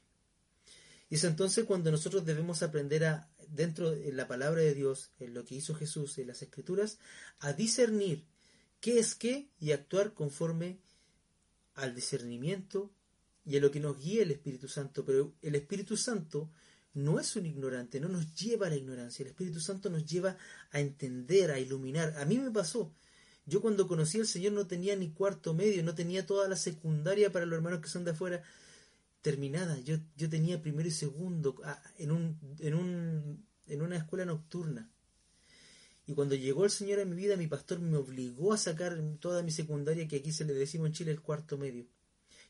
Y 1.08 1.16
es 1.16 1.24
entonces 1.24 1.64
cuando 1.64 1.90
nosotros 1.90 2.24
debemos 2.24 2.62
aprender 2.62 3.04
a, 3.04 3.30
dentro 3.48 3.92
de 3.92 4.12
la 4.12 4.26
palabra 4.26 4.60
de 4.60 4.74
Dios, 4.74 5.12
en 5.18 5.34
lo 5.34 5.44
que 5.44 5.54
hizo 5.54 5.74
Jesús 5.74 6.18
en 6.18 6.28
las 6.28 6.42
Escrituras, 6.42 6.98
a 7.38 7.52
discernir 7.52 8.24
qué 8.80 8.98
es 8.98 9.14
qué 9.14 9.48
y 9.58 9.72
actuar 9.72 10.14
conforme 10.14 10.80
al 11.74 11.94
discernimiento 11.94 12.92
y 13.44 13.56
a 13.56 13.60
lo 13.60 13.70
que 13.70 13.80
nos 13.80 13.98
guía 13.98 14.22
el 14.22 14.32
Espíritu 14.32 14.68
Santo. 14.68 15.04
Pero 15.04 15.34
el 15.42 15.54
Espíritu 15.54 15.96
Santo 15.96 16.50
no 16.94 17.20
es 17.20 17.36
un 17.36 17.46
ignorante, 17.46 18.00
no 18.00 18.08
nos 18.08 18.34
lleva 18.34 18.66
a 18.66 18.70
la 18.70 18.76
ignorancia. 18.76 19.22
El 19.22 19.28
Espíritu 19.28 19.60
Santo 19.60 19.90
nos 19.90 20.04
lleva 20.04 20.36
a 20.72 20.80
entender, 20.80 21.50
a 21.50 21.60
iluminar. 21.60 22.16
A 22.18 22.24
mí 22.24 22.38
me 22.38 22.50
pasó. 22.50 22.92
Yo 23.44 23.60
cuando 23.60 23.86
conocí 23.86 24.18
al 24.18 24.26
Señor 24.26 24.54
no 24.54 24.66
tenía 24.66 24.96
ni 24.96 25.10
cuarto 25.10 25.54
medio, 25.54 25.84
no 25.84 25.94
tenía 25.94 26.26
toda 26.26 26.48
la 26.48 26.56
secundaria 26.56 27.30
para 27.30 27.46
los 27.46 27.56
hermanos 27.56 27.80
que 27.80 27.88
son 27.88 28.04
de 28.04 28.10
afuera 28.10 28.42
terminada. 29.26 29.78
Yo, 29.80 29.96
yo 30.16 30.28
tenía 30.28 30.62
primero 30.62 30.88
y 30.88 30.92
segundo 30.92 31.56
ah, 31.64 31.82
en, 31.98 32.12
un, 32.12 32.38
en, 32.60 32.74
un, 32.74 33.46
en 33.66 33.82
una 33.82 33.96
escuela 33.96 34.24
nocturna. 34.24 34.90
Y 36.06 36.14
cuando 36.14 36.36
llegó 36.36 36.64
el 36.64 36.70
Señor 36.70 37.00
a 37.00 37.04
mi 37.04 37.16
vida, 37.16 37.36
mi 37.36 37.48
pastor 37.48 37.80
me 37.80 37.96
obligó 37.96 38.52
a 38.52 38.58
sacar 38.58 38.96
toda 39.18 39.42
mi 39.42 39.50
secundaria, 39.50 40.06
que 40.06 40.16
aquí 40.16 40.30
se 40.32 40.44
le 40.44 40.54
decimos 40.54 40.86
en 40.86 40.92
Chile 40.92 41.10
el 41.10 41.20
cuarto 41.20 41.58
medio 41.58 41.86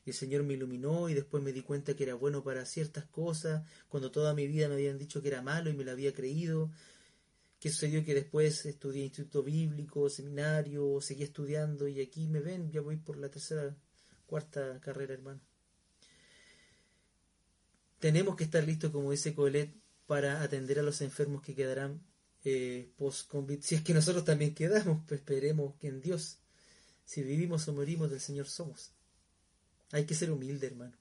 el 0.09 0.13
Señor 0.13 0.43
me 0.43 0.53
iluminó 0.53 1.09
y 1.09 1.13
después 1.13 1.43
me 1.43 1.51
di 1.51 1.61
cuenta 1.61 1.95
que 1.95 2.03
era 2.03 2.15
bueno 2.15 2.43
para 2.43 2.65
ciertas 2.65 3.05
cosas, 3.05 3.67
cuando 3.89 4.11
toda 4.11 4.33
mi 4.33 4.47
vida 4.47 4.67
me 4.69 4.75
habían 4.75 4.97
dicho 4.97 5.21
que 5.21 5.27
era 5.27 5.41
malo 5.41 5.69
y 5.69 5.73
me 5.73 5.83
lo 5.83 5.91
había 5.91 6.13
creído. 6.13 6.71
¿Qué 7.59 7.69
sucedió? 7.69 8.05
Que 8.05 8.13
después 8.13 8.65
estudié 8.65 9.03
instituto 9.03 9.43
bíblico, 9.43 10.09
seminario, 10.09 11.01
seguí 11.01 11.23
estudiando 11.23 11.87
y 11.87 11.99
aquí 12.01 12.27
me 12.27 12.39
ven, 12.39 12.71
ya 12.71 12.81
voy 12.81 12.97
por 12.97 13.17
la 13.17 13.29
tercera, 13.29 13.75
cuarta 14.27 14.79
carrera, 14.79 15.13
hermano. 15.13 15.41
Tenemos 17.99 18.35
que 18.35 18.43
estar 18.43 18.63
listos, 18.63 18.91
como 18.91 19.11
dice 19.11 19.33
Colet, 19.33 19.73
para 20.05 20.41
atender 20.41 20.79
a 20.79 20.83
los 20.83 21.01
enfermos 21.01 21.41
que 21.41 21.55
quedarán 21.55 22.01
eh, 22.45 22.89
post-COVID. 22.97 23.61
Si 23.61 23.75
es 23.75 23.81
que 23.81 23.93
nosotros 23.93 24.23
también 24.23 24.53
quedamos, 24.53 25.03
pues 25.07 25.19
esperemos 25.19 25.75
que 25.79 25.87
en 25.87 26.01
Dios, 26.01 26.37
si 27.05 27.23
vivimos 27.23 27.67
o 27.67 27.73
morimos, 27.73 28.09
del 28.09 28.21
Señor 28.21 28.47
somos. 28.47 28.91
Hay 29.91 30.05
que 30.05 30.15
ser 30.15 30.31
humilde, 30.31 30.67
hermano. 30.67 30.93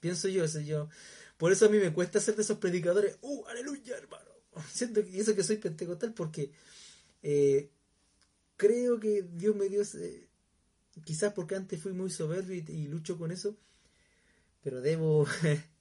Pienso 0.00 0.28
yo, 0.28 0.44
eso 0.44 0.60
yo. 0.60 0.88
Por 1.36 1.52
eso 1.52 1.66
a 1.66 1.68
mí 1.68 1.78
me 1.78 1.92
cuesta 1.92 2.20
ser 2.20 2.36
de 2.36 2.42
esos 2.42 2.58
predicadores. 2.58 3.16
¡Uh, 3.20 3.44
aleluya, 3.46 3.96
hermano! 3.96 4.30
Siento 4.72 5.04
que 5.04 5.18
eso 5.18 5.34
que 5.34 5.44
soy 5.44 5.56
pentecostal 5.56 6.12
porque 6.12 6.50
eh, 7.22 7.70
creo 8.56 8.98
que 9.00 9.22
Dios 9.22 9.54
me 9.56 9.68
dio. 9.68 9.82
Quizás 11.04 11.32
porque 11.32 11.54
antes 11.54 11.80
fui 11.80 11.92
muy 11.92 12.10
soberbio 12.10 12.56
y, 12.56 12.88
lucho 12.88 13.18
con 13.18 13.30
eso. 13.30 13.56
Pero 14.62 14.80
debo. 14.80 15.26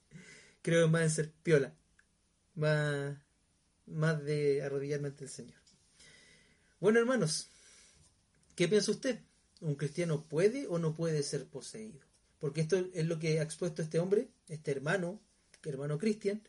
creo 0.67 0.87
más 0.89 1.03
en 1.03 1.09
ser 1.11 1.31
piola. 1.31 1.73
Más, 2.55 3.15
más 3.85 4.23
de 4.23 4.61
arrodillarme 4.63 5.07
ante 5.07 5.23
el 5.23 5.29
Señor. 5.29 5.61
Bueno, 6.79 6.99
hermanos, 6.99 7.49
¿qué 8.55 8.67
piensa 8.67 8.91
usted? 8.91 9.19
¿Un 9.61 9.75
cristiano 9.75 10.25
puede 10.27 10.67
o 10.67 10.77
no 10.77 10.93
puede 10.93 11.23
ser 11.23 11.45
poseído? 11.45 12.07
porque 12.39 12.61
esto 12.61 12.87
es 12.93 13.05
lo 13.05 13.19
que 13.19 13.39
ha 13.39 13.43
expuesto 13.43 13.81
este 13.81 13.99
hombre, 13.99 14.29
este 14.47 14.71
hermano, 14.71 15.19
hermano 15.63 15.97
Cristian. 15.97 16.41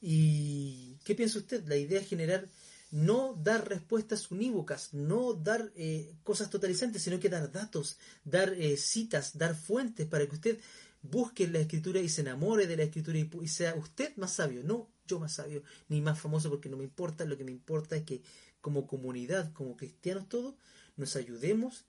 ¿Y 0.00 0.98
qué 1.04 1.14
piensa 1.14 1.38
usted? 1.38 1.66
La 1.66 1.76
idea 1.76 2.00
es 2.00 2.08
generar, 2.08 2.48
no 2.90 3.34
dar 3.42 3.68
respuestas 3.68 4.30
unívocas, 4.30 4.92
no 4.92 5.32
dar 5.32 5.72
eh, 5.76 6.14
cosas 6.22 6.50
totalizantes, 6.50 7.02
sino 7.02 7.18
que 7.18 7.30
dar 7.30 7.50
datos, 7.50 7.98
dar 8.24 8.52
eh, 8.52 8.76
citas, 8.76 9.38
dar 9.38 9.54
fuentes 9.56 10.06
para 10.06 10.26
que 10.26 10.34
usted 10.34 10.58
busque 11.04 11.46
la 11.46 11.60
escritura 11.60 12.00
y 12.00 12.08
se 12.08 12.22
enamore 12.22 12.66
de 12.66 12.76
la 12.76 12.84
escritura 12.84 13.18
y, 13.18 13.48
sea 13.48 13.74
usted 13.74 14.16
más 14.16 14.32
sabio, 14.32 14.62
no 14.64 14.90
yo 15.06 15.20
más 15.20 15.34
sabio, 15.34 15.62
ni 15.88 16.00
más 16.00 16.18
famoso 16.18 16.48
porque 16.48 16.70
no 16.70 16.78
me 16.78 16.84
importa, 16.84 17.26
lo 17.26 17.36
que 17.36 17.44
me 17.44 17.52
importa 17.52 17.94
es 17.96 18.04
que 18.04 18.22
como 18.62 18.86
comunidad, 18.86 19.52
como 19.52 19.76
cristianos 19.76 20.28
todos, 20.28 20.54
nos 20.96 21.14
ayudemos 21.16 21.84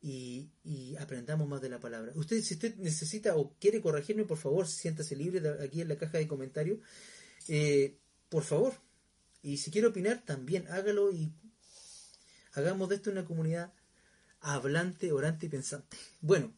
y, 0.00 0.48
aprendamos 0.98 1.46
más 1.48 1.60
de 1.60 1.68
la 1.68 1.78
palabra. 1.78 2.12
Usted, 2.14 2.40
si 2.42 2.54
usted 2.54 2.76
necesita 2.76 3.36
o 3.36 3.54
quiere 3.58 3.82
corregirme, 3.82 4.24
por 4.24 4.38
favor, 4.38 4.66
siéntase 4.66 5.16
libre 5.16 5.42
aquí 5.62 5.82
en 5.82 5.88
la 5.88 5.96
caja 5.96 6.18
de 6.18 6.28
comentarios. 6.28 6.78
Eh, 7.48 7.98
por 8.28 8.42
favor. 8.42 8.74
Y 9.42 9.58
si 9.58 9.70
quiere 9.70 9.88
opinar, 9.88 10.22
también 10.24 10.66
hágalo 10.68 11.12
y 11.12 11.32
hagamos 12.52 12.88
de 12.88 12.96
esto 12.96 13.10
una 13.10 13.24
comunidad 13.24 13.72
hablante, 14.40 15.12
orante 15.12 15.46
y 15.46 15.48
pensante. 15.50 15.96
Bueno, 16.20 16.54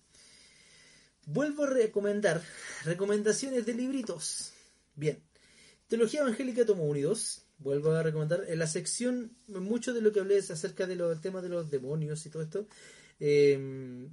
Vuelvo 1.26 1.64
a 1.64 1.70
recomendar 1.70 2.40
recomendaciones 2.84 3.66
de 3.66 3.74
libritos. 3.74 4.52
Bien, 4.94 5.20
Teología 5.88 6.20
Evangélica 6.20 6.64
tomo 6.64 6.84
1 6.84 6.98
y 6.98 7.02
2. 7.02 7.42
Vuelvo 7.58 7.90
a 7.92 8.02
recomendar 8.02 8.44
en 8.48 8.58
la 8.58 8.66
sección, 8.66 9.36
mucho 9.48 9.92
de 9.92 10.00
lo 10.00 10.12
que 10.12 10.20
hablé 10.20 10.38
es 10.38 10.50
acerca 10.50 10.86
del 10.86 11.02
tema 11.20 11.42
de 11.42 11.48
los 11.48 11.70
demonios 11.70 12.24
y 12.26 12.30
todo 12.30 12.42
esto. 12.42 12.66
Eh, 13.18 14.08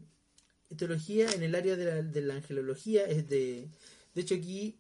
teología 0.78 1.32
en 1.32 1.44
el 1.44 1.56
área 1.56 1.76
de 1.76 1.86
la, 1.86 2.02
de 2.02 2.22
la 2.22 2.36
angelología 2.36 3.06
es 3.06 3.30
de. 3.30 3.68
De 4.16 4.22
hecho, 4.22 4.36
aquí 4.36 4.80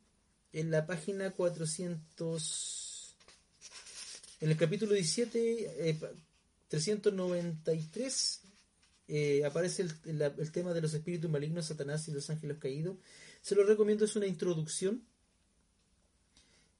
en 0.53 0.71
la 0.71 0.85
página 0.85 1.31
400. 1.31 3.15
En 4.41 4.49
el 4.49 4.57
capítulo 4.57 4.93
17, 4.93 5.97
393 6.67 8.42
eh, 9.15 9.45
aparece 9.45 9.83
el, 9.83 10.51
tema 10.51 10.73
de 10.73 10.81
los 10.81 10.95
espíritus 10.95 11.29
malignos, 11.29 11.67
Satanás 11.67 12.07
y 12.07 12.11
los 12.11 12.31
ángeles 12.31 12.57
caídos. 12.57 12.97
Se 13.43 13.53
lo 13.53 13.63
recomiendo, 13.63 14.05
es 14.05 14.15
una 14.15 14.25
introducción. 14.25 15.03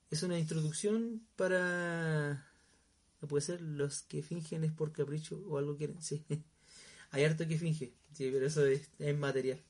Es 0.10 0.24
una 0.24 0.40
introducción 0.40 1.22
para... 1.36 2.44
No 3.22 3.28
puede 3.28 3.44
ser, 3.44 3.62
los 3.62 4.02
que 4.02 4.24
fingen 4.24 4.64
es 4.64 4.72
por 4.72 4.92
capricho 4.92 5.44
o 5.48 5.60
algo 5.60 5.78
quieren. 5.78 6.02
Sí, 6.02 6.26
hay 7.12 7.24
harto 7.24 7.48
que 7.48 7.60
finge, 7.60 7.94
sí, 8.14 8.32
pero 8.34 8.48
eso 8.48 8.66
es, 8.66 8.90
material. 9.16 9.62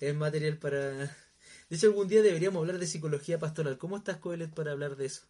Es 0.00 0.16
material 0.16 0.58
para... 0.58 0.80
De 0.80 1.76
hecho, 1.76 1.86
algún 1.86 2.08
día 2.08 2.22
deberíamos 2.22 2.58
hablar 2.58 2.80
de 2.80 2.88
psicología 2.88 3.38
pastoral. 3.38 3.78
¿Cómo 3.78 3.98
estás, 3.98 4.16
Coelet, 4.16 4.52
para 4.52 4.72
hablar 4.72 4.96
de 4.96 5.06
eso? 5.06 5.26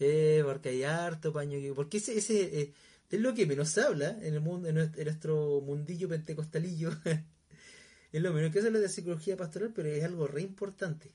Eh, 0.00 0.42
porque 0.44 0.70
hay 0.70 0.82
harto 0.82 1.32
paño. 1.32 1.56
Porque 1.76 1.98
ese, 1.98 2.18
ese 2.18 2.62
eh, 2.62 2.74
es 3.10 3.20
lo 3.20 3.34
que 3.34 3.46
menos 3.46 3.68
se 3.68 3.82
habla 3.82 4.18
en 4.22 4.34
el 4.34 4.40
mundo, 4.40 4.68
en 4.68 4.74
nuestro 4.74 5.60
mundillo 5.60 6.08
pentecostalillo. 6.08 6.90
es 8.12 8.22
lo 8.22 8.32
menos 8.32 8.52
que 8.52 8.60
se 8.60 8.66
habla 8.66 8.80
de 8.80 8.88
psicología 8.88 9.36
pastoral, 9.36 9.72
pero 9.74 9.88
es 9.88 10.02
algo 10.04 10.26
re 10.26 10.42
importante. 10.42 11.10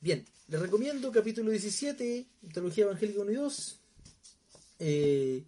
Bien, 0.00 0.24
les 0.48 0.60
recomiendo 0.60 1.10
capítulo 1.12 1.50
17, 1.50 2.26
Teología 2.52 2.84
Evangélica 2.84 3.20
1 3.20 3.30
y 3.30 3.34
2. 3.34 3.80
Eh, 4.80 5.44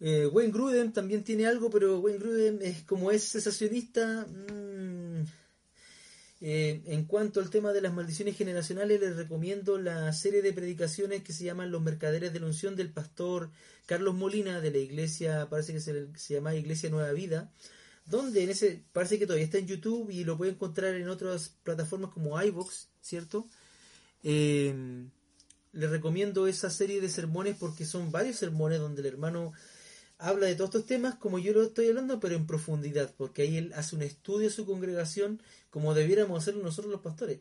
eh, 0.00 0.26
Wayne 0.26 0.52
Gruden 0.52 0.92
también 0.92 1.24
tiene 1.24 1.46
algo, 1.46 1.70
pero 1.70 1.98
Wayne 1.98 2.18
Gruden 2.18 2.58
es 2.62 2.82
como 2.82 3.10
es 3.10 3.30
cesacionista. 3.30 4.26
Mmm, 4.26 4.73
eh, 6.46 6.82
en 6.84 7.06
cuanto 7.06 7.40
al 7.40 7.48
tema 7.48 7.72
de 7.72 7.80
las 7.80 7.94
maldiciones 7.94 8.36
generacionales, 8.36 9.00
les 9.00 9.16
recomiendo 9.16 9.78
la 9.78 10.12
serie 10.12 10.42
de 10.42 10.52
predicaciones 10.52 11.22
que 11.22 11.32
se 11.32 11.42
llaman 11.42 11.70
Los 11.70 11.80
Mercaderes 11.80 12.34
de 12.34 12.40
la 12.40 12.44
Unción 12.44 12.76
del 12.76 12.90
pastor 12.92 13.50
Carlos 13.86 14.14
Molina 14.14 14.60
de 14.60 14.70
la 14.70 14.76
iglesia, 14.76 15.48
parece 15.48 15.72
que 15.72 15.80
se, 15.80 16.34
llama 16.34 16.54
Iglesia 16.54 16.90
Nueva 16.90 17.12
Vida, 17.12 17.50
donde 18.04 18.42
en 18.42 18.50
ese 18.50 18.84
parece 18.92 19.18
que 19.18 19.24
todavía 19.24 19.46
está 19.46 19.56
en 19.56 19.68
YouTube 19.68 20.10
y 20.10 20.24
lo 20.24 20.36
puede 20.36 20.52
encontrar 20.52 20.94
en 20.96 21.08
otras 21.08 21.48
plataformas 21.62 22.10
como 22.10 22.38
iVoox, 22.38 22.88
¿cierto? 23.00 23.48
Eh, 24.22 25.06
les 25.72 25.90
recomiendo 25.90 26.46
esa 26.46 26.68
serie 26.68 27.00
de 27.00 27.08
sermones 27.08 27.56
porque 27.58 27.86
son 27.86 28.12
varios 28.12 28.36
sermones 28.36 28.80
donde 28.80 29.00
el 29.00 29.06
hermano 29.06 29.54
habla 30.24 30.46
de 30.46 30.54
todos 30.54 30.70
estos 30.70 30.86
temas 30.86 31.16
como 31.16 31.38
yo 31.38 31.52
lo 31.52 31.62
estoy 31.62 31.88
hablando, 31.88 32.18
pero 32.18 32.34
en 32.34 32.46
profundidad, 32.46 33.14
porque 33.16 33.42
ahí 33.42 33.58
él 33.58 33.72
hace 33.74 33.94
un 33.94 34.02
estudio 34.02 34.48
de 34.48 34.54
su 34.54 34.64
congregación 34.64 35.42
como 35.68 35.92
debiéramos 35.92 36.42
hacerlo 36.42 36.62
nosotros 36.62 36.90
los 36.90 37.02
pastores. 37.02 37.40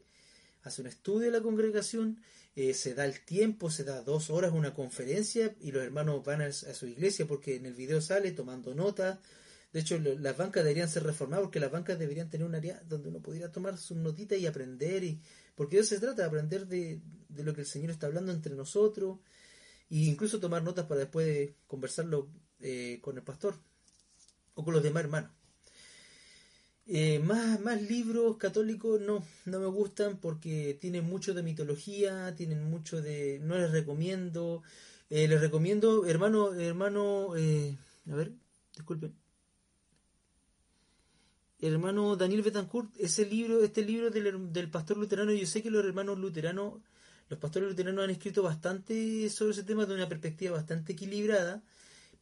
Hace 0.64 0.82
un 0.82 0.88
estudio 0.88 1.32
de 1.32 1.32
la 1.32 1.42
congregación, 1.42 2.20
eh, 2.56 2.74
se 2.74 2.94
da 2.94 3.06
el 3.06 3.22
tiempo, 3.22 3.72
se 3.72 3.86
da 3.86 4.02
dos 4.02 4.30
horas 4.30 4.52
una 4.54 4.74
conferencia 4.74 5.56
y 5.62 5.72
los 5.72 5.84
hermanos 5.84 6.24
van 6.26 6.42
a, 6.42 6.52
su 6.52 6.88
iglesia 6.88 7.26
porque 7.26 7.56
en 7.56 7.66
el 7.66 7.74
video 7.74 8.02
sale 8.02 8.32
tomando 8.32 8.76
notas. 8.76 9.20
De 9.72 9.80
hecho, 9.80 9.98
las 9.98 10.38
bancas 10.38 10.64
deberían 10.64 10.90
ser 10.90 11.04
reformadas 11.04 11.46
porque 11.46 11.60
las 11.60 11.72
bancas 11.72 11.98
deberían 11.98 12.30
tener 12.30 12.46
un 12.46 12.54
área 12.54 12.82
donde 12.88 13.10
uno 13.10 13.22
pudiera 13.22 13.52
tomar 13.52 13.78
sus 13.78 13.98
notitas 13.98 14.38
y 14.38 14.46
aprender. 14.46 15.04
y 15.04 15.22
Porque 15.56 15.80
eso 15.80 15.90
se 15.90 16.00
trata 16.00 16.24
de 16.24 16.28
aprender 16.28 16.68
de, 16.68 17.02
de 17.30 17.44
lo 17.44 17.54
que 17.54 17.62
el 17.62 17.68
Señor 17.68 17.92
está 17.92 18.08
hablando 18.08 18.32
entre 18.32 18.56
nosotros 18.56 19.20
e 19.90 20.06
incluso 20.06 20.40
tomar 20.40 20.64
notas 20.64 20.86
para 20.86 21.02
después 21.02 21.52
conversarlo 21.68 22.30
eh, 22.60 23.00
con 23.02 23.18
el 23.18 23.24
pastor 23.24 23.56
o 24.56 24.64
con 24.64 24.74
los 24.74 24.84
demás 24.84 25.04
hermanos. 25.04 25.32
Eh, 26.86 27.20
más, 27.20 27.62
más 27.62 27.82
libros 27.82 28.38
católicos 28.38 29.00
no, 29.00 29.26
no 29.46 29.60
me 29.60 29.68
gustan 29.68 30.18
porque 30.18 30.78
tienen 30.82 31.06
mucho 31.06 31.34
de 31.34 31.44
mitología, 31.44 32.36
tienen 32.36 32.64
mucho 32.70 33.02
de... 33.02 33.40
no 33.42 33.58
les 33.58 33.72
recomiendo. 33.72 34.64
Eh, 35.10 35.28
les 35.28 35.40
recomiendo, 35.40 36.06
hermano, 36.06 36.54
hermano, 36.54 37.34
a 37.34 38.16
ver, 38.16 38.34
disculpen. 38.76 39.14
Hermano 41.60 42.18
Daniel 42.18 42.42
Betancourt, 42.42 42.94
ese 43.00 43.26
libro, 43.26 43.64
este 43.64 43.84
libro 43.84 44.10
del, 44.10 44.52
del 44.52 44.70
pastor 44.70 44.98
luterano, 44.98 45.32
yo 45.32 45.46
sé 45.46 45.64
que 45.64 45.72
los 45.72 45.86
hermanos 45.86 46.20
luteranos, 46.20 46.82
los 47.30 47.40
pastores 47.40 47.70
luteranos 47.70 48.04
han 48.04 48.10
escrito 48.10 48.44
bastante 48.44 49.30
sobre 49.30 49.54
ese 49.54 49.64
tema 49.64 49.86
de 49.86 49.96
una 49.96 50.10
perspectiva 50.10 50.58
bastante 50.58 50.92
equilibrada 50.92 51.64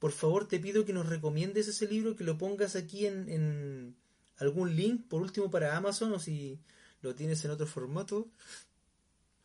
por 0.02 0.14
favor 0.14 0.48
te 0.48 0.60
pido 0.60 0.84
que 0.84 0.94
nos 0.94 1.08
recomiendes 1.08 1.68
ese 1.68 1.88
libro, 1.88 2.16
que 2.16 2.24
lo 2.24 2.36
pongas 2.36 2.76
aquí 2.76 3.06
en, 3.06 3.96
algún 4.38 4.76
link, 4.76 5.08
por 5.08 5.22
último 5.22 5.52
para 5.52 5.78
Amazon, 5.78 6.12
o 6.14 6.20
si 6.20 6.60
lo 7.04 7.14
tienes 7.14 7.46
en 7.46 7.52
otro 7.52 7.68
formato, 7.68 8.28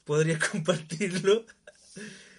podrías 0.05 0.39
compartirlo. 0.51 1.45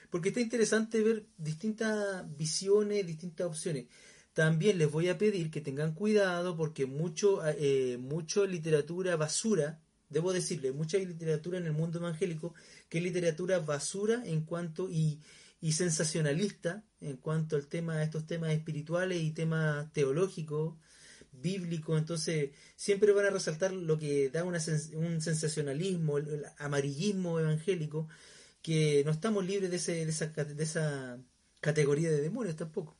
Porque 0.09 0.29
está 0.29 0.41
interesante 0.41 1.03
ver 1.03 1.27
distintas 1.37 2.25
visiones, 2.35 3.05
distintas 3.05 3.45
opciones. 3.45 3.85
También 4.33 4.79
les 4.79 4.89
voy 4.89 5.09
a 5.09 5.19
pedir 5.19 5.51
que 5.51 5.61
tengan 5.61 5.93
cuidado 5.93 6.57
porque 6.57 6.87
mucho, 6.87 7.45
eh, 7.45 7.99
mucho 7.99 8.47
literatura 8.47 9.15
basura, 9.15 9.79
debo 10.09 10.33
decirle, 10.33 10.71
mucha 10.71 10.97
literatura 10.97 11.59
en 11.59 11.67
el 11.67 11.73
mundo 11.73 11.99
evangélico, 11.99 12.55
que 12.89 12.97
es 12.97 13.03
literatura 13.03 13.59
basura 13.59 14.23
en 14.25 14.41
cuanto 14.41 14.89
y 14.89 15.19
y 15.61 15.71
sensacionalista 15.73 16.83
en 17.01 17.17
cuanto 17.17 17.55
al 17.55 17.67
tema, 17.67 18.03
estos 18.03 18.25
temas 18.27 18.51
espirituales 18.51 19.21
y 19.21 19.31
temas 19.31 19.91
teológicos, 19.93 20.75
bíblicos, 21.31 21.97
entonces 21.99 22.51
siempre 22.75 23.11
van 23.11 23.25
a 23.27 23.29
resaltar 23.29 23.71
lo 23.71 23.97
que 23.97 24.29
da 24.29 24.43
un 24.43 24.59
sensacionalismo, 25.21 26.17
el, 26.17 26.45
amarillismo 26.57 27.39
evangélico, 27.39 28.07
que 28.61 29.03
no 29.05 29.11
estamos 29.11 29.45
libres 29.45 29.69
de, 29.69 29.77
ese, 29.77 30.05
de, 30.05 30.11
esa, 30.11 30.27
de 30.27 30.63
esa 30.63 31.19
categoría 31.59 32.09
de 32.09 32.21
demonios 32.21 32.55
tampoco. 32.55 32.95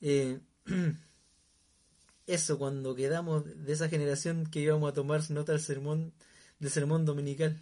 Eh, 0.00 0.40
eso 2.26 2.58
cuando 2.58 2.94
quedamos 2.94 3.44
de 3.44 3.72
esa 3.72 3.88
generación 3.88 4.46
que 4.46 4.60
íbamos 4.60 4.90
a 4.90 4.94
tomar 4.94 5.30
nota 5.30 5.52
del 5.52 5.60
sermón 5.60 6.12
del 6.58 6.70
sermón 6.70 7.04
dominical. 7.04 7.60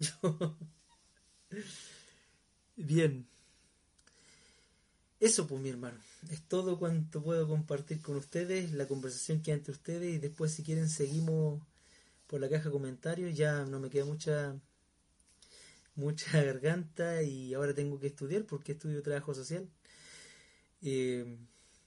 Bien. 2.78 3.26
Eso 5.18 5.48
pues 5.48 5.60
mi 5.60 5.68
hermano. 5.68 5.98
Es 6.30 6.42
todo 6.42 6.78
cuanto 6.78 7.22
puedo 7.22 7.48
compartir 7.48 8.00
con 8.00 8.16
ustedes, 8.16 8.72
la 8.72 8.86
conversación 8.86 9.42
que 9.42 9.50
hay 9.50 9.58
entre 9.58 9.72
ustedes 9.72 10.14
y 10.14 10.18
después 10.18 10.52
si 10.52 10.62
quieren 10.62 10.88
seguimos 10.88 11.60
por 12.28 12.40
la 12.40 12.48
caja 12.48 12.66
de 12.66 12.70
comentarios. 12.70 13.36
Ya 13.36 13.64
no 13.64 13.80
me 13.80 13.90
queda 13.90 14.04
mucha 14.04 14.54
mucha 15.96 16.40
garganta 16.44 17.22
y 17.22 17.52
ahora 17.52 17.74
tengo 17.74 17.98
que 17.98 18.06
estudiar 18.06 18.44
porque 18.44 18.72
estudio 18.72 19.02
trabajo 19.02 19.34
social. 19.34 19.68
Eh, 20.80 21.36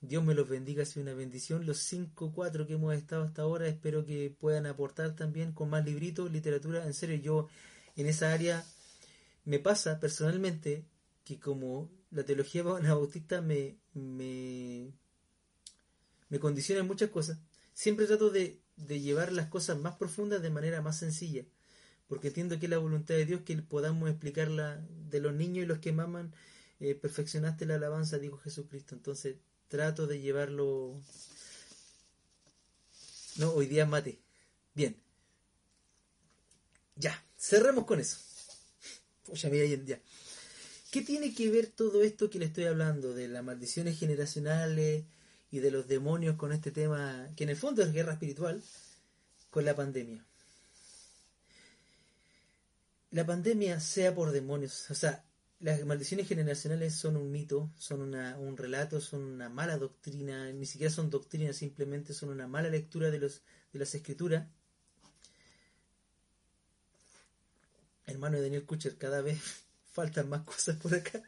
Dios 0.01 0.23
me 0.25 0.33
los 0.33 0.49
bendiga, 0.49 0.83
ha 0.83 0.85
sido 0.85 1.03
una 1.03 1.13
bendición. 1.13 1.65
Los 1.65 1.77
cinco, 1.79 2.33
cuatro 2.35 2.67
que 2.67 2.73
hemos 2.73 2.93
estado 2.95 3.23
hasta 3.23 3.43
ahora, 3.43 3.69
espero 3.69 4.05
que 4.05 4.35
puedan 4.37 4.65
aportar 4.65 5.15
también 5.15 5.53
con 5.53 5.69
más 5.69 5.85
libritos, 5.85 6.29
literatura. 6.31 6.85
En 6.85 6.93
serio, 6.93 7.15
yo 7.15 7.47
en 7.95 8.07
esa 8.07 8.33
área 8.33 8.65
me 9.45 9.59
pasa 9.59 9.99
personalmente 9.99 10.85
que 11.23 11.39
como 11.39 11.89
la 12.11 12.23
teología 12.23 12.61
anabautista 12.77 13.41
me, 13.41 13.77
me, 13.93 14.91
me 16.29 16.39
condiciona 16.39 16.81
en 16.81 16.87
muchas 16.87 17.09
cosas, 17.09 17.39
siempre 17.73 18.07
trato 18.07 18.29
de, 18.29 18.59
llevar 18.87 19.31
las 19.31 19.47
cosas 19.47 19.77
más 19.77 19.95
profundas 19.95 20.41
de 20.41 20.49
manera 20.49 20.81
más 20.81 20.97
sencilla, 20.97 21.45
porque 22.07 22.29
entiendo 22.29 22.59
que 22.59 22.65
es 22.65 22.69
la 22.69 22.77
voluntad 22.77 23.15
de 23.15 23.25
Dios 23.25 23.41
que 23.41 23.55
podamos 23.57 24.09
explicarla 24.09 24.81
de 25.09 25.21
los 25.21 25.33
niños 25.33 25.63
y 25.63 25.67
los 25.67 25.79
que 25.79 25.91
maman, 25.91 26.33
eh, 26.79 26.95
perfeccionaste 26.95 27.65
la 27.65 27.75
alabanza, 27.75 28.17
dijo 28.17 28.37
Jesucristo, 28.37 28.95
entonces 28.95 29.37
trato 29.67 30.07
de 30.07 30.19
llevarlo... 30.19 30.99
No, 33.37 33.51
hoy 33.51 33.65
día 33.67 33.85
mate. 33.85 34.19
Bien. 34.73 34.97
Ya, 36.95 37.23
cerremos 37.37 37.85
con 37.85 37.99
eso. 37.99 38.17
¿Qué 40.91 41.01
tiene 41.01 41.33
que 41.33 41.49
ver 41.49 41.67
todo 41.67 42.03
esto 42.03 42.29
que 42.29 42.39
le 42.39 42.45
estoy 42.45 42.65
hablando 42.65 43.13
de 43.13 43.27
las 43.27 43.43
maldiciones 43.43 43.97
generacionales 43.97 45.05
y 45.49 45.59
de 45.59 45.71
los 45.71 45.87
demonios 45.87 46.35
con 46.35 46.51
este 46.51 46.71
tema, 46.71 47.29
que 47.35 47.43
en 47.45 47.49
el 47.49 47.55
fondo 47.55 47.81
es 47.81 47.93
guerra 47.93 48.13
espiritual, 48.13 48.61
con 49.49 49.65
la 49.65 49.75
pandemia? 49.75 50.25
La 53.11 53.25
pandemia 53.25 53.79
sea 53.79 54.13
por 54.15 54.31
demonios, 54.31 54.89
o 54.89 54.95
sea, 54.95 55.23
las 55.61 55.85
maldiciones 55.85 56.27
generacionales 56.27 56.95
son 56.95 57.15
un 57.15 57.31
mito, 57.31 57.71
son 57.77 58.01
una, 58.01 58.37
un 58.39 58.57
relato, 58.57 58.99
son 58.99 59.21
una 59.21 59.47
mala 59.47 59.77
doctrina, 59.77 60.51
ni 60.51 60.65
siquiera 60.65 60.91
son 60.91 61.09
doctrinas, 61.09 61.55
simplemente 61.55 62.13
son 62.13 62.29
una 62.29 62.47
mala 62.47 62.69
lectura 62.69 63.11
de, 63.11 63.19
los, 63.19 63.43
de 63.71 63.79
las 63.79 63.93
escrituras. 63.93 64.47
Hermano 68.11 68.37
de 68.37 68.43
Daniel 68.43 68.65
Kucher, 68.65 68.97
cada 68.97 69.21
vez 69.21 69.39
faltan 69.91 70.29
más 70.29 70.43
cosas 70.43 70.77
por 70.77 70.93
acá. 70.93 71.23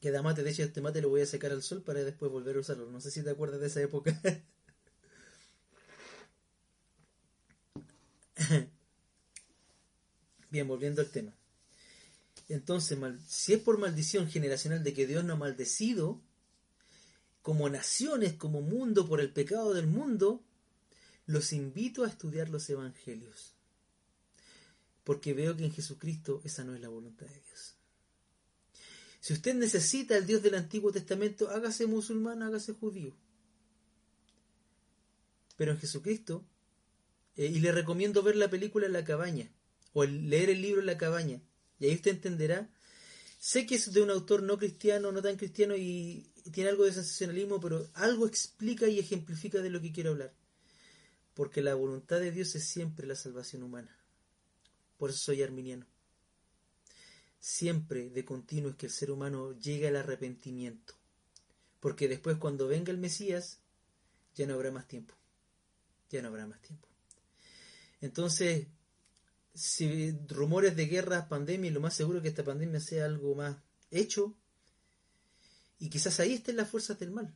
Queda 0.00 0.22
mate, 0.22 0.42
de 0.42 0.50
hecho 0.50 0.62
este 0.64 0.80
mate 0.80 1.00
lo 1.00 1.08
voy 1.08 1.22
a 1.22 1.26
secar 1.26 1.52
al 1.52 1.62
sol 1.62 1.82
para 1.82 2.04
después 2.04 2.30
volver 2.30 2.56
a 2.56 2.60
usarlo. 2.60 2.90
No 2.90 3.00
sé 3.00 3.10
si 3.10 3.22
te 3.22 3.30
acuerdas 3.30 3.60
de 3.60 3.68
esa 3.68 3.80
época. 3.80 4.20
Bien, 10.50 10.68
volviendo 10.68 11.00
al 11.00 11.10
tema. 11.10 11.32
Entonces, 12.48 12.98
si 13.26 13.54
es 13.54 13.60
por 13.60 13.78
maldición 13.78 14.28
generacional 14.28 14.84
de 14.84 14.92
que 14.92 15.06
Dios 15.06 15.24
no 15.24 15.32
ha 15.32 15.36
maldecido, 15.36 16.20
como 17.42 17.68
naciones, 17.68 18.34
como 18.34 18.60
mundo, 18.60 19.08
por 19.08 19.20
el 19.20 19.32
pecado 19.32 19.72
del 19.72 19.86
mundo, 19.86 20.44
los 21.26 21.52
invito 21.52 22.04
a 22.04 22.08
estudiar 22.08 22.50
los 22.50 22.68
evangelios. 22.68 23.53
Porque 25.04 25.34
veo 25.34 25.56
que 25.56 25.64
en 25.64 25.72
Jesucristo 25.72 26.40
esa 26.44 26.64
no 26.64 26.74
es 26.74 26.80
la 26.80 26.88
voluntad 26.88 27.26
de 27.26 27.40
Dios. 27.40 27.76
Si 29.20 29.32
usted 29.32 29.54
necesita 29.54 30.16
al 30.16 30.26
Dios 30.26 30.42
del 30.42 30.54
Antiguo 30.54 30.92
Testamento, 30.92 31.48
hágase 31.50 31.86
musulmán, 31.86 32.42
hágase 32.42 32.74
judío. 32.74 33.14
Pero 35.56 35.72
en 35.72 35.78
Jesucristo, 35.78 36.44
eh, 37.36 37.46
y 37.46 37.60
le 37.60 37.72
recomiendo 37.72 38.22
ver 38.22 38.36
la 38.36 38.50
película 38.50 38.88
La 38.88 39.04
cabaña, 39.04 39.50
o 39.92 40.04
leer 40.04 40.50
el 40.50 40.60
libro 40.60 40.82
La 40.82 40.98
cabaña, 40.98 41.40
y 41.78 41.86
ahí 41.86 41.94
usted 41.94 42.10
entenderá. 42.10 42.70
Sé 43.38 43.66
que 43.66 43.76
es 43.76 43.92
de 43.92 44.02
un 44.02 44.10
autor 44.10 44.42
no 44.42 44.58
cristiano, 44.58 45.12
no 45.12 45.22
tan 45.22 45.36
cristiano 45.36 45.76
y 45.76 46.30
tiene 46.52 46.70
algo 46.70 46.84
de 46.84 46.92
sensacionalismo, 46.92 47.60
pero 47.60 47.88
algo 47.94 48.26
explica 48.26 48.88
y 48.88 48.98
ejemplifica 48.98 49.60
de 49.60 49.70
lo 49.70 49.80
que 49.80 49.92
quiero 49.92 50.10
hablar. 50.10 50.34
Porque 51.34 51.62
la 51.62 51.74
voluntad 51.74 52.20
de 52.20 52.30
Dios 52.30 52.54
es 52.54 52.64
siempre 52.64 53.06
la 53.06 53.16
salvación 53.16 53.62
humana. 53.62 53.96
Por 55.04 55.10
eso 55.10 55.18
soy 55.18 55.42
arminiano. 55.42 55.84
Siempre 57.38 58.08
de 58.08 58.24
continuo 58.24 58.70
es 58.70 58.76
que 58.76 58.86
el 58.86 58.92
ser 58.92 59.10
humano 59.10 59.52
llegue 59.58 59.88
al 59.88 59.96
arrepentimiento. 59.96 60.94
Porque 61.78 62.08
después 62.08 62.38
cuando 62.38 62.68
venga 62.68 62.90
el 62.90 62.96
Mesías, 62.96 63.58
ya 64.34 64.46
no 64.46 64.54
habrá 64.54 64.70
más 64.70 64.88
tiempo. 64.88 65.14
Ya 66.08 66.22
no 66.22 66.28
habrá 66.28 66.46
más 66.46 66.58
tiempo. 66.62 66.88
Entonces, 68.00 68.66
si 69.52 70.12
rumores 70.26 70.74
de 70.74 70.86
guerra, 70.86 71.28
pandemia, 71.28 71.70
lo 71.70 71.80
más 71.80 71.92
seguro 71.92 72.20
es 72.20 72.22
que 72.22 72.30
esta 72.30 72.42
pandemia 72.42 72.80
sea 72.80 73.04
algo 73.04 73.34
más 73.34 73.58
hecho. 73.90 74.34
Y 75.80 75.90
quizás 75.90 76.18
ahí 76.18 76.32
estén 76.32 76.56
las 76.56 76.70
fuerzas 76.70 76.98
del 76.98 77.10
mal. 77.10 77.30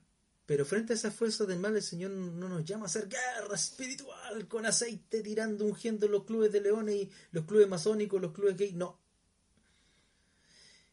Pero 0.48 0.64
frente 0.64 0.94
a 0.94 0.96
esas 0.96 1.14
fuerzas 1.14 1.46
del 1.46 1.58
mal, 1.58 1.76
el 1.76 1.82
Señor 1.82 2.10
no 2.10 2.48
nos 2.48 2.64
llama 2.64 2.84
a 2.84 2.86
hacer 2.86 3.06
guerra 3.06 3.54
espiritual 3.54 4.48
con 4.48 4.64
aceite 4.64 5.20
tirando, 5.20 5.66
ungiendo 5.66 6.08
los 6.08 6.24
clubes 6.24 6.50
de 6.50 6.62
leones 6.62 6.94
y 6.94 7.10
los 7.32 7.44
clubes 7.44 7.68
masónicos, 7.68 8.18
los 8.18 8.32
clubes 8.32 8.56
gay. 8.56 8.72
No. 8.72 8.98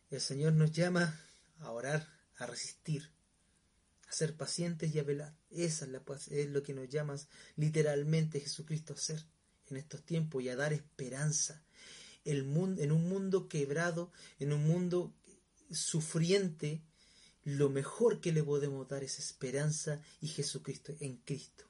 El 0.10 0.20
Señor 0.20 0.52
nos 0.52 0.74
llama 0.74 1.18
a 1.60 1.72
orar, 1.72 2.06
a 2.36 2.48
resistir, 2.48 3.10
a 4.10 4.12
ser 4.12 4.36
pacientes 4.36 4.94
y 4.94 5.00
a 5.00 5.04
velar. 5.04 5.34
Esa 5.50 5.86
es, 5.86 5.92
la, 5.92 6.04
es 6.32 6.50
lo 6.50 6.62
que 6.62 6.74
nos 6.74 6.90
llama 6.90 7.16
literalmente 7.56 8.42
Jesucristo 8.42 8.92
a 8.92 8.98
hacer 8.98 9.24
en 9.70 9.78
estos 9.78 10.04
tiempos 10.04 10.44
y 10.44 10.50
a 10.50 10.58
dar 10.58 10.74
esperanza. 10.74 11.64
El 12.26 12.44
mundo, 12.44 12.82
en 12.82 12.92
un 12.92 13.08
mundo 13.08 13.48
quebrado, 13.48 14.12
en 14.38 14.52
un 14.52 14.68
mundo 14.68 15.14
sufriente, 15.72 16.82
lo 17.46 17.70
mejor 17.70 18.20
que 18.20 18.32
le 18.32 18.44
podemos 18.44 18.88
dar 18.88 19.04
es 19.04 19.20
esperanza 19.20 20.02
y 20.20 20.28
Jesucristo 20.28 20.96
en 21.00 21.18
Cristo. 21.18 21.66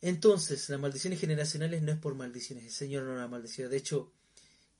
Entonces, 0.00 0.68
las 0.70 0.80
maldiciones 0.80 1.20
generacionales 1.20 1.82
no 1.82 1.92
es 1.92 1.98
por 1.98 2.14
maldiciones, 2.14 2.64
el 2.64 2.70
Señor 2.70 3.02
no 3.02 3.16
la 3.16 3.28
maldició. 3.28 3.68
De 3.68 3.76
hecho, 3.76 4.12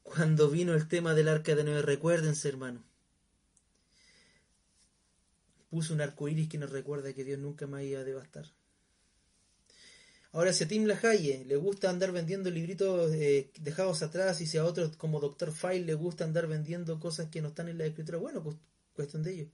cuando 0.02 0.48
vino 0.48 0.72
el 0.74 0.88
tema 0.88 1.14
del 1.14 1.28
arca 1.28 1.54
de 1.54 1.64
Noé, 1.64 1.82
recuérdense, 1.82 2.48
hermano, 2.48 2.82
puso 5.68 5.92
un 5.92 6.00
arco 6.00 6.28
iris 6.28 6.48
que 6.48 6.58
nos 6.58 6.70
recuerda 6.70 7.12
que 7.12 7.24
Dios 7.24 7.38
nunca 7.38 7.66
más 7.66 7.82
iba 7.82 8.00
a 8.00 8.04
devastar. 8.04 8.46
Ahora, 10.32 10.52
si 10.52 10.62
a 10.62 10.68
Tim 10.68 10.84
LaHaye 10.84 11.44
le 11.44 11.56
gusta 11.56 11.90
andar 11.90 12.12
vendiendo 12.12 12.50
libritos 12.50 13.12
eh, 13.14 13.50
dejados 13.58 14.02
atrás 14.02 14.40
y 14.40 14.46
si 14.46 14.58
a 14.58 14.64
otros 14.64 14.96
como 14.96 15.18
Dr. 15.18 15.52
File 15.52 15.84
le 15.84 15.94
gusta 15.94 16.24
andar 16.24 16.46
vendiendo 16.46 17.00
cosas 17.00 17.28
que 17.30 17.42
no 17.42 17.48
están 17.48 17.68
en 17.68 17.78
la 17.78 17.86
escritura, 17.86 18.18
bueno, 18.18 18.40
pues 18.42 18.56
cuestión 18.94 19.24
de 19.24 19.32
ello. 19.32 19.46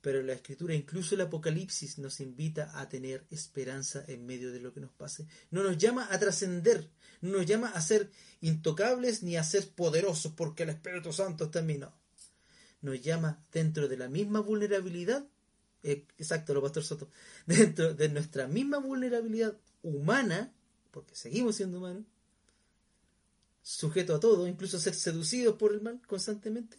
Pero 0.00 0.22
la 0.22 0.34
escritura, 0.34 0.72
incluso 0.72 1.16
el 1.16 1.22
Apocalipsis, 1.22 1.98
nos 1.98 2.20
invita 2.20 2.78
a 2.78 2.88
tener 2.88 3.26
esperanza 3.28 4.04
en 4.06 4.24
medio 4.24 4.52
de 4.52 4.60
lo 4.60 4.72
que 4.72 4.78
nos 4.78 4.92
pase. 4.92 5.26
No 5.50 5.64
nos 5.64 5.78
llama 5.78 6.06
a 6.12 6.18
trascender, 6.20 6.88
no 7.22 7.38
nos 7.38 7.46
llama 7.46 7.70
a 7.70 7.80
ser 7.80 8.08
intocables 8.40 9.24
ni 9.24 9.36
a 9.36 9.42
ser 9.42 9.68
poderosos 9.70 10.30
porque 10.30 10.62
el 10.62 10.70
Espíritu 10.70 11.12
Santo 11.12 11.46
está 11.46 11.58
en 11.58 11.66
mí, 11.66 11.78
no. 11.78 11.92
Nos 12.82 13.02
llama 13.02 13.44
dentro 13.50 13.88
de 13.88 13.96
la 13.96 14.08
misma 14.08 14.38
vulnerabilidad 14.38 15.26
eh, 15.86 16.04
exacto, 16.18 16.52
lo 16.52 16.60
pastor 16.60 16.82
Soto, 16.82 17.08
dentro 17.46 17.94
de 17.94 18.08
nuestra 18.08 18.48
misma 18.48 18.78
vulnerabilidad 18.78 19.56
humana, 19.84 20.52
porque 20.90 21.14
seguimos 21.14 21.54
siendo 21.54 21.78
humanos, 21.78 22.04
sujeto 23.62 24.16
a 24.16 24.20
todo, 24.20 24.48
incluso 24.48 24.78
a 24.78 24.80
ser 24.80 24.94
seducidos 24.94 25.56
por 25.56 25.72
el 25.72 25.80
mal 25.80 26.00
constantemente, 26.08 26.76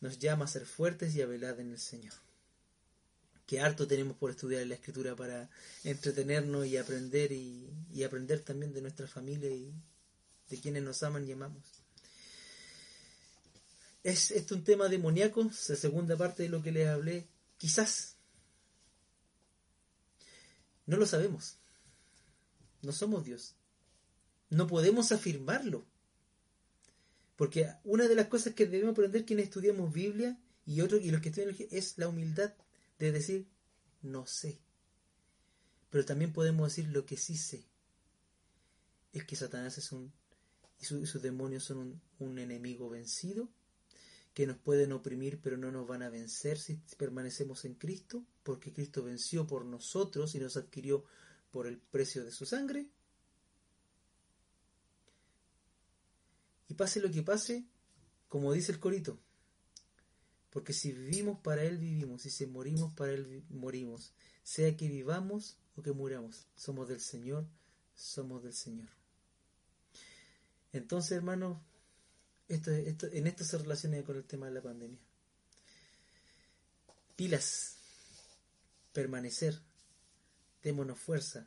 nos 0.00 0.18
llama 0.18 0.46
a 0.46 0.48
ser 0.48 0.64
fuertes 0.64 1.14
y 1.14 1.20
a 1.20 1.26
velar 1.26 1.60
en 1.60 1.72
el 1.72 1.78
Señor. 1.78 2.14
Qué 3.46 3.60
harto 3.60 3.86
tenemos 3.86 4.16
por 4.16 4.30
estudiar 4.30 4.66
la 4.66 4.74
Escritura 4.74 5.14
para 5.14 5.50
entretenernos 5.84 6.66
y 6.66 6.78
aprender 6.78 7.32
y, 7.32 7.68
y 7.92 8.04
aprender 8.04 8.40
también 8.40 8.72
de 8.72 8.80
nuestra 8.80 9.06
familia 9.06 9.50
y 9.50 9.70
de 10.48 10.60
quienes 10.60 10.82
nos 10.82 11.02
aman 11.02 11.26
y 11.26 11.32
amamos. 11.32 11.62
Es 14.02 14.30
esto 14.30 14.54
un 14.54 14.64
tema 14.64 14.88
demoníaco, 14.88 15.44
la 15.44 15.76
segunda 15.76 16.16
parte 16.16 16.44
de 16.44 16.48
lo 16.48 16.62
que 16.62 16.72
les 16.72 16.88
hablé, 16.88 17.26
Quizás. 17.58 18.16
No 20.86 20.96
lo 20.96 21.06
sabemos. 21.06 21.58
No 22.82 22.92
somos 22.92 23.24
Dios. 23.24 23.54
No 24.48 24.66
podemos 24.66 25.12
afirmarlo. 25.12 25.84
Porque 27.36 27.72
una 27.84 28.08
de 28.08 28.14
las 28.14 28.28
cosas 28.28 28.54
que 28.54 28.66
debemos 28.66 28.92
aprender 28.92 29.24
quienes 29.24 29.46
estudiamos 29.46 29.92
Biblia 29.92 30.38
y 30.64 30.80
otros 30.80 31.02
y 31.02 31.10
los 31.10 31.20
que 31.20 31.28
estudian 31.28 31.54
es 31.70 31.98
la 31.98 32.08
humildad 32.08 32.54
de 32.98 33.12
decir 33.12 33.46
no 34.02 34.26
sé. 34.26 34.58
Pero 35.90 36.04
también 36.04 36.32
podemos 36.32 36.68
decir 36.68 36.90
lo 36.90 37.04
que 37.04 37.16
sí 37.16 37.36
sé. 37.36 37.64
Es 39.12 39.24
que 39.24 39.36
Satanás 39.36 39.78
es 39.78 39.92
un 39.92 40.12
y, 40.80 40.84
sus 40.84 41.22
demonios 41.22 41.64
son 41.64 42.00
un 42.18 42.38
enemigo 42.38 42.88
vencido 42.88 43.48
que 44.38 44.46
nos 44.46 44.58
pueden 44.58 44.92
oprimir 44.92 45.40
pero 45.40 45.56
no 45.56 45.72
nos 45.72 45.88
van 45.88 46.00
a 46.00 46.10
vencer 46.10 46.58
si 46.58 46.76
permanecemos 46.96 47.64
en 47.64 47.74
Cristo, 47.74 48.24
porque 48.44 48.72
Cristo 48.72 49.02
venció 49.02 49.48
por 49.48 49.64
nosotros 49.64 50.32
y 50.36 50.38
nos 50.38 50.56
adquirió 50.56 51.04
por 51.50 51.66
el 51.66 51.76
precio 51.76 52.24
de 52.24 52.30
su 52.30 52.46
sangre. 52.46 52.88
Y 56.68 56.74
pase 56.74 57.00
lo 57.00 57.10
que 57.10 57.24
pase, 57.24 57.66
como 58.28 58.52
dice 58.52 58.70
el 58.70 58.78
corito, 58.78 59.18
porque 60.50 60.72
si 60.72 60.92
vivimos 60.92 61.40
para 61.40 61.64
Él 61.64 61.76
vivimos, 61.78 62.24
y 62.24 62.30
si 62.30 62.46
morimos 62.46 62.92
para 62.92 63.14
Él 63.14 63.42
morimos, 63.48 64.12
sea 64.44 64.76
que 64.76 64.86
vivamos 64.86 65.58
o 65.74 65.82
que 65.82 65.90
muramos, 65.90 66.46
somos 66.54 66.86
del 66.86 67.00
Señor, 67.00 67.44
somos 67.96 68.44
del 68.44 68.54
Señor. 68.54 68.90
Entonces, 70.72 71.10
hermanos, 71.10 71.58
esto, 72.48 72.70
en 72.72 73.26
esto 73.26 73.44
se 73.44 73.58
relaciona 73.58 74.02
con 74.02 74.16
el 74.16 74.24
tema 74.24 74.46
de 74.46 74.52
la 74.52 74.62
pandemia. 74.62 74.98
Pilas, 77.14 77.76
permanecer, 78.92 79.60
démonos 80.62 80.98
fuerza 80.98 81.46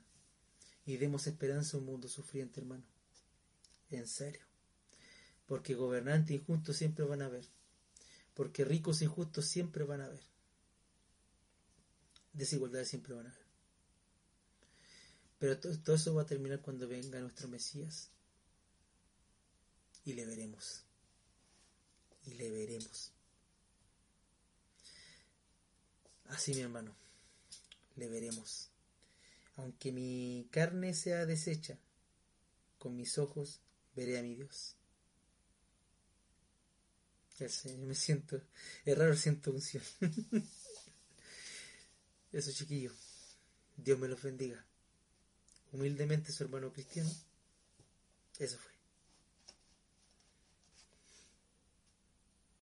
y 0.86 0.98
demos 0.98 1.28
esperanza 1.28 1.76
a 1.76 1.80
un 1.80 1.88
mundo 1.88 2.08
sufriente, 2.08 2.60
hermano. 2.60 2.84
En 3.90 4.08
serio. 4.08 4.46
Porque 5.48 5.74
gobernantes 5.74 6.36
injustos 6.36 6.78
siempre 6.78 7.04
van 7.04 7.22
a 7.22 7.26
haber. 7.26 7.46
Porque 8.34 8.64
ricos 8.64 9.02
injustos 9.02 9.46
siempre 9.46 9.84
van 9.84 10.02
a 10.02 10.06
haber. 10.06 10.24
Desigualdades 12.34 12.90
siempre 12.90 13.14
van 13.14 13.28
a 13.28 13.32
haber. 13.32 13.46
Pero 15.40 15.60
todo 15.60 15.96
eso 15.96 16.14
va 16.14 16.22
a 16.22 16.28
terminar 16.28 16.62
cuando 16.62 16.88
venga 16.88 17.20
nuestro 17.20 17.48
Mesías. 17.48 18.10
Y 20.06 20.14
le 20.14 20.26
veremos 20.26 20.84
y 22.26 22.34
le 22.34 22.50
veremos. 22.50 23.12
Así 26.26 26.54
mi 26.54 26.62
hermano, 26.62 26.96
le 27.96 28.08
veremos. 28.08 28.70
Aunque 29.58 29.92
mi 29.92 30.48
carne 30.52 30.94
sea 30.94 31.26
deshecha, 31.26 31.78
con 32.78 32.96
mis 32.96 33.18
ojos 33.18 33.60
veré 33.96 34.18
a 34.18 34.24
mi 34.24 34.36
Dios. 34.36 34.76
me 37.40 37.96
siento, 37.96 38.42
es 38.86 38.98
raro, 38.98 39.16
siento 39.16 39.52
unción. 39.52 39.84
Eso 42.32 42.52
chiquillo. 42.54 42.94
Dios 43.76 44.00
me 44.00 44.08
los 44.08 44.22
bendiga. 44.22 44.66
Humildemente 45.74 46.32
su 46.32 46.44
hermano 46.44 46.72
cristiano. 46.72 47.12
Eso 48.40 48.58
fue. 48.58 48.71